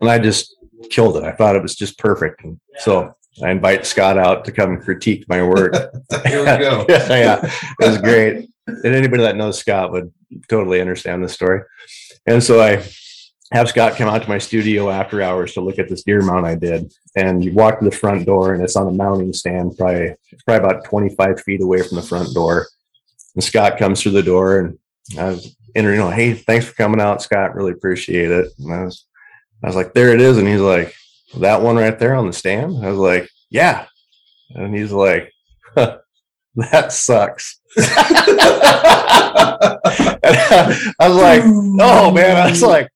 and 0.00 0.08
I 0.08 0.18
just 0.18 0.54
killed 0.90 1.16
it. 1.16 1.24
I 1.24 1.32
thought 1.32 1.56
it 1.56 1.62
was 1.62 1.74
just 1.74 1.98
perfect. 1.98 2.44
And 2.44 2.60
so 2.78 3.14
I 3.42 3.50
invite 3.50 3.86
Scott 3.86 4.18
out 4.18 4.44
to 4.44 4.52
come 4.52 4.80
critique 4.80 5.28
my 5.28 5.42
work. 5.42 5.74
Here 6.26 6.40
we 6.40 6.44
go. 6.44 6.84
yeah, 6.88 7.08
yeah, 7.08 7.52
it 7.80 7.88
was 7.88 7.98
great. 7.98 8.48
And 8.66 8.84
anybody 8.86 9.22
that 9.22 9.36
knows 9.36 9.58
Scott 9.58 9.92
would 9.92 10.12
totally 10.48 10.80
understand 10.80 11.24
this 11.24 11.32
story. 11.32 11.62
And 12.26 12.42
so 12.42 12.60
I 12.60 12.84
have 13.52 13.68
Scott 13.68 13.96
come 13.96 14.08
out 14.08 14.22
to 14.22 14.28
my 14.28 14.38
studio 14.38 14.90
after 14.90 15.22
hours 15.22 15.54
to 15.54 15.60
look 15.60 15.78
at 15.78 15.88
this 15.88 16.02
deer 16.02 16.22
mount 16.22 16.46
I 16.46 16.54
did. 16.54 16.92
And 17.16 17.44
you 17.44 17.52
walk 17.52 17.78
to 17.78 17.84
the 17.84 17.90
front 17.90 18.26
door, 18.26 18.54
and 18.54 18.62
it's 18.62 18.76
on 18.76 18.86
a 18.86 18.92
mounting 18.92 19.32
stand, 19.32 19.76
probably 19.76 20.14
it's 20.30 20.42
probably 20.42 20.68
about 20.68 20.84
25 20.84 21.40
feet 21.40 21.62
away 21.62 21.82
from 21.82 21.96
the 21.96 22.02
front 22.02 22.32
door. 22.34 22.68
And 23.34 23.42
Scott 23.42 23.78
comes 23.78 24.02
through 24.02 24.12
the 24.12 24.22
door, 24.22 24.58
and 24.58 24.78
I 25.18 25.30
was 25.30 25.56
entering, 25.74 25.96
you 25.96 26.04
know, 26.04 26.10
hey, 26.10 26.34
thanks 26.34 26.66
for 26.66 26.74
coming 26.74 27.00
out, 27.00 27.22
Scott. 27.22 27.54
Really 27.54 27.72
appreciate 27.72 28.30
it. 28.30 28.52
And 28.58 28.72
I 28.72 28.84
was, 28.84 29.06
I 29.62 29.66
was 29.66 29.76
like, 29.76 29.94
there 29.94 30.14
it 30.14 30.20
is. 30.20 30.38
And 30.38 30.48
he's 30.48 30.60
like, 30.60 30.94
that 31.38 31.62
one 31.62 31.76
right 31.76 31.98
there 31.98 32.14
on 32.14 32.26
the 32.26 32.32
stand. 32.32 32.84
I 32.84 32.90
was 32.90 32.98
like, 32.98 33.28
yeah. 33.50 33.86
And 34.54 34.74
he's 34.74 34.92
like, 34.92 35.32
huh, 35.74 35.98
that 36.56 36.92
sucks. 36.92 37.60
I 37.78 39.78
was 41.00 41.16
like, 41.16 41.42
oh 41.44 42.10
man, 42.12 42.36
I 42.36 42.50
was 42.50 42.62
like, 42.62 42.90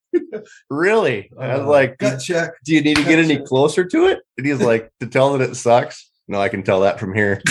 really? 0.71 1.31
I 1.39 1.57
was 1.57 1.67
uh, 1.67 1.69
like, 1.69 1.99
gut 1.99 2.21
check. 2.21 2.53
do 2.65 2.75
you 2.75 2.83
need 2.83 2.97
to 2.97 3.05
get 3.05 3.19
any 3.19 3.39
closer 3.39 3.85
to 3.85 4.07
it? 4.07 4.21
And 4.37 4.47
he's 4.47 4.61
like, 4.61 4.91
to 5.01 5.07
tell 5.07 5.37
that 5.37 5.49
it 5.49 5.55
sucks? 5.55 6.11
No, 6.29 6.41
I 6.41 6.49
can 6.49 6.63
tell 6.63 6.81
that 6.81 6.99
from 6.99 7.15
here. 7.15 7.41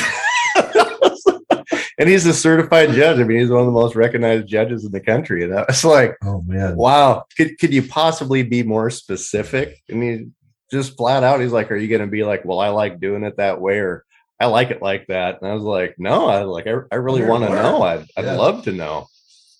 and 1.97 2.09
he's 2.09 2.25
a 2.25 2.33
certified 2.33 2.91
judge. 2.91 3.19
I 3.19 3.23
mean, 3.23 3.39
he's 3.39 3.49
one 3.49 3.61
of 3.61 3.65
the 3.65 3.71
most 3.71 3.95
recognized 3.95 4.47
judges 4.47 4.85
in 4.85 4.91
the 4.91 4.99
country. 4.99 5.43
And 5.43 5.57
I 5.57 5.65
was 5.67 5.83
like, 5.83 6.17
oh 6.23 6.41
man, 6.41 6.75
wow, 6.75 7.23
could 7.37 7.57
could 7.57 7.73
you 7.73 7.83
possibly 7.83 8.43
be 8.43 8.63
more 8.63 8.89
specific? 8.89 9.77
And 9.89 10.03
he 10.03 10.27
just 10.75 10.97
flat 10.97 11.23
out, 11.23 11.41
he's 11.41 11.51
like, 11.51 11.71
are 11.71 11.75
you 11.75 11.87
going 11.87 12.01
to 12.01 12.07
be 12.07 12.23
like, 12.23 12.45
well, 12.45 12.59
I 12.59 12.69
like 12.69 12.99
doing 12.99 13.23
it 13.23 13.37
that 13.37 13.59
way, 13.59 13.79
or 13.79 14.05
I 14.39 14.45
like 14.47 14.69
it 14.69 14.81
like 14.81 15.07
that? 15.07 15.41
And 15.41 15.49
I 15.49 15.53
was 15.53 15.63
like, 15.63 15.95
no, 15.97 16.27
I 16.27 16.43
like, 16.43 16.67
I, 16.67 16.75
I 16.91 16.95
really 16.95 17.23
want 17.23 17.43
to 17.45 17.49
know. 17.49 17.81
I'd, 17.81 18.05
I'd 18.17 18.25
yeah. 18.25 18.35
love 18.35 18.63
to 18.65 18.71
know. 18.71 19.07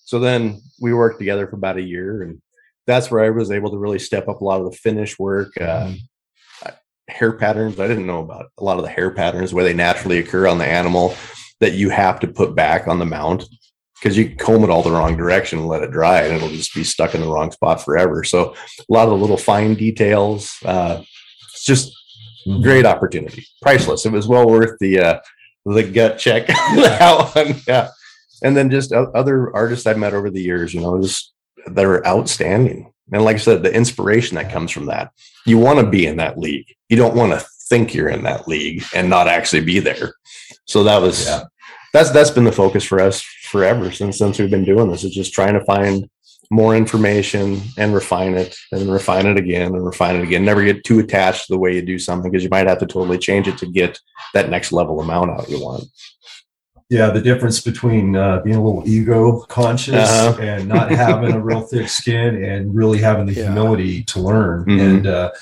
So 0.04 0.18
then 0.20 0.60
we 0.80 0.94
worked 0.94 1.18
together 1.18 1.46
for 1.46 1.56
about 1.56 1.78
a 1.78 1.82
year, 1.82 2.22
and 2.22 2.40
that's 2.86 3.10
where 3.10 3.24
I 3.24 3.30
was 3.30 3.50
able 3.50 3.70
to 3.70 3.78
really 3.78 3.98
step 3.98 4.28
up 4.28 4.40
a 4.40 4.44
lot 4.44 4.60
of 4.60 4.70
the 4.70 4.76
finish 4.76 5.18
work. 5.18 5.52
Uh, 5.60 5.88
mm-hmm. 5.88 6.70
hair 7.08 7.32
patterns. 7.32 7.80
I 7.80 7.88
didn't 7.88 8.06
know 8.06 8.22
about 8.22 8.46
a 8.58 8.64
lot 8.64 8.78
of 8.78 8.84
the 8.84 8.90
hair 8.90 9.10
patterns 9.10 9.52
where 9.52 9.64
they 9.64 9.74
naturally 9.74 10.18
occur 10.18 10.46
on 10.46 10.58
the 10.58 10.66
animal 10.66 11.14
that 11.60 11.72
you 11.72 11.90
have 11.90 12.20
to 12.20 12.28
put 12.28 12.54
back 12.54 12.86
on 12.86 12.98
the 12.98 13.06
mount 13.06 13.44
because 13.98 14.16
you 14.16 14.34
comb 14.36 14.62
it 14.62 14.70
all 14.70 14.82
the 14.82 14.90
wrong 14.90 15.16
direction 15.16 15.58
and 15.58 15.68
let 15.68 15.82
it 15.82 15.90
dry 15.90 16.22
and 16.22 16.34
it'll 16.34 16.48
just 16.48 16.74
be 16.74 16.84
stuck 16.84 17.14
in 17.14 17.20
the 17.20 17.28
wrong 17.28 17.50
spot 17.50 17.82
forever. 17.82 18.24
So 18.24 18.54
a 18.78 18.92
lot 18.92 19.04
of 19.04 19.10
the 19.10 19.16
little 19.16 19.38
fine 19.38 19.74
details, 19.74 20.54
uh, 20.64 21.02
it's 21.52 21.64
just 21.64 21.96
great 22.62 22.84
opportunity, 22.84 23.46
priceless. 23.62 24.04
It 24.04 24.12
was 24.12 24.28
well 24.28 24.46
worth 24.46 24.78
the, 24.80 25.00
uh, 25.00 25.20
the 25.64 25.82
gut 25.82 26.18
check. 26.18 26.46
that 26.46 27.34
one. 27.34 27.60
Yeah. 27.66 27.88
And 28.42 28.56
then 28.56 28.70
just 28.70 28.92
other 28.92 29.54
artists 29.56 29.86
I've 29.86 29.98
met 29.98 30.12
over 30.12 30.30
the 30.30 30.42
years, 30.42 30.74
you 30.74 30.80
know, 30.80 31.00
just 31.00 31.32
they're 31.66 32.06
outstanding. 32.06 32.92
And 33.12 33.24
like 33.24 33.36
I 33.36 33.38
said, 33.38 33.62
the 33.62 33.74
inspiration 33.74 34.34
that 34.36 34.52
comes 34.52 34.70
from 34.70 34.86
that, 34.86 35.12
you 35.46 35.58
want 35.58 35.78
to 35.78 35.86
be 35.86 36.06
in 36.06 36.16
that 36.18 36.38
league. 36.38 36.66
You 36.88 36.96
don't 36.96 37.16
want 37.16 37.32
to 37.32 37.46
think 37.68 37.94
you're 37.94 38.08
in 38.08 38.24
that 38.24 38.46
league 38.46 38.84
and 38.94 39.08
not 39.08 39.26
actually 39.26 39.64
be 39.64 39.78
there. 39.78 40.14
So 40.66 40.84
that 40.84 41.00
was 41.00 41.24
yeah. 41.24 41.44
that's 41.92 42.10
that's 42.10 42.30
been 42.30 42.44
the 42.44 42.52
focus 42.52 42.84
for 42.84 43.00
us 43.00 43.24
forever 43.46 43.90
since 43.90 44.18
since 44.18 44.38
we've 44.38 44.50
been 44.50 44.64
doing 44.64 44.90
this. 44.90 45.04
Is 45.04 45.14
just 45.14 45.32
trying 45.32 45.54
to 45.54 45.64
find 45.64 46.08
more 46.50 46.76
information 46.76 47.60
and 47.76 47.94
refine 47.94 48.34
it 48.34 48.56
and 48.72 48.90
refine 48.90 49.26
it 49.26 49.36
again 49.36 49.74
and 49.74 49.84
refine 49.84 50.16
it 50.16 50.22
again. 50.22 50.44
Never 50.44 50.64
get 50.64 50.84
too 50.84 51.00
attached 51.00 51.46
to 51.46 51.54
the 51.54 51.58
way 51.58 51.74
you 51.74 51.82
do 51.82 51.98
something 51.98 52.30
because 52.30 52.44
you 52.44 52.50
might 52.50 52.66
have 52.66 52.78
to 52.78 52.86
totally 52.86 53.18
change 53.18 53.48
it 53.48 53.58
to 53.58 53.66
get 53.66 53.98
that 54.34 54.50
next 54.50 54.72
level 54.72 55.00
amount 55.00 55.30
out 55.30 55.48
you 55.48 55.60
want. 55.60 55.84
Yeah, 56.88 57.10
the 57.10 57.20
difference 57.20 57.60
between 57.60 58.14
uh, 58.14 58.40
being 58.44 58.56
a 58.56 58.62
little 58.62 58.88
ego 58.88 59.40
conscious 59.48 60.08
uh-huh. 60.08 60.40
and 60.40 60.68
not 60.68 60.90
having 60.90 61.32
a 61.32 61.40
real 61.40 61.62
thick 61.62 61.88
skin 61.88 62.44
and 62.44 62.72
really 62.74 62.98
having 62.98 63.26
the 63.26 63.32
yeah. 63.34 63.46
humility 63.46 64.04
to 64.04 64.20
learn. 64.20 64.64
Mm-hmm. 64.64 64.80
And 64.80 65.06
uh, 65.06 65.32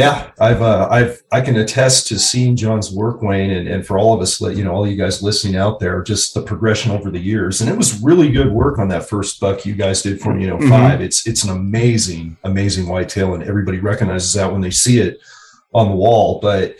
yeah, 0.00 0.30
I've 0.40 0.62
uh, 0.62 0.88
I've 0.90 1.22
I 1.30 1.42
can 1.42 1.56
attest 1.56 2.06
to 2.06 2.18
seeing 2.18 2.56
John's 2.56 2.90
work, 2.90 3.20
Wayne, 3.20 3.50
and, 3.50 3.68
and 3.68 3.86
for 3.86 3.98
all 3.98 4.14
of 4.14 4.22
us, 4.22 4.40
you 4.40 4.64
know, 4.64 4.72
all 4.72 4.88
you 4.88 4.96
guys 4.96 5.22
listening 5.22 5.56
out 5.56 5.78
there, 5.78 6.02
just 6.02 6.32
the 6.32 6.40
progression 6.40 6.90
over 6.90 7.10
the 7.10 7.18
years, 7.18 7.60
and 7.60 7.68
it 7.68 7.76
was 7.76 8.00
really 8.00 8.32
good 8.32 8.50
work 8.50 8.78
on 8.78 8.88
that 8.88 9.06
first 9.10 9.38
buck 9.40 9.66
you 9.66 9.74
guys 9.74 10.00
did 10.00 10.18
for 10.18 10.32
me, 10.32 10.44
you 10.44 10.48
know, 10.48 10.56
mm-hmm. 10.56 10.70
5 10.70 11.02
It's 11.02 11.26
it's 11.26 11.44
an 11.44 11.50
amazing, 11.50 12.38
amazing 12.44 12.88
whitetail, 12.88 13.34
and 13.34 13.42
everybody 13.42 13.78
recognizes 13.78 14.32
that 14.32 14.50
when 14.50 14.62
they 14.62 14.70
see 14.70 15.00
it 15.00 15.18
on 15.74 15.90
the 15.90 15.96
wall. 15.96 16.40
But 16.40 16.76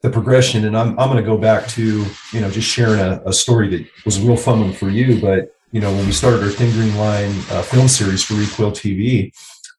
the 0.00 0.08
progression, 0.08 0.64
and 0.64 0.74
I'm 0.74 0.98
I'm 0.98 1.10
going 1.10 1.22
to 1.22 1.30
go 1.30 1.36
back 1.36 1.68
to 1.76 2.06
you 2.32 2.40
know 2.40 2.50
just 2.50 2.68
sharing 2.68 3.00
a, 3.00 3.20
a 3.26 3.34
story 3.34 3.68
that 3.68 3.86
was 4.06 4.16
a 4.16 4.26
real 4.26 4.38
fun 4.38 4.60
one 4.60 4.72
for 4.72 4.88
you, 4.88 5.20
but 5.20 5.54
you 5.72 5.82
know 5.82 5.92
when 5.92 6.06
we 6.06 6.12
started 6.12 6.42
our 6.42 6.48
Thin 6.48 6.70
Green 6.72 6.96
Line 6.96 7.34
uh, 7.50 7.60
film 7.60 7.86
series 7.86 8.24
for 8.24 8.32
Recoil 8.32 8.70
TV, 8.70 9.30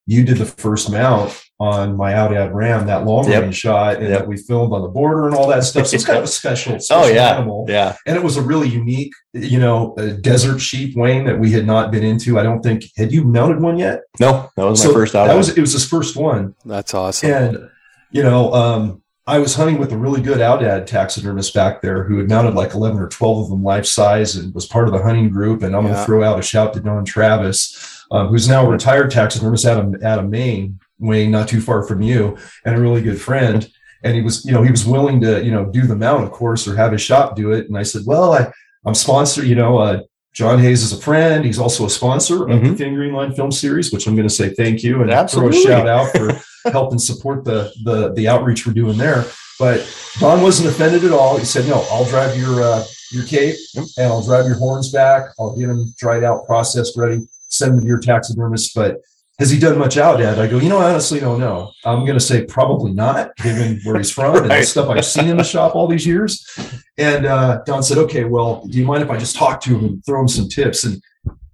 you 0.06 0.24
did 0.24 0.38
the 0.38 0.46
first 0.46 0.92
mount 0.92 1.44
on 1.64 1.96
my 1.96 2.12
Aoudad 2.12 2.54
Ram, 2.54 2.86
that 2.88 3.06
long 3.06 3.30
yep. 3.30 3.44
range 3.44 3.56
shot, 3.56 3.96
and 3.96 4.10
yep. 4.10 4.20
that 4.20 4.28
we 4.28 4.36
filmed 4.36 4.74
on 4.74 4.82
the 4.82 4.90
border 4.90 5.28
and 5.28 5.36
all 5.36 5.48
that 5.48 5.64
stuff. 5.64 5.88
So 5.88 5.96
it's 5.96 6.06
kind 6.06 6.18
of 6.18 6.26
a 6.26 6.28
special, 6.28 6.78
special 6.80 7.06
oh, 7.06 7.08
yeah. 7.08 7.36
animal. 7.36 7.66
Yeah. 7.70 7.96
And 8.06 8.18
it 8.18 8.24
was 8.24 8.36
a 8.36 8.42
really 8.42 8.68
unique, 8.68 9.14
you 9.34 9.60
know, 9.60 9.96
desert 10.22 10.60
sheep, 10.60 10.96
Wayne, 10.98 11.26
that 11.26 11.40
we 11.40 11.52
had 11.52 11.66
not 11.66 11.92
been 11.92 12.04
into. 12.04 12.38
I 12.38 12.44
don't 12.44 12.62
think 12.62 12.84
had 12.98 13.12
you 13.12 13.24
mounted 13.24 13.62
one 13.62 13.78
yet? 13.78 14.02
No, 14.20 14.50
that 14.58 14.64
was 14.66 14.82
so 14.82 14.90
my 14.90 14.94
first 14.94 15.14
Aoudad. 15.14 15.28
That 15.28 15.38
was 15.38 15.58
it 15.58 15.62
was 15.62 15.74
his 15.74 15.88
first 15.88 16.18
one. 16.18 16.54
That's 16.66 16.94
awesome. 16.94 17.32
And 17.32 17.70
you 18.12 18.24
know, 18.24 18.54
um, 18.54 19.02
I 19.26 19.40
was 19.40 19.56
hunting 19.56 19.78
with 19.78 19.94
a 19.94 19.98
really 19.98 20.22
good 20.22 20.40
Aoudad 20.40 20.86
taxidermist 20.86 21.54
back 21.54 21.82
there 21.82 22.04
who 22.04 22.18
had 22.18 22.28
mounted 22.28 22.56
like 22.56 22.74
11 22.74 23.00
or 23.00 23.08
12 23.08 23.44
of 23.46 23.50
them 23.50 23.64
life 23.64 23.86
size 23.86 24.36
and 24.36 24.54
was 24.54 24.66
part 24.66 24.88
of 24.88 24.94
the 24.94 25.02
hunting 25.02 25.30
group. 25.30 25.64
And 25.64 25.76
I'm 25.76 25.84
yeah. 25.86 25.92
going 25.92 26.00
to 26.02 26.06
throw 26.06 26.24
out 26.24 26.40
a 26.40 26.42
shout 26.42 26.74
to 26.74 26.82
Don 26.82 27.06
Travis, 27.06 28.06
um, 28.12 28.28
who's 28.28 28.50
now 28.50 28.66
a 28.66 28.70
retired 28.70 29.12
taxidermist 29.12 29.66
out 29.66 29.80
of, 29.80 30.04
out 30.04 30.20
of 30.20 30.30
Maine 30.30 30.78
Wayne, 31.04 31.32
not 31.32 31.48
too 31.48 31.62
far 31.62 31.84
from 31.84 32.02
you, 32.02 32.38
and 32.66 32.76
a 32.76 32.80
really 32.80 33.02
good 33.02 33.22
friend. 33.22 33.70
And 34.04 34.16
he 34.16 34.22
was, 34.22 34.44
you 34.46 34.52
know, 34.52 34.64
he 34.64 34.72
was 34.72 34.86
willing 34.86 35.22
to, 35.22 35.44
you 35.44 35.52
know, 35.52 35.66
do 35.66 35.88
the 35.88 35.96
mount, 35.96 36.24
of 36.24 36.32
course, 36.32 36.68
or 36.68 36.76
have 36.76 36.92
his 36.92 37.02
shop 37.02 37.36
do 37.36 37.54
it. 37.54 37.68
And 37.68 37.78
I 37.78 37.84
said, 37.84 38.02
well, 38.06 38.34
I, 38.34 38.52
I'm 38.86 38.96
sponsored, 38.96 39.46
you 39.46 39.56
know, 39.56 39.78
uh, 39.78 40.02
John 40.34 40.60
Hayes 40.60 40.82
is 40.82 40.92
a 40.92 41.02
friend. 41.02 41.46
He's 41.46 41.60
also 41.60 41.86
a 41.86 41.90
sponsor 41.90 42.40
mm-hmm. 42.40 42.52
of 42.52 42.62
the 42.62 42.68
mm-hmm. 42.68 42.76
Thin 42.76 42.96
Green 42.96 43.14
Line 43.14 43.34
Film 43.34 43.52
Series, 43.52 43.94
which 43.94 44.08
I'm 44.08 44.16
going 44.16 44.28
to 44.28 44.34
say 44.34 44.50
thank 44.50 44.84
you 44.84 45.02
and 45.02 45.12
Absolutely. 45.12 45.62
throw 45.62 45.72
a 45.72 45.78
shout 45.78 45.88
out 45.88 46.12
for 46.12 46.70
helping 46.72 47.00
support 47.00 47.46
the, 47.46 47.72
the 47.84 48.14
the 48.14 48.28
outreach 48.28 48.66
we're 48.66 48.74
doing 48.74 48.98
there. 48.98 49.26
But 49.60 49.88
Don 50.20 50.42
wasn't 50.42 50.70
offended 50.70 51.04
at 51.04 51.12
all. 51.12 51.38
He 51.38 51.46
said, 51.46 51.68
"No, 51.68 51.86
I'll 51.92 52.06
drive 52.06 52.36
your 52.36 52.62
uh, 52.62 52.84
your 53.12 53.26
cape 53.26 53.56
and 53.76 54.08
I'll 54.08 54.24
drive 54.24 54.46
your 54.46 54.56
horns 54.56 54.92
back. 54.92 55.30
I'll 55.40 55.56
get 55.56 55.68
them 55.68 55.94
dried 55.98 56.24
out, 56.24 56.48
processed, 56.48 56.98
ready, 56.98 57.22
send 57.50 57.74
them 57.74 57.82
to 57.82 57.88
your 57.88 58.00
taxidermist." 58.00 58.74
But 58.74 59.02
has 59.40 59.50
he 59.50 59.60
done 59.60 59.80
much 59.80 59.96
Aoudad? 59.96 60.38
I 60.38 60.48
go, 60.48 60.60
you 60.60 60.70
know, 60.70 60.78
I 60.78 60.92
honestly 60.92 61.20
don't 61.20 61.40
know. 61.40 61.72
I'm 61.86 62.06
going 62.06 62.18
to 62.18 62.24
say 62.24 62.46
probably 62.46 62.94
not, 62.94 63.36
given 63.38 63.80
where 63.84 63.98
he's 63.98 64.12
from 64.12 64.34
right. 64.34 64.42
and 64.44 64.52
the 64.52 64.64
stuff 64.64 64.90
I've 64.90 65.06
seen 65.06 65.28
in 65.28 65.38
the 65.38 65.44
shop 65.44 65.76
all 65.76 65.88
these 65.88 66.06
years. 66.06 66.48
And 66.98 67.26
uh, 67.26 67.64
Don 67.66 67.82
said, 67.82 67.98
okay, 67.98 68.26
well, 68.26 68.64
do 68.68 68.78
you 68.78 68.86
mind 68.86 69.02
if 69.02 69.10
I 69.10 69.18
just 69.18 69.36
talk 69.36 69.60
to 69.62 69.78
him 69.78 69.86
and 69.86 70.06
throw 70.06 70.22
him 70.22 70.28
some 70.28 70.50
tips? 70.50 70.84
And 70.84 71.02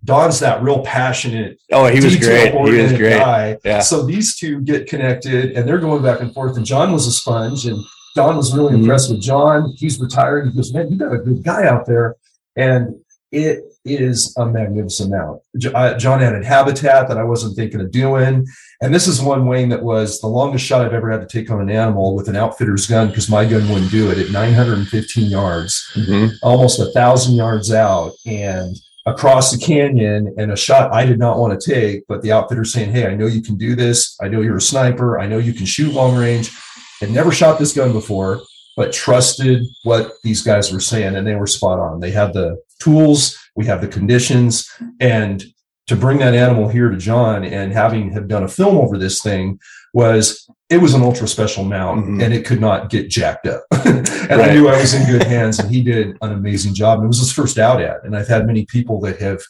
Don's 0.03 0.39
that 0.39 0.61
real 0.61 0.83
passionate. 0.83 1.57
Oh, 1.71 1.85
he 1.87 2.03
was 2.03 2.17
great. 2.17 2.53
He 2.53 2.81
was 2.81 2.93
great. 2.93 3.17
Guy. 3.17 3.57
Yeah. 3.63 3.79
So 3.79 4.05
these 4.05 4.35
two 4.35 4.59
get 4.61 4.87
connected 4.87 5.53
and 5.53 5.67
they're 5.67 5.79
going 5.79 6.03
back 6.03 6.19
and 6.19 6.33
forth. 6.33 6.57
And 6.57 6.65
John 6.65 6.91
was 6.91 7.07
a 7.07 7.11
sponge 7.11 7.65
and 7.65 7.81
Don 8.15 8.35
was 8.35 8.53
really 8.53 8.73
mm-hmm. 8.73 8.83
impressed 8.83 9.09
with 9.09 9.21
John. 9.21 9.73
He's 9.77 9.99
retired. 9.99 10.47
He 10.47 10.55
goes, 10.55 10.73
man, 10.73 10.91
you 10.91 10.97
got 10.97 11.13
a 11.13 11.19
good 11.19 11.43
guy 11.43 11.65
out 11.65 11.85
there. 11.85 12.15
And 12.55 12.95
it 13.31 13.63
is 13.85 14.35
a 14.37 14.45
magnificent 14.45 15.11
mount. 15.11 15.41
John 15.57 16.21
added 16.21 16.43
habitat 16.43 17.07
that 17.07 17.17
I 17.17 17.23
wasn't 17.23 17.55
thinking 17.55 17.81
of 17.81 17.91
doing. 17.91 18.45
And 18.81 18.93
this 18.93 19.07
is 19.07 19.21
one, 19.21 19.45
Wayne, 19.45 19.69
that 19.69 19.83
was 19.83 20.19
the 20.19 20.27
longest 20.27 20.65
shot 20.65 20.85
I've 20.85 20.93
ever 20.93 21.11
had 21.11 21.21
to 21.21 21.27
take 21.27 21.51
on 21.51 21.61
an 21.61 21.69
animal 21.69 22.15
with 22.15 22.27
an 22.27 22.35
outfitter's 22.35 22.87
gun 22.87 23.09
because 23.09 23.29
my 23.29 23.45
gun 23.45 23.69
wouldn't 23.69 23.91
do 23.91 24.09
it 24.09 24.17
at 24.17 24.31
915 24.31 25.29
yards, 25.29 25.91
mm-hmm. 25.95 26.27
almost 26.41 26.79
a 26.79 26.91
thousand 26.91 27.35
yards 27.35 27.71
out 27.71 28.13
and 28.25 28.75
across 29.05 29.51
the 29.51 29.57
canyon 29.57 30.33
and 30.37 30.51
a 30.51 30.57
shot 30.57 30.93
I 30.93 31.05
did 31.05 31.19
not 31.19 31.37
want 31.37 31.59
to 31.59 31.73
take. 31.73 32.05
But 32.07 32.21
the 32.21 32.31
outfitter 32.31 32.65
saying, 32.65 32.91
Hey, 32.91 33.07
I 33.07 33.15
know 33.15 33.27
you 33.27 33.41
can 33.41 33.57
do 33.57 33.75
this. 33.75 34.17
I 34.21 34.27
know 34.27 34.41
you're 34.41 34.57
a 34.57 34.61
sniper. 34.61 35.19
I 35.19 35.27
know 35.27 35.37
you 35.37 35.53
can 35.53 35.65
shoot 35.65 35.93
long 35.93 36.15
range. 36.15 36.51
Had 36.99 37.11
never 37.11 37.31
shot 37.31 37.59
this 37.59 37.73
gun 37.73 37.93
before 37.93 38.41
but 38.79 38.93
trusted 38.93 39.65
what 39.83 40.13
these 40.23 40.41
guys 40.41 40.71
were 40.71 40.79
saying 40.79 41.17
and 41.17 41.27
they 41.27 41.35
were 41.35 41.45
spot 41.45 41.79
on. 41.79 41.99
They 41.99 42.11
had 42.11 42.31
the 42.31 42.61
tools, 42.79 43.37
we 43.55 43.65
have 43.65 43.81
the 43.81 43.87
conditions, 43.87 44.69
and 44.99 45.43
to 45.87 45.95
bring 45.95 46.19
that 46.19 46.35
animal 46.35 46.67
here 46.67 46.89
to 46.89 46.97
John 46.97 47.43
and 47.43 47.73
having 47.73 48.11
have 48.11 48.27
done 48.27 48.43
a 48.43 48.47
film 48.47 48.77
over 48.77 48.95
this 48.97 49.23
thing 49.23 49.59
was 49.91 50.47
it 50.69 50.77
was 50.77 50.93
an 50.93 51.01
ultra 51.01 51.27
special 51.27 51.63
mount 51.63 52.01
mm-hmm. 52.01 52.21
and 52.21 52.31
it 52.31 52.45
could 52.45 52.61
not 52.61 52.91
get 52.91 53.09
jacked 53.09 53.47
up. 53.47 53.63
and 53.71 54.07
right. 54.07 54.51
I 54.51 54.53
knew 54.53 54.67
I 54.67 54.79
was 54.79 54.93
in 54.93 55.09
good 55.09 55.23
hands 55.23 55.57
and 55.57 55.67
he 55.73 55.81
did 55.81 56.15
an 56.21 56.31
amazing 56.31 56.75
job. 56.75 56.99
And 56.99 57.05
it 57.05 57.07
was 57.07 57.17
his 57.17 57.33
first 57.33 57.57
Aoudad. 57.57 58.03
And 58.03 58.15
I've 58.15 58.27
had 58.27 58.45
many 58.45 58.65
people 58.65 58.99
that 59.01 59.19
have, 59.19 59.41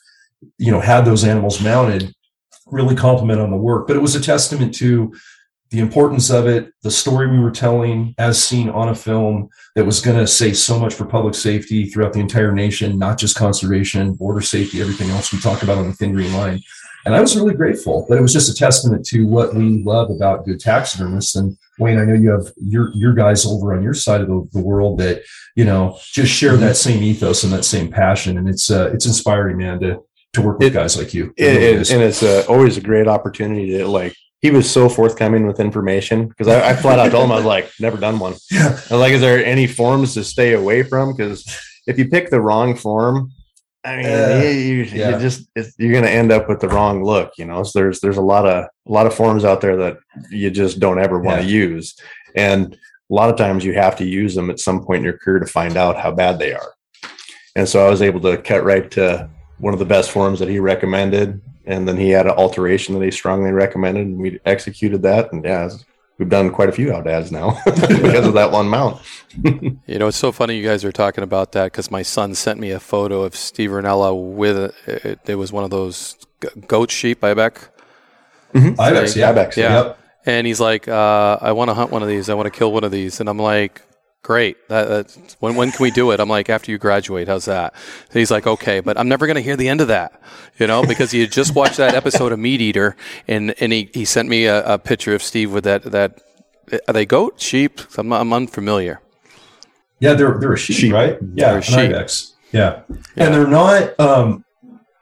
you 0.58 0.72
know, 0.72 0.80
had 0.80 1.02
those 1.02 1.26
animals 1.26 1.62
mounted 1.62 2.14
really 2.68 2.96
compliment 2.96 3.42
on 3.42 3.52
the 3.52 3.58
work. 3.58 3.86
But 3.86 3.98
it 3.98 4.02
was 4.02 4.16
a 4.16 4.22
testament 4.22 4.74
to 4.76 5.14
the 5.72 5.80
importance 5.80 6.30
of 6.32 6.48
it, 6.48 6.74
the 6.82 6.90
story 6.90 7.30
we 7.30 7.40
were 7.40 7.52
telling 7.52 8.16
as 8.18 8.44
seen 8.44 8.70
on 8.70 8.90
a 8.90 8.96
film 8.96 9.50
that 9.76 9.86
was 9.86 10.02
going 10.02 10.18
to 10.18 10.26
say 10.26 10.52
so 10.52 10.80
much 10.80 10.96
for 10.96 11.06
public 11.06 11.36
safety 11.36 11.86
throughout 11.86 12.14
the 12.14 12.20
entire 12.20 12.52
nation, 12.52 12.98
not 12.98 13.20
just 13.20 13.36
conservation, 13.36 14.14
border 14.14 14.42
safety, 14.42 14.82
everything 14.82 15.10
else 15.12 15.32
we 15.32 15.40
talk 15.40 15.62
about 15.62 15.78
on 15.78 15.88
the 15.88 15.94
Thin 15.94 16.14
Green 16.14 16.34
Line. 16.34 16.60
And 17.06 17.16
I 17.16 17.22
was 17.22 17.36
really 17.36 17.54
grateful, 17.54 18.06
but 18.10 18.18
it 18.18 18.22
was 18.22 18.34
just 18.34 18.50
a 18.50 18.54
testament 18.54 19.06
to 19.08 19.26
what 19.26 19.54
we 19.54 19.84
love 19.84 20.10
about 20.10 20.46
good 20.46 20.60
taxidermists. 20.60 21.36
And 21.36 21.58
Wayne, 21.78 21.98
I 21.98 22.04
know 22.04 22.14
you 22.14 22.30
have 22.32 22.52
your 22.58 22.92
your 22.94 23.14
guys 23.14 23.46
over 23.46 23.74
on 23.74 23.82
your 23.82 23.94
side 23.94 24.22
of 24.22 24.28
the, 24.28 24.48
the 24.52 24.62
world 24.62 25.00
that 25.00 25.24
you 25.56 25.64
know 25.64 25.98
just 26.04 26.32
share 26.32 26.58
that 26.58 26.76
same 26.76 27.02
ethos 27.02 27.44
and 27.44 27.54
that 27.54 27.64
same 27.64 27.90
passion, 27.90 28.38
and 28.38 28.50
it's 28.50 28.70
uh, 28.70 28.92
it's 28.94 29.06
inspiring, 29.06 29.58
man, 29.58 29.80
to 29.80 30.04
to 30.34 30.42
work 30.42 30.60
with 30.60 30.68
it, 30.68 30.74
guys 30.74 30.98
like 30.98 31.14
you. 31.14 31.34
It, 31.38 31.64
it, 31.64 31.90
and 31.90 32.02
it's 32.02 32.22
uh, 32.22 32.44
always 32.50 32.76
a 32.76 32.82
great 32.82 33.08
opportunity 33.08 33.78
to 33.78 33.88
like 33.88 34.14
he 34.42 34.52
was 34.52 34.70
so 34.70 34.88
forthcoming 34.88 35.46
with 35.46 35.60
information 35.60 36.28
because 36.28 36.48
I, 36.48 36.70
I, 36.70 36.76
flat 36.76 37.00
out 37.00 37.12
told 37.12 37.26
him 37.26 37.32
I 37.32 37.36
was 37.36 37.46
like, 37.46 37.70
never 37.80 37.98
done 37.98 38.20
one. 38.20 38.36
Yeah. 38.50 38.68
I 38.68 38.72
was 38.72 38.92
like, 38.92 39.14
is 39.14 39.22
there 39.22 39.44
any 39.44 39.68
forms 39.68 40.14
to 40.14 40.24
stay 40.24 40.54
away 40.54 40.84
from? 40.84 41.16
Because 41.16 41.46
if 41.88 42.00
you 42.00 42.08
pick 42.08 42.30
the 42.30 42.40
wrong 42.40 42.76
form, 42.76 43.32
I 43.84 43.98
mean, 43.98 44.06
uh, 44.06 44.42
you, 44.44 44.50
you, 44.50 44.84
yeah. 44.84 45.10
you, 45.12 45.20
just 45.20 45.48
you're 45.78 45.92
going 45.92 46.04
to 46.04 46.12
end 46.12 46.32
up 46.32 46.50
with 46.50 46.60
the 46.60 46.68
wrong 46.68 47.04
look. 47.04 47.34
You 47.38 47.46
know, 47.46 47.64
so 47.64 47.80
there's 47.80 48.02
there's 48.02 48.18
a 48.18 48.22
lot 48.22 48.46
of 48.46 48.66
a 48.66 48.92
lot 48.92 49.08
of 49.08 49.14
forms 49.14 49.46
out 49.46 49.62
there 49.62 49.78
that 49.78 49.98
you 50.30 50.52
just 50.52 50.80
don't 50.80 51.00
ever 51.00 51.20
want 51.20 51.42
to 51.42 51.48
yeah. 51.48 51.66
use, 51.66 51.96
and 52.36 52.74
a 52.74 53.14
lot 53.14 53.30
of 53.30 53.38
times 53.38 53.64
you 53.64 53.74
have 53.74 53.96
to 53.98 54.06
use 54.06 54.36
them 54.36 54.50
at 54.50 54.60
some 54.60 54.84
point 54.84 55.00
in 55.00 55.06
your 55.06 55.18
career 55.18 55.40
to 55.40 55.46
find 55.46 55.78
out 55.78 55.98
how 55.98 56.12
bad 56.12 56.40
they 56.40 56.54
are. 56.54 56.74
and 57.56 57.68
so 57.68 57.86
I 57.86 57.90
was 57.90 58.02
able 58.02 58.20
to 58.22 58.38
cut 58.38 58.64
right 58.66 58.90
to 58.92 59.30
one 59.60 59.74
of 59.74 59.80
the 59.80 59.86
best 59.86 60.12
forms 60.12 60.40
that 60.40 60.50
he 60.50 60.60
recommended, 60.60 61.42
and 61.66 61.88
then 61.88 61.98
he 61.98 62.10
had 62.10 62.26
an 62.26 62.34
alteration 62.34 62.98
that 62.98 63.04
he 63.04 63.12
strongly 63.12 63.52
recommended, 63.52 64.08
and 64.08 64.18
we 64.18 64.40
executed 64.46 65.02
that. 65.04 65.32
And 65.32 65.44
yeah, 65.44 65.70
we've 66.18 66.30
done 66.30 66.52
quite 66.52 66.70
a 66.70 66.72
few 66.72 66.88
Aoudads 66.88 67.32
now 67.32 67.60
because 67.66 68.26
of 68.26 68.34
that 68.34 68.52
one 68.52 68.68
mount. 68.68 69.02
you 69.44 70.00
know, 70.00 70.08
it's 70.08 70.18
so 70.18 70.32
funny 70.32 70.58
you 70.58 70.68
guys 70.68 70.84
are 70.84 70.92
talking 70.92 71.24
about 71.24 71.52
that 71.54 71.66
because 71.66 71.92
my 71.92 72.02
son 72.02 72.36
sent 72.36 72.60
me 72.60 72.72
a 72.72 72.80
photo 72.80 73.22
of 73.24 73.36
Steve 73.36 73.72
Rinella 73.72 74.16
with 74.36 74.58
it. 74.58 74.74
It, 74.88 75.20
it 75.26 75.36
was 75.36 75.52
one 75.52 75.64
of 75.64 75.70
those 75.70 76.18
goat 76.68 76.92
sheep, 76.92 77.24
Ibex. 77.24 77.70
Mm-hmm. 78.54 78.80
Ibex, 78.80 79.16
yeah. 79.16 79.30
Ibex, 79.30 79.58
yeah. 79.58 79.84
Yep. 79.84 80.00
And 80.26 80.48
he's 80.48 80.60
like, 80.60 80.88
uh, 80.88 81.38
I 81.42 81.54
want 81.54 81.70
to 81.70 81.74
hunt 81.74 81.92
one 81.92 82.02
of 82.02 82.08
these. 82.08 82.30
I 82.30 82.34
want 82.34 82.52
to 82.52 82.58
kill 82.58 82.72
one 82.72 82.84
of 82.84 82.92
these. 82.92 83.20
And 83.20 83.30
I'm 83.30 83.40
like, 83.40 83.82
great. 84.24 84.58
That, 84.70 85.18
when 85.40 85.56
when 85.56 85.72
can 85.72 85.84
we 85.84 85.92
do 85.92 86.12
it? 86.12 86.20
I'm 86.20 86.30
like, 86.30 86.50
after 86.50 86.72
you 86.72 86.78
graduate, 86.78 87.28
how's 87.28 87.46
that? 87.46 87.74
And 88.10 88.20
he's 88.20 88.32
like, 88.32 88.48
okay, 88.48 88.80
but 88.80 88.98
I'm 88.98 89.08
never 89.08 89.28
going 89.28 89.36
to 89.36 89.42
hear 89.42 89.56
the 89.56 89.68
end 89.68 89.82
of 89.82 89.88
that, 89.88 90.22
you 90.58 90.68
know, 90.68 90.84
because 90.84 91.12
he 91.12 91.22
had 91.22 91.32
just 91.32 91.56
watched 91.56 91.78
that 91.78 91.96
episode 91.96 92.32
of 92.32 92.40
Meat 92.40 92.62
Eater, 92.62 92.96
and 93.28 93.54
and 93.60 93.74
he, 93.74 93.90
he 93.94 94.06
sent 94.06 94.30
me 94.30 94.46
a, 94.46 94.64
a 94.66 94.78
picture 94.78 95.14
of 95.16 95.24
Steve 95.24 95.52
with 95.52 95.64
that 95.64 95.84
that 95.84 96.22
are 96.88 96.94
they 96.94 97.06
goat 97.06 97.40
sheep? 97.42 97.80
I'm, 97.98 98.12
I'm 98.14 98.34
unfamiliar. 98.34 99.02
Yeah, 100.00 100.14
they're 100.14 100.38
they're 100.40 100.54
a 100.54 100.58
sheep, 100.58 100.78
sheep. 100.78 100.94
right? 100.94 101.18
Yeah, 101.34 101.54
they're 101.54 101.62
sheep. 101.62 101.92
Yeah. 101.92 102.08
yeah. 102.52 102.82
and 103.18 103.34
they're 103.34 103.48
not. 103.48 104.00
Um, 104.00 104.46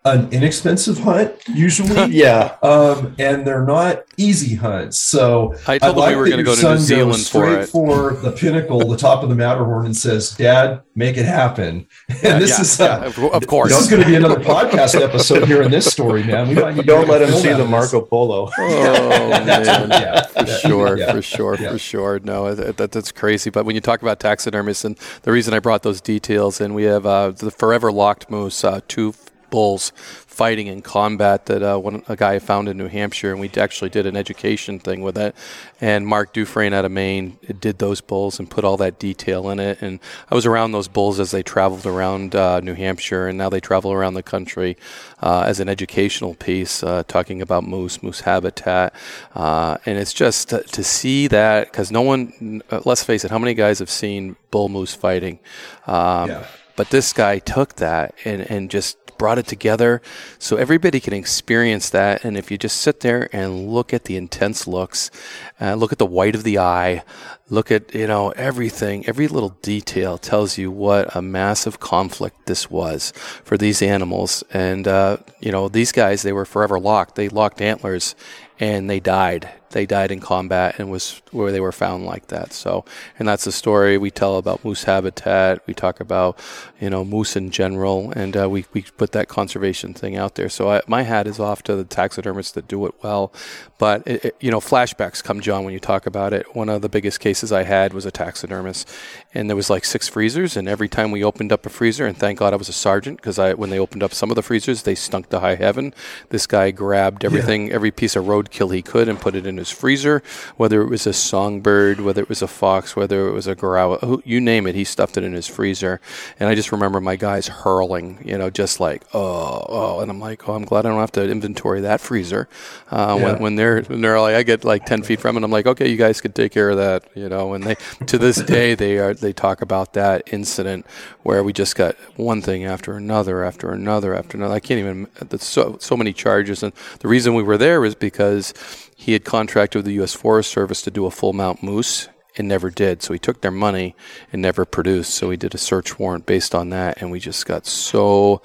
an 0.06 0.32
inexpensive 0.32 1.00
hunt 1.00 1.34
usually. 1.48 2.06
yeah. 2.14 2.58
Um, 2.62 3.16
and 3.20 3.46
they're 3.46 3.66
not 3.66 4.04
easy 4.18 4.56
hunts. 4.56 4.98
So 4.98 5.56
I 5.68 5.78
told 5.78 5.98
like 5.98 6.10
we 6.12 6.16
were 6.16 6.26
going 6.26 6.38
to 6.38 6.44
go 6.44 6.56
to 6.56 6.70
New 6.74 6.78
Zealand 6.78 7.26
for 7.26 7.60
it. 7.60 7.68
For 7.68 8.14
the 8.14 8.32
pinnacle, 8.32 8.88
the 8.88 8.98
top 8.98 9.24
of 9.24 9.30
the 9.30 9.36
Matterhorn, 9.36 9.86
and 9.86 9.96
says, 9.96 10.32
"Dad, 10.32 10.82
make 10.96 11.18
it 11.18 11.26
happen." 11.26 11.88
And 12.18 12.24
yeah, 12.24 12.40
this 12.40 12.50
yeah, 12.50 12.62
is 12.62 12.82
uh, 12.82 13.14
yeah, 13.16 13.28
of 13.38 13.48
course. 13.48 13.72
This 13.72 13.82
is 13.82 13.90
going 13.90 14.02
to 14.02 14.08
be 14.08 14.16
another 14.16 14.40
podcast 14.40 15.00
episode 15.00 15.48
here 15.48 15.62
in 15.62 15.70
this 15.70 15.86
story, 15.86 16.24
man. 16.24 16.48
We 16.48 16.56
might 16.56 16.84
don't 16.86 17.08
let 17.08 17.22
him 17.22 17.32
see 17.32 17.54
the 17.54 17.66
Marco 17.66 18.02
Polo. 18.02 18.50
Oh 18.58 19.30
man, 19.30 19.90
yeah, 19.90 20.26
for 20.26 20.46
sure, 20.46 20.98
for 20.98 21.22
sure, 21.22 21.58
for 21.58 21.78
sure. 21.78 22.20
No, 22.20 22.56
that, 22.56 22.92
that's 22.92 23.12
crazy. 23.12 23.50
But 23.50 23.66
when 23.66 23.76
you 23.76 23.82
talk 23.82 24.02
about 24.02 24.20
taxidermists, 24.20 24.84
and 24.84 24.98
the 25.24 25.32
reason 25.32 25.54
I 25.54 25.60
brought 25.60 25.84
those 25.84 26.02
details, 26.02 26.60
and 26.60 26.74
we 26.74 26.84
have 26.84 27.06
uh, 27.06 27.32
the 27.32 27.52
forever 27.52 27.92
locked 27.92 28.30
moose, 28.30 28.64
uh, 28.64 28.82
two 28.88 29.14
bulls 29.50 29.92
fighting 30.38 30.68
in 30.68 30.84
combat 30.84 31.48
that 31.48 31.64
uh, 31.64 31.80
one, 31.80 32.04
a 32.08 32.16
guy 32.16 32.38
found 32.38 32.70
in 32.70 32.78
New 32.78 32.88
Hampshire, 32.88 33.32
and 33.32 33.42
we 33.42 33.50
actually 33.58 33.90
did 33.90 34.06
an 34.06 34.16
education 34.16 34.78
thing 34.78 35.02
with 35.02 35.18
it. 35.18 35.36
And 35.82 36.06
Mark 36.06 36.32
Dufresne 36.32 36.74
out 36.74 36.86
of 36.86 36.92
Maine 36.92 37.40
did 37.60 37.80
those 37.80 38.02
bulls 38.02 38.38
and 38.38 38.48
put 38.48 38.64
all 38.64 38.78
that 38.78 39.00
detail 39.00 39.50
in 39.50 39.60
it. 39.60 39.82
And 39.82 40.00
I 40.30 40.36
was 40.36 40.46
around 40.46 40.74
those 40.74 40.88
bulls 40.88 41.20
as 41.20 41.32
they 41.32 41.42
traveled 41.42 41.88
around 41.88 42.36
uh, 42.36 42.60
New 42.60 42.76
Hampshire, 42.76 43.28
and 43.28 43.36
now 43.36 43.50
they 43.50 43.60
travel 43.60 43.92
around 43.92 44.14
the 44.14 44.22
country 44.22 44.78
uh, 45.24 45.42
as 45.48 45.60
an 45.60 45.70
educational 45.70 46.36
piece, 46.36 46.84
uh, 46.84 47.02
talking 47.08 47.42
about 47.42 47.64
moose, 47.64 48.04
moose 48.04 48.22
habitat. 48.22 48.94
Uh, 49.34 49.78
and 49.88 49.98
it's 49.98 50.14
just 50.14 50.50
to, 50.50 50.62
to 50.62 50.84
see 50.84 51.26
that 51.28 51.72
because 51.72 51.92
no 51.92 52.04
one, 52.04 52.62
uh, 52.70 52.82
let's 52.86 53.04
face 53.04 53.26
it, 53.26 53.32
how 53.32 53.40
many 53.40 53.56
guys 53.56 53.80
have 53.80 53.90
seen 53.90 54.36
bull 54.52 54.70
moose 54.70 54.94
fighting? 54.94 55.40
Um, 55.88 56.30
yeah. 56.30 56.48
But 56.76 56.92
this 56.92 57.12
guy 57.12 57.40
took 57.40 57.78
that 57.78 58.14
and, 58.24 58.42
and 58.52 58.70
just 58.70 58.98
brought 59.18 59.38
it 59.38 59.48
together 59.48 60.02
so 60.40 60.58
everybody 60.58 61.00
can 61.00 61.14
experience 61.14 61.90
that. 61.90 62.24
And 62.24 62.38
if 62.38 62.52
you 62.52 62.58
just 62.58 62.78
sit 62.78 63.02
there 63.02 63.30
and 63.32 63.70
look 63.70 63.94
at 63.94 64.06
the 64.06 64.18
intense 64.18 64.68
looks, 64.68 65.12
uh, 65.60 65.76
look 65.76 65.92
at 65.92 65.98
the 65.98 66.06
white 66.06 66.36
of 66.36 66.44
the 66.44 66.60
eye, 66.60 67.04
look 67.50 67.72
at, 67.72 67.94
you 67.94 68.08
know, 68.08 68.32
everything, 68.32 69.06
every 69.08 69.28
little 69.28 69.58
detail 69.62 70.18
tells 70.18 70.58
you 70.58 70.72
what 70.72 71.16
a 71.16 71.22
massive 71.22 71.80
conflict 71.80 72.46
this 72.46 72.70
was 72.70 73.12
for 73.44 73.58
these 73.58 73.82
animals. 73.82 74.44
And, 74.52 74.88
uh, 74.88 75.18
you 75.40 75.52
know, 75.52 75.68
these 75.68 75.92
guys, 75.92 76.22
they 76.22 76.34
were 76.34 76.46
forever 76.46 76.80
locked. 76.80 77.16
They 77.16 77.30
locked 77.30 77.62
antlers 77.62 78.16
and 78.60 78.90
they 78.90 79.00
died 79.00 79.50
they 79.72 79.86
died 79.86 80.12
in 80.12 80.20
combat 80.20 80.76
and 80.78 80.90
was 80.90 81.22
where 81.32 81.52
they 81.52 81.60
were 81.60 81.72
found 81.72 82.06
like 82.06 82.28
that. 82.28 82.54
So, 82.54 82.86
and 83.20 83.28
that's 83.28 83.44
the 83.44 83.52
story 83.52 83.98
we 83.98 84.12
tell 84.12 84.38
about 84.38 84.64
moose 84.64 84.86
habitat. 84.86 85.66
We 85.68 85.74
talk 85.74 86.00
about, 86.00 86.40
you 86.80 86.90
know, 86.90 87.04
moose 87.04 87.36
in 87.36 87.52
general, 87.52 88.12
and 88.12 88.36
uh, 88.36 88.50
we, 88.50 88.66
we 88.74 88.84
put 88.84 89.12
that 89.12 89.28
conservation 89.28 89.94
thing 89.94 90.16
out 90.16 90.36
there. 90.36 90.50
So 90.50 90.70
I, 90.70 90.82
my 90.88 91.04
hat 91.04 91.28
is 91.28 91.40
off 91.40 91.64
to 91.64 91.76
the 91.76 91.84
taxidermists 91.84 92.54
that 92.54 92.68
do 92.68 92.86
it 92.86 92.96
well. 93.04 93.34
But, 93.78 94.08
it, 94.08 94.26
it, 94.26 94.38
you 94.40 94.50
know, 94.50 94.60
flashbacks 94.60 95.24
come, 95.24 95.42
John, 95.42 95.64
when 95.64 95.74
you 95.74 95.80
talk 95.80 96.06
about 96.06 96.34
it. 96.34 96.56
One 96.56 96.70
of 96.70 96.82
the 96.82 96.90
biggest 96.90 97.20
cases 97.20 97.52
I 97.52 97.64
had 97.64 97.94
was 97.94 98.06
a 98.06 98.12
taxidermist, 98.12 98.90
and 99.34 99.50
there 99.50 99.56
was 99.56 99.70
like 99.70 99.86
six 99.86 100.08
freezers, 100.08 100.58
and 100.58 100.68
every 100.68 100.90
time 100.90 101.12
we 101.12 101.24
opened 101.24 101.52
up 101.52 101.66
a 101.66 101.70
freezer, 101.70 102.08
and 102.08 102.18
thank 102.18 102.40
God 102.40 102.54
I 102.54 102.56
was 102.56 102.70
a 102.70 102.74
sergeant, 102.74 103.18
because 103.18 103.38
I 103.38 103.54
when 103.54 103.70
they 103.70 103.80
opened 103.80 104.04
up 104.04 104.14
some 104.14 104.32
of 104.32 104.36
the 104.36 104.42
freezers, 104.42 104.84
they 104.84 104.96
stunk 104.96 105.30
to 105.30 105.40
high 105.40 105.56
heaven. 105.56 105.94
This 106.30 106.48
guy 106.48 106.72
grabbed 106.72 107.24
everything, 107.24 107.68
yeah. 107.68 107.74
every 107.74 107.92
piece 107.92 108.16
of 108.16 108.26
roadkill 108.26 108.74
he 108.74 108.82
could, 108.82 109.08
and 109.08 109.20
put 109.20 109.36
it 109.36 109.46
in 109.46 109.57
his 109.58 109.70
freezer, 109.70 110.24
whether 110.56 110.82
it 110.82 110.90
was 110.90 111.08
a 111.08 111.14
songbird, 111.14 112.00
whether 112.00 112.22
it 112.22 112.30
was 112.30 112.42
a 112.42 112.48
fox, 112.48 112.96
whether 112.96 113.28
it 113.28 113.32
was 113.32 113.48
a 113.48 113.56
growl, 113.56 114.22
you 114.26 114.42
name 114.42 114.68
it, 114.68 114.76
he 114.76 114.84
stuffed 114.84 115.18
it 115.18 115.24
in 115.24 115.34
his 115.34 115.48
freezer. 115.48 116.00
And 116.40 116.50
I 116.50 116.56
just 116.56 116.72
remember 116.72 117.00
my 117.02 117.16
guys 117.16 117.48
hurling, 117.48 118.20
you 118.24 118.38
know, 118.38 118.50
just 118.50 118.80
like, 118.80 119.04
oh, 119.14 119.66
oh. 119.68 120.00
And 120.00 120.12
I'm 120.12 120.20
like, 120.20 120.48
oh, 120.48 120.54
I'm 120.54 120.66
glad 120.66 120.86
I 120.86 120.90
don't 120.90 121.00
have 121.00 121.12
to 121.14 121.30
inventory 121.30 121.82
that 121.82 122.02
freezer. 122.02 122.48
Uh, 122.92 123.18
yeah. 123.18 123.26
when, 123.26 123.42
when, 123.42 123.56
they're, 123.56 123.82
when 123.84 124.02
they're 124.02 124.20
like, 124.20 124.36
I 124.36 124.44
get 124.44 124.64
like 124.64 124.86
10 124.86 125.04
feet 125.04 125.20
from 125.20 125.38
it, 125.38 125.44
I'm 125.44 125.52
like, 125.52 125.68
okay, 125.68 125.90
you 125.90 125.98
guys 125.98 126.22
can 126.22 126.32
take 126.32 126.52
care 126.52 126.70
of 126.70 126.78
that, 126.78 127.06
you 127.16 127.30
know. 127.30 127.54
And 127.54 127.64
they, 127.64 127.76
to 128.06 128.18
this 128.18 128.38
day, 128.42 128.76
they 128.76 128.98
are, 128.98 129.14
they 129.14 129.34
talk 129.34 129.62
about 129.62 129.94
that 129.94 130.24
incident 130.32 130.86
where 131.24 131.44
we 131.44 131.54
just 131.54 131.76
got 131.76 131.96
one 132.16 132.42
thing 132.42 132.66
after 132.66 132.96
another, 132.96 133.44
after 133.44 133.72
another, 133.72 134.14
after 134.14 134.38
another. 134.38 134.56
I 134.56 134.60
can't 134.60 134.80
even, 134.80 135.08
so, 135.40 135.78
so 135.80 135.98
many 135.98 136.14
charges. 136.14 136.64
And 136.64 136.74
the 137.00 137.08
reason 137.08 137.34
we 137.34 137.44
were 137.44 137.58
there 137.58 137.82
was 137.82 137.96
because 137.96 138.54
he 139.00 139.14
had 139.14 139.24
contracted 139.24 139.80
with 139.80 139.86
the 139.86 139.94
U.S. 139.94 140.14
Forest 140.14 140.52
Service 140.52 140.82
to 140.82 140.92
do 140.92 141.06
a 141.06 141.12
full 141.12 141.32
mount 141.32 141.62
moose 141.62 142.10
and 142.36 142.48
never 142.48 142.72
did. 142.72 143.04
So 143.04 143.14
he 143.14 143.20
took 143.20 143.42
their 143.42 143.52
money 143.52 143.96
and 144.34 144.42
never 144.42 144.66
produced. 144.66 145.14
So 145.14 145.30
he 145.30 145.38
did 145.38 145.54
a 145.54 145.60
search 145.60 146.00
warrant 146.00 146.26
based 146.26 146.56
on 146.56 146.72
that, 146.72 147.00
and 147.00 147.12
we 147.12 147.20
just 147.20 147.46
got 147.46 147.68
so 147.68 148.42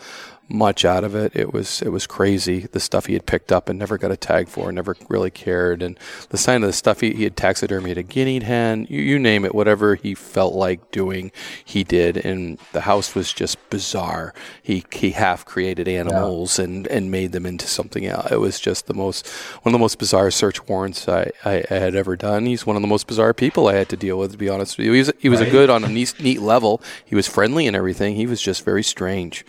much 0.49 0.85
out 0.85 1.05
of 1.05 1.15
it. 1.15 1.33
It 1.35 1.53
was 1.53 1.83
it 1.83 1.89
was 1.89 2.07
crazy 2.07 2.61
the 2.61 2.81
stuff 2.81 3.07
he 3.07 3.15
had 3.15 3.27
picked 3.27 3.51
up 3.51 3.69
and 3.69 3.79
never 3.79 3.99
got 3.99 4.11
a 4.11 4.17
tag 4.17 4.49
for, 4.49 4.71
never 4.71 4.97
really 5.09 5.31
cared. 5.31 5.83
And 5.83 5.99
the 6.29 6.39
sign 6.39 6.63
of 6.63 6.69
the 6.69 6.73
stuff 6.73 7.01
he, 7.01 7.13
he 7.15 7.25
had 7.25 7.37
taxidermied 7.37 7.97
a 7.97 8.03
guinea 8.03 8.41
hen, 8.41 8.87
you, 8.91 9.01
you 9.01 9.19
name 9.19 9.45
it, 9.45 9.55
whatever 9.55 9.95
he 9.95 10.15
felt 10.15 10.55
like 10.55 10.91
doing, 10.91 11.33
he 11.65 11.85
did. 11.85 12.17
And 12.17 12.59
the 12.73 12.83
house 12.83 13.15
was 13.15 13.33
just 13.33 13.59
bizarre. 13.71 14.35
He 14.63 14.85
he 14.93 15.13
half 15.13 15.45
created 15.45 15.89
animals 15.89 16.59
yeah. 16.59 16.67
and 16.67 16.87
and 16.89 17.11
made 17.11 17.33
them 17.33 17.47
into 17.47 17.67
something 17.67 18.07
else. 18.07 18.31
It 18.31 18.41
was 18.41 18.61
just 18.61 18.87
the 18.87 18.95
most 18.95 19.29
one 19.63 19.75
of 19.75 19.79
the 19.79 19.83
most 19.83 19.99
bizarre 19.99 20.31
search 20.31 20.67
warrants 20.69 21.09
I, 21.09 21.31
I, 21.45 21.65
I 21.71 21.75
had 21.75 21.95
ever 21.95 22.17
done. 22.17 22.47
He's 22.47 22.67
one 22.67 22.77
of 22.77 22.83
the 22.83 22.89
most 22.89 23.07
bizarre 23.07 23.35
people 23.35 23.69
I 23.69 23.75
had 23.75 23.89
to 23.91 23.97
deal 23.97 24.19
with, 24.19 24.33
to 24.33 24.39
be 24.39 24.49
honest 24.49 24.77
with 24.77 24.87
you. 24.87 24.93
He 24.93 24.99
was 24.99 25.13
he 25.19 25.29
was 25.29 25.41
right. 25.41 25.49
a 25.49 25.53
good 25.53 25.71
on 25.71 25.85
a 25.85 25.89
neat, 25.89 26.15
neat 26.21 26.41
level. 26.41 26.83
He 27.05 27.15
was 27.15 27.27
friendly 27.27 27.67
and 27.67 27.77
everything. 27.77 28.17
He 28.17 28.27
was 28.27 28.43
just 28.43 28.65
very 28.65 28.83
strange. 28.83 29.45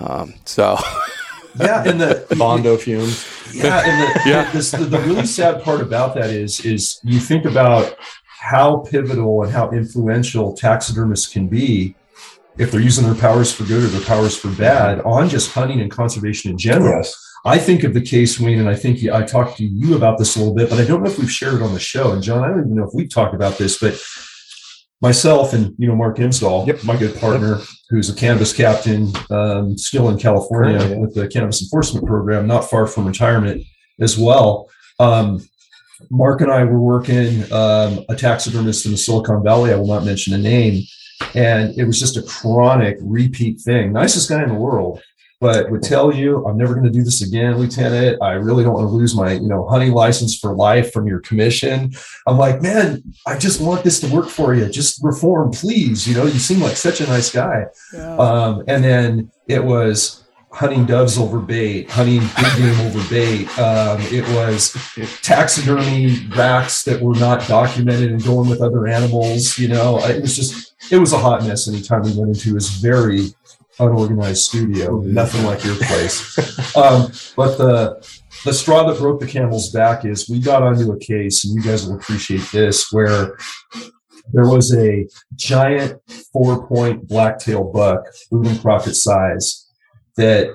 Um, 0.00 0.34
so. 0.44 0.78
yeah, 1.58 1.84
and 1.86 2.00
the 2.00 2.26
Bondo 2.38 2.76
fumes. 2.76 3.26
Yeah, 3.52 3.82
and 3.84 4.02
the, 4.02 4.30
yeah. 4.30 4.50
The, 4.52 4.76
the, 4.78 4.84
the, 4.84 5.00
really 5.00 5.26
sad 5.26 5.62
part 5.62 5.80
about 5.80 6.14
that 6.14 6.30
is 6.30 6.60
is 6.64 7.00
you 7.02 7.20
think 7.20 7.44
about 7.44 7.96
how 8.26 8.78
pivotal 8.90 9.42
and 9.42 9.52
how 9.52 9.70
influential 9.70 10.52
taxidermists 10.54 11.32
can 11.32 11.48
be 11.48 11.94
if 12.58 12.70
they're 12.70 12.80
using 12.80 13.04
their 13.04 13.14
powers 13.14 13.52
for 13.52 13.64
good 13.64 13.84
or 13.84 13.86
their 13.88 14.00
powers 14.02 14.36
for 14.36 14.48
bad 14.52 15.00
on 15.00 15.28
just 15.28 15.52
hunting 15.52 15.80
and 15.80 15.90
conservation 15.90 16.50
in 16.50 16.58
general. 16.58 16.96
Yes. 16.96 17.22
I 17.44 17.58
think 17.58 17.84
of 17.84 17.94
the 17.94 18.00
case, 18.00 18.40
Wayne, 18.40 18.58
and 18.58 18.68
I 18.68 18.74
think 18.74 19.08
I 19.08 19.22
talked 19.22 19.58
to 19.58 19.64
you 19.64 19.94
about 19.94 20.18
this 20.18 20.34
a 20.34 20.40
little 20.40 20.54
bit, 20.54 20.68
but 20.68 20.80
I 20.80 20.84
don't 20.84 21.02
know 21.02 21.10
if 21.10 21.18
we've 21.18 21.30
shared 21.30 21.54
it 21.54 21.62
on 21.62 21.74
the 21.74 21.80
show. 21.80 22.12
And 22.12 22.22
John, 22.22 22.42
I 22.42 22.48
don't 22.48 22.60
even 22.60 22.74
know 22.74 22.84
if 22.84 22.92
we've 22.92 23.08
talked 23.08 23.34
about 23.34 23.56
this, 23.56 23.78
but 23.78 23.94
myself 25.02 25.52
and 25.52 25.74
you 25.78 25.88
know 25.88 25.94
Mark 25.94 26.16
Imsdahl, 26.18 26.66
yep. 26.66 26.82
my 26.84 26.96
good 26.96 27.18
partner, 27.18 27.58
yep. 27.58 27.66
who's 27.90 28.08
a 28.08 28.14
cannabis 28.14 28.52
captain, 28.52 29.12
um, 29.30 29.76
still 29.76 30.08
in 30.08 30.18
California 30.18 30.78
yeah. 30.78 30.96
with 30.96 31.14
the 31.14 31.28
cannabis 31.28 31.62
enforcement 31.62 32.06
program, 32.06 32.46
not 32.46 32.68
far 32.68 32.86
from 32.86 33.06
retirement 33.06 33.62
as 34.00 34.18
well. 34.18 34.68
Um, 34.98 35.40
Mark 36.10 36.40
and 36.40 36.52
I 36.52 36.64
were 36.64 36.80
working 36.80 37.50
um, 37.52 38.04
a 38.08 38.16
taxidermist 38.16 38.84
in 38.84 38.92
the 38.92 38.98
Silicon 38.98 39.42
Valley. 39.42 39.72
I 39.72 39.76
will 39.76 39.86
not 39.86 40.04
mention 40.04 40.34
a 40.34 40.38
name, 40.38 40.82
and 41.34 41.76
it 41.78 41.84
was 41.84 41.98
just 41.98 42.16
a 42.16 42.22
chronic 42.22 42.98
repeat 43.00 43.60
thing. 43.60 43.92
Nicest 43.92 44.28
guy 44.28 44.42
in 44.42 44.48
the 44.48 44.54
world, 44.54 45.02
but 45.40 45.70
would 45.70 45.82
tell 45.82 46.14
you, 46.14 46.44
I'm 46.46 46.56
never 46.56 46.72
going 46.72 46.86
to 46.86 46.90
do 46.90 47.02
this 47.02 47.22
again, 47.22 47.58
Lieutenant. 47.58 48.22
I 48.22 48.32
really 48.32 48.64
don't 48.64 48.72
want 48.72 48.88
to 48.88 48.94
lose 48.94 49.14
my, 49.14 49.32
you 49.32 49.48
know, 49.48 49.66
hunting 49.68 49.92
license 49.92 50.38
for 50.38 50.54
life 50.54 50.92
from 50.92 51.06
your 51.06 51.20
commission. 51.20 51.92
I'm 52.26 52.38
like, 52.38 52.62
man, 52.62 53.02
I 53.26 53.36
just 53.36 53.60
want 53.60 53.84
this 53.84 54.00
to 54.00 54.08
work 54.08 54.28
for 54.28 54.54
you. 54.54 54.66
Just 54.68 55.02
reform, 55.04 55.50
please. 55.50 56.08
You 56.08 56.14
know, 56.14 56.24
you 56.24 56.38
seem 56.38 56.60
like 56.60 56.76
such 56.76 57.00
a 57.00 57.06
nice 57.06 57.30
guy. 57.30 57.66
Yeah. 57.92 58.16
Um, 58.16 58.64
and 58.66 58.82
then 58.82 59.30
it 59.46 59.62
was 59.62 60.24
hunting 60.52 60.86
doves 60.86 61.18
over 61.18 61.38
bait, 61.38 61.90
hunting 61.90 62.20
big 62.20 62.56
game 62.56 62.80
over 62.86 63.10
bait. 63.10 63.58
Um, 63.58 64.00
it 64.04 64.26
was 64.34 64.74
taxidermy 65.22 66.26
racks 66.34 66.82
that 66.84 67.02
were 67.02 67.14
not 67.14 67.46
documented 67.46 68.10
and 68.10 68.24
going 68.24 68.48
with 68.48 68.62
other 68.62 68.86
animals. 68.86 69.58
You 69.58 69.68
know, 69.68 69.98
it 69.98 70.22
was 70.22 70.34
just, 70.34 70.74
it 70.90 70.96
was 70.96 71.12
a 71.12 71.18
hot 71.18 71.42
mess 71.42 71.68
anytime 71.68 72.02
we 72.02 72.16
went 72.16 72.34
into. 72.34 72.50
It 72.50 72.54
was 72.54 72.70
very, 72.70 73.26
unorganized 73.78 74.42
studio. 74.42 75.00
Nothing 75.00 75.44
like 75.44 75.64
your 75.64 75.76
place. 75.76 76.38
Um, 76.76 77.10
but 77.36 77.56
the 77.56 78.06
the 78.44 78.52
straw 78.52 78.84
that 78.84 78.98
broke 78.98 79.20
the 79.20 79.26
camel's 79.26 79.70
back 79.70 80.04
is 80.04 80.28
we 80.28 80.40
got 80.40 80.62
onto 80.62 80.92
a 80.92 80.98
case, 80.98 81.44
and 81.44 81.54
you 81.54 81.62
guys 81.62 81.86
will 81.86 81.96
appreciate 81.96 82.42
this, 82.52 82.92
where 82.92 83.36
there 84.32 84.46
was 84.46 84.74
a 84.76 85.08
giant 85.34 86.00
four 86.32 86.66
point 86.68 87.08
blacktail 87.08 87.64
buck, 87.64 88.04
Boone 88.30 88.58
Crockett 88.58 88.96
size, 88.96 89.70
that 90.16 90.48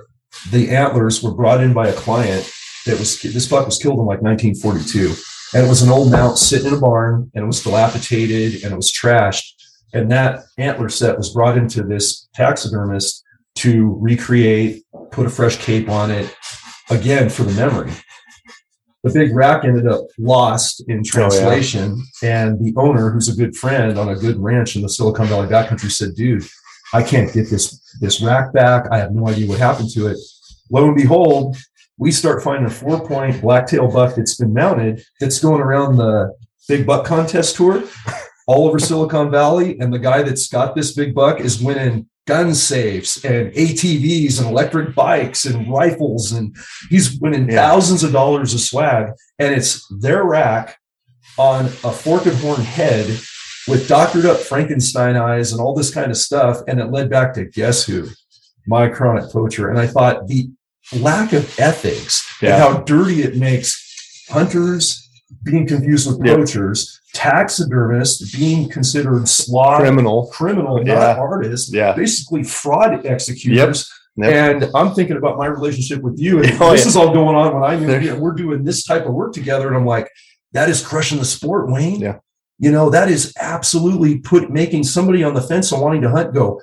the 0.52 0.70
antlers 0.70 1.24
were 1.24 1.34
brought 1.34 1.62
in 1.62 1.74
by 1.74 1.88
a 1.88 1.94
client 1.94 2.52
that 2.86 2.98
was 2.98 3.22
this 3.22 3.48
buck 3.48 3.66
was 3.66 3.78
killed 3.78 4.00
in 4.00 4.06
like 4.06 4.22
1942 4.22 5.14
and 5.54 5.66
it 5.66 5.70
was 5.70 5.82
an 5.82 5.90
old 5.90 6.12
mount 6.12 6.38
sitting 6.38 6.68
in 6.68 6.74
a 6.74 6.80
barn 6.80 7.30
and 7.36 7.44
it 7.44 7.48
was 7.48 7.62
dilapidated 7.62 8.64
and 8.64 8.74
it 8.74 8.76
was 8.76 8.92
trashed 8.92 9.54
and 9.94 10.12
that 10.12 10.44
antler 10.58 10.90
set 10.90 11.18
was 11.18 11.34
brought 11.34 11.58
into 11.58 11.84
this 11.84 12.28
taxidermist 12.34 13.24
to 13.56 13.98
recreate 14.00 14.84
put 15.12 15.28
a 15.28 15.30
fresh 15.30 15.58
cape 15.58 15.90
on 15.90 16.10
it 16.10 16.34
again 16.90 17.30
for 17.30 17.44
the 17.44 17.54
memory. 17.54 17.92
The 19.04 19.12
big 19.12 19.36
rack 19.36 19.66
ended 19.66 19.88
up 19.88 20.02
lost 20.20 20.84
in 20.88 21.04
translation 21.04 21.98
oh, 21.98 22.04
yeah. 22.22 22.46
and 22.46 22.64
the 22.64 22.74
owner 22.78 23.10
who's 23.10 23.30
a 23.30 23.36
good 23.36 23.56
friend 23.56 23.98
on 23.98 24.10
a 24.10 24.16
good 24.16 24.38
ranch 24.38 24.76
in 24.76 24.84
the 24.84 24.90
silicon 24.90 25.26
valley 25.26 25.48
backcountry 25.48 25.92
said 25.92 26.14
dude 26.16 26.46
i 26.94 27.02
can't 27.02 27.34
get 27.34 27.50
this 27.50 27.82
this 28.00 28.22
rack 28.22 28.54
back. 28.54 28.86
I 28.92 29.00
have 29.00 29.12
no 29.12 29.28
idea 29.28 29.48
what 29.48 29.60
happened 29.60 29.90
to 29.92 30.08
it. 30.08 30.18
Lo 30.70 30.86
and 30.86 30.96
behold 30.96 31.58
we 31.98 32.12
start 32.12 32.44
finding 32.44 32.66
a 32.66 32.70
four 32.70 33.06
point 33.06 33.42
blacktail 33.42 33.90
buck 33.92 34.16
that's 34.16 34.36
been 34.36 34.54
mounted 34.54 35.04
that's 35.20 35.40
going 35.40 35.62
around 35.62 35.98
the 35.98 36.34
big 36.68 36.86
buck 36.86 37.06
contest 37.06 37.56
tour 37.56 37.84
all 38.48 38.68
over 38.68 38.80
Silicon 38.80 39.32
Valley. 39.32 39.80
And 39.80 39.94
the 39.94 40.00
guy 40.00 40.24
that's 40.24 40.48
got 40.48 40.76
this 40.76 40.94
big 40.94 41.14
buck 41.14 41.40
is 41.40 41.62
winning 41.62 42.08
gun 42.28 42.54
safes 42.54 43.24
and 43.26 43.52
ATVs 43.54 44.40
and 44.40 44.48
electric 44.48 44.96
bikes 44.96 45.46
and 45.46 45.72
rifles. 45.72 46.32
And 46.32 46.56
he's 46.90 47.20
winning 47.20 47.50
yeah. 47.50 47.56
thousands 47.56 48.04
of 48.04 48.12
dollars 48.12 48.54
of 48.54 48.60
swag. 48.60 49.14
And 49.40 49.54
it's 49.54 49.88
their 49.88 50.24
rack 50.24 50.78
on 51.38 51.66
a 51.66 51.92
fork 51.92 52.26
and 52.26 52.38
horn 52.38 52.62
head 52.62 53.08
with 53.68 53.88
doctored 53.88 54.26
up 54.26 54.38
Frankenstein 54.38 55.16
eyes 55.16 55.52
and 55.52 55.62
all 55.62 55.76
this 55.76 55.94
kind 55.94 56.12
of 56.12 56.18
stuff. 56.18 56.62
And 56.68 56.80
it 56.80 56.92
led 56.92 57.10
back 57.10 57.34
to 57.36 57.46
guess 57.46 57.86
who? 57.86 58.08
My 58.68 58.90
chronic 58.90 59.32
poacher. 59.32 59.70
And 59.70 59.80
I 59.80 59.88
thought 59.88 60.28
the 60.28 60.50
lack 60.94 61.34
of 61.34 61.60
ethics 61.60 62.28
yeah. 62.42 62.54
and 62.54 62.62
how 62.62 62.82
dirty 62.84 63.24
it 63.24 63.38
makes 63.38 64.26
hunters 64.30 65.01
being 65.44 65.68
confused 65.68 66.08
with 66.08 66.24
poachers, 66.26 67.00
yep. 67.14 67.24
taxidermists 67.24 68.36
being 68.36 68.70
considered 68.70 69.28
slot 69.28 69.82
criminal, 69.82 70.28
criminal, 70.28 70.86
yeah. 70.86 70.96
not 70.96 71.20
artists, 71.20 71.74
yeah. 71.74 71.94
basically 71.94 72.44
fraud 72.44 73.06
executors. 73.06 73.92
Yep. 74.18 74.32
And 74.32 74.70
I'm 74.76 74.94
thinking 74.94 75.18
about 75.18 75.38
my 75.38 75.48
relationship 75.48 76.02
with 76.02 76.20
you, 76.20 76.44
and 76.44 76.52
oh, 76.62 76.72
this 76.72 76.82
yeah. 76.82 76.90
is 76.90 76.96
all 76.96 77.14
going 77.14 77.36
on 77.36 77.54
when 77.54 77.64
I 77.64 77.76
knew 77.76 78.16
we're 78.16 78.34
doing 78.34 78.64
this 78.64 78.84
type 78.84 79.06
of 79.06 79.14
work 79.14 79.34
together, 79.34 79.68
and 79.68 79.78
I'm 79.78 79.86
like, 79.86 80.10
that 80.52 80.70
is 80.70 80.86
crushing 80.86 81.18
the 81.18 81.26
sport, 81.26 81.70
Wayne. 81.70 82.02
Yeah. 82.02 82.20
You 82.60 82.72
know, 82.72 82.90
that 82.92 83.10
is 83.10 83.34
absolutely 83.40 84.20
put 84.20 84.52
making 84.52 84.84
somebody 84.84 85.24
on 85.24 85.34
the 85.34 85.42
fence 85.42 85.72
and 85.72 85.82
wanting 85.82 86.02
to 86.02 86.10
hunt 86.10 86.34
go, 86.34 86.62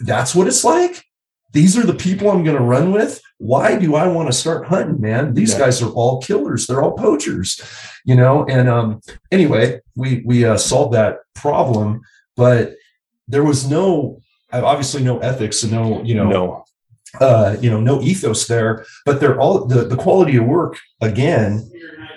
that's 0.00 0.34
what 0.34 0.48
it's 0.48 0.64
like. 0.64 1.04
These 1.52 1.78
are 1.78 1.86
the 1.86 1.94
people 1.94 2.30
I'm 2.30 2.42
going 2.42 2.56
to 2.56 2.62
run 2.62 2.92
with 2.92 3.20
why 3.38 3.78
do 3.78 3.94
I 3.94 4.06
want 4.06 4.28
to 4.28 4.32
start 4.32 4.66
hunting, 4.66 5.00
man? 5.00 5.34
These 5.34 5.52
yeah. 5.52 5.58
guys 5.58 5.82
are 5.82 5.90
all 5.90 6.22
killers. 6.22 6.66
They're 6.66 6.82
all 6.82 6.92
poachers, 6.92 7.60
you 8.04 8.14
know? 8.14 8.46
And 8.46 8.68
um, 8.68 9.00
anyway, 9.30 9.80
we, 9.94 10.22
we 10.24 10.44
uh, 10.44 10.56
solved 10.56 10.94
that 10.94 11.18
problem, 11.34 12.00
but 12.34 12.76
there 13.28 13.44
was 13.44 13.68
no, 13.68 14.20
obviously 14.52 15.02
no 15.02 15.18
ethics 15.18 15.62
and 15.62 15.72
no, 15.72 16.02
you 16.02 16.14
know, 16.14 16.28
no. 16.28 16.64
Uh, 17.20 17.56
you 17.62 17.70
know, 17.70 17.80
no 17.80 18.02
ethos 18.02 18.46
there, 18.46 18.84
but 19.06 19.20
they're 19.20 19.40
all 19.40 19.64
the, 19.64 19.84
the 19.84 19.96
quality 19.96 20.36
of 20.36 20.44
work 20.44 20.76
again 21.00 21.66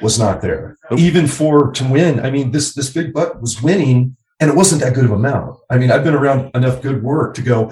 was 0.02 0.20
not 0.20 0.42
there. 0.42 0.78
Even 0.98 1.26
for 1.26 1.72
to 1.72 1.86
win. 1.86 2.20
I 2.20 2.30
mean, 2.32 2.52
this 2.52 2.74
this 2.74 2.90
big 2.90 3.14
buck 3.14 3.40
was 3.40 3.62
winning 3.62 4.18
and 4.42 4.50
it 4.50 4.58
wasn't 4.58 4.82
that 4.82 4.94
good 4.94 5.06
of 5.06 5.12
a 5.12 5.18
mount. 5.18 5.58
I 5.70 5.78
mean, 5.78 5.90
I've 5.90 6.04
been 6.04 6.16
around 6.16 6.52
enough 6.54 6.82
good 6.82 7.02
work 7.02 7.34
to 7.36 7.42
go, 7.42 7.72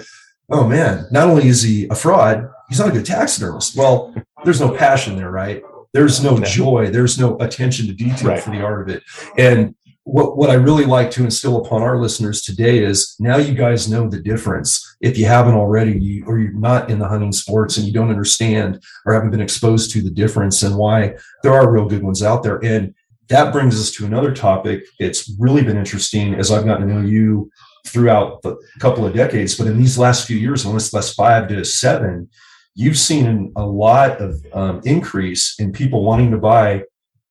oh 0.49 0.67
man, 0.67 1.05
not 1.11 1.27
only 1.27 1.47
is 1.47 1.63
he 1.63 1.87
a 1.89 1.95
fraud, 1.95 2.49
he's 2.69 2.79
not 2.79 2.89
a 2.89 2.91
good 2.91 3.05
taxidermist. 3.05 3.75
Well, 3.75 4.13
there's 4.43 4.61
no 4.61 4.71
passion 4.75 5.15
there, 5.15 5.31
right? 5.31 5.63
There's 5.93 6.23
no 6.23 6.39
joy. 6.39 6.89
There's 6.91 7.17
no 7.17 7.37
attention 7.39 7.87
to 7.87 7.93
detail 7.93 8.29
right. 8.29 8.43
for 8.43 8.51
the 8.51 8.61
art 8.61 8.81
of 8.81 8.95
it. 8.95 9.03
And 9.37 9.73
what, 10.03 10.37
what 10.37 10.49
I 10.49 10.53
really 10.53 10.85
like 10.85 11.11
to 11.11 11.23
instill 11.23 11.57
upon 11.57 11.81
our 11.81 11.99
listeners 11.99 12.41
today 12.41 12.81
is 12.83 13.15
now 13.19 13.37
you 13.37 13.53
guys 13.53 13.89
know 13.89 14.09
the 14.09 14.21
difference. 14.21 14.95
If 15.01 15.17
you 15.17 15.25
haven't 15.25 15.55
already, 15.55 15.99
you, 15.99 16.25
or 16.25 16.39
you're 16.39 16.53
not 16.53 16.89
in 16.89 16.99
the 16.99 17.07
hunting 17.07 17.33
sports 17.33 17.77
and 17.77 17.85
you 17.85 17.91
don't 17.91 18.09
understand 18.09 18.81
or 19.05 19.13
haven't 19.13 19.31
been 19.31 19.41
exposed 19.41 19.91
to 19.91 20.01
the 20.01 20.09
difference 20.09 20.63
and 20.63 20.77
why 20.77 21.15
there 21.43 21.53
are 21.53 21.69
real 21.69 21.89
good 21.89 22.03
ones 22.03 22.23
out 22.23 22.41
there. 22.41 22.63
And 22.63 22.93
that 23.27 23.51
brings 23.51 23.79
us 23.79 23.91
to 23.97 24.05
another 24.05 24.33
topic. 24.33 24.85
It's 24.99 25.29
really 25.37 25.63
been 25.63 25.77
interesting 25.77 26.35
as 26.35 26.51
I've 26.51 26.65
gotten 26.65 26.87
to 26.87 26.93
know 26.93 27.01
you 27.01 27.51
throughout 27.85 28.41
the 28.43 28.57
couple 28.79 29.05
of 29.05 29.13
decades, 29.13 29.57
but 29.57 29.67
in 29.67 29.77
these 29.77 29.97
last 29.97 30.25
few 30.25 30.37
years, 30.37 30.65
almost 30.65 30.93
last 30.93 31.15
five 31.15 31.49
to 31.49 31.65
seven, 31.65 32.29
you've 32.77 32.97
seen 32.97 33.51
a 33.55 33.65
lot 33.65 34.21
of 34.21 34.45
um, 34.53 34.81
increase 34.85 35.55
in 35.59 35.71
people 35.71 36.03
wanting 36.03 36.29
to 36.29 36.37
buy 36.37 36.83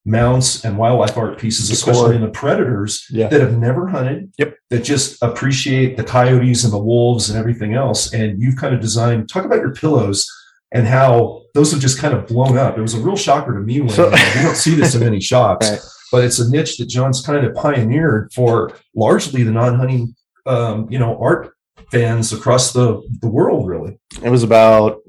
mounts 0.05 0.65
and 0.65 0.77
wildlife 0.77 1.17
art 1.17 1.39
pieces, 1.39 1.71
especially 1.71 2.17
in 2.17 2.23
the 2.23 2.31
predators 2.31 3.07
yeah. 3.11 3.29
that 3.29 3.41
have 3.41 3.57
never 3.57 3.87
hunted, 3.87 4.33
yep. 4.39 4.57
that 4.71 4.83
just 4.83 5.23
appreciate 5.23 5.97
the 5.97 6.03
coyotes 6.03 6.65
and 6.65 6.73
the 6.73 6.79
wolves 6.79 7.31
and 7.31 7.39
everything 7.39 7.75
else. 7.75 8.13
And 8.13 8.43
you've 8.43 8.57
kind 8.57 8.75
of 8.75 8.81
designed, 8.81 9.29
talk 9.29 9.45
about 9.45 9.61
your 9.61 9.73
pillows 9.73 10.29
and 10.73 10.85
how 10.85 11.43
those 11.55 11.71
have 11.71 11.81
just 11.81 12.01
kind 12.01 12.13
of 12.13 12.27
blown 12.27 12.59
up. 12.59 12.77
It 12.77 12.83
was 12.83 12.95
a 12.95 13.01
real 13.01 13.17
shocker 13.17 13.55
to 13.55 13.61
me 13.61 13.81
when 13.81 13.91
so, 13.91 14.07
you 14.35 14.43
don't 14.43 14.57
see 14.57 14.75
this 14.75 14.97
in 14.97 15.01
many 15.01 15.21
shops, 15.21 15.71
right. 15.71 15.81
but 16.11 16.25
it's 16.25 16.41
a 16.41 16.51
niche 16.51 16.77
that 16.79 16.89
John's 16.89 17.25
kind 17.25 17.47
of 17.47 17.55
pioneered 17.55 18.33
for 18.33 18.73
largely 18.97 19.45
the 19.45 19.53
non-hunting, 19.53 20.17
um, 20.45 20.89
you 20.91 20.99
know, 20.99 21.17
art 21.21 21.53
fans 21.93 22.33
across 22.33 22.73
the, 22.73 23.01
the 23.21 23.29
world, 23.29 23.69
really. 23.69 24.01
It 24.25 24.31
was 24.31 24.43
about 24.43 25.03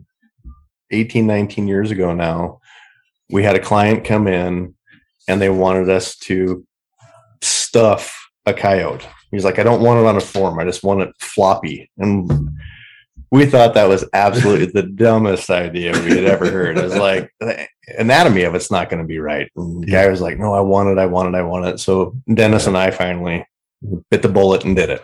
18, 0.91 1.27
19 1.27 1.67
years 1.67 1.91
ago 1.91 2.13
now, 2.13 2.59
we 3.29 3.43
had 3.43 3.55
a 3.55 3.61
client 3.61 4.05
come 4.05 4.27
in 4.27 4.75
and 5.27 5.41
they 5.41 5.49
wanted 5.49 5.89
us 5.89 6.15
to 6.17 6.65
stuff 7.41 8.29
a 8.45 8.53
coyote. 8.53 9.05
He's 9.31 9.43
like, 9.43 9.59
I 9.59 9.63
don't 9.63 9.81
want 9.81 9.99
it 9.99 10.05
on 10.05 10.15
a 10.15 10.21
form. 10.21 10.57
I 10.59 10.63
just 10.63 10.83
want 10.83 11.01
it 11.01 11.13
floppy. 11.19 11.91
And 11.97 12.31
we 13.31 13.45
thought 13.45 13.73
that 13.73 13.89
was 13.89 14.05
absolutely 14.13 14.67
the 14.67 14.83
dumbest 14.95 15.49
idea 15.49 15.91
we 15.91 16.15
had 16.15 16.25
ever 16.25 16.49
heard. 16.49 16.77
It 16.77 16.83
was 16.83 16.95
like 16.97 17.31
the 17.39 17.67
anatomy 17.97 18.43
of 18.43 18.55
it's 18.55 18.71
not 18.71 18.89
going 18.89 19.01
to 19.01 19.07
be 19.07 19.19
right. 19.19 19.51
And 19.55 19.83
the 19.83 19.87
guy 19.87 20.07
was 20.07 20.21
like, 20.21 20.37
No, 20.37 20.53
I 20.53 20.61
want 20.61 20.89
it, 20.89 20.97
I 20.97 21.05
want 21.05 21.33
it, 21.33 21.37
I 21.37 21.41
want 21.41 21.65
it. 21.65 21.79
So 21.79 22.15
Dennis 22.33 22.67
and 22.67 22.77
I 22.77 22.91
finally 22.91 23.45
bit 24.09 24.21
the 24.21 24.29
bullet 24.29 24.63
and 24.63 24.75
did 24.75 24.89
it. 24.89 25.03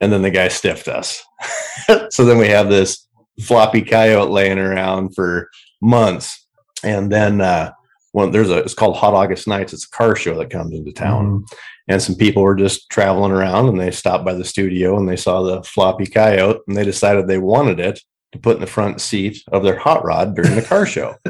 And 0.00 0.12
then 0.12 0.22
the 0.22 0.30
guy 0.30 0.48
stiffed 0.48 0.88
us. 0.88 1.22
so 2.10 2.24
then 2.24 2.38
we 2.38 2.48
have 2.48 2.68
this 2.68 3.06
floppy 3.40 3.82
coyote 3.82 4.30
laying 4.30 4.58
around 4.58 5.14
for 5.14 5.50
months. 5.80 6.46
And 6.84 7.10
then 7.10 7.40
uh, 7.40 7.72
when 8.12 8.30
there's 8.30 8.50
a 8.50 8.58
it's 8.58 8.74
called 8.74 8.96
Hot 8.96 9.14
August 9.14 9.48
Nights. 9.48 9.72
It's 9.72 9.86
a 9.86 9.90
car 9.90 10.14
show 10.14 10.36
that 10.38 10.50
comes 10.50 10.74
into 10.74 10.92
town. 10.92 11.26
Mm-hmm. 11.26 11.56
And 11.88 12.00
some 12.00 12.14
people 12.14 12.42
were 12.42 12.54
just 12.54 12.88
traveling 12.90 13.32
around 13.32 13.68
and 13.68 13.80
they 13.80 13.90
stopped 13.90 14.24
by 14.24 14.34
the 14.34 14.44
studio 14.44 14.96
and 14.96 15.08
they 15.08 15.16
saw 15.16 15.42
the 15.42 15.62
floppy 15.64 16.06
coyote 16.06 16.60
and 16.68 16.76
they 16.76 16.84
decided 16.84 17.26
they 17.26 17.38
wanted 17.38 17.80
it 17.80 18.00
to 18.32 18.38
put 18.38 18.54
in 18.54 18.60
the 18.60 18.66
front 18.66 19.00
seat 19.00 19.42
of 19.50 19.62
their 19.62 19.76
hot 19.76 20.04
rod 20.04 20.36
during 20.36 20.54
the 20.54 20.62
car 20.62 20.86
show. 20.86 21.16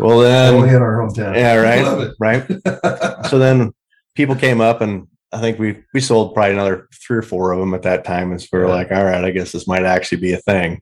well 0.00 0.20
then 0.20 0.54
only 0.54 0.70
in 0.70 0.76
our 0.76 0.98
hometown. 0.98 1.36
Yeah, 1.36 1.56
right. 1.56 2.12
Right. 2.18 3.26
so 3.28 3.38
then 3.38 3.72
people 4.14 4.34
came 4.34 4.60
up 4.60 4.80
and 4.80 5.06
I 5.32 5.40
think 5.40 5.58
we 5.58 5.82
we 5.94 6.00
sold 6.00 6.34
probably 6.34 6.52
another 6.52 6.88
three 7.06 7.18
or 7.18 7.22
four 7.22 7.52
of 7.52 7.60
them 7.60 7.74
at 7.74 7.82
that 7.82 8.04
time. 8.04 8.30
And 8.30 8.40
so 8.40 8.48
we 8.52 8.58
are 8.60 8.66
yeah. 8.66 8.74
like, 8.74 8.92
all 8.92 9.04
right, 9.04 9.24
I 9.24 9.30
guess 9.30 9.52
this 9.52 9.66
might 9.66 9.84
actually 9.84 10.20
be 10.20 10.32
a 10.32 10.38
thing. 10.38 10.80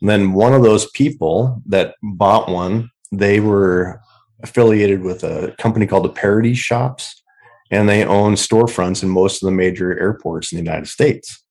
And 0.00 0.10
then 0.10 0.32
one 0.32 0.54
of 0.54 0.62
those 0.62 0.90
people 0.90 1.62
that 1.66 1.94
bought 2.02 2.48
one, 2.48 2.90
they 3.12 3.40
were 3.40 4.00
affiliated 4.42 5.02
with 5.02 5.24
a 5.24 5.54
company 5.58 5.86
called 5.86 6.04
the 6.04 6.10
Paradies 6.10 6.58
Shops, 6.58 7.22
and 7.70 7.88
they 7.88 8.04
own 8.04 8.34
storefronts 8.34 9.02
in 9.02 9.08
most 9.08 9.42
of 9.42 9.46
the 9.46 9.54
major 9.54 9.98
airports 9.98 10.52
in 10.52 10.56
the 10.56 10.64
United 10.64 10.86
States. 10.86 11.42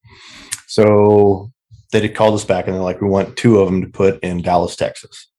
So 0.67 1.51
they 1.91 2.09
called 2.09 2.33
us 2.33 2.45
back 2.45 2.67
and 2.67 2.75
they're 2.75 2.81
like, 2.81 3.01
we 3.01 3.07
want 3.07 3.37
two 3.37 3.59
of 3.59 3.67
them 3.67 3.81
to 3.81 3.87
put 3.87 4.19
in 4.23 4.41
Dallas, 4.41 4.75
Texas. 4.75 5.29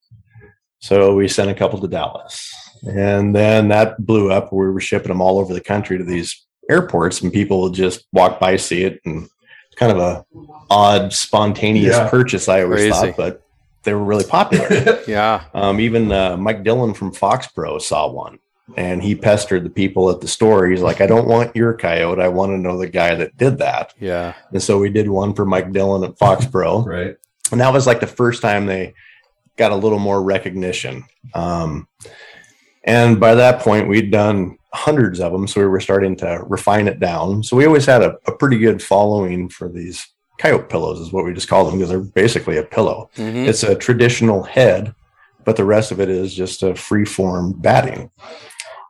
So 0.78 1.14
we 1.14 1.28
sent 1.28 1.50
a 1.50 1.54
couple 1.54 1.80
to 1.80 1.88
Dallas. 1.88 2.50
And 2.82 3.34
then 3.34 3.68
that 3.68 4.04
blew 4.04 4.30
up. 4.30 4.52
We 4.52 4.68
were 4.68 4.80
shipping 4.80 5.08
them 5.08 5.20
all 5.20 5.38
over 5.38 5.54
the 5.54 5.60
country 5.60 5.98
to 5.98 6.04
these 6.04 6.46
airports 6.70 7.22
and 7.22 7.32
people 7.32 7.60
will 7.60 7.70
just 7.70 8.06
walk 8.12 8.40
by, 8.40 8.56
see 8.56 8.82
it, 8.82 9.00
and 9.04 9.24
it's 9.24 9.76
kind 9.76 9.92
of 9.92 9.98
a 9.98 10.24
odd, 10.70 11.12
spontaneous 11.12 11.96
yeah. 11.96 12.08
purchase. 12.08 12.48
I 12.48 12.62
always 12.62 12.90
Crazy. 12.90 12.90
thought, 12.90 13.16
but 13.16 13.42
they 13.84 13.92
were 13.94 14.04
really 14.04 14.24
popular. 14.24 15.00
yeah. 15.08 15.44
Um, 15.54 15.80
even 15.80 16.10
uh, 16.10 16.36
Mike 16.36 16.64
Dillon 16.64 16.94
from 16.94 17.12
FOXPRO 17.12 17.80
saw 17.80 18.10
one, 18.10 18.38
and 18.76 19.02
he 19.02 19.14
pestered 19.14 19.64
the 19.64 19.70
people 19.70 20.10
at 20.10 20.20
the 20.20 20.28
store. 20.28 20.66
He's 20.66 20.82
like, 20.82 21.00
I 21.00 21.06
don't 21.06 21.28
want 21.28 21.54
your 21.54 21.74
coyote. 21.74 22.20
I 22.20 22.28
want 22.28 22.52
to 22.52 22.58
know 22.58 22.78
the 22.78 22.88
guy 22.88 23.14
that 23.14 23.36
did 23.36 23.58
that. 23.58 23.94
Yeah. 24.00 24.34
And 24.50 24.62
so 24.62 24.78
we 24.78 24.90
did 24.90 25.08
one 25.08 25.34
for 25.34 25.44
Mike 25.44 25.72
Dillon 25.72 26.04
at 26.04 26.18
FOXPRO. 26.18 26.86
right. 26.86 27.16
And 27.52 27.60
that 27.60 27.72
was 27.72 27.86
like 27.86 28.00
the 28.00 28.06
first 28.06 28.42
time 28.42 28.66
they 28.66 28.94
got 29.56 29.72
a 29.72 29.76
little 29.76 29.98
more 29.98 30.22
recognition. 30.22 31.04
Um, 31.34 31.86
and 32.82 33.20
by 33.20 33.34
that 33.36 33.60
point, 33.60 33.88
we'd 33.88 34.10
done 34.10 34.58
hundreds 34.74 35.20
of 35.20 35.32
them. 35.32 35.46
So 35.46 35.60
we 35.60 35.66
were 35.66 35.80
starting 35.80 36.16
to 36.16 36.42
refine 36.46 36.88
it 36.88 37.00
down. 37.00 37.42
So 37.42 37.56
we 37.56 37.64
always 37.66 37.86
had 37.86 38.02
a, 38.02 38.16
a 38.26 38.36
pretty 38.36 38.58
good 38.58 38.82
following 38.82 39.48
for 39.48 39.68
these 39.68 40.06
coyote 40.38 40.68
pillows, 40.68 40.98
is 41.00 41.12
what 41.12 41.24
we 41.24 41.32
just 41.32 41.48
call 41.48 41.64
them, 41.64 41.78
because 41.78 41.90
they're 41.90 42.00
basically 42.00 42.56
a 42.56 42.64
pillow. 42.64 43.08
Mhm. 43.16 43.46
It's 43.46 43.62
a 43.62 43.76
traditional 43.76 44.42
head, 44.42 44.94
but 45.44 45.56
the 45.56 45.64
rest 45.64 45.92
of 45.92 46.00
it 46.00 46.08
is 46.08 46.34
just 46.34 46.62
a 46.62 46.74
free 46.74 47.04
form 47.04 47.52
batting. 47.52 48.10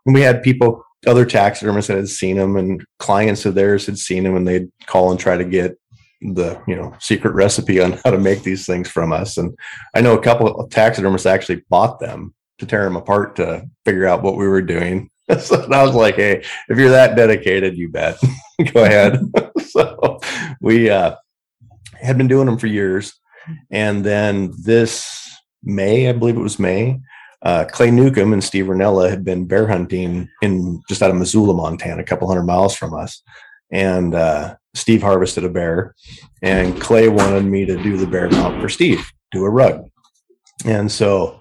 And 0.06 0.14
we 0.14 0.22
had 0.22 0.42
people, 0.42 0.84
other 1.06 1.26
taxidermists 1.26 1.88
that 1.88 1.98
had 1.98 2.08
seen 2.08 2.38
them, 2.38 2.56
and 2.56 2.82
clients 2.98 3.44
of 3.44 3.54
theirs 3.54 3.84
had 3.84 3.98
seen 3.98 4.24
them, 4.24 4.36
and 4.36 4.48
they'd 4.48 4.70
call 4.86 5.10
and 5.10 5.20
try 5.20 5.36
to 5.36 5.44
get 5.44 5.78
the 6.22 6.58
you 6.66 6.74
know 6.74 6.94
secret 7.00 7.34
recipe 7.34 7.82
on 7.82 8.00
how 8.02 8.10
to 8.10 8.18
make 8.18 8.42
these 8.42 8.64
things 8.64 8.88
from 8.88 9.12
us. 9.12 9.36
And 9.36 9.54
I 9.94 10.00
know 10.00 10.14
a 10.16 10.22
couple 10.22 10.48
of 10.48 10.70
taxidermists 10.70 11.26
actually 11.26 11.62
bought 11.68 12.00
them 12.00 12.32
to 12.58 12.64
tear 12.64 12.84
them 12.84 12.96
apart 12.96 13.36
to 13.36 13.66
figure 13.84 14.06
out 14.06 14.22
what 14.22 14.36
we 14.36 14.48
were 14.48 14.62
doing. 14.62 15.10
so 15.40 15.66
I 15.70 15.82
was 15.82 15.94
like, 15.94 16.16
hey, 16.16 16.44
if 16.68 16.78
you're 16.78 16.90
that 16.90 17.16
dedicated, 17.16 17.76
you 17.76 17.88
bet. 17.88 18.18
Go 18.72 18.84
ahead. 18.84 19.20
so 19.58 20.20
we 20.60 20.90
uh, 20.90 21.16
had 22.00 22.18
been 22.18 22.28
doing 22.28 22.46
them 22.46 22.58
for 22.58 22.66
years. 22.66 23.14
And 23.70 24.04
then 24.04 24.52
this 24.62 25.30
May, 25.62 26.08
I 26.08 26.12
believe 26.12 26.36
it 26.36 26.40
was 26.40 26.58
May, 26.58 27.00
uh, 27.42 27.66
Clay 27.66 27.90
Newcomb 27.90 28.32
and 28.32 28.42
Steve 28.42 28.66
Rinella 28.66 29.10
had 29.10 29.24
been 29.24 29.46
bear 29.46 29.66
hunting 29.66 30.28
in 30.40 30.82
just 30.88 31.02
out 31.02 31.10
of 31.10 31.16
Missoula, 31.16 31.52
Montana, 31.52 32.00
a 32.00 32.04
couple 32.04 32.26
hundred 32.26 32.44
miles 32.44 32.74
from 32.74 32.94
us. 32.94 33.22
And 33.70 34.14
uh, 34.14 34.56
Steve 34.74 35.02
harvested 35.02 35.44
a 35.44 35.48
bear, 35.48 35.94
and 36.42 36.80
Clay 36.80 37.08
wanted 37.08 37.44
me 37.44 37.64
to 37.66 37.82
do 37.82 37.96
the 37.96 38.06
bear 38.06 38.30
mount 38.30 38.60
for 38.60 38.68
Steve, 38.68 39.10
do 39.30 39.44
a 39.44 39.50
rug. 39.50 39.88
And 40.64 40.90
so 40.90 41.40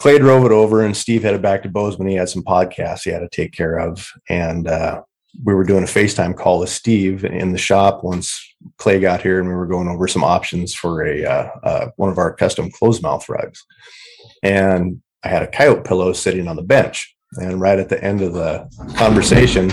Clay 0.00 0.18
drove 0.18 0.46
it 0.46 0.50
over, 0.50 0.82
and 0.82 0.96
Steve 0.96 1.22
headed 1.22 1.42
back 1.42 1.62
to 1.62 1.68
Bozeman. 1.68 2.08
He 2.08 2.14
had 2.14 2.30
some 2.30 2.42
podcasts 2.42 3.02
he 3.04 3.10
had 3.10 3.18
to 3.18 3.28
take 3.28 3.52
care 3.52 3.78
of. 3.78 4.10
And 4.30 4.66
uh, 4.66 5.02
we 5.44 5.52
were 5.52 5.62
doing 5.62 5.82
a 5.82 5.86
FaceTime 5.86 6.38
call 6.38 6.60
with 6.60 6.70
Steve 6.70 7.22
in 7.22 7.52
the 7.52 7.58
shop 7.58 8.02
once 8.02 8.42
Clay 8.78 8.98
got 8.98 9.20
here, 9.20 9.40
and 9.40 9.48
we 9.48 9.54
were 9.54 9.66
going 9.66 9.88
over 9.88 10.08
some 10.08 10.24
options 10.24 10.74
for 10.74 11.04
a 11.04 11.24
uh, 11.26 11.50
uh, 11.62 11.90
one 11.96 12.08
of 12.08 12.16
our 12.16 12.34
custom 12.34 12.70
closed 12.70 13.02
mouth 13.02 13.28
rugs. 13.28 13.62
And 14.42 15.02
I 15.22 15.28
had 15.28 15.42
a 15.42 15.46
coyote 15.46 15.84
pillow 15.84 16.14
sitting 16.14 16.48
on 16.48 16.56
the 16.56 16.62
bench. 16.62 17.14
And 17.36 17.60
right 17.60 17.78
at 17.78 17.90
the 17.90 18.02
end 18.02 18.22
of 18.22 18.32
the 18.32 18.70
conversation, 18.96 19.70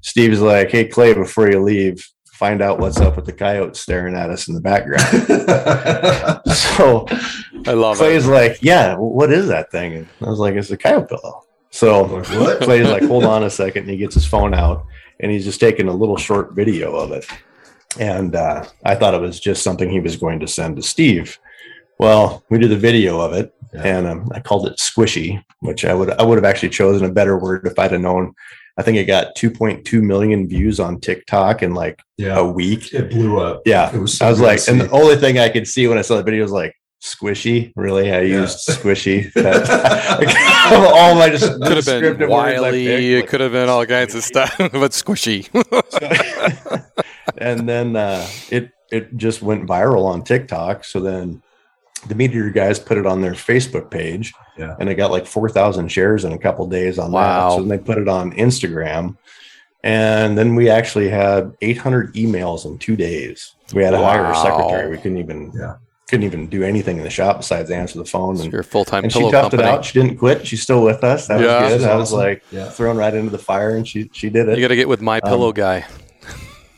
Steve's 0.00 0.40
like, 0.40 0.70
"Hey 0.70 0.86
Clay, 0.86 1.12
before 1.12 1.50
you 1.50 1.60
leave, 1.60 2.02
find 2.36 2.62
out 2.62 2.78
what's 2.78 3.00
up 3.00 3.16
with 3.16 3.26
the 3.26 3.32
coyote 3.32 3.76
staring 3.76 4.14
at 4.14 4.30
us 4.30 4.48
in 4.48 4.54
the 4.54 4.60
background." 4.60 5.02
so 6.54 7.06
I 7.66 7.72
love 7.72 7.96
it. 7.96 7.98
Clay's 7.98 8.26
like, 8.26 8.58
"Yeah, 8.62 8.96
what 8.96 9.32
is 9.32 9.48
that 9.48 9.70
thing?" 9.70 9.94
And 9.94 10.08
I 10.20 10.28
was 10.28 10.38
like, 10.38 10.54
"It's 10.54 10.70
a 10.70 10.76
coyote 10.76 11.08
pillow." 11.08 11.42
So 11.70 12.02
Like, 12.04 12.26
what? 12.28 12.60
Clay's 12.62 12.86
like, 12.88 13.02
hold 13.02 13.24
on 13.24 13.42
a 13.42 13.50
second. 13.50 13.82
And 13.82 13.90
he 13.90 13.98
gets 13.98 14.14
his 14.14 14.24
phone 14.26 14.54
out 14.54 14.86
and 15.20 15.30
he's 15.30 15.44
just 15.44 15.60
taking 15.60 15.88
a 15.88 15.92
little 15.92 16.16
short 16.16 16.54
video 16.54 16.94
of 16.96 17.12
it. 17.12 17.26
And 18.00 18.34
uh, 18.34 18.64
I 18.82 18.94
thought 18.94 19.12
it 19.12 19.20
was 19.20 19.38
just 19.40 19.62
something 19.62 19.90
he 19.90 20.00
was 20.00 20.16
going 20.16 20.40
to 20.40 20.46
send 20.48 20.76
to 20.76 20.82
Steve. 20.82 21.38
Well, 21.98 22.44
we 22.48 22.58
did 22.58 22.70
the 22.70 22.78
video 22.78 23.20
of 23.20 23.34
it 23.34 23.52
Yeah. 23.74 23.82
and 23.82 24.06
um, 24.06 24.28
I 24.32 24.40
called 24.40 24.66
it 24.68 24.78
squishy, 24.78 25.42
which 25.60 25.84
I 25.84 25.92
would 25.92 26.10
I 26.12 26.22
would 26.22 26.38
have 26.38 26.46
actually 26.46 26.70
chosen 26.70 27.04
a 27.06 27.12
better 27.12 27.36
word 27.36 27.66
if 27.66 27.78
I'd 27.78 27.92
have 27.92 28.00
known. 28.00 28.32
I 28.78 28.82
think 28.82 28.98
it 28.98 29.04
got 29.04 29.34
2.2 29.36 30.02
million 30.02 30.46
views 30.48 30.78
on 30.80 31.00
TikTok 31.00 31.62
in 31.62 31.74
like 31.74 32.00
Yeah. 32.18 32.36
a 32.38 32.44
week. 32.44 32.92
It 32.92 33.10
blew 33.10 33.38
up. 33.40 33.62
Yeah. 33.64 33.94
It 33.94 33.98
was 33.98 34.18
so 34.18 34.26
I 34.26 34.30
was 34.30 34.40
like, 34.40 34.60
and 34.68 34.80
the 34.80 34.90
only 34.90 35.16
thing 35.16 35.38
I 35.38 35.48
could 35.48 35.66
see 35.66 35.86
when 35.88 35.96
I 35.98 36.02
saw 36.02 36.16
the 36.16 36.22
video 36.22 36.42
was 36.42 36.52
like, 36.52 36.74
squishy. 37.02 37.72
Really? 37.76 38.12
I 38.12 38.20
Yeah. 38.22 38.40
used 38.42 38.58
squishy. 38.68 39.30
All 40.72 41.14
my 41.14 41.30
just 41.30 41.52
Could 41.52 41.76
have 41.76 41.84
been 41.86 42.00
descriptive 42.02 42.28
wily. 42.28 42.84
picked, 42.86 43.24
It 43.24 43.28
could 43.28 43.40
have 43.40 43.52
been 43.52 43.68
all 43.68 43.86
kinds 43.86 44.14
of 44.14 44.24
stuff, 44.24 44.54
but 44.58 44.90
squishy. 44.92 45.48
and 47.38 47.68
then 47.68 47.96
uh, 47.96 48.26
it 48.50 48.70
it 48.90 49.16
just 49.16 49.42
went 49.42 49.66
viral 49.66 50.04
on 50.06 50.22
TikTok. 50.22 50.84
So 50.84 51.00
then 51.00 51.42
the 52.08 52.14
Meat 52.14 52.30
Eater 52.32 52.50
guys 52.50 52.78
put 52.78 52.98
it 52.98 53.06
on 53.06 53.20
their 53.20 53.32
Facebook 53.32 53.90
page, 53.90 54.32
Yeah. 54.58 54.76
and 54.80 54.88
it 54.88 54.94
got 54.94 55.10
like 55.10 55.26
four 55.26 55.48
thousand 55.48 55.88
shares 55.90 56.24
in 56.24 56.32
a 56.32 56.38
couple 56.38 56.66
days 56.66 56.98
on 56.98 57.12
Wow. 57.12 57.50
that. 57.50 57.54
So 57.56 57.60
then 57.60 57.68
they 57.68 57.78
put 57.78 57.98
it 57.98 58.08
on 58.08 58.32
Instagram, 58.32 59.16
and 59.84 60.36
then 60.38 60.54
we 60.54 60.68
actually 60.70 61.08
had 61.08 61.52
eight 61.62 61.78
hundred 61.78 62.14
emails 62.14 62.64
in 62.64 62.78
two 62.78 62.96
days. 62.96 63.54
We 63.74 63.82
had 63.84 63.90
to 63.90 63.98
hire 63.98 64.24
a 64.24 64.30
Wow. 64.32 64.42
secretary. 64.42 64.90
We 64.90 64.96
couldn't 64.98 65.18
even 65.18 65.52
Yeah. 65.58 65.74
couldn't 66.08 66.24
even 66.24 66.46
do 66.46 66.62
anything 66.62 66.98
in 66.98 67.02
the 67.02 67.10
shop 67.10 67.38
besides 67.38 67.68
answer 67.70 67.98
the 67.98 68.04
phone. 68.04 68.40
And, 68.40 68.52
Your 68.52 68.62
full 68.62 68.84
time 68.84 69.02
and 69.02 69.12
she 69.12 69.18
toughed 69.22 69.32
company. 69.50 69.62
it 69.64 69.68
out. 69.68 69.84
She 69.84 70.00
didn't 70.00 70.18
quit. 70.18 70.46
She's 70.46 70.62
still 70.62 70.82
with 70.84 71.02
us. 71.02 71.26
That 71.26 71.40
Yeah. 71.40 71.62
was 71.62 71.72
good. 71.72 71.78
She's 71.80 71.86
I 71.88 71.96
was 71.96 72.12
like 72.12 72.42
Yeah. 72.52 72.68
thrown 72.70 72.96
right 72.96 73.12
into 73.12 73.30
the 73.30 73.38
fire, 73.38 73.70
and 73.76 73.86
she 73.86 74.08
she 74.12 74.30
did 74.30 74.48
it. 74.48 74.56
You 74.56 74.62
got 74.64 74.68
to 74.68 74.76
get 74.76 74.88
with 74.88 75.00
my 75.00 75.18
pillow 75.20 75.48
Um, 75.48 75.54
guy. 75.54 75.84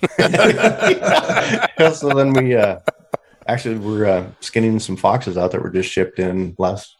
so 1.92 2.08
then 2.14 2.32
we 2.32 2.54
uh, 2.56 2.76
actually 3.48 3.78
we're 3.78 4.06
uh, 4.06 4.26
skinning 4.40 4.78
some 4.78 4.96
foxes 4.96 5.36
out 5.36 5.50
that 5.52 5.62
were 5.62 5.70
just 5.70 5.90
shipped 5.90 6.18
in 6.18 6.54
last 6.58 6.94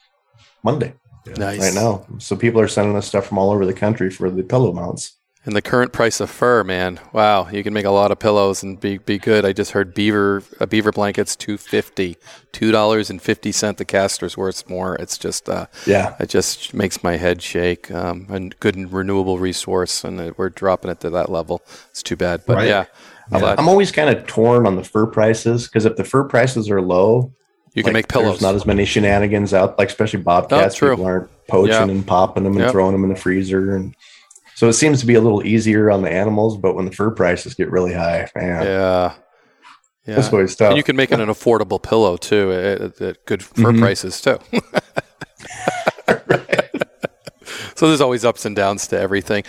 Monday 0.64 0.94
Nice. 1.36 1.60
right 1.60 1.74
now. 1.74 2.06
So 2.18 2.34
people 2.36 2.60
are 2.60 2.68
sending 2.68 2.96
us 2.96 3.06
stuff 3.06 3.26
from 3.26 3.38
all 3.38 3.50
over 3.50 3.66
the 3.66 3.74
country 3.74 4.10
for 4.10 4.30
the 4.30 4.42
pillow 4.42 4.72
mounts. 4.72 5.14
And 5.44 5.54
the 5.54 5.62
current 5.62 5.92
price 5.92 6.20
of 6.20 6.28
fur, 6.30 6.62
man. 6.64 7.00
Wow, 7.12 7.48
you 7.48 7.62
can 7.62 7.72
make 7.72 7.84
a 7.86 7.90
lot 7.90 8.10
of 8.10 8.18
pillows 8.18 8.62
and 8.62 8.78
be 8.78 8.98
be 8.98 9.18
good. 9.18 9.46
I 9.46 9.52
just 9.52 9.70
heard 9.70 9.94
beaver 9.94 10.42
a 10.60 10.66
beaver 10.66 10.90
blanket's 10.90 11.36
two 11.36 11.56
fifty, 11.56 12.16
two 12.52 12.70
dollars 12.72 13.08
and 13.08 13.22
fifty 13.22 13.52
cent. 13.52 13.78
The 13.78 13.84
castor's 13.86 14.36
worth 14.36 14.68
more. 14.68 14.96
It's 14.96 15.16
just 15.16 15.48
uh, 15.48 15.66
Yeah, 15.86 16.16
it 16.20 16.28
just 16.28 16.74
makes 16.74 17.02
my 17.02 17.16
head 17.16 17.40
shake. 17.40 17.90
Um, 17.90 18.26
and 18.28 18.58
good 18.60 18.74
and 18.74 18.92
renewable 18.92 19.38
resource, 19.38 20.04
and 20.04 20.36
we're 20.36 20.50
dropping 20.50 20.90
it 20.90 21.00
to 21.00 21.10
that 21.10 21.30
level. 21.30 21.62
It's 21.90 22.02
too 22.02 22.16
bad, 22.16 22.42
but 22.46 22.56
Right. 22.56 22.68
yeah, 22.68 22.78
I'll 22.80 22.88
Yeah. 23.30 23.38
let- 23.38 23.58
I'm 23.58 23.68
always 23.68 23.90
kind 23.92 24.10
of 24.10 24.26
torn 24.26 24.66
on 24.66 24.76
the 24.76 24.84
fur 24.84 25.06
prices 25.06 25.66
because 25.66 25.84
if 25.84 25.96
the 25.96 26.04
fur 26.04 26.24
prices 26.24 26.70
are 26.70 26.80
low, 26.80 27.32
you 27.74 27.82
can 27.82 27.92
like, 27.92 28.04
make 28.04 28.08
pillows. 28.08 28.32
There's 28.40 28.42
not 28.42 28.54
as 28.54 28.66
many 28.66 28.84
shenanigans 28.84 29.52
out, 29.54 29.78
like 29.78 29.88
especially 29.88 30.20
bobcats. 30.22 30.74
true. 30.74 30.90
People 30.90 31.06
aren't 31.06 31.28
poaching 31.48 31.72
Yeah. 31.74 31.82
and 31.82 32.06
popping 32.06 32.44
them 32.44 32.54
and 32.54 32.62
Yep. 32.62 32.72
throwing 32.72 32.92
them 32.92 33.04
in 33.04 33.10
the 33.10 33.16
freezer, 33.16 33.74
and 33.76 33.94
so 34.54 34.68
it 34.68 34.72
seems 34.72 35.00
to 35.00 35.06
be 35.06 35.14
a 35.14 35.20
little 35.20 35.46
easier 35.46 35.90
on 35.90 36.02
the 36.02 36.10
animals. 36.10 36.56
But 36.56 36.74
when 36.74 36.86
the 36.86 36.90
fur 36.90 37.10
prices 37.10 37.54
get 37.54 37.70
really 37.70 37.92
high, 37.94 38.28
man, 38.34 38.62
yeah, 38.64 39.12
yeah. 40.06 40.14
that's 40.14 40.26
yeah. 40.28 40.32
always 40.32 40.56
tough. 40.56 40.68
And 40.70 40.76
you 40.76 40.82
can 40.82 40.96
make 40.96 41.12
it 41.12 41.20
an 41.20 41.28
affordable 41.28 41.80
pillow 41.82 42.16
too 42.16 42.50
at, 42.52 42.80
at- 42.80 43.00
at 43.00 43.26
good 43.26 43.42
fur 43.42 43.72
Mhm. 43.72 43.80
prices 43.80 44.20
too. 44.20 44.38
So 47.78 47.86
there's 47.86 48.00
always 48.00 48.24
ups 48.24 48.44
and 48.44 48.56
downs 48.56 48.88
to 48.88 48.98
everything. 48.98 49.44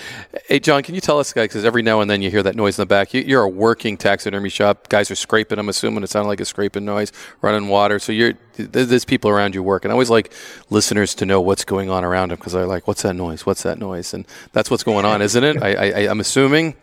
Hey, 0.48 0.60
John, 0.60 0.84
can 0.84 0.94
you 0.94 1.02
tell 1.02 1.18
us, 1.18 1.34
guys, 1.34 1.46
because 1.48 1.66
every 1.66 1.82
now 1.82 2.00
and 2.02 2.08
then 2.12 2.22
you 2.22 2.30
hear 2.30 2.44
that 2.44 2.56
noise 2.56 2.78
in 2.78 2.84
the 2.84 2.86
back. 2.86 3.12
You, 3.12 3.22
you're 3.22 3.42
a 3.42 3.50
working 3.50 3.98
taxidermy 3.98 4.50
shop. 4.50 4.88
Guys 4.88 5.10
are 5.10 5.16
scraping. 5.16 5.58
I'm 5.58 5.68
assuming 5.68 6.04
it 6.04 6.12
sounded 6.12 6.28
like 6.28 6.40
a 6.40 6.46
scraping 6.46 6.86
noise, 6.86 7.12
running 7.42 7.70
water. 7.70 7.98
So 7.98 8.12
you're 8.12 8.34
there's 8.56 9.04
people 9.04 9.32
around 9.32 9.56
you 9.56 9.64
working. 9.64 9.90
I 9.90 9.94
always 9.94 10.12
like 10.12 10.32
listeners 10.70 11.16
to 11.16 11.26
know 11.26 11.42
what's 11.42 11.66
going 11.66 11.90
on 11.90 12.04
around 12.06 12.30
them 12.30 12.36
because 12.38 12.54
they're 12.54 12.68
like, 12.68 12.88
"What's 12.88 13.02
that 13.02 13.16
noise? 13.16 13.48
What's 13.48 13.64
that 13.64 13.80
noise?" 13.80 14.14
And 14.14 14.28
that's 14.54 14.70
what's 14.70 14.84
going 14.84 15.06
on, 15.06 15.24
isn't 15.24 15.44
it? 15.44 15.64
I, 15.64 15.74
I, 15.74 15.86
I- 16.04 16.08
I'm 16.12 16.20
assuming. 16.20 16.76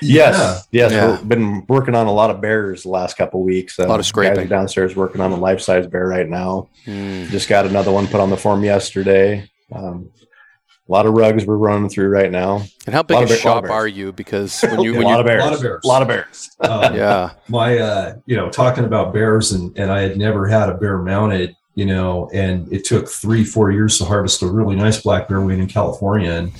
Yes, 0.00 0.66
yes. 0.70 0.92
Yeah. 0.92 1.10
We've 1.18 1.28
been 1.28 1.64
working 1.68 1.94
on 1.94 2.06
a 2.06 2.12
lot 2.12 2.30
of 2.30 2.40
bears 2.40 2.84
the 2.84 2.88
last 2.88 3.18
couple 3.18 3.40
of 3.40 3.44
weeks. 3.44 3.78
Uh, 3.78 3.84
A 3.84 3.86
lot 3.86 4.00
of 4.00 4.06
scraping. 4.06 4.44
are 4.44 4.48
downstairs 4.48 4.96
working 4.96 5.20
on 5.20 5.30
a 5.30 5.36
life 5.36 5.60
size 5.60 5.86
bear 5.86 6.08
right 6.08 6.28
now. 6.28 6.68
Hmm. 6.86 7.26
Just 7.26 7.48
got 7.50 7.66
another 7.66 7.92
one 7.92 8.06
put 8.06 8.20
on 8.20 8.30
the 8.30 8.36
form 8.38 8.64
yesterday. 8.64 9.48
Um, 9.72 10.08
a 10.86 10.92
lot 10.92 11.06
of 11.06 11.14
rugs 11.14 11.46
we're 11.46 11.56
running 11.56 11.88
through 11.88 12.08
right 12.08 12.30
now. 12.30 12.62
And 12.86 12.94
how 12.94 13.02
big 13.02 13.14
Lot 13.14 13.24
a 13.24 13.28
bear- 13.28 13.36
shop 13.38 13.64
are 13.70 13.88
you? 13.88 14.12
Because 14.12 14.60
when 14.62 14.80
you 14.80 14.94
a 14.94 14.98
when 14.98 15.04
lot 15.06 15.14
you 15.14 15.20
of 15.20 15.26
bears. 15.26 15.42
lot 15.42 15.52
of 15.54 15.60
bears. 15.62 15.80
A 15.84 15.86
lot 15.88 16.02
of 16.02 16.08
bears. 16.08 16.50
Um, 16.60 16.94
yeah 16.96 17.30
my 17.48 17.78
uh 17.78 18.14
you 18.26 18.36
know 18.36 18.50
talking 18.50 18.84
about 18.84 19.12
bears 19.12 19.52
and 19.52 19.76
and 19.78 19.90
i 19.90 20.00
had 20.00 20.16
never 20.16 20.46
had 20.46 20.68
a 20.68 20.74
bear 20.74 20.98
mounted 20.98 21.54
you 21.74 21.84
know 21.86 22.30
and 22.32 22.70
it 22.72 22.84
took 22.84 23.08
three 23.08 23.44
four 23.44 23.70
years 23.70 23.98
to 23.98 24.04
harvest 24.04 24.42
a 24.42 24.46
really 24.46 24.76
nice 24.76 25.00
black 25.02 25.28
bear 25.28 25.40
wing 25.40 25.58
in 25.58 25.66
california 25.66 26.30
and 26.32 26.52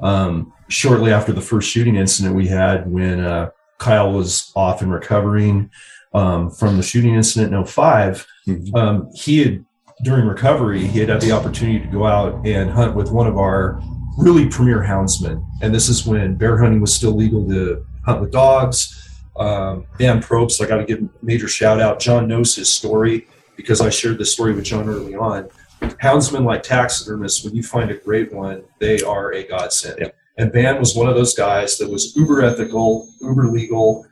um 0.00 0.52
shortly 0.68 1.12
after 1.12 1.32
the 1.32 1.40
first 1.40 1.68
shooting 1.68 1.96
incident 1.96 2.34
we 2.34 2.46
had 2.46 2.90
when 2.90 3.20
uh 3.20 3.50
kyle 3.78 4.12
was 4.12 4.50
off 4.56 4.80
and 4.82 4.92
recovering 4.92 5.70
um 6.14 6.50
from 6.50 6.76
the 6.76 6.82
shooting 6.82 7.14
incident 7.14 7.52
in 7.54 7.64
5 7.64 8.26
Mhm. 8.48 8.74
um 8.74 9.10
he 9.14 9.42
had 9.44 9.64
during 10.02 10.26
recovery 10.26 10.86
he 10.86 10.98
had 10.98 11.08
had 11.08 11.20
the 11.20 11.32
opportunity 11.32 11.78
to 11.78 11.86
go 11.86 12.06
out 12.06 12.46
and 12.46 12.70
hunt 12.70 12.94
with 12.94 13.10
one 13.10 13.26
of 13.26 13.36
our 13.36 13.80
really 14.18 14.48
premier 14.48 14.82
houndsmen 14.82 15.44
and 15.62 15.74
this 15.74 15.88
is 15.88 16.06
when 16.06 16.34
bear 16.36 16.58
hunting 16.58 16.80
was 16.80 16.92
still 16.92 17.12
legal 17.12 17.46
to 17.46 17.84
hunt 18.04 18.20
with 18.20 18.30
dogs 18.30 19.00
um, 19.40 19.86
Dan 19.98 20.20
Probst, 20.20 20.62
I 20.62 20.68
got 20.68 20.76
to 20.76 20.84
give 20.84 21.02
a 21.02 21.08
major 21.22 21.48
shout 21.48 21.80
out. 21.80 21.98
John 21.98 22.28
knows 22.28 22.54
his 22.54 22.68
story 22.68 23.26
because 23.56 23.80
I 23.80 23.88
shared 23.88 24.18
this 24.18 24.32
story 24.32 24.52
with 24.52 24.64
John 24.64 24.88
early 24.88 25.14
on. 25.14 25.48
houndsmen 25.80 26.44
like 26.44 26.62
taxidermists, 26.62 27.42
when 27.42 27.54
you 27.54 27.62
find 27.62 27.90
a 27.90 27.96
great 27.96 28.32
one, 28.32 28.62
they 28.78 29.00
are 29.00 29.32
a 29.32 29.46
godsend. 29.48 29.98
Yep. 29.98 30.16
And 30.36 30.52
Van 30.52 30.78
was 30.78 30.94
one 30.94 31.08
of 31.08 31.14
those 31.14 31.34
guys 31.34 31.78
that 31.78 31.90
was 31.90 32.14
uber 32.16 32.42
ethical, 32.42 33.08
uber 33.20 33.48
legal, 33.48 34.06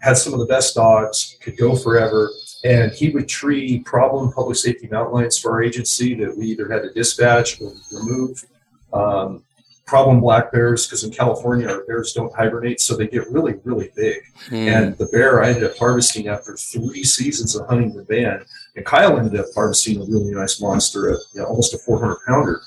had 0.00 0.16
some 0.16 0.34
of 0.34 0.40
the 0.40 0.46
best 0.46 0.74
dogs, 0.74 1.36
could 1.40 1.56
go 1.56 1.74
forever. 1.74 2.30
And 2.64 2.92
he 2.92 3.10
would 3.10 3.28
tree 3.28 3.80
problem 3.80 4.32
public 4.32 4.56
safety 4.56 4.86
mountain 4.88 5.30
for 5.40 5.52
our 5.52 5.62
agency 5.62 6.14
that 6.16 6.36
we 6.36 6.46
either 6.46 6.70
had 6.70 6.82
to 6.82 6.92
dispatch 6.92 7.60
or 7.60 7.72
remove. 7.92 8.44
Um, 8.92 9.44
problem 9.86 10.20
black 10.20 10.52
bears, 10.52 10.86
because 10.86 11.02
in 11.02 11.10
California, 11.10 11.68
our 11.68 11.84
bears 11.84 12.12
don't 12.12 12.34
hibernate, 12.34 12.80
so 12.80 12.96
they 12.96 13.08
get 13.08 13.28
really, 13.28 13.54
really 13.64 13.90
big. 13.96 14.22
Hmm. 14.48 14.54
And 14.54 14.98
the 14.98 15.06
bear 15.06 15.42
I 15.42 15.48
ended 15.48 15.64
up 15.64 15.76
harvesting 15.76 16.28
after 16.28 16.54
three 16.54 17.02
seasons 17.02 17.56
of 17.56 17.66
hunting 17.66 17.94
the 17.94 18.04
van. 18.04 18.44
And 18.76 18.86
Kyle 18.86 19.18
ended 19.18 19.38
up 19.40 19.46
harvesting 19.54 20.00
a 20.00 20.04
really 20.04 20.32
nice 20.32 20.60
monster, 20.60 21.10
a, 21.10 21.16
you 21.34 21.40
know, 21.40 21.46
almost 21.46 21.74
a 21.74 21.78
400 21.78 22.18
pounder. 22.26 22.60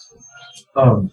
Um, 0.76 1.12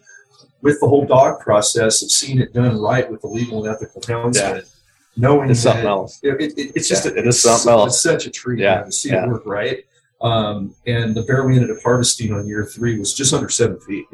with 0.63 0.81
the 0.81 0.89
whole 0.89 1.07
dog 1.07 1.41
process 1.41 2.03
of 2.03 2.11
seeing 2.11 2.41
it 2.41 2.53
done 2.53 2.79
right 2.79 3.11
with 3.11 3.21
the 3.21 3.29
legal 3.29 3.65
and 3.65 3.75
ethical 3.75 4.01
houndsman. 4.03 4.69
Knowing 5.17 5.51
It's 5.51 5.61
something 5.61 5.83
that 5.85 5.89
else. 5.91 6.21
it, 6.23 6.41
it, 6.41 6.73
it's 6.77 6.89
just 6.89 7.05
Yeah, 7.05 7.13
a, 7.13 7.15
it 7.17 7.27
is 7.27 7.41
something 7.43 7.65
su- 7.65 7.71
else. 7.71 7.95
It's 7.95 8.03
such 8.03 8.27
a 8.27 8.31
treat 8.31 8.61
Yeah, 8.61 8.83
to 8.83 8.93
see 8.93 9.11
yeah. 9.11 9.25
it 9.25 9.29
work 9.29 9.45
right. 9.47 9.85
Um, 10.23 10.75
and 10.87 11.15
the 11.15 11.23
bear 11.23 11.47
we 11.47 11.55
ended 11.57 11.71
up 11.71 11.83
harvesting 11.83 12.33
on 12.33 12.47
year 12.47 12.65
three 12.67 12.99
was 12.99 13.15
just 13.15 13.33
under 13.33 13.49
seven 13.49 13.81
feet. 13.81 14.05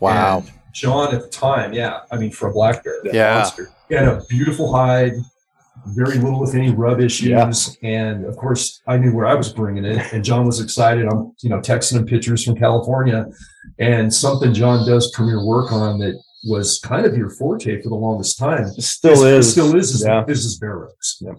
wow. 0.00 0.38
And 0.38 0.50
John 0.72 1.14
at 1.14 1.20
the 1.22 1.28
time, 1.28 1.72
yeah, 1.72 2.00
I 2.10 2.16
mean 2.16 2.30
for 2.30 2.48
a 2.48 2.52
black 2.52 2.82
bear, 2.84 2.94
Yeah. 3.04 3.34
monster. 3.34 3.70
He 3.88 3.94
had 3.96 4.06
a 4.08 4.22
beautiful 4.28 4.72
hide, 4.72 5.12
very 5.88 6.16
little 6.18 6.46
if 6.48 6.54
any 6.54 6.70
rub 6.70 7.00
issues, 7.00 7.76
and 7.82 8.24
of 8.24 8.36
course 8.36 8.80
I 8.86 8.96
knew 8.96 9.12
where 9.14 9.26
I 9.26 9.34
was 9.34 9.52
bringing 9.52 9.84
it, 9.84 10.12
and 10.12 10.24
John 10.24 10.46
was 10.46 10.60
excited. 10.60 11.06
I'm 11.06 11.32
you 11.42 11.50
know 11.50 11.58
texting 11.60 11.96
him 11.98 12.06
pictures 12.06 12.44
from 12.44 12.56
California, 12.56 13.26
and 13.78 14.12
something 14.12 14.54
John 14.54 14.86
does 14.86 15.10
premier 15.12 15.44
work 15.44 15.72
on 15.72 15.98
that 15.98 16.18
was 16.44 16.78
kind 16.80 17.04
of 17.06 17.16
your 17.16 17.30
forte 17.30 17.80
for 17.82 17.88
the 17.88 17.94
longest 17.94 18.38
time. 18.38 18.64
It 18.64 18.82
still 18.82 19.24
It 19.24 19.34
is. 19.34 19.50
still 19.52 19.76
is. 19.76 19.90
Is, 19.94 20.04
Yeah. 20.04 20.24
is, 20.26 20.44
is 20.44 20.58
bear 20.58 20.76
rugs. 20.78 21.18
Yeah. 21.20 21.32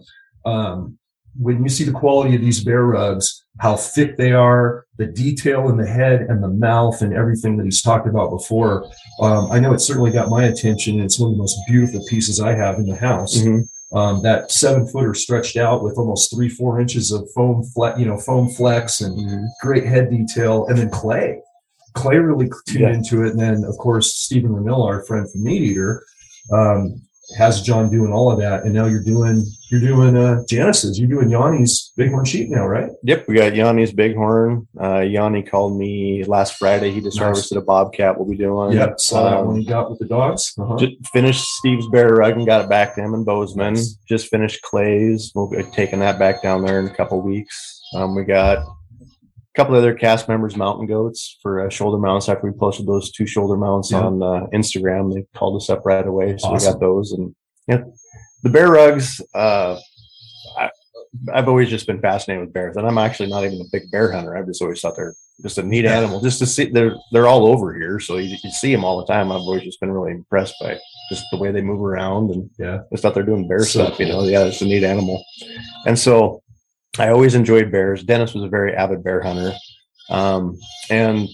Um, 0.44 0.98
when 1.38 1.62
you 1.62 1.68
see 1.70 1.84
the 1.84 1.92
quality 1.92 2.34
of 2.36 2.42
these 2.42 2.62
bear 2.62 2.84
rugs, 2.84 3.42
how 3.58 3.74
thick 3.76 4.16
they 4.18 4.32
are, 4.32 4.84
the 4.98 5.06
detail 5.06 5.70
in 5.70 5.78
the 5.78 5.86
head 5.86 6.20
and 6.28 6.42
the 6.44 6.48
mouth, 6.48 7.00
and 7.00 7.14
everything 7.14 7.56
that 7.56 7.64
he's 7.64 7.80
talked 7.80 8.06
about 8.06 8.30
before, 8.30 8.84
um, 9.20 9.50
I 9.50 9.58
know 9.58 9.72
it 9.72 9.80
certainly 9.80 10.10
got 10.10 10.28
my 10.28 10.44
attention. 10.44 11.00
It's 11.00 11.18
one 11.18 11.30
of 11.30 11.36
the 11.36 11.42
most 11.42 11.58
beautiful 11.66 12.04
pieces 12.08 12.38
I 12.40 12.52
have 12.54 12.76
in 12.78 12.86
the 12.86 12.96
house. 12.96 13.38
Mhm. 13.38 13.62
Um, 13.94 14.22
that 14.22 14.50
seven 14.50 14.86
footer 14.86 15.14
stretched 15.14 15.56
out 15.56 15.82
with 15.82 15.96
almost 15.98 16.34
three, 16.34 16.48
four 16.48 16.80
inches 16.80 17.12
of 17.12 17.28
foam 17.34 17.62
flex, 17.62 17.98
you 17.98 18.06
know, 18.06 18.16
foam 18.18 18.48
flex 18.48 19.00
and 19.00 19.48
great 19.60 19.84
head 19.86 20.10
detail, 20.10 20.66
and 20.66 20.78
then 20.78 20.88
clay. 20.90 21.40
Clay 21.94 22.16
really 22.18 22.50
tuned 22.66 22.80
Yeah. 22.80 22.92
into 22.94 23.24
it, 23.24 23.30
and 23.30 23.40
then 23.40 23.64
of 23.64 23.76
course 23.78 24.14
Steven 24.14 24.50
Rinella, 24.50 24.86
our 24.86 25.04
friend 25.04 25.30
from 25.30 25.44
Meat 25.44 25.62
Eater, 25.62 26.04
um, 26.52 27.00
has 27.38 27.62
John 27.62 27.88
doing 27.90 28.12
all 28.12 28.30
of 28.30 28.38
that, 28.40 28.64
and 28.64 28.74
now 28.74 28.84
you're 28.86 29.02
doing 29.02 29.44
you're 29.70 29.80
doing 29.80 30.14
uh, 30.18 30.42
Janis's, 30.50 30.98
you're 31.00 31.08
doing 31.08 31.30
Yanni's 31.30 31.92
Bighorn 31.96 32.26
Sheep 32.26 32.50
now, 32.50 32.66
right? 32.66 32.90
Yep, 33.04 33.24
we 33.26 33.36
got 33.36 33.54
Yanni's 33.54 33.90
Bighorn. 33.90 34.68
Uh, 34.78 34.98
Yanni 35.00 35.42
called 35.42 35.78
me 35.78 36.24
last 36.24 36.58
Friday. 36.58 36.90
He 36.90 37.00
just 37.00 37.16
Nice. 37.16 37.22
harvested 37.24 37.56
a 37.56 37.62
bobcat. 37.62 38.18
We'll 38.18 38.28
be 38.28 38.36
doing. 38.36 38.72
Yep, 38.72 39.00
saw 39.00 39.22
that 39.30 39.38
Um, 39.38 39.46
one 39.46 39.56
he 39.60 39.64
got 39.64 39.88
with 39.88 39.98
the 39.98 40.04
dogs. 40.04 40.52
Uh-huh. 40.58 40.76
Just 40.76 40.92
finished 41.10 41.42
Steve's 41.42 41.86
bear 41.88 42.10
rug 42.16 42.36
and 42.36 42.44
got 42.44 42.62
it 42.64 42.68
back 42.68 42.94
to 42.96 43.00
him 43.00 43.14
in 43.14 43.24
Bozeman. 43.24 43.74
Nice. 43.74 43.96
Just 44.06 44.26
finished 44.28 44.60
Clay's. 44.60 45.32
We'll 45.34 45.48
be 45.48 45.62
taking 45.72 46.00
that 46.00 46.18
back 46.18 46.42
down 46.42 46.62
there 46.66 46.78
in 46.78 46.86
a 46.86 46.94
couple 46.94 47.22
weeks. 47.22 47.80
Um, 47.94 48.14
we 48.14 48.24
got 48.24 48.58
a 49.54 49.56
couple 49.58 49.74
other 49.74 49.94
cast 49.94 50.28
members 50.28 50.56
mountain 50.56 50.86
goats 50.86 51.38
for 51.42 51.66
uh, 51.66 51.68
shoulder 51.70 51.98
mounts. 51.98 52.28
After 52.28 52.46
we 52.50 52.56
posted 52.58 52.86
those 52.86 53.12
two 53.12 53.26
shoulder 53.26 53.56
mounts 53.56 53.90
Yeah. 53.92 54.00
on 54.00 54.22
uh, 54.22 54.46
Instagram, 54.54 55.12
they 55.14 55.24
called 55.36 55.56
us 55.60 55.68
up 55.68 55.84
right 55.84 56.06
away. 56.06 56.36
So 56.38 56.52
we 56.52 56.58
got 56.58 56.80
those. 56.80 57.12
And 57.12 57.34
yeah, 57.68 57.82
the 58.42 58.48
bear 58.50 58.70
rugs. 58.70 59.20
Uh, 59.34 59.78
I, 60.58 60.70
I've 61.32 61.48
always 61.48 61.68
just 61.68 61.86
been 61.86 62.00
fascinated 62.00 62.46
with 62.46 62.54
bears, 62.54 62.76
and 62.76 62.86
I'm 62.86 62.96
actually 62.98 63.28
not 63.28 63.44
even 63.44 63.60
a 63.60 63.68
big 63.70 63.90
bear 63.90 64.10
hunter. 64.12 64.36
I've 64.36 64.46
just 64.46 64.62
always 64.62 64.80
thought 64.80 64.96
they're 64.96 65.14
just 65.42 65.58
a 65.58 65.62
neat 65.62 65.84
Yeah. 65.84 65.98
animal. 65.98 66.20
Just 66.22 66.38
to 66.38 66.46
see, 66.46 66.70
they're 66.70 66.94
they're 67.12 67.26
all 67.26 67.46
over 67.46 67.74
here, 67.74 68.00
so 68.00 68.16
you, 68.16 68.36
you 68.42 68.50
see 68.50 68.72
them 68.72 68.84
all 68.84 68.98
the 68.98 69.04
time. 69.12 69.30
I've 69.30 69.40
always 69.40 69.62
just 69.62 69.80
been 69.80 69.90
really 69.90 70.12
impressed 70.12 70.54
by 70.60 70.78
just 71.10 71.24
the 71.30 71.36
way 71.36 71.50
they 71.52 71.60
move 71.60 71.82
around 71.82 72.30
and 72.30 72.48
Yeah. 72.58 72.80
just 72.90 73.02
thought 73.02 73.12
they're 73.14 73.22
doing 73.22 73.46
bear 73.46 73.58
So 73.60 73.84
stuff. 73.84 73.98
You 74.00 74.06
know, 74.08 74.24
yeah, 74.24 74.44
it's 74.44 74.62
a 74.62 74.64
neat 74.64 74.84
animal. 74.84 75.22
And 75.86 75.98
so 75.98 76.41
I 76.98 77.08
always 77.08 77.34
enjoyed 77.34 77.72
bears. 77.72 78.02
Dennis 78.04 78.34
was 78.34 78.44
a 78.44 78.48
very 78.48 78.74
avid 78.74 79.02
bear 79.02 79.22
hunter, 79.22 79.52
um, 80.10 80.58
and 80.90 81.28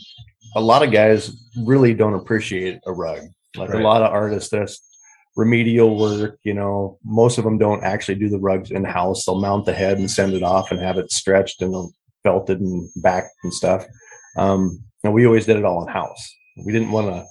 a 0.55 0.61
lot 0.61 0.83
of 0.83 0.93
guys 0.93 1.37
really 1.65 1.95
don't 1.95 2.15
appreciate 2.15 2.79
a 2.87 2.93
rug. 2.93 3.21
Like 3.57 3.71
Right. 3.71 3.81
a 3.81 3.85
lot 3.85 4.03
of 4.03 4.13
artists, 4.13 4.51
that's 4.51 4.81
remedial 5.37 5.99
work. 5.99 6.39
You 6.45 6.55
know, 6.55 6.99
most 7.05 7.39
of 7.39 7.45
them 7.45 7.59
don't 7.59 7.83
actually 7.83 8.17
do 8.17 8.29
the 8.29 8.39
rugs 8.39 8.71
in 8.71 8.85
house. 8.85 9.25
They'll 9.25 9.41
mount 9.41 9.67
the 9.67 9.75
head 9.75 9.99
and 9.99 10.11
send 10.11 10.35
it 10.35 10.43
off 10.43 10.71
and 10.71 10.81
have 10.81 10.97
it 10.99 11.11
stretched 11.11 11.61
and 11.63 11.93
felted 12.23 12.61
and 12.61 12.89
back 12.97 13.25
and 13.43 13.53
stuff. 13.53 13.85
Um, 14.37 14.83
and 15.03 15.13
we 15.13 15.27
always 15.27 15.47
did 15.47 15.57
it 15.57 15.65
all 15.65 15.83
in 15.87 15.93
house. 15.93 16.35
We 16.65 16.73
didn't 16.73 16.91
want 16.93 17.09
to. 17.09 17.25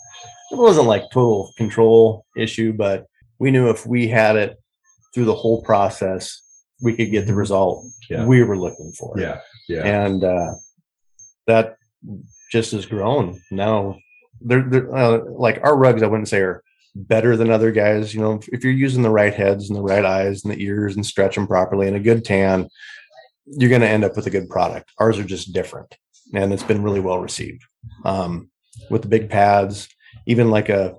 It 0.51 0.57
wasn't 0.57 0.87
like 0.87 1.03
total 1.13 1.51
control 1.57 2.25
issue, 2.37 2.71
but 2.73 3.05
we 3.39 3.51
knew 3.51 3.69
if 3.69 3.85
we 3.85 4.07
had 4.07 4.35
it 4.37 4.57
through 5.13 5.25
the 5.25 5.35
whole 5.35 5.61
process, 5.63 6.41
we 6.81 6.95
could 6.95 7.11
get 7.11 7.25
the 7.27 7.33
result 7.33 7.85
Yeah. 8.09 8.25
we 8.25 8.43
were 8.43 8.57
looking 8.57 8.91
for. 8.91 9.19
Yeah. 9.19 9.39
Yeah. 9.67 9.83
And 10.05 10.23
uh, 10.23 10.53
that 11.47 11.77
just 12.51 12.71
has 12.71 12.85
grown. 12.85 13.41
Now, 13.51 13.97
they're, 14.41 14.63
they're 14.63 14.95
uh, 14.95 15.19
like 15.31 15.59
our 15.63 15.75
rugs, 15.75 16.03
I 16.03 16.07
wouldn't 16.07 16.29
say 16.29 16.39
are 16.41 16.63
better 16.95 17.35
than 17.37 17.49
other 17.49 17.71
guys. 17.71 18.13
You 18.13 18.21
know, 18.21 18.33
if, 18.35 18.47
if 18.49 18.63
you're 18.63 18.73
using 18.73 19.01
the 19.03 19.09
right 19.09 19.33
heads 19.33 19.69
and 19.69 19.77
the 19.77 19.81
right 19.83 20.05
eyes 20.05 20.43
and 20.43 20.53
the 20.53 20.61
ears 20.63 20.95
and 20.95 21.05
stretch 21.05 21.35
them 21.35 21.47
properly 21.47 21.87
and 21.87 21.95
a 21.95 21.99
good 21.99 22.23
tan, 22.23 22.69
you're 23.45 23.69
going 23.69 23.81
to 23.81 23.87
end 23.89 24.03
up 24.03 24.15
with 24.15 24.27
a 24.27 24.31
good 24.31 24.49
product. 24.49 24.91
Ours 24.99 25.17
are 25.17 25.23
just 25.23 25.53
different, 25.53 25.95
and 26.33 26.51
it's 26.51 26.63
been 26.63 26.83
really 26.83 26.99
well 26.99 27.19
received. 27.19 27.63
Um, 28.03 28.49
with 28.89 29.01
the 29.03 29.07
big 29.07 29.29
pads, 29.29 29.87
even 30.25 30.49
like 30.51 30.69
a 30.69 30.95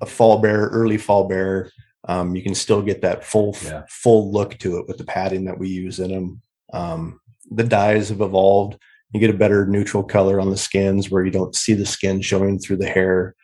a 0.00 0.06
fall 0.06 0.38
bear, 0.38 0.68
early 0.68 0.96
fall 0.96 1.28
bear, 1.28 1.70
um, 2.08 2.34
you 2.34 2.42
can 2.42 2.54
still 2.54 2.82
get 2.82 3.02
that 3.02 3.24
full 3.24 3.56
Yeah. 3.64 3.82
full 3.88 4.30
look 4.32 4.58
to 4.58 4.78
it 4.78 4.88
with 4.88 4.98
the 4.98 5.04
padding 5.04 5.44
that 5.44 5.58
we 5.58 5.68
use 5.68 6.00
in 6.00 6.10
them. 6.10 6.42
Um, 6.72 7.20
the 7.50 7.64
dyes 7.64 8.08
have 8.08 8.20
evolved. 8.20 8.78
You 9.12 9.20
get 9.20 9.30
a 9.30 9.34
better 9.38 9.66
neutral 9.66 10.02
color 10.02 10.40
on 10.40 10.50
the 10.50 10.56
skins 10.56 11.10
where 11.10 11.24
you 11.24 11.30
don't 11.30 11.54
see 11.54 11.74
the 11.74 11.86
skin 11.86 12.20
showing 12.22 12.58
through 12.58 12.78
the 12.78 12.88
hair. 12.88 13.34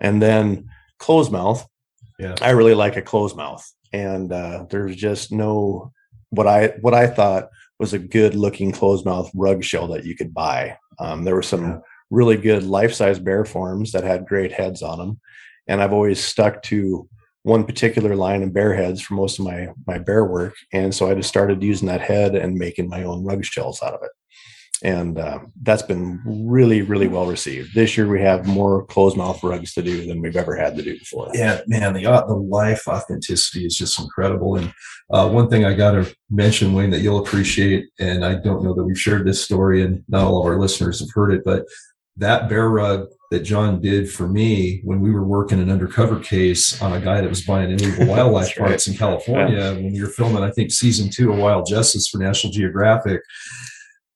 And 0.00 0.22
then 0.22 0.68
closed 0.98 1.32
mouth. 1.32 1.66
Yeah. 2.18 2.36
I 2.40 2.50
really 2.50 2.74
like 2.74 2.96
a 2.96 3.02
closed 3.02 3.36
mouth. 3.36 3.68
And 3.92 4.32
uh, 4.32 4.66
there's 4.70 4.94
just 4.96 5.32
no 5.32 5.92
what 6.30 6.46
I 6.46 6.68
what 6.82 6.94
I 6.94 7.06
thought 7.06 7.48
was 7.78 7.94
a 7.94 7.98
good 7.98 8.34
looking 8.34 8.70
closed 8.72 9.04
mouth 9.04 9.30
rug 9.34 9.64
shell 9.64 9.88
that 9.88 10.04
you 10.04 10.14
could 10.16 10.32
buy. 10.34 10.76
Um, 10.98 11.24
there 11.24 11.34
were 11.34 11.42
some 11.42 11.64
Yeah. 11.64 11.78
really 12.10 12.36
good 12.36 12.62
life 12.64 12.92
size 12.92 13.18
bear 13.18 13.44
forms 13.44 13.92
that 13.92 14.04
had 14.04 14.26
great 14.26 14.52
heads 14.52 14.82
on 14.82 14.98
them. 14.98 15.20
And 15.66 15.82
I've 15.82 15.92
always 15.92 16.22
stuck 16.22 16.62
to 16.64 17.08
one 17.48 17.64
particular 17.64 18.14
line 18.14 18.42
of 18.42 18.52
bear 18.52 18.74
heads 18.74 19.00
for 19.00 19.14
most 19.14 19.38
of 19.38 19.44
my 19.46 19.68
my 19.86 19.98
bear 19.98 20.24
work. 20.24 20.54
And 20.72 20.94
so 20.94 21.10
I 21.10 21.14
just 21.14 21.30
started 21.30 21.62
using 21.62 21.88
that 21.88 22.02
head 22.02 22.34
and 22.34 22.54
making 22.54 22.88
my 22.88 23.02
own 23.02 23.24
rug 23.24 23.44
shells 23.44 23.82
out 23.82 23.94
of 23.94 24.02
it. 24.02 24.10
And 24.80 25.18
uh, 25.18 25.40
that's 25.62 25.82
been 25.82 26.20
really, 26.24 26.82
really 26.82 27.08
well 27.08 27.26
received. 27.26 27.74
This 27.74 27.96
year 27.96 28.06
we 28.06 28.20
have 28.20 28.46
more 28.46 28.84
closed 28.84 29.16
mouth 29.16 29.42
rugs 29.42 29.74
to 29.74 29.82
do 29.82 30.06
than 30.06 30.22
we've 30.22 30.36
ever 30.36 30.54
had 30.54 30.76
to 30.76 30.82
do 30.84 30.96
before. 30.96 31.30
yeah, 31.34 31.62
man, 31.66 31.94
the 31.94 32.06
uh, 32.06 32.24
the 32.26 32.34
life 32.34 32.86
authenticity 32.86 33.66
is 33.66 33.76
just 33.76 33.98
incredible. 33.98 34.56
And 34.56 34.72
uh, 35.10 35.28
one 35.28 35.48
thing 35.48 35.64
I 35.64 35.74
got 35.74 35.92
to 35.92 36.14
mention, 36.30 36.74
Wayne, 36.74 36.90
that 36.90 37.00
you'll 37.00 37.18
appreciate, 37.18 37.88
and 37.98 38.24
I 38.24 38.34
don't 38.36 38.62
know 38.62 38.74
that 38.74 38.84
we've 38.84 39.00
shared 39.00 39.26
this 39.26 39.42
story, 39.42 39.82
and 39.82 40.04
not 40.06 40.24
all 40.24 40.40
of 40.40 40.46
our 40.46 40.60
listeners 40.60 41.00
have 41.00 41.10
heard 41.12 41.32
it, 41.32 41.42
but 41.44 41.64
that 42.18 42.48
bear 42.48 42.68
rug 42.68 43.08
that 43.30 43.40
John 43.40 43.80
did 43.80 44.10
for 44.10 44.26
me 44.26 44.80
when 44.84 45.00
we 45.00 45.10
were 45.10 45.24
working 45.24 45.60
an 45.60 45.70
undercover 45.70 46.18
case 46.18 46.80
on 46.80 46.94
a 46.94 47.00
guy 47.00 47.20
that 47.20 47.28
was 47.28 47.42
buying 47.44 47.70
illegal 47.70 48.06
wildlife 48.08 48.46
That's 48.46 48.58
right. 48.58 48.68
parts 48.68 48.86
in 48.88 48.94
California 48.94 49.74
when 49.74 49.92
we 49.92 50.00
were 50.00 50.08
filming, 50.08 50.42
I 50.42 50.50
think 50.50 50.72
season 50.72 51.10
two 51.10 51.32
of 51.32 51.38
Wild 51.38 51.66
Justice 51.66 52.08
for 52.08 52.18
National 52.18 52.52
Geographic. 52.52 53.20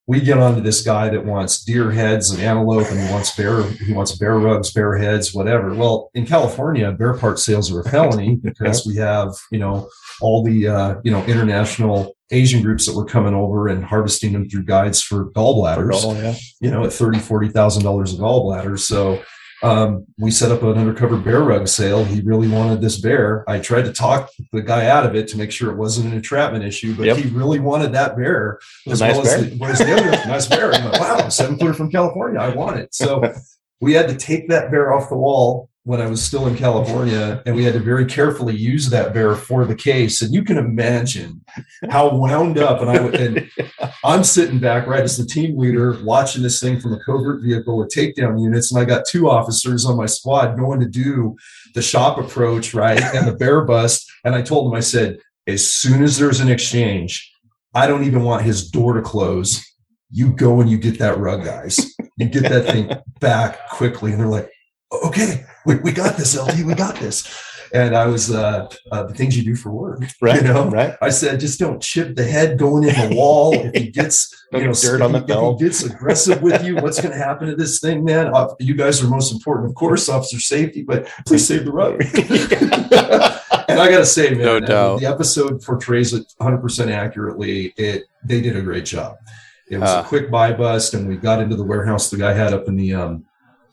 We 0.09 0.21
get 0.21 0.39
onto 0.39 0.61
this 0.61 0.83
guy 0.83 1.11
that 1.11 1.25
wants 1.25 1.63
deer 1.65 1.91
heads 1.93 2.31
and 2.31 2.43
antelope, 2.43 2.91
and 2.91 2.99
he 3.01 3.13
wants 3.13 3.37
bear, 3.37 3.63
he 3.63 3.93
wants 3.93 4.19
bear 4.19 4.37
rugs, 4.37 4.73
bear 4.73 4.97
heads, 4.97 5.33
whatever. 5.33 5.73
Well, 5.75 6.11
in 6.15 6.27
California, 6.27 6.91
bear 6.91 7.15
part 7.15 7.39
sales 7.39 7.71
are 7.73 7.81
a 7.81 7.85
felony 7.89 8.35
because 8.43 8.85
we 8.85 8.97
have, 8.97 9.29
you 9.53 9.61
know, 9.61 9.89
all 10.21 10.43
the 10.43 10.67
uh, 10.69 10.95
you 11.05 11.13
know 11.13 11.25
international 11.27 12.17
Asian 12.33 12.63
groups 12.63 12.87
that 12.87 12.97
were 12.97 13.05
coming 13.05 13.35
over 13.35 13.69
and 13.69 13.85
harvesting 13.85 14.33
them 14.33 14.49
through 14.49 14.65
guides 14.65 15.03
for 15.03 15.31
gallbladders 15.33 16.03
Oh, 16.05 16.15
yeah. 16.15 16.35
you 16.61 16.71
know, 16.71 16.85
at 16.85 16.93
thirty, 16.93 17.19
forty 17.21 17.49
thousand 17.49 17.85
dollars 17.85 18.13
a 18.13 18.17
gallbladder. 18.17 18.79
So 18.79 19.23
um, 19.63 20.07
we 20.19 20.31
set 20.31 20.51
up 20.51 20.63
an 20.63 20.77
undercover 20.77 21.17
bear 21.17 21.41
rug 21.43 21.69
sale. 21.69 22.05
He 22.05 22.21
really 22.23 22.49
wanted 22.49 22.81
this 22.81 23.01
bear. 23.01 23.49
I 23.49 23.61
tried 23.61 23.85
to 23.85 23.93
talk 23.93 24.29
the 24.53 24.63
guy 24.63 24.87
out 24.87 25.07
of 25.07 25.15
it 25.15 25.29
to 25.29 25.39
make 25.39 25.53
sure 25.53 25.71
it 25.71 25.77
wasn't 25.77 26.09
an 26.09 26.15
entrapment 26.15 26.65
issue, 26.65 26.95
but 26.95 27.07
Yep. 27.07 27.17
he 27.19 27.29
really 27.31 27.61
wanted 27.61 27.93
that 27.93 28.17
bear 28.17 28.59
as 28.89 29.01
Nice 29.01 29.15
well 29.15 29.25
bear. 29.25 29.35
as 29.71 29.79
the, 29.79 29.85
the 29.85 29.93
other 29.95 30.11
nice 30.29 30.47
bear. 30.47 30.73
I'm 30.75 30.85
like, 30.91 31.01
wow, 31.01 31.29
seven 31.29 31.59
footer 31.59 31.75
from 31.75 31.91
California. 31.91 32.41
I 32.41 32.49
want 32.55 32.79
it. 32.79 32.95
So 32.95 33.23
we 33.81 33.93
had 33.93 34.09
to 34.09 34.17
take 34.17 34.49
that 34.49 34.71
bear 34.71 34.93
off 34.93 35.09
the 35.09 35.17
wall 35.17 35.69
when 35.85 36.01
I 36.01 36.07
was 36.07 36.23
still 36.23 36.47
in 36.47 36.57
California, 36.57 37.43
and 37.45 37.57
we 37.57 37.65
had 37.65 37.75
to 37.75 37.81
very 37.81 38.07
carefully 38.07 38.55
use 38.55 38.89
that 38.91 39.13
bear 39.13 39.35
for 39.35 39.65
the 39.65 39.75
case. 39.75 40.23
And 40.23 40.33
you 40.33 40.45
can 40.45 40.57
imagine 40.57 41.45
how 41.91 42.15
wound 42.15 42.57
up. 42.57 42.81
And 42.81 42.91
I 42.91 42.97
and 42.97 43.51
I'm 44.05 44.23
sitting 44.23 44.61
back 44.61 44.87
right 44.87 45.03
as 45.03 45.17
the 45.17 45.27
team 45.27 45.59
leader, 45.59 45.99
watching 46.05 46.43
this 46.43 46.61
thing 46.61 46.79
from 46.79 46.93
a 46.93 47.01
covert 47.05 47.43
vehicle 47.43 47.77
with 47.79 47.93
takedown 47.93 48.41
units, 48.41 48.71
and 48.71 48.81
I 48.81 48.85
got 48.85 49.07
two 49.07 49.29
officers 49.29 49.85
on 49.85 49.97
my 49.97 50.07
squad 50.07 50.57
going 50.57 50.79
to 50.81 50.89
do 50.89 51.37
the 51.75 51.83
shop 51.83 52.19
approach, 52.19 52.75
right, 52.75 53.03
and 53.03 53.27
the 53.27 53.35
bear 53.35 53.63
bust. 53.65 54.09
And 54.25 54.35
I 54.37 54.43
told 54.43 54.67
them, 54.67 54.77
I 54.77 54.81
said, 54.81 55.19
as 55.49 55.67
soon 55.67 56.05
as 56.05 56.17
there's 56.17 56.39
an 56.39 56.49
exchange, 56.49 57.29
I 57.75 57.89
don't 57.89 58.05
even 58.05 58.23
want 58.23 58.45
his 58.45 58.71
door 58.71 58.95
to 58.95 59.03
close. 59.03 59.67
You 60.11 60.33
go 60.33 60.61
and 60.61 60.71
you 60.71 60.79
get 60.79 60.99
that 61.01 61.19
rug, 61.19 61.45
guys. 61.45 61.97
You 62.19 62.29
get 62.29 62.45
that 62.45 62.67
thing 62.67 62.91
back 63.21 63.69
quickly. 63.71 64.13
And 64.13 64.21
they're 64.21 64.29
like, 64.29 64.51
okay, 64.93 65.45
we, 65.67 65.77
we 65.77 65.93
got 65.93 66.17
this, 66.17 66.37
LT, 66.37 66.65
we 66.65 66.75
got 66.75 66.97
this. 66.97 67.27
And 67.75 67.97
I 67.97 68.05
was 68.07 68.31
uh, 68.31 68.69
uh, 68.91 69.05
the 69.05 69.15
things 69.15 69.35
you 69.35 69.43
do 69.45 69.55
for 69.57 69.71
work, 69.73 70.03
Right. 70.21 70.43
You 70.43 70.49
know, 70.49 70.69
Right. 70.69 70.95
I 71.01 71.09
said, 71.09 71.41
just 71.41 71.59
don't 71.59 71.81
chip 71.83 72.15
the 72.17 72.25
head 72.25 72.59
going 72.59 72.85
in 72.87 72.95
the 73.11 73.17
wall. 73.17 73.55
If 73.55 73.75
he 73.75 73.89
gets, 74.01 74.29
you 74.53 74.65
know, 74.67 74.73
dirt 74.75 75.01
on 75.01 75.13
the 75.13 75.19
if 75.21 75.25
he- 75.25 75.33
if 75.33 75.39
felt. 75.39 75.59
he 75.59 75.65
gets 75.65 75.83
aggressive 75.83 76.43
with 76.43 76.63
you, 76.65 76.77
what's 76.77 77.01
going 77.01 77.13
to 77.13 77.19
happen 77.19 77.49
to 77.49 77.57
this 77.57 77.81
thing, 77.81 78.05
man? 78.05 78.27
Uh, 78.35 78.49
you 78.61 78.75
guys 78.75 79.03
are 79.03 79.09
most 79.09 79.33
important, 79.33 79.71
of 79.71 79.75
course, 79.75 80.11
officer 80.11 80.39
safety, 80.39 80.83
but 80.83 81.07
please 81.27 81.47
save 81.47 81.65
the 81.65 81.73
rug. 81.73 81.99
and 82.63 83.81
I 83.81 83.91
got 83.91 83.99
to 83.99 84.07
say, 84.07 84.31
man, 84.31 84.39
No 84.45 84.61
doubt. 84.61 85.01
the 85.01 85.07
episode 85.07 85.63
portrays 85.63 86.13
it 86.13 86.27
100% 86.41 86.91
accurately. 86.93 87.73
It 87.79 88.05
they 88.25 88.41
did 88.43 88.57
a 88.57 88.63
great 88.63 88.85
job. 88.85 89.17
It 89.71 89.79
was 89.79 89.89
Ah. 89.89 90.03
a 90.03 90.05
quick 90.05 90.31
buy 90.31 90.53
bust, 90.53 90.93
and 90.95 91.09
we 91.09 91.17
got 91.17 91.41
into 91.41 91.57
the 91.57 91.65
warehouse 91.65 92.11
the 92.11 92.19
guy 92.19 92.35
had 92.35 92.53
up 92.53 92.69
in 92.69 92.77
the 92.77 92.93
um, 92.95 93.25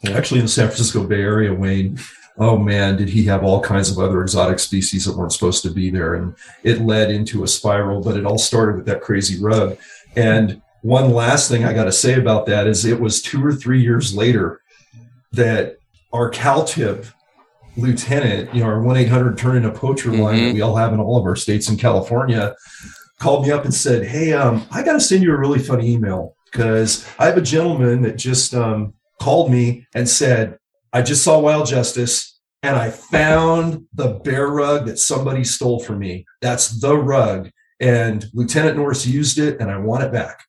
actually 0.05 0.39
in 0.39 0.45
the 0.45 0.51
San 0.51 0.67
Francisco 0.67 1.03
Bay 1.03 1.21
Area, 1.21 1.53
Wayne. 1.53 1.99
Oh 2.37 2.57
man, 2.57 2.95
did 2.95 3.09
he 3.09 3.23
have 3.25 3.43
all 3.43 3.61
kinds 3.61 3.91
of 3.91 3.99
other 3.99 4.21
exotic 4.21 4.59
species 4.59 5.05
that 5.05 5.17
weren't 5.17 5.33
supposed 5.33 5.61
to 5.63 5.71
be 5.71 5.89
there? 5.89 6.15
And 6.15 6.35
it 6.63 6.81
led 6.81 7.11
into 7.11 7.43
a 7.43 7.47
spiral, 7.47 8.01
but 8.01 8.15
it 8.15 8.25
all 8.25 8.37
started 8.37 8.77
with 8.77 8.85
that 8.85 9.01
crazy 9.01 9.41
rug. 9.41 9.77
And 10.15 10.61
one 10.81 11.11
last 11.11 11.49
thing 11.49 11.65
I 11.65 11.73
got 11.73 11.85
to 11.85 11.91
say 11.91 12.17
about 12.17 12.45
that 12.45 12.65
is 12.65 12.85
it 12.85 12.99
was 12.99 13.21
two 13.21 13.45
or 13.45 13.53
three 13.53 13.81
years 13.81 14.15
later 14.15 14.61
that 15.33 15.79
our 16.13 16.31
CalTip 16.31 17.11
lieutenant, 17.75 18.53
you 18.53 18.61
know, 18.61 18.67
our 18.67 18.81
1 18.81 18.97
800 18.97 19.37
turn 19.37 19.57
in 19.57 19.65
a 19.65 19.71
poacher 19.71 20.11
line 20.11 20.45
that 20.45 20.53
we 20.53 20.61
all 20.61 20.75
have 20.75 20.93
in 20.93 20.99
all 20.99 21.17
of 21.17 21.25
our 21.25 21.35
states 21.35 21.69
in 21.69 21.77
California, 21.77 22.55
called 23.19 23.45
me 23.45 23.51
up 23.51 23.65
and 23.65 23.73
said, 23.73 24.07
Hey, 24.07 24.33
um, 24.33 24.65
I 24.71 24.83
got 24.83 24.93
to 24.93 24.99
send 24.99 25.23
you 25.23 25.33
a 25.33 25.37
really 25.37 25.59
funny 25.59 25.91
email 25.91 26.35
because 26.45 27.07
I 27.19 27.25
have 27.25 27.37
a 27.37 27.41
gentleman 27.41 28.01
that 28.03 28.15
just 28.15 28.55
um, 28.55 28.93
called 29.19 29.51
me 29.51 29.85
and 29.93 30.07
said, 30.07 30.57
I 30.91 31.01
just 31.01 31.23
saw 31.23 31.39
Wild 31.39 31.67
Justice 31.67 32.39
and 32.63 32.75
I 32.75 32.89
found 32.89 33.85
the 33.93 34.19
bear 34.23 34.47
rug 34.47 34.85
that 34.87 34.99
somebody 34.99 35.43
stole 35.43 35.79
from 35.79 35.99
me. 35.99 36.25
That's 36.41 36.79
the 36.79 36.97
rug. 36.97 37.51
And 37.79 38.25
Lieutenant 38.33 38.75
Norris 38.77 39.05
used 39.05 39.37
it 39.39 39.61
and 39.61 39.71
I 39.71 39.77
want 39.77 40.03
it 40.03 40.11
back. 40.11 40.43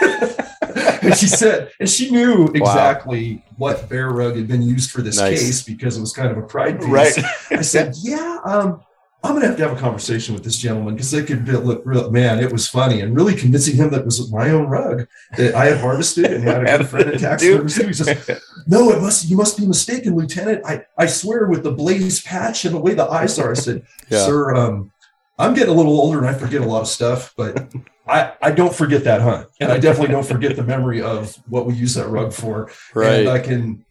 and 1.02 1.14
she 1.14 1.26
said, 1.26 1.70
and 1.78 1.88
she 1.88 2.10
knew 2.10 2.46
exactly 2.54 3.44
what 3.56 3.88
bear 3.88 4.10
rug 4.10 4.36
had 4.36 4.48
been 4.48 4.62
used 4.62 4.90
for 4.90 5.02
this 5.02 5.18
Nice. 5.18 5.40
case 5.40 5.62
because 5.62 5.98
it 5.98 6.00
was 6.00 6.12
kind 6.12 6.30
of 6.30 6.38
a 6.38 6.42
pride 6.42 6.80
piece. 6.80 6.88
Right. 6.88 7.18
I 7.50 7.62
said, 7.62 7.94
yeah, 8.02 8.38
um, 8.44 8.82
I'm 9.24 9.30
going 9.32 9.42
to 9.42 9.48
have 9.48 9.56
to 9.58 9.68
have 9.68 9.76
a 9.76 9.80
conversation 9.80 10.34
with 10.34 10.42
this 10.42 10.56
gentleman 10.56 10.94
because 10.94 11.12
they 11.12 11.22
could 11.22 11.44
be, 11.44 11.52
look 11.52 11.82
real, 11.84 12.10
man, 12.10 12.40
it 12.40 12.50
was 12.50 12.66
funny 12.68 13.00
and 13.02 13.14
really 13.14 13.36
convincing 13.36 13.76
him 13.76 13.90
that 13.90 14.00
it 14.00 14.04
was 14.04 14.32
my 14.32 14.50
own 14.50 14.66
rug 14.66 15.06
that 15.36 15.54
I 15.54 15.66
had 15.66 15.78
harvested 15.78 16.24
and 16.24 16.42
had 16.42 16.62
a 16.66 16.78
good 16.78 16.88
friend 16.88 17.10
in 17.12 17.18
tax 17.20 17.42
service. 17.42 17.76
He 17.76 17.92
says, 17.92 18.40
no, 18.66 18.90
it 18.90 19.00
must, 19.00 19.28
you 19.30 19.36
must 19.36 19.56
be 19.58 19.64
mistaken, 19.66 20.16
Lieutenant. 20.16 20.62
I, 20.66 20.84
I 20.98 21.06
swear 21.06 21.46
with 21.46 21.62
the 21.62 21.70
blaze 21.70 22.20
patch 22.22 22.64
and 22.64 22.74
the 22.74 22.80
way 22.80 22.94
the 22.94 23.04
eyes 23.06 23.38
are. 23.38 23.52
I 23.52 23.54
said, 23.54 23.86
Yeah. 24.10 24.26
sir, 24.26 24.56
um, 24.56 24.90
I'm 25.38 25.54
getting 25.54 25.72
a 25.72 25.76
little 25.76 26.00
older 26.00 26.18
and 26.18 26.26
I 26.26 26.34
forget 26.34 26.60
a 26.60 26.66
lot 26.66 26.82
of 26.82 26.88
stuff, 26.88 27.32
but 27.36 27.72
I, 28.08 28.32
I 28.42 28.50
don't 28.50 28.74
forget 28.74 29.04
that 29.04 29.20
hunt. 29.20 29.46
And 29.60 29.70
I 29.70 29.78
definitely 29.78 30.12
don't 30.12 30.26
forget 30.26 30.56
the 30.56 30.64
memory 30.64 31.00
of 31.00 31.36
what 31.48 31.66
we 31.66 31.74
use 31.74 31.94
that 31.94 32.08
rug 32.08 32.32
for. 32.32 32.70
And 32.94 33.28
I 33.28 33.34
Right. 33.34 33.44
can, 33.44 33.84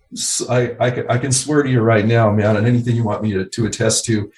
I, 0.50 0.76
I 0.80 0.92
can, 0.92 1.10
I 1.10 1.18
can 1.18 1.32
swear 1.32 1.64
to 1.64 1.70
you 1.70 1.80
right 1.80 2.06
now, 2.06 2.30
man, 2.32 2.58
and 2.58 2.68
anything 2.68 2.98
you 2.98 3.04
want 3.06 3.24
me 3.24 3.32
to, 3.34 3.46
to 3.46 3.66
attest 3.66 4.04
to, 4.06 4.30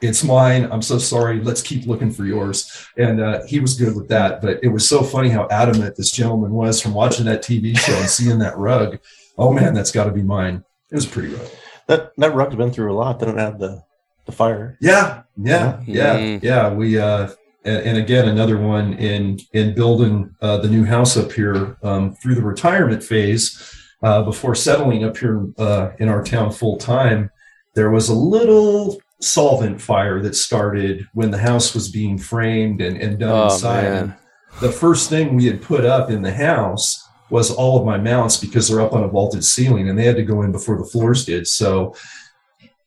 it's 0.00 0.22
mine. 0.24 0.68
I'm 0.70 0.82
so 0.82 0.98
sorry. 0.98 1.40
Let's 1.42 1.62
keep 1.62 1.86
looking 1.86 2.10
for 2.10 2.24
yours. 2.24 2.86
And 2.96 3.20
uh, 3.20 3.44
he 3.46 3.60
was 3.60 3.74
good 3.78 3.94
with 3.96 4.08
that. 4.08 4.40
But 4.40 4.62
it 4.62 4.68
was 4.68 4.88
so 4.88 5.02
funny 5.02 5.28
how 5.28 5.48
adamant 5.50 5.96
this 5.96 6.10
gentleman 6.10 6.52
was 6.52 6.80
from 6.80 6.94
watching 6.94 7.24
that 7.26 7.42
TV 7.42 7.76
show 7.76 7.94
and 7.94 8.08
seeing 8.08 8.38
that 8.38 8.56
rug. 8.56 8.98
Oh 9.36 9.52
man, 9.52 9.74
that's 9.74 9.92
got 9.92 10.04
to 10.04 10.10
be 10.12 10.22
mine. 10.22 10.64
It 10.90 10.94
was 10.94 11.06
pretty 11.06 11.28
rough. 11.34 11.54
That 11.86 12.12
that 12.18 12.34
rug's 12.34 12.54
been 12.56 12.70
through 12.70 12.92
a 12.92 12.96
lot. 12.96 13.18
They 13.18 13.26
don't 13.26 13.38
have 13.38 13.58
the 13.58 13.82
the 14.26 14.32
fire. 14.32 14.76
Yeah, 14.80 15.22
yeah, 15.36 15.80
yeah, 15.86 16.16
Mm. 16.18 16.42
yeah. 16.42 16.72
We 16.72 16.98
uh, 16.98 17.28
and, 17.64 17.78
and 17.82 17.98
again 17.98 18.28
another 18.28 18.58
one 18.58 18.92
in 18.94 19.38
in 19.52 19.74
building 19.74 20.34
uh, 20.42 20.58
the 20.58 20.68
new 20.68 20.84
house 20.84 21.16
up 21.16 21.32
here 21.32 21.76
um, 21.82 22.14
through 22.16 22.34
the 22.34 22.42
retirement 22.42 23.02
phase 23.02 23.74
uh, 24.02 24.22
before 24.22 24.54
settling 24.54 25.02
up 25.04 25.16
here 25.16 25.46
uh, 25.58 25.90
in 25.98 26.08
our 26.08 26.22
town 26.22 26.52
full 26.52 26.76
time. 26.76 27.30
There 27.74 27.90
was 27.90 28.08
a 28.08 28.14
little 28.14 29.00
solvent 29.20 29.80
fire 29.80 30.20
that 30.22 30.34
started 30.36 31.06
when 31.12 31.30
the 31.30 31.38
house 31.38 31.74
was 31.74 31.90
being 31.90 32.18
framed 32.18 32.80
and, 32.80 32.96
and 32.96 33.18
done 33.18 33.30
Oh, 33.30 33.52
inside. 33.52 33.82
man. 33.82 34.14
The 34.60 34.70
first 34.72 35.08
thing 35.10 35.34
we 35.34 35.46
had 35.46 35.60
put 35.62 35.84
up 35.84 36.10
in 36.10 36.22
the 36.22 36.32
house 36.32 37.04
was 37.30 37.50
all 37.50 37.78
of 37.78 37.84
my 37.84 37.98
mounts 37.98 38.36
because 38.38 38.68
they're 38.68 38.80
up 38.80 38.92
on 38.92 39.02
a 39.04 39.08
vaulted 39.08 39.44
ceiling 39.44 39.88
and 39.88 39.98
they 39.98 40.04
had 40.04 40.16
to 40.16 40.22
go 40.22 40.42
in 40.42 40.52
before 40.52 40.78
the 40.78 40.84
floors 40.84 41.24
did. 41.26 41.46
So 41.46 41.94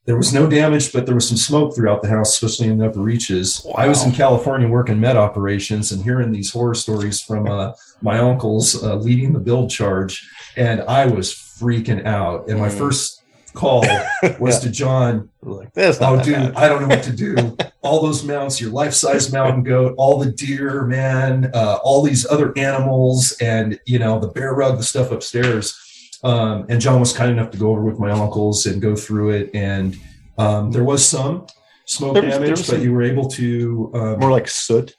there 0.05 0.17
was 0.17 0.33
no 0.33 0.49
damage, 0.49 0.91
but 0.91 1.05
there 1.05 1.13
was 1.13 1.27
some 1.27 1.37
smoke 1.37 1.75
throughout 1.75 2.01
the 2.01 2.07
house, 2.09 2.33
especially 2.33 2.67
in 2.69 2.79
the 2.79 2.87
upper 2.87 3.01
reaches. 3.01 3.65
I 3.77 3.87
was 3.87 4.03
in 4.03 4.11
California 4.11 4.67
working 4.67 4.99
med 4.99 5.15
operations 5.15 5.91
and 5.91 6.01
hearing 6.03 6.31
these 6.31 6.51
horror 6.51 6.73
stories 6.73 7.21
from 7.21 7.47
uh, 7.47 7.73
my 8.01 8.17
uncles 8.17 8.83
uh, 8.83 8.95
leading 8.95 9.31
the 9.31 9.39
build 9.39 9.69
charge, 9.69 10.27
and 10.57 10.81
I 10.81 11.05
was 11.05 11.31
freaking 11.33 12.03
out. 12.05 12.49
And 12.49 12.59
my 12.59 12.69
Mm. 12.69 12.77
first 12.79 13.20
call 13.53 13.85
was 14.39 14.59
to 14.59 14.69
John, 14.69 15.29
Like 15.41 15.73
this. 15.73 15.99
not 15.99 16.13
Oh, 16.13 16.15
that 16.17 16.25
dude, 16.25 16.35
bad. 16.35 16.55
I 16.55 16.67
don't 16.69 16.81
know 16.81 16.87
what 16.87 17.03
to 17.03 17.11
do. 17.13 17.57
all 17.81 18.01
those 18.01 18.23
mounts, 18.23 18.59
your 18.61 18.71
life-size 18.71 19.31
mountain 19.33 19.63
goat, 19.63 19.95
all 19.97 20.19
the 20.19 20.31
deer, 20.31 20.83
man, 20.85 21.49
uh, 21.53 21.77
all 21.83 22.01
these 22.03 22.25
other 22.29 22.53
animals, 22.57 23.33
and 23.41 23.79
you 23.85 23.99
know 23.99 24.19
the 24.19 24.27
bear 24.29 24.53
rug, 24.53 24.77
the 24.77 24.83
stuff 24.83 25.11
upstairs. 25.11 25.77
Um, 26.23 26.65
and 26.69 26.79
John 26.79 26.99
was 26.99 27.13
kind 27.13 27.31
enough 27.31 27.49
to 27.51 27.57
go 27.57 27.71
over 27.71 27.81
with 27.81 27.97
my 27.99 28.11
uncles 28.11 28.65
and 28.67 28.81
go 28.81 28.95
through 28.95 29.31
it. 29.31 29.49
And 29.55 29.95
um, 30.37 30.71
there 30.71 30.83
was 30.83 31.03
some 31.07 31.47
smoke 31.85 32.13
There 32.13 32.23
was- 32.23 32.31
there 32.33 32.39
damage, 32.41 32.49
was 32.59 32.67
but 32.67 32.75
some- 32.75 32.83
you 32.83 32.93
were 32.93 33.01
able 33.03 33.27
to 33.29 33.91
um, 33.95 34.19
More 34.19 34.31
like 34.31 34.47
soot. 34.47 34.93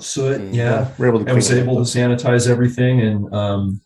soot. 0.00 0.40
Mhm. 0.40 0.54
Yeah, 0.54 0.88
We're 0.96 1.08
able 1.08 1.24
to 1.24 1.30
I 1.30 1.34
was 1.34 1.50
able 1.52 1.78
up. 1.78 1.84
to 1.86 1.98
sanitize 1.98 2.48
everything, 2.48 3.00
and 3.00 3.34
um, 3.34 3.80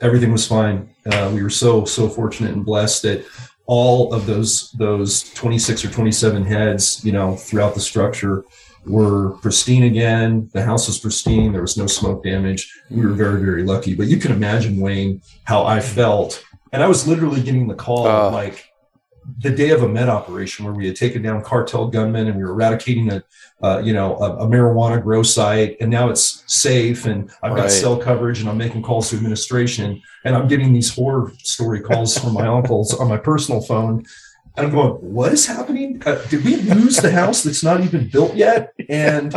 everything 0.00 0.30
was 0.30 0.46
fine. 0.46 0.88
Uh, 1.04 1.30
we 1.34 1.42
were 1.42 1.50
so 1.50 1.84
so 1.84 2.08
fortunate 2.08 2.52
and 2.52 2.64
blessed 2.64 3.02
that 3.02 3.24
all 3.66 4.12
of 4.14 4.26
those 4.26 4.70
those 4.72 5.22
26 5.34 5.84
or 5.84 5.90
27 5.90 6.44
heads, 6.44 7.04
you 7.04 7.12
know, 7.12 7.36
throughout 7.36 7.74
the 7.74 7.80
structure 7.80 8.44
were 8.86 9.30
pristine 9.42 9.82
again. 9.82 10.48
The 10.52 10.62
house 10.62 10.86
was 10.86 10.98
pristine. 10.98 11.52
There 11.52 11.62
was 11.62 11.76
no 11.76 11.86
smoke 11.88 12.22
damage. 12.22 12.72
We 12.90 13.04
were 13.04 13.12
very 13.14 13.40
very 13.40 13.64
lucky. 13.64 13.94
But 13.94 14.06
you 14.06 14.18
can 14.18 14.30
imagine 14.32 14.78
Wayne 14.80 15.22
how 15.44 15.64
I 15.64 15.80
felt, 15.80 16.44
and 16.72 16.82
I 16.82 16.86
was 16.88 17.08
literally 17.08 17.42
getting 17.42 17.66
the 17.66 17.74
call 17.74 18.06
Oh. 18.06 18.30
like 18.32 18.65
the 19.38 19.50
day 19.50 19.70
of 19.70 19.82
a 19.82 19.88
med 19.88 20.08
operation 20.08 20.64
where 20.64 20.74
we 20.74 20.86
had 20.86 20.96
taken 20.96 21.22
down 21.22 21.42
cartel 21.42 21.88
gunmen 21.88 22.26
and 22.28 22.36
we 22.36 22.44
were 22.44 22.50
eradicating 22.50 23.12
a 23.12 23.22
uh, 23.62 23.78
you 23.78 23.92
know 23.92 24.16
a, 24.16 24.36
a 24.38 24.46
marijuana 24.46 25.02
grow 25.02 25.22
site 25.22 25.76
and 25.80 25.90
now 25.90 26.08
it's 26.08 26.44
safe 26.46 27.06
and 27.06 27.30
i've 27.42 27.56
got 27.56 27.70
cell 27.70 27.96
coverage 27.96 28.40
and 28.40 28.48
i'm 28.48 28.58
making 28.58 28.82
calls 28.82 29.10
to 29.10 29.16
administration 29.16 30.00
and 30.24 30.36
i'm 30.36 30.46
getting 30.46 30.72
these 30.72 30.94
horror 30.94 31.32
story 31.38 31.80
calls 31.80 32.16
from 32.16 32.34
my 32.34 32.46
uncles 32.58 32.94
on 32.94 33.08
my 33.08 33.16
personal 33.16 33.60
phone 33.60 34.04
and 34.56 34.66
i'm 34.66 34.72
going 34.72 34.92
what 34.92 35.32
is 35.32 35.46
happening? 35.46 36.02
Uh, 36.04 36.22
did 36.28 36.44
we 36.44 36.56
lose 36.56 36.96
the 36.98 37.10
house 37.10 37.42
that's 37.42 37.64
not 37.64 37.80
even 37.80 38.08
built 38.08 38.34
yet? 38.34 38.72
And 38.88 39.34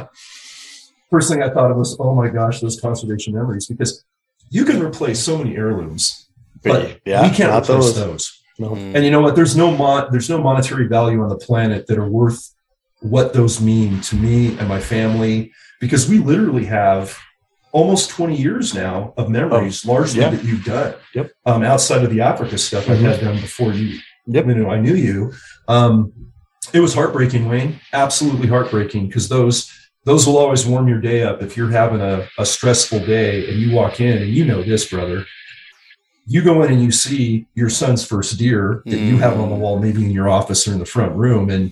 first 1.10 1.30
thing 1.30 1.42
i 1.42 1.50
thought 1.50 1.72
of 1.72 1.78
was 1.78 1.98
oh 2.00 2.14
my 2.14 2.30
gosh 2.30 2.60
those 2.60 2.80
conservation 2.80 3.34
memories 3.34 3.66
because 3.66 4.06
you 4.50 4.66
can 4.66 4.82
replace 4.82 5.20
so 5.20 5.38
many 5.38 5.56
heirlooms 5.56 6.30
but 6.64 7.00
yeah, 7.06 7.28
we 7.28 7.36
can't 7.36 7.52
replace 7.52 7.94
those. 7.94 7.96
those 7.96 8.39
Mm. 8.60 8.96
and 8.96 9.06
you 9.06 9.12
know 9.12 9.22
what? 9.22 9.36
There's 9.36 9.56
no 9.56 9.72
mon- 9.72 10.12
there's 10.12 10.30
no 10.30 10.42
monetary 10.42 10.88
value 10.88 11.22
on 11.22 11.30
the 11.30 11.38
planet 11.38 11.88
that 11.88 11.98
are 11.98 12.10
worth 12.10 12.54
what 13.02 13.34
those 13.34 13.62
mean 13.62 14.02
to 14.02 14.16
me 14.16 14.58
and 14.58 14.68
my 14.68 14.80
family 14.80 15.54
because 15.80 16.10
we 16.10 16.20
literally 16.20 16.66
have 16.66 17.18
almost 17.72 18.10
20 18.10 18.36
years 18.36 18.74
now 18.74 19.14
of 19.18 19.30
memories, 19.30 19.86
oh, 19.88 19.94
largely 19.94 20.22
yeah. 20.22 20.30
that 20.30 20.44
you've 20.44 20.66
done. 20.66 20.96
Yep. 21.16 21.32
Um, 21.46 21.64
outside 21.64 22.04
of 22.04 22.10
the 22.10 22.22
Africa 22.22 22.58
stuff 22.58 22.86
mm-hmm. 22.86 23.06
I 23.06 23.10
had 23.10 23.22
done 23.22 23.36
before 23.36 23.74
you. 23.74 24.00
Yep. 24.28 24.48
You 24.48 24.56
know, 24.56 24.70
I 24.70 24.80
knew 24.80 24.96
you. 24.96 25.32
Um, 25.68 26.12
it 26.74 26.80
was 26.80 26.94
heartbreaking, 26.94 27.48
Wayne. 27.48 27.80
Absolutely 27.94 28.48
heartbreaking 28.48 29.08
because 29.08 29.30
those 29.30 29.72
those 30.06 30.26
will 30.26 30.38
always 30.38 30.66
warm 30.66 30.88
your 30.88 31.02
day 31.02 31.24
up 31.24 31.42
if 31.42 31.58
you're 31.58 31.70
having 31.70 32.02
a, 32.02 32.28
a 32.38 32.46
stressful 32.46 33.00
day 33.06 33.50
and 33.50 33.60
you 33.60 33.76
walk 33.76 34.00
in 34.00 34.18
and 34.18 34.32
you 34.32 34.46
know 34.46 34.64
this, 34.64 34.90
brother. 34.90 35.26
You 36.30 36.44
go 36.44 36.62
in 36.62 36.72
and 36.72 36.82
you 36.84 36.92
see 36.92 37.48
your 37.56 37.70
son's 37.70 38.06
first 38.06 38.38
deer 38.38 38.84
that 38.86 38.96
mm. 38.96 39.08
you 39.08 39.18
have 39.18 39.40
on 39.40 39.50
the 39.50 39.56
wall, 39.56 39.80
maybe 39.80 40.06
in 40.06 40.12
your 40.12 40.30
office 40.30 40.68
or 40.68 40.74
in 40.74 40.80
the 40.80 40.86
front 40.86 41.16
room, 41.16 41.50
and 41.50 41.72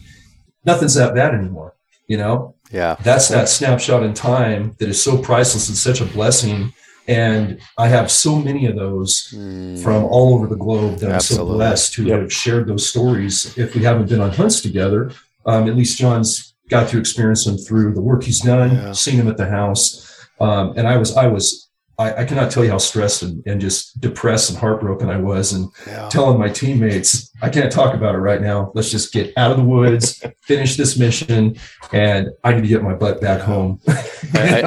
nothing's 0.66 0.96
that 0.96 1.14
bad 1.14 1.36
anymore. 1.36 1.76
You 2.08 2.18
know, 2.18 2.56
yeah, 2.72 2.96
that's 3.04 3.30
that 3.30 3.50
snapshot 3.50 4.02
in 4.02 4.14
time 4.14 4.76
that 4.80 4.90
is 4.90 5.02
so 5.02 5.18
priceless 5.18 5.70
and 5.70 5.78
such 5.78 6.02
a 6.02 6.06
blessing. 6.06 6.74
And 7.08 7.62
I 7.78 7.88
have 7.88 8.12
so 8.12 8.36
many 8.36 8.66
of 8.66 8.76
those 8.76 9.32
mm. 9.34 9.82
from 9.82 10.04
all 10.06 10.34
over 10.34 10.48
the 10.48 10.58
globe 10.58 11.00
that 11.00 11.12
Absolutely. 11.12 11.46
I'm 11.46 11.52
so 11.52 11.56
blessed 11.56 11.94
to 11.94 12.04
yep. 12.04 12.20
have 12.20 12.34
shared 12.34 12.68
those 12.68 12.90
stories. 12.90 13.58
If 13.58 13.76
we 13.76 13.84
haven't 13.84 14.10
been 14.10 14.20
on 14.20 14.32
hunts 14.32 14.60
together, 14.60 15.12
um, 15.46 15.70
at 15.70 15.76
least 15.76 15.98
John's 15.98 16.56
got 16.70 16.90
to 16.90 17.00
experience 17.00 17.46
them 17.46 17.58
through 17.58 17.94
the 17.94 18.02
work 18.02 18.24
he's 18.24 18.42
done, 18.42 18.72
yeah. 18.72 18.92
seen 18.92 19.16
him 19.16 19.30
at 19.30 19.38
the 19.38 19.48
house. 19.48 20.28
Um, 20.42 20.74
and 20.76 20.86
I 20.86 20.98
was, 20.98 21.16
I 21.16 21.28
was 21.28 21.67
I, 22.00 22.22
I, 22.22 22.26
cannot 22.26 22.52
tell 22.52 22.64
you 22.64 22.70
how 22.70 22.78
stressed 22.78 23.24
and, 23.24 23.46
and, 23.48 23.60
just 23.60 24.00
depressed 24.00 24.52
and 24.52 24.60
heartbroken 24.60 25.10
I 25.10 25.18
was, 25.18 25.54
and 25.54 25.72
yeah. 25.88 26.08
telling 26.10 26.38
my 26.38 26.48
teammates, 26.48 27.32
I 27.42 27.50
can't 27.50 27.72
talk 27.72 27.96
about 27.96 28.14
it 28.14 28.20
right 28.20 28.40
now. 28.40 28.72
Let's 28.76 28.92
just 28.92 29.12
get 29.12 29.34
out 29.36 29.50
of 29.50 29.58
the 29.58 29.64
woods, 29.64 30.24
finish 30.42 30.78
this 30.78 30.98
mission, 31.00 31.58
and 31.92 32.30
I 32.44 32.54
need 32.54 32.62
to 32.62 32.68
get 32.68 32.84
my 32.84 32.94
butt 32.94 33.20
back 33.20 33.42
home. 33.42 33.80
I, 33.88 34.62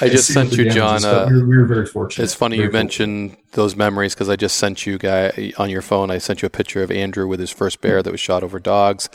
I, 0.00 0.08
just 0.08 0.32
sent 0.32 0.52
you, 0.56 0.68
John. 0.68 1.04
Uh, 1.04 1.28
we, 1.30 1.36
were, 1.40 1.46
we, 1.46 1.56
were, 1.58 1.64
very 1.64 1.86
fortunate. 1.86 2.24
It's 2.24 2.34
funny 2.34 2.56
you 2.56 2.64
cool. 2.64 2.72
mentioned 2.72 3.36
those 3.52 3.76
memories 3.76 4.14
because 4.14 4.28
I 4.28 4.34
just 4.34 4.56
sent 4.56 4.84
you 4.84 4.98
guy 4.98 5.52
on 5.58 5.70
your 5.70 5.82
phone. 5.82 6.10
I 6.10 6.18
sent 6.18 6.42
you 6.42 6.46
a 6.46 6.50
picture 6.50 6.82
of 6.82 6.90
Andrew 6.90 7.28
with 7.28 7.38
his 7.38 7.50
first 7.50 7.80
bear 7.80 8.02
that 8.02 8.10
was 8.10 8.20
shot 8.20 8.42
over 8.42 8.58
dogs, 8.58 9.08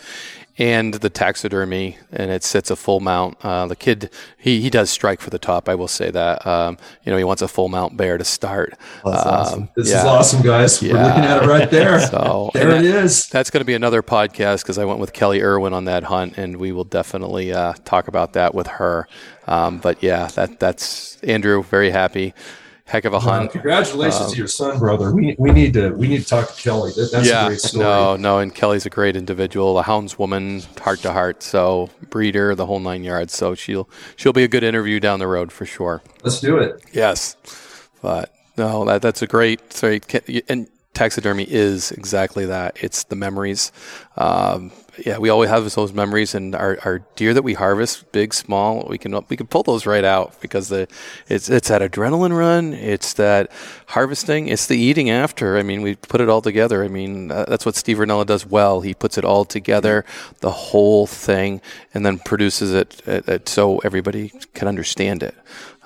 and 0.59 0.95
the 0.95 1.09
taxidermy, 1.09 1.97
and 2.11 2.29
it 2.29 2.43
sits 2.43 2.69
a 2.69 2.75
full 2.75 2.99
mount. 2.99 3.37
Uh, 3.41 3.65
the 3.65 3.77
kid, 3.77 4.11
he, 4.37 4.59
he 4.59 4.69
does 4.69 4.89
strike 4.89 5.21
for 5.21 5.29
the 5.29 5.39
top. 5.39 5.69
I 5.69 5.75
will 5.75 5.87
say 5.87 6.11
that. 6.11 6.45
Um, 6.45 6.77
you 7.05 7.11
know, 7.11 7.17
he 7.17 7.23
wants 7.23 7.41
a 7.41 7.47
full 7.47 7.69
mount 7.69 7.95
bear 7.95 8.17
to 8.17 8.25
start. 8.25 8.73
Um, 9.05 9.13
awesome. 9.13 9.69
This 9.77 9.89
yeah. 9.89 9.99
is 9.99 10.05
awesome, 10.05 10.41
guys. 10.41 10.83
Yeah. 10.83 10.93
We're 10.93 11.03
looking 11.05 11.23
at 11.23 11.43
it 11.43 11.47
right 11.47 11.71
there. 11.71 11.99
so 12.07 12.51
there 12.53 12.71
it 12.71 12.83
is. 12.83 13.29
That's 13.29 13.49
going 13.49 13.61
to 13.61 13.65
be 13.65 13.73
another 13.73 14.03
podcast 14.03 14.63
because 14.63 14.77
I 14.77 14.83
went 14.83 14.99
with 14.99 15.13
Kelly 15.13 15.41
Irwin 15.41 15.73
on 15.73 15.85
that 15.85 16.03
hunt, 16.03 16.37
and 16.37 16.57
we 16.57 16.73
will 16.73 16.83
definitely 16.83 17.53
uh, 17.53 17.73
talk 17.85 18.09
about 18.09 18.33
that 18.33 18.53
with 18.53 18.67
her. 18.67 19.07
Um, 19.47 19.79
but 19.79 20.03
yeah, 20.03 20.27
that 20.27 20.59
that's 20.59 21.15
Andrew. 21.23 21.63
Very 21.63 21.89
happy 21.89 22.33
heck 22.89 23.05
of 23.05 23.13
a 23.13 23.19
hunt. 23.19 23.51
congratulations 23.51 24.25
um, 24.25 24.31
to 24.31 24.37
your 24.37 24.47
son, 24.47 24.79
brother. 24.79 25.13
We, 25.13 25.35
we 25.37 25.51
need 25.51 25.73
to 25.73 25.91
we 25.91 26.07
need 26.07 26.21
to 26.21 26.27
talk 26.27 26.53
to 26.53 26.61
Kelly. 26.61 26.91
That, 26.95 27.11
that's 27.11 27.27
yeah, 27.27 27.45
a 27.45 27.47
great 27.49 27.61
story. 27.61 27.85
No, 27.85 28.15
no, 28.17 28.39
and 28.39 28.53
Kelly's 28.53 28.85
a 28.85 28.89
great 28.89 29.15
individual, 29.15 29.79
a 29.79 29.83
houndswoman, 29.83 30.65
heart 30.79 30.99
to 30.99 31.13
heart. 31.13 31.43
So 31.43 31.89
breeder, 32.09 32.55
the 32.55 32.65
whole 32.65 32.79
nine 32.79 33.03
yards. 33.03 33.33
So 33.33 33.55
she'll 33.55 33.89
she'll 34.15 34.33
be 34.33 34.43
a 34.43 34.47
good 34.47 34.63
interview 34.63 34.99
down 34.99 35.19
the 35.19 35.27
road 35.27 35.51
for 35.51 35.65
sure. 35.65 36.01
Let's 36.23 36.41
do 36.41 36.57
it. 36.57 36.83
Yes, 36.91 37.37
but 38.01 38.33
no, 38.57 38.83
that 38.85 39.01
that's 39.01 39.21
a 39.21 39.27
great. 39.27 39.71
Sorry, 39.71 40.01
and 40.49 40.67
taxidermy 40.93 41.45
is 41.47 41.91
exactly 41.91 42.47
that. 42.47 42.77
It's 42.83 43.03
the 43.03 43.15
memories. 43.15 43.71
Um, 44.17 44.71
yeah, 45.05 45.17
we 45.17 45.29
always 45.29 45.49
have 45.49 45.69
those 45.73 45.93
memories, 45.93 46.35
and 46.35 46.55
our, 46.55 46.77
our 46.83 46.99
deer 47.15 47.33
that 47.33 47.43
we 47.43 47.53
harvest, 47.53 48.11
big, 48.11 48.33
small, 48.33 48.85
we 48.89 48.97
can 48.97 49.13
we 49.29 49.37
can 49.37 49.47
pull 49.47 49.63
those 49.63 49.85
right 49.85 50.03
out 50.03 50.39
because 50.41 50.69
the 50.69 50.87
it's 51.27 51.49
it's 51.49 51.67
that 51.69 51.81
adrenaline 51.81 52.37
run, 52.37 52.73
it's 52.73 53.13
that 53.13 53.51
harvesting, 53.87 54.47
it's 54.47 54.67
the 54.67 54.77
eating 54.77 55.09
after. 55.09 55.57
I 55.57 55.63
mean, 55.63 55.81
we 55.81 55.95
put 55.95 56.21
it 56.21 56.29
all 56.29 56.41
together. 56.41 56.83
I 56.83 56.87
mean, 56.87 57.31
uh, 57.31 57.45
that's 57.47 57.65
what 57.65 57.75
Steve 57.75 57.97
Rinella 57.97 58.25
does 58.25 58.45
well. 58.45 58.81
He 58.81 58.93
puts 58.93 59.17
it 59.17 59.25
all 59.25 59.45
together, 59.45 60.05
the 60.39 60.51
whole 60.51 61.07
thing, 61.07 61.61
and 61.93 62.05
then 62.05 62.19
produces 62.19 62.73
it, 62.73 63.01
it, 63.07 63.27
it 63.27 63.49
so 63.49 63.79
everybody 63.79 64.31
can 64.53 64.67
understand 64.67 65.23
it. 65.23 65.35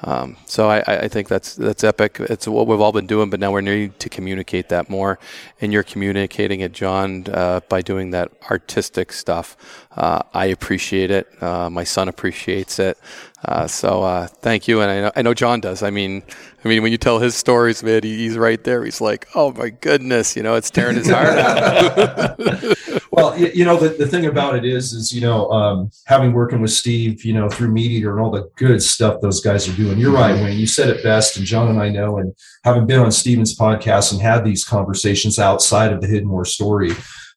Um, 0.05 0.35
so 0.45 0.69
I, 0.69 0.83
I, 0.85 1.07
think 1.07 1.29
that's 1.29 1.55
that's 1.55 1.83
epic. 1.83 2.17
It's 2.19 2.45
what 2.45 2.67
we've 2.67 2.81
all 2.81 2.91
been 2.91 3.07
doing, 3.07 3.29
but 3.29 3.39
now 3.39 3.53
we 3.53 3.61
need 3.61 3.99
to 3.99 4.09
communicate 4.09 4.67
that 4.69 4.89
more. 4.89 5.17
And 5.61 5.71
you're 5.71 5.83
communicating 5.83 6.59
it, 6.59 6.73
John, 6.73 7.25
uh, 7.31 7.61
by 7.69 7.81
doing 7.81 8.11
that 8.11 8.31
artistic 8.51 9.13
stuff. 9.13 9.55
Uh, 9.95 10.23
I 10.33 10.47
appreciate 10.47 11.09
it. 11.09 11.41
Uh, 11.41 11.69
my 11.69 11.85
son 11.85 12.09
appreciates 12.09 12.79
it. 12.79 12.97
Uh, 13.45 13.67
so 13.67 14.03
uh, 14.03 14.27
thank 14.27 14.67
you, 14.67 14.81
and 14.81 14.91
I 14.91 15.01
know, 15.01 15.11
I 15.17 15.21
know, 15.21 15.33
John 15.33 15.59
does. 15.59 15.83
I 15.83 15.89
mean, 15.89 16.23
I 16.63 16.67
mean, 16.67 16.81
when 16.81 16.91
you 16.91 16.97
tell 16.97 17.19
his 17.19 17.35
stories, 17.35 17.83
man, 17.83 18.03
he, 18.03 18.17
he's 18.17 18.37
right 18.37 18.61
there. 18.63 18.83
He's 18.85 19.01
like, 19.01 19.27
"Oh 19.35 19.51
my 19.51 19.69
goodness," 19.69 20.35
you 20.37 20.43
know, 20.43 20.55
it's 20.55 20.71
tearing 20.71 20.95
his 20.95 21.09
heart 21.09 21.37
out. 21.37 22.39
well, 23.13 23.37
you 23.37 23.63
know, 23.63 23.77
the, 23.77 23.89
the 23.89 24.07
thing 24.07 24.25
about 24.25 24.55
it 24.55 24.65
is, 24.65 24.91
is 24.91 25.13
you 25.13 25.21
know, 25.21 25.47
um, 25.51 25.91
having 26.07 26.33
working 26.33 26.61
with 26.61 26.71
Steve, 26.71 27.23
you 27.23 27.31
know, 27.31 27.47
through 27.47 27.71
MeatEater 27.71 28.09
and 28.09 28.19
all 28.19 28.31
the 28.31 28.49
good 28.55 28.81
stuff 28.81 29.21
those 29.21 29.39
guys 29.39 29.69
are 29.69 29.75
doing. 29.75 29.99
You're 29.99 30.11
right, 30.11 30.33
Wayne. 30.33 30.57
You 30.57 30.65
said 30.65 30.89
it 30.89 31.03
best, 31.03 31.37
and 31.37 31.45
John 31.45 31.67
and 31.67 31.79
I 31.79 31.89
know, 31.89 32.17
and 32.17 32.33
having 32.63 32.87
been 32.87 32.99
on 32.99 33.11
Steven's 33.11 33.55
podcast 33.55 34.13
and 34.13 34.19
had 34.19 34.43
these 34.43 34.65
conversations 34.65 35.37
outside 35.37 35.93
of 35.93 36.01
the 36.01 36.07
Hidden 36.07 36.27
War 36.27 36.43
story. 36.43 36.89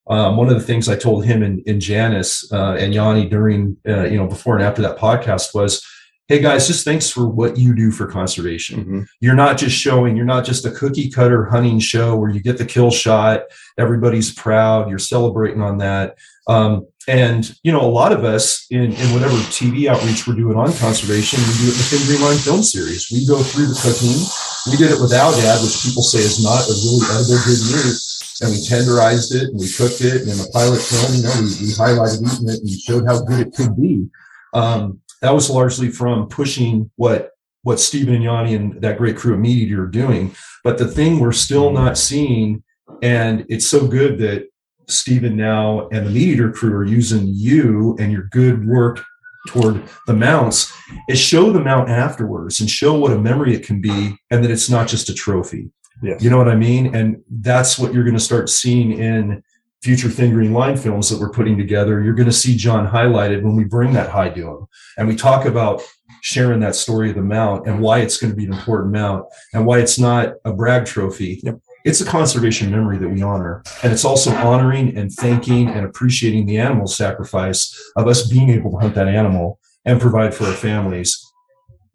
Um, 0.09 0.39
one 0.39 0.49
of 0.49 0.55
the 0.55 0.65
things 0.65 0.89
I 0.89 0.97
told 0.97 1.27
him 1.27 1.43
and, 1.43 1.63
and 1.67 1.79
Janis 1.79 2.51
uh, 2.51 2.77
and 2.79 2.95
Yanni 2.95 3.29
during, 3.29 3.77
uh, 3.87 4.05
you 4.05 4.17
know, 4.17 4.27
before 4.27 4.57
and 4.57 4.65
after 4.65 4.81
that 4.81 4.97
podcast 4.97 5.55
was, 5.55 5.87
hey 6.29 6.41
guys, 6.41 6.67
just 6.67 6.85
thanks 6.85 7.09
for 7.09 7.29
what 7.29 7.57
you 7.57 7.73
do 7.75 7.93
for 7.93 8.07
conservation. 8.07 8.81
Mm-hmm. 8.81 9.03
You're 9.21 9.37
not 9.37 9.57
just 9.57 9.77
showing, 9.77 10.17
you're 10.17 10.27
not 10.27 10.45
just 10.45 10.67
a 10.67 10.73
cookie 10.73 11.09
cutter 11.09 11.45
hunting 11.45 11.79
show 11.79 12.17
where 12.17 12.31
you 12.31 12.41
get 12.41 12.59
the 12.59 12.65
kill 12.65 12.91
shot, 12.91 13.43
everybody's 13.79 14.35
proud, 14.35 14.91
you're 14.91 14.99
celebrating 14.99 15.63
on 15.63 15.79
that. 15.79 16.17
Um, 16.49 16.87
and 17.07 17.55
you 17.63 17.71
know, 17.71 17.81
a 17.81 17.87
lot 17.87 18.11
of 18.11 18.25
us 18.25 18.67
in, 18.71 18.93
in 18.93 19.07
whatever 19.15 19.37
TV 19.55 19.87
outreach 19.87 20.27
we're 20.27 20.35
doing 20.35 20.57
on 20.59 20.73
conservation, 20.75 21.39
we 21.39 21.55
do 21.63 21.71
it 21.71 21.93
in 21.95 21.99
the 22.03 22.07
Green 22.11 22.23
Line 22.23 22.39
film 22.39 22.63
series. 22.63 23.07
We 23.13 23.27
go 23.27 23.39
through 23.43 23.67
the 23.71 23.79
cooking. 23.79 24.19
We 24.67 24.75
did 24.75 24.91
it 24.91 25.01
with 25.01 25.15
Aoudad, 25.15 25.63
which 25.63 25.79
people 25.87 26.03
say 26.03 26.19
is 26.19 26.43
not 26.43 26.67
a 26.67 26.75
really 26.75 27.07
edible 27.15 27.39
good 27.47 27.63
meat. 27.71 27.99
And 28.43 28.51
we 28.51 28.59
tenderized 28.67 29.33
it 29.33 29.55
and 29.55 29.59
we 29.59 29.71
cooked 29.71 30.03
it. 30.03 30.27
And 30.27 30.35
in 30.35 30.39
the 30.39 30.51
pilot 30.53 30.83
film, 30.83 31.15
you 31.15 31.23
know, 31.23 31.35
we, 31.39 31.47
we 31.63 31.73
highlighted 31.79 32.27
eating 32.27 32.51
it 32.51 32.61
and 32.61 32.71
showed 32.71 33.07
how 33.07 33.23
good 33.23 33.47
it 33.47 33.55
could 33.55 33.79
be. 33.79 34.11
Um, 34.53 35.01
that 35.23 35.35
was 35.35 35.51
largely 35.51 35.89
from 35.89 36.29
pushing 36.29 36.91
what 36.97 37.31
what 37.63 37.81
Steven 37.81 38.15
and 38.15 38.23
Yanni 38.23 38.55
and 38.55 38.81
that 38.81 38.97
great 38.97 39.17
crew 39.17 39.35
of 39.35 39.41
MeatEater 39.41 39.79
are 39.79 39.87
doing. 39.89 40.33
But 40.63 40.79
the 40.79 40.87
thing 40.87 41.19
we're 41.19 41.33
still 41.33 41.73
not 41.73 41.99
seeing, 41.99 42.63
and 43.03 43.45
it's 43.49 43.67
so 43.67 43.89
good 43.89 44.19
that 44.21 44.47
Steven 44.87 45.37
now 45.37 45.89
and 45.89 46.07
the 46.07 46.11
MeatEater 46.11 46.55
crew 46.55 46.73
are 46.75 46.85
using 46.85 47.27
you 47.27 47.97
and 47.99 48.13
your 48.13 48.29
good 48.31 48.67
work 48.69 49.05
toward 49.49 49.83
the 50.07 50.15
mounts 50.15 50.73
is 51.09 51.19
show 51.19 51.51
the 51.51 51.61
mount 51.61 51.89
afterwards 51.89 52.61
and 52.61 52.71
show 52.71 52.95
what 52.95 53.13
a 53.13 53.19
memory 53.19 53.55
it 53.55 53.67
can 53.67 53.81
be 53.81 54.17
and 54.31 54.45
that 54.45 54.51
it's 54.51 54.71
not 54.71 54.87
just 54.87 55.09
a 55.09 55.15
trophy. 55.15 55.71
Yes. 56.03 56.23
You 56.23 56.31
know 56.31 56.39
what 56.39 56.49
I 56.49 56.57
mean? 56.57 56.95
And 56.95 57.23
that's 57.31 57.79
what 57.79 57.93
you're 57.93 58.05
going 58.05 58.15
to 58.15 58.21
start 58.21 58.49
seeing 58.49 58.93
in 58.93 59.43
future 59.83 60.09
thin 60.09 60.33
green 60.33 60.53
line 60.53 60.77
films 60.77 61.11
that 61.11 61.21
we're 61.21 61.31
putting 61.31 61.57
together, 61.57 62.03
you're 62.03 62.15
going 62.15 62.29
to 62.29 62.33
see 62.33 62.57
John 62.57 62.89
highlighted 62.89 63.43
when 63.43 63.57
we 63.57 63.65
bring 63.65 63.93
that 63.93 64.11
high 64.11 64.31
to 64.31 64.49
him. 64.49 64.67
And 64.99 65.07
we 65.07 65.17
talk 65.17 65.45
about 65.45 65.83
sharing 66.23 66.61
that 66.61 66.75
story 66.75 67.11
of 67.11 67.17
the 67.17 67.23
mount 67.23 67.67
and 67.67 67.81
why 67.81 68.01
it's 68.01 68.19
going 68.19 68.33
to 68.33 68.37
be 68.37 68.47
an 68.47 68.53
important 68.53 68.93
mount 68.93 69.27
and 69.53 69.67
why 69.67 69.79
it's 69.79 69.99
not 69.99 70.35
a 70.45 70.53
brag 70.53 70.87
trophy. 70.87 71.41
Yep. 71.43 71.61
It's 71.85 72.01
a 72.01 72.05
conservation 72.05 72.71
memory 72.71 72.99
that 72.99 73.09
we 73.09 73.23
honor. 73.23 73.63
And 73.85 73.93
it's 73.93 74.05
also 74.05 74.35
honoring 74.35 74.97
and 74.97 75.13
thanking 75.13 75.69
and 75.69 75.87
appreciating 75.87 76.47
the 76.47 76.59
animal 76.59 76.89
sacrifice 76.89 77.93
of 77.97 78.09
us 78.09 78.27
being 78.27 78.51
able 78.51 78.73
to 78.73 78.79
hunt 78.79 78.97
that 78.97 79.07
animal 79.07 79.61
and 79.85 80.01
provide 80.01 80.35
for 80.35 80.45
our 80.47 80.53
families 80.53 81.26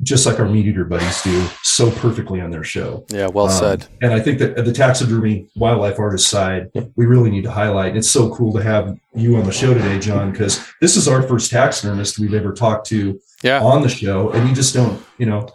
just 0.04 0.26
like 0.26 0.40
our 0.40 0.48
meat 0.48 0.66
eater 0.66 0.84
buddies 0.86 1.22
do 1.22 1.46
so 1.64 1.92
perfectly 1.92 2.42
on 2.42 2.52
their 2.52 2.64
show. 2.64 3.06
Yeah, 3.10 3.28
well 3.28 3.48
um, 3.48 3.52
said. 3.52 3.88
And 4.02 4.14
I 4.14 4.20
think 4.20 4.40
that 4.40 4.56
the 4.56 4.74
taxidermy 4.74 5.48
wildlife 5.56 6.00
artist 6.00 6.28
side, 6.30 6.72
we 6.96 7.06
really 7.06 7.30
need 7.30 7.44
to 7.44 7.52
highlight. 7.52 7.96
It's 7.96 8.10
so 8.10 8.34
cool 8.34 8.54
to 8.54 8.64
have 8.64 8.98
you 9.14 9.38
on 9.38 9.46
the 9.46 9.52
show 9.52 9.74
today, 9.74 10.00
John, 10.00 10.32
because 10.32 10.66
this 10.80 10.96
is 10.98 11.08
our 11.08 11.22
first 11.22 11.52
taxidermist 11.52 12.20
we've 12.20 12.34
ever 12.34 12.54
talked 12.54 12.88
to 12.88 13.20
yeah. 13.44 13.62
on 13.62 13.82
the 13.82 13.90
show, 13.90 14.32
and 14.32 14.48
you 14.48 14.56
just 14.56 14.74
don't, 14.74 15.02
you 15.18 15.26
know. 15.26 15.48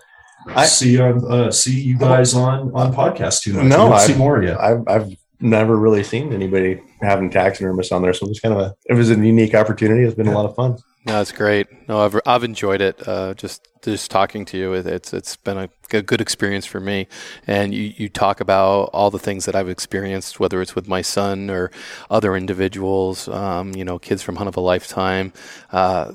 I 0.49 0.67
see 0.67 1.01
on 1.01 1.25
uh, 1.29 1.51
see 1.51 1.81
you 1.81 1.99
guys 1.99 2.33
on 2.35 2.71
on 2.73 2.95
podcast 2.95 3.43
too 3.43 3.55
much. 3.55 3.65
No, 3.65 3.93
I 3.93 4.07
see 4.07 4.15
more 4.15 4.39
of 4.39 4.45
you. 4.45 4.57
I've, 4.57 4.87
I've 4.87 5.17
never 5.41 5.77
really 5.77 6.05
seen 6.05 6.33
anybody 6.33 6.81
having 7.03 7.31
taxidermists 7.31 7.91
on 7.91 8.03
there, 8.03 8.13
so 8.13 8.29
it's 8.29 8.39
kind 8.39 8.55
of 8.55 8.61
a 8.61 8.75
it 8.85 8.95
was 8.95 9.11
a 9.11 9.15
unique 9.15 9.57
opportunity. 9.57 10.05
It's 10.05 10.15
been 10.15 10.27
yeah. 10.27 10.35
a 10.35 10.37
lot 10.37 10.47
of 10.47 10.55
fun. 10.55 10.79
No, 11.07 11.21
it's 11.21 11.31
great. 11.31 11.69
No, 11.89 12.01
I've 12.01 12.21
I've 12.27 12.43
enjoyed 12.43 12.81
it. 12.81 13.07
Uh, 13.07 13.33
just 13.35 13.69
just 13.81 14.11
talking 14.11 14.45
to 14.47 14.59
you, 14.59 14.73
it's 14.73 15.15
it's 15.15 15.37
been 15.37 15.57
a, 15.57 15.69
a, 15.93 16.03
good 16.03 16.21
experience 16.21 16.67
for 16.67 16.81
me. 16.81 17.07
And 17.47 17.73
you, 17.73 17.95
you 17.97 18.09
talk 18.09 18.41
about 18.41 18.91
all 18.93 19.13
the 19.13 19.19
things 19.21 19.45
that 19.45 19.55
I've 19.55 19.69
experienced, 19.69 20.41
whether 20.41 20.61
it's 20.61 20.75
with 20.75 20.89
my 20.89 21.03
son 21.03 21.49
or 21.49 21.71
other 22.11 22.35
individuals, 22.37 23.29
um, 23.29 23.73
you 23.77 23.85
know, 23.85 24.01
kids 24.01 24.21
from 24.21 24.35
Hunt 24.35 24.49
of 24.49 24.57
a 24.57 24.61
Lifetime. 24.61 25.33
Uh, 25.71 26.13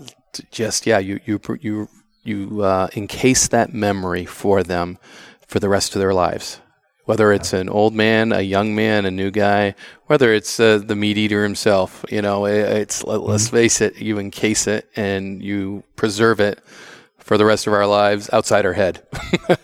just 0.52 0.86
yeah, 0.86 1.00
you 1.00 1.22
you 1.24 1.40
you 1.62 1.88
you 2.24 2.62
uh, 2.62 2.90
encase 2.94 3.48
that 3.48 3.74
memory 3.74 4.26
for 4.26 4.62
them 4.62 4.98
for 5.48 5.62
the 5.62 5.70
rest 5.70 5.96
of 5.96 6.02
their 6.02 6.14
lives. 6.14 6.60
Whether 7.06 7.34
it's 7.34 7.52
an 7.54 7.68
old 7.68 7.94
man, 7.96 8.32
a 8.32 8.42
young 8.42 8.76
man, 8.76 9.06
a 9.06 9.12
new 9.12 9.32
guy, 9.32 9.76
whether 10.06 10.34
it's 10.34 10.60
uh, 10.60 10.78
the 10.78 10.96
meat 10.96 11.18
eater 11.18 11.44
himself, 11.44 12.06
you 12.10 12.22
know, 12.22 12.46
it, 12.46 12.60
it's 12.60 13.04
let, 13.04 13.22
us 13.22 13.48
mm-hmm. 13.48 13.56
face 13.56 13.82
it, 13.82 13.98
you 13.98 14.20
encase 14.20 14.68
it 14.68 14.88
and 14.96 15.42
you 15.42 15.84
preserve 15.96 16.40
it 16.40 16.62
for 17.18 17.38
the 17.38 17.46
rest 17.46 17.66
of 17.66 17.74
our 17.74 17.88
lives 17.88 18.30
outside 18.32 18.66
our 18.66 18.74
head. 18.74 19.06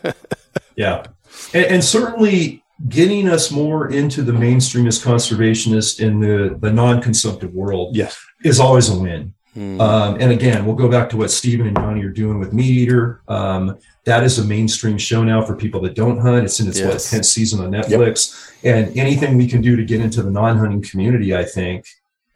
yeah, 0.75 1.05
and, 1.53 1.65
and, 1.65 1.83
certainly 1.83 2.63
getting 2.89 3.27
us 3.27 3.51
more 3.51 3.91
into 3.91 4.21
the 4.21 4.33
mainstream 4.33 4.87
as 4.87 5.03
conservationists 5.03 5.99
in 5.99 6.19
the 6.19 6.57
the 6.59 6.71
non-consumptive 6.71 7.53
world, 7.53 7.95
yes, 7.95 8.17
is 8.43 8.59
always 8.59 8.89
a 8.89 8.97
win. 8.97 9.33
Mm. 9.57 9.81
Um, 9.81 10.17
and 10.19 10.31
again, 10.31 10.65
we'll 10.65 10.75
go 10.75 10.87
back 10.87 11.09
to 11.09 11.17
what 11.17 11.31
Steven 11.31 11.65
and 11.65 11.75
Johnny 11.75 12.03
are 12.03 12.09
doing 12.09 12.37
with 12.39 12.53
Meat 12.53 12.69
Eater. 12.69 13.21
Um, 13.27 13.79
that 14.05 14.23
is 14.23 14.37
a 14.37 14.45
mainstream 14.45 14.99
show 14.99 15.23
now 15.23 15.43
for 15.43 15.55
people 15.55 15.81
that 15.81 15.95
don't 15.95 16.19
hunt. 16.19 16.45
It's 16.45 16.59
in 16.59 16.67
its 16.67 16.79
yes. 16.79 17.11
what, 17.11 17.21
10th 17.21 17.25
season 17.25 17.65
on 17.65 17.71
Netflix. 17.71 18.53
Yep. 18.61 18.75
And 18.75 18.97
anything 18.97 19.35
we 19.35 19.47
can 19.47 19.61
do 19.61 19.75
to 19.75 19.83
get 19.83 19.99
into 19.99 20.21
the 20.21 20.29
non 20.29 20.57
hunting 20.57 20.83
community, 20.83 21.35
I 21.35 21.43
think, 21.43 21.87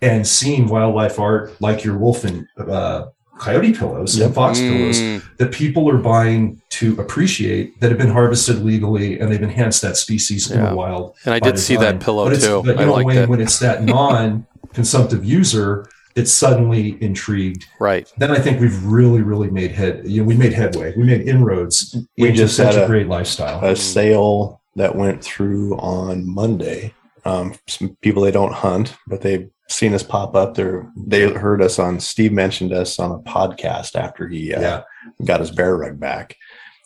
and 0.02 0.28
seeing 0.28 0.68
wildlife 0.68 1.20
art 1.20 1.62
like 1.62 1.84
your 1.84 1.98
wolf 1.98 2.24
and 2.24 2.48
uh, 2.58 3.06
coyote 3.38 3.74
pillows 3.74 4.18
yep. 4.18 4.28
and 4.28 4.36
fox 4.36 4.60
mm. 4.60 4.72
pillows 4.72 5.24
that 5.38 5.52
people 5.52 5.88
are 5.90 5.98
buying 5.98 6.60
to 6.70 7.00
appreciate 7.00 7.80
that 7.82 7.90
have 7.90 8.00
been 8.00 8.10
harvested 8.10 8.64
legally 8.64 9.20
and 9.20 9.32
they've 9.32 9.44
enhanced 9.44 9.84
that 9.84 9.96
species 9.96 10.50
yeah. 10.50 10.58
in 10.58 10.66
the 10.70 10.76
wild. 10.76 11.16
And 11.26 11.36
I 11.36 11.40
did 11.40 11.60
see 11.60 11.76
that 11.78 12.00
pillow 12.02 12.30
but 12.30 12.40
too. 12.40 12.64
But, 12.64 12.80
you 12.80 12.86
know, 12.88 13.04
when, 13.04 13.30
when 13.30 13.42
it's 13.42 13.60
that 13.60 13.84
non 13.84 14.48
consumptive 14.74 15.24
user, 15.24 15.88
it's 16.16 16.32
suddenly 16.32 17.02
intrigued. 17.02 17.66
Right. 17.80 18.12
Then 18.18 18.32
I 18.32 18.40
think 18.40 18.60
we've 18.60 18.84
really, 18.86 19.22
really 19.22 19.50
made 19.50 19.72
head. 19.72 20.02
You 20.06 20.22
know, 20.22 20.28
we 20.28 20.36
made 20.36 20.54
headway. 20.54 20.94
We 20.96 21.04
made 21.04 21.28
inroads. 21.28 21.96
We 22.18 22.32
just 22.32 22.56
such 22.56 22.76
had 22.76 22.84
a, 22.84 22.86
a, 22.86 22.88
great 22.88 23.08
lifestyle. 23.08 23.64
A 23.64 23.76
sale 23.76 24.62
that 24.76 24.96
went 24.96 25.24
through 25.24 25.78
on 25.78 26.28
Monday. 26.28 26.94
Um, 27.26 27.56
some 27.68 27.96
people 28.02 28.24
they 28.24 28.32
don't 28.32 28.54
hunt, 28.54 28.96
but 29.08 29.22
they've 29.22 29.50
seen 29.70 29.94
us 29.94 30.04
pop 30.04 30.36
up. 30.36 30.56
They 30.56 30.72
they 30.96 31.30
heard 31.32 31.62
us 31.62 31.80
on. 31.80 32.00
Steve 32.00 32.34
mentioned 32.34 32.74
us 32.74 33.00
on 33.00 33.12
a 33.12 33.20
podcast 33.20 33.96
after 33.96 34.28
he 34.28 34.54
uh, 34.54 34.62
yeah. 34.62 34.82
got 35.26 35.40
his 35.40 35.52
bear 35.52 35.78
rug 35.78 36.00
back, 36.00 36.36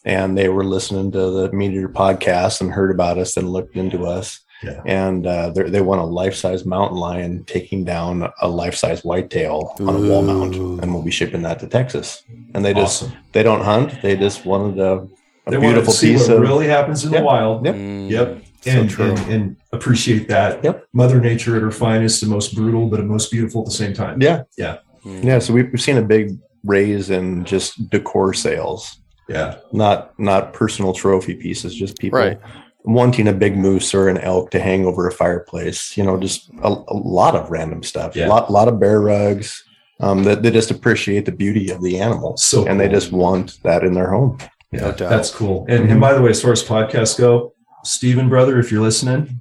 and 0.03 0.38
they 0.38 0.49
were 0.49 0.65
listening 0.65 1.11
to 1.11 1.31
the 1.31 1.52
Meat 1.53 1.72
Eater 1.72 1.89
podcast 1.89 2.61
and 2.61 2.72
heard 2.72 2.91
about 2.91 3.18
us 3.18 3.38
and 3.38 3.49
looked 3.49 3.76
into 3.76 4.06
us 4.06 4.41
yeah. 4.64 4.82
And 4.86 5.27
uh, 5.27 5.49
they 5.52 5.82
want 5.82 6.02
a 6.02 6.06
life 6.06 6.36
size 6.36 6.65
mountain 6.65 6.98
lion 6.98 7.44
taking 7.45 7.84
down 7.84 8.32
a 8.41 8.48
life 8.48 8.76
size 8.76 9.03
whitetail 9.03 9.76
on 9.80 9.95
a 9.95 10.10
wall 10.10 10.22
mount, 10.22 10.56
and 10.56 10.94
we'll 10.94 11.03
be 11.03 11.11
shipping 11.11 11.41
that 11.44 11.60
to 11.60 11.68
Texas. 11.68 12.23
And 12.53 12.64
they 12.64 12.73
just 12.73 13.03
awesome. 13.03 13.18
they 13.34 13.44
don't 13.44 13.61
hunt; 13.61 14.02
they 14.02 14.15
just 14.15 14.45
wanted 14.45 14.80
a, 14.80 15.07
a 15.45 15.52
they 15.52 15.57
beautiful 15.57 15.94
see 15.94 16.14
piece 16.14 16.27
what 16.27 16.38
of 16.38 16.41
really 16.41 16.68
happens 16.68 17.03
in 17.03 17.11
yep. 17.11 17.22
the 17.22 17.26
wild. 17.26 17.65
Yep. 17.65 17.76
Mm, 17.76 18.10
yep. 18.10 18.41
And, 18.68 18.91
so 18.91 19.03
and, 19.03 19.19
and, 19.32 19.57
appreciate 19.73 20.27
that. 20.30 20.64
Yep. 20.64 20.88
Mother 20.94 21.19
Nature 21.19 21.56
at 21.56 21.61
her 21.61 21.69
finest, 21.69 22.22
the 22.22 22.27
most 22.27 22.56
brutal, 22.56 22.90
but 22.90 23.03
most 23.03 23.30
beautiful 23.30 23.61
at 23.61 23.65
the 23.65 23.72
same 23.72 23.94
time. 23.94 24.19
Yeah. 24.19 24.44
Yeah. 24.57 24.80
Mm. 25.03 25.23
Yeah. 25.23 25.38
So 25.38 25.53
we've, 25.53 25.69
we've 25.72 25.82
seen 25.82 25.98
a 25.98 26.02
big 26.02 26.40
raise 26.64 27.11
in 27.11 27.45
just 27.45 27.91
decor 27.91 28.34
sales. 28.34 29.02
Yeah. 29.30 29.60
Not 29.72 30.18
not 30.19 30.53
personal 30.53 30.94
trophy 30.94 31.36
pieces, 31.36 31.76
just 31.76 31.99
people 31.99 32.18
right 32.18 32.40
wanting 32.86 33.28
a 33.28 33.34
big 33.34 33.57
moose 33.57 33.94
or 33.94 34.07
an 34.07 34.18
elk 34.20 34.52
to 34.52 34.60
hang 34.60 34.86
over 34.86 35.07
a 35.07 35.12
fireplace. 35.12 35.98
You 35.98 36.03
know, 36.03 36.20
just 36.20 36.49
a, 36.62 36.70
a 36.70 36.95
lot 36.95 37.36
of 37.36 37.49
random 37.49 37.84
stuff. 37.84 38.16
Yeah. 38.16 38.28
A 38.28 38.30
lot, 38.30 38.52
lot 38.52 38.68
of 38.68 38.80
bear 38.80 39.02
rugs. 39.02 39.64
Um, 40.02 40.24
that 40.24 40.44
they 40.44 40.52
just 40.52 40.72
appreciate 40.72 41.26
the 41.26 41.32
beauty 41.32 41.72
of 41.72 41.82
the 41.82 42.02
animal. 42.02 42.36
So 42.36 42.60
and 42.60 42.68
cool. 42.68 42.78
they 42.80 42.90
just 42.90 43.14
want 43.14 43.64
that 43.64 43.82
in 43.86 43.94
their 43.94 44.10
home. 44.10 44.38
Yeah, 44.72 44.82
no 44.82 44.91
that's 44.91 45.32
cool. 45.32 45.66
And, 45.70 45.90
and 45.90 46.02
by 46.02 46.14
the 46.14 46.22
way, 46.22 46.32
as 46.32 46.41
far 46.41 46.52
as 46.52 46.62
podcasts 46.62 47.18
go, 47.18 47.53
Steven, 47.86 48.28
brother, 48.28 48.60
if 48.60 48.72
you're 48.72 48.82
listening, 48.82 49.40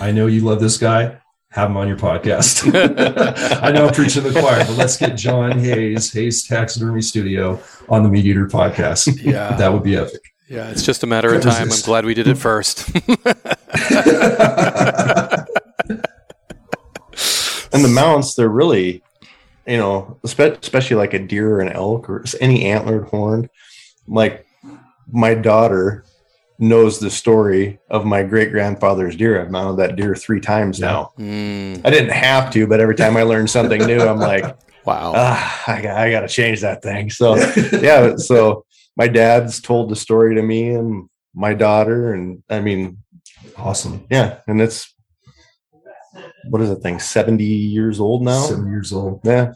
I 0.00 0.12
know 0.12 0.28
you 0.28 0.40
love 0.40 0.60
this 0.60 0.78
guy. 0.78 1.18
Have 1.50 1.68
him 1.68 1.76
on 1.76 1.86
your 1.86 1.98
podcast. 1.98 2.72
I 3.62 3.70
know 3.72 3.88
I'm 3.88 3.92
preaching 3.92 4.22
the 4.22 4.32
choir, 4.32 4.64
but 4.64 4.78
let's 4.78 4.96
get 4.96 5.16
John 5.16 5.58
Hayes, 5.58 6.10
Hayes 6.14 6.46
Taxidermy 6.46 7.02
Studio, 7.02 7.60
on 7.90 8.02
the 8.02 8.08
Meat 8.08 8.24
Eater 8.24 8.46
podcast. 8.46 9.22
Yeah, 9.22 9.54
that 9.56 9.70
would 9.70 9.82
be 9.82 9.96
epic. 9.96 10.31
Yeah, 10.52 10.68
it's 10.68 10.82
just 10.82 11.02
a 11.02 11.06
matter 11.06 11.34
of 11.34 11.42
time. 11.42 11.70
I'm 11.72 11.80
glad 11.82 12.04
we 12.04 12.12
did 12.12 12.28
it 12.28 12.34
first. 12.34 12.94
and 12.94 13.02
the 17.82 17.90
mounts, 17.90 18.34
they're 18.34 18.50
really, 18.50 19.02
you 19.66 19.78
know, 19.78 20.20
especially 20.24 20.96
like 20.96 21.14
a 21.14 21.20
deer 21.20 21.54
or 21.54 21.60
an 21.60 21.70
elk 21.70 22.10
or 22.10 22.22
any 22.38 22.66
antlered 22.66 23.04
horn. 23.04 23.48
Like 24.06 24.46
my 25.10 25.34
daughter 25.34 26.04
knows 26.58 26.98
the 26.98 27.08
story 27.08 27.78
of 27.88 28.04
my 28.04 28.22
great 28.22 28.50
grandfather's 28.50 29.16
deer. 29.16 29.40
I've 29.40 29.50
mounted 29.50 29.78
that 29.78 29.96
deer 29.96 30.14
three 30.14 30.40
times 30.40 30.78
now. 30.78 31.12
Mm. 31.18 31.80
I 31.82 31.88
didn't 31.88 32.12
have 32.12 32.50
to, 32.52 32.66
but 32.66 32.78
every 32.78 32.94
time 32.94 33.16
I 33.16 33.22
learn 33.22 33.48
something 33.48 33.80
new, 33.86 34.00
I'm 34.00 34.18
like, 34.18 34.44
wow, 34.84 35.14
ah, 35.16 35.64
I, 35.66 35.88
I 35.88 36.10
got 36.10 36.20
to 36.20 36.28
change 36.28 36.60
that 36.60 36.82
thing. 36.82 37.08
So, 37.08 37.36
yeah, 37.80 38.16
so 38.16 38.66
my 38.96 39.08
dad's 39.08 39.60
told 39.60 39.90
the 39.90 39.96
story 39.96 40.34
to 40.34 40.42
me 40.42 40.70
and 40.70 41.08
my 41.34 41.54
daughter, 41.54 42.12
and 42.12 42.42
I 42.50 42.60
mean, 42.60 42.98
awesome. 43.56 44.06
Yeah, 44.10 44.38
and 44.46 44.60
it's 44.60 44.94
what 46.48 46.60
is 46.62 46.68
that 46.68 46.82
thing? 46.82 46.98
Seventy 46.98 47.44
years 47.44 48.00
old 48.00 48.22
now. 48.22 48.42
Seven 48.42 48.68
years 48.68 48.92
old. 48.92 49.20
Yeah. 49.24 49.54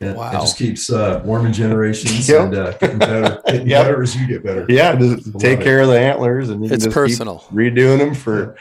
Yeah, 0.00 0.14
wow. 0.14 0.30
It 0.30 0.40
just 0.40 0.56
keeps 0.56 0.90
uh, 0.90 1.20
warming 1.26 1.52
generations 1.52 2.26
yep. 2.26 2.46
and 2.46 2.54
uh, 2.54 2.72
getting 2.78 2.98
better, 2.98 3.42
getting 3.46 3.68
yep. 3.68 3.84
better 3.84 4.02
as 4.02 4.16
you 4.16 4.26
get 4.26 4.42
better. 4.42 4.64
Yeah, 4.66 4.96
just 4.96 5.38
take 5.38 5.60
care 5.60 5.80
it. 5.80 5.82
of 5.82 5.88
the 5.88 6.00
antlers, 6.00 6.48
and 6.48 6.64
you 6.64 6.72
it's 6.72 6.84
can 6.84 6.90
just 6.90 6.94
personal. 6.94 7.40
Keep 7.40 7.50
redoing 7.50 7.98
them 7.98 8.14
for 8.14 8.56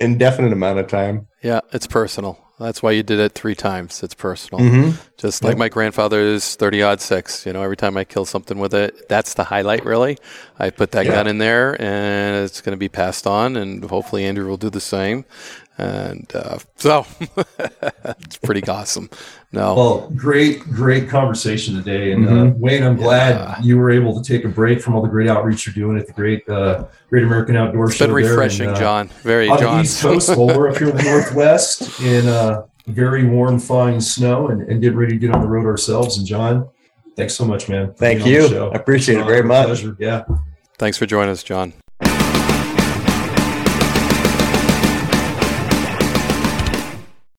indefinite 0.00 0.52
amount 0.52 0.78
of 0.78 0.86
time. 0.86 1.28
Yeah, 1.42 1.60
it's 1.72 1.86
personal. 1.86 2.38
That's 2.58 2.82
why 2.82 2.92
you 2.92 3.02
did 3.02 3.20
it 3.20 3.32
three 3.32 3.54
times. 3.54 4.02
It's 4.02 4.14
personal. 4.14 4.64
Mm-hmm. 4.64 4.90
Just 5.18 5.44
like 5.44 5.58
my 5.58 5.68
grandfather's 5.68 6.56
30 6.56 6.82
odd 6.82 7.00
six. 7.02 7.44
You 7.44 7.52
know, 7.52 7.62
every 7.62 7.76
time 7.76 7.98
I 7.98 8.04
kill 8.04 8.24
something 8.24 8.58
with 8.58 8.72
it, 8.72 9.08
that's 9.10 9.34
the 9.34 9.44
highlight, 9.44 9.84
really. 9.84 10.16
I 10.58 10.70
put 10.70 10.92
that 10.92 11.04
yeah. 11.04 11.12
gun 11.12 11.26
in 11.26 11.36
there 11.36 11.80
and 11.80 12.44
it's 12.44 12.62
going 12.62 12.72
to 12.72 12.78
be 12.78 12.88
passed 12.88 13.26
on, 13.26 13.56
and 13.56 13.84
hopefully 13.84 14.24
Andrew 14.24 14.48
will 14.48 14.56
do 14.56 14.70
the 14.70 14.80
same. 14.80 15.26
And 15.78 16.30
uh, 16.34 16.58
so 16.76 17.06
it's 17.58 18.38
pretty 18.38 18.66
awesome. 18.66 19.10
No. 19.52 19.74
Well, 19.74 20.10
great, 20.16 20.60
great 20.60 21.08
conversation 21.08 21.74
today. 21.74 22.12
And 22.12 22.26
uh, 22.26 22.30
mm-hmm. 22.30 22.56
uh, 22.56 22.58
Wayne, 22.58 22.82
I'm 22.82 22.96
glad 22.96 23.36
yeah. 23.36 23.62
you 23.62 23.76
were 23.78 23.90
able 23.90 24.20
to 24.20 24.26
take 24.26 24.44
a 24.44 24.48
break 24.48 24.80
from 24.80 24.94
all 24.94 25.02
the 25.02 25.08
great 25.08 25.28
outreach 25.28 25.66
you're 25.66 25.74
doing 25.74 25.98
at 25.98 26.06
the 26.06 26.14
Great 26.14 26.48
uh, 26.48 26.86
Great 27.10 27.24
American 27.24 27.56
Outdoor 27.56 27.86
it's 27.86 27.96
Show. 27.96 28.06
Been 28.06 28.14
refreshing, 28.14 28.68
and, 28.68 28.76
uh, 28.76 28.80
John. 28.80 29.08
Very 29.22 29.48
on 29.48 29.58
John. 29.58 29.76
the 29.76 29.82
East 29.82 30.00
Coast. 30.00 30.28
well, 30.30 30.46
we're 30.46 30.70
up 30.70 30.78
here 30.78 30.88
in 30.88 30.96
the 30.96 31.02
Northwest 31.02 32.00
in 32.00 32.26
uh, 32.26 32.62
very 32.86 33.26
warm, 33.26 33.58
fine 33.58 34.00
snow, 34.00 34.48
and, 34.48 34.62
and 34.62 34.80
getting 34.80 34.98
ready 34.98 35.12
to 35.12 35.18
get 35.18 35.30
on 35.30 35.42
the 35.42 35.48
road 35.48 35.66
ourselves. 35.66 36.16
And 36.16 36.26
John, 36.26 36.68
thanks 37.16 37.34
so 37.34 37.44
much, 37.44 37.68
man. 37.68 37.92
Thank 37.94 38.24
you. 38.24 38.46
I 38.70 38.76
appreciate 38.76 39.18
it 39.18 39.26
very 39.26 39.42
much. 39.42 39.66
Pleasure. 39.66 39.96
Yeah. 39.98 40.24
Thanks 40.78 40.96
for 40.96 41.06
joining 41.06 41.32
us, 41.32 41.42
John. 41.42 41.74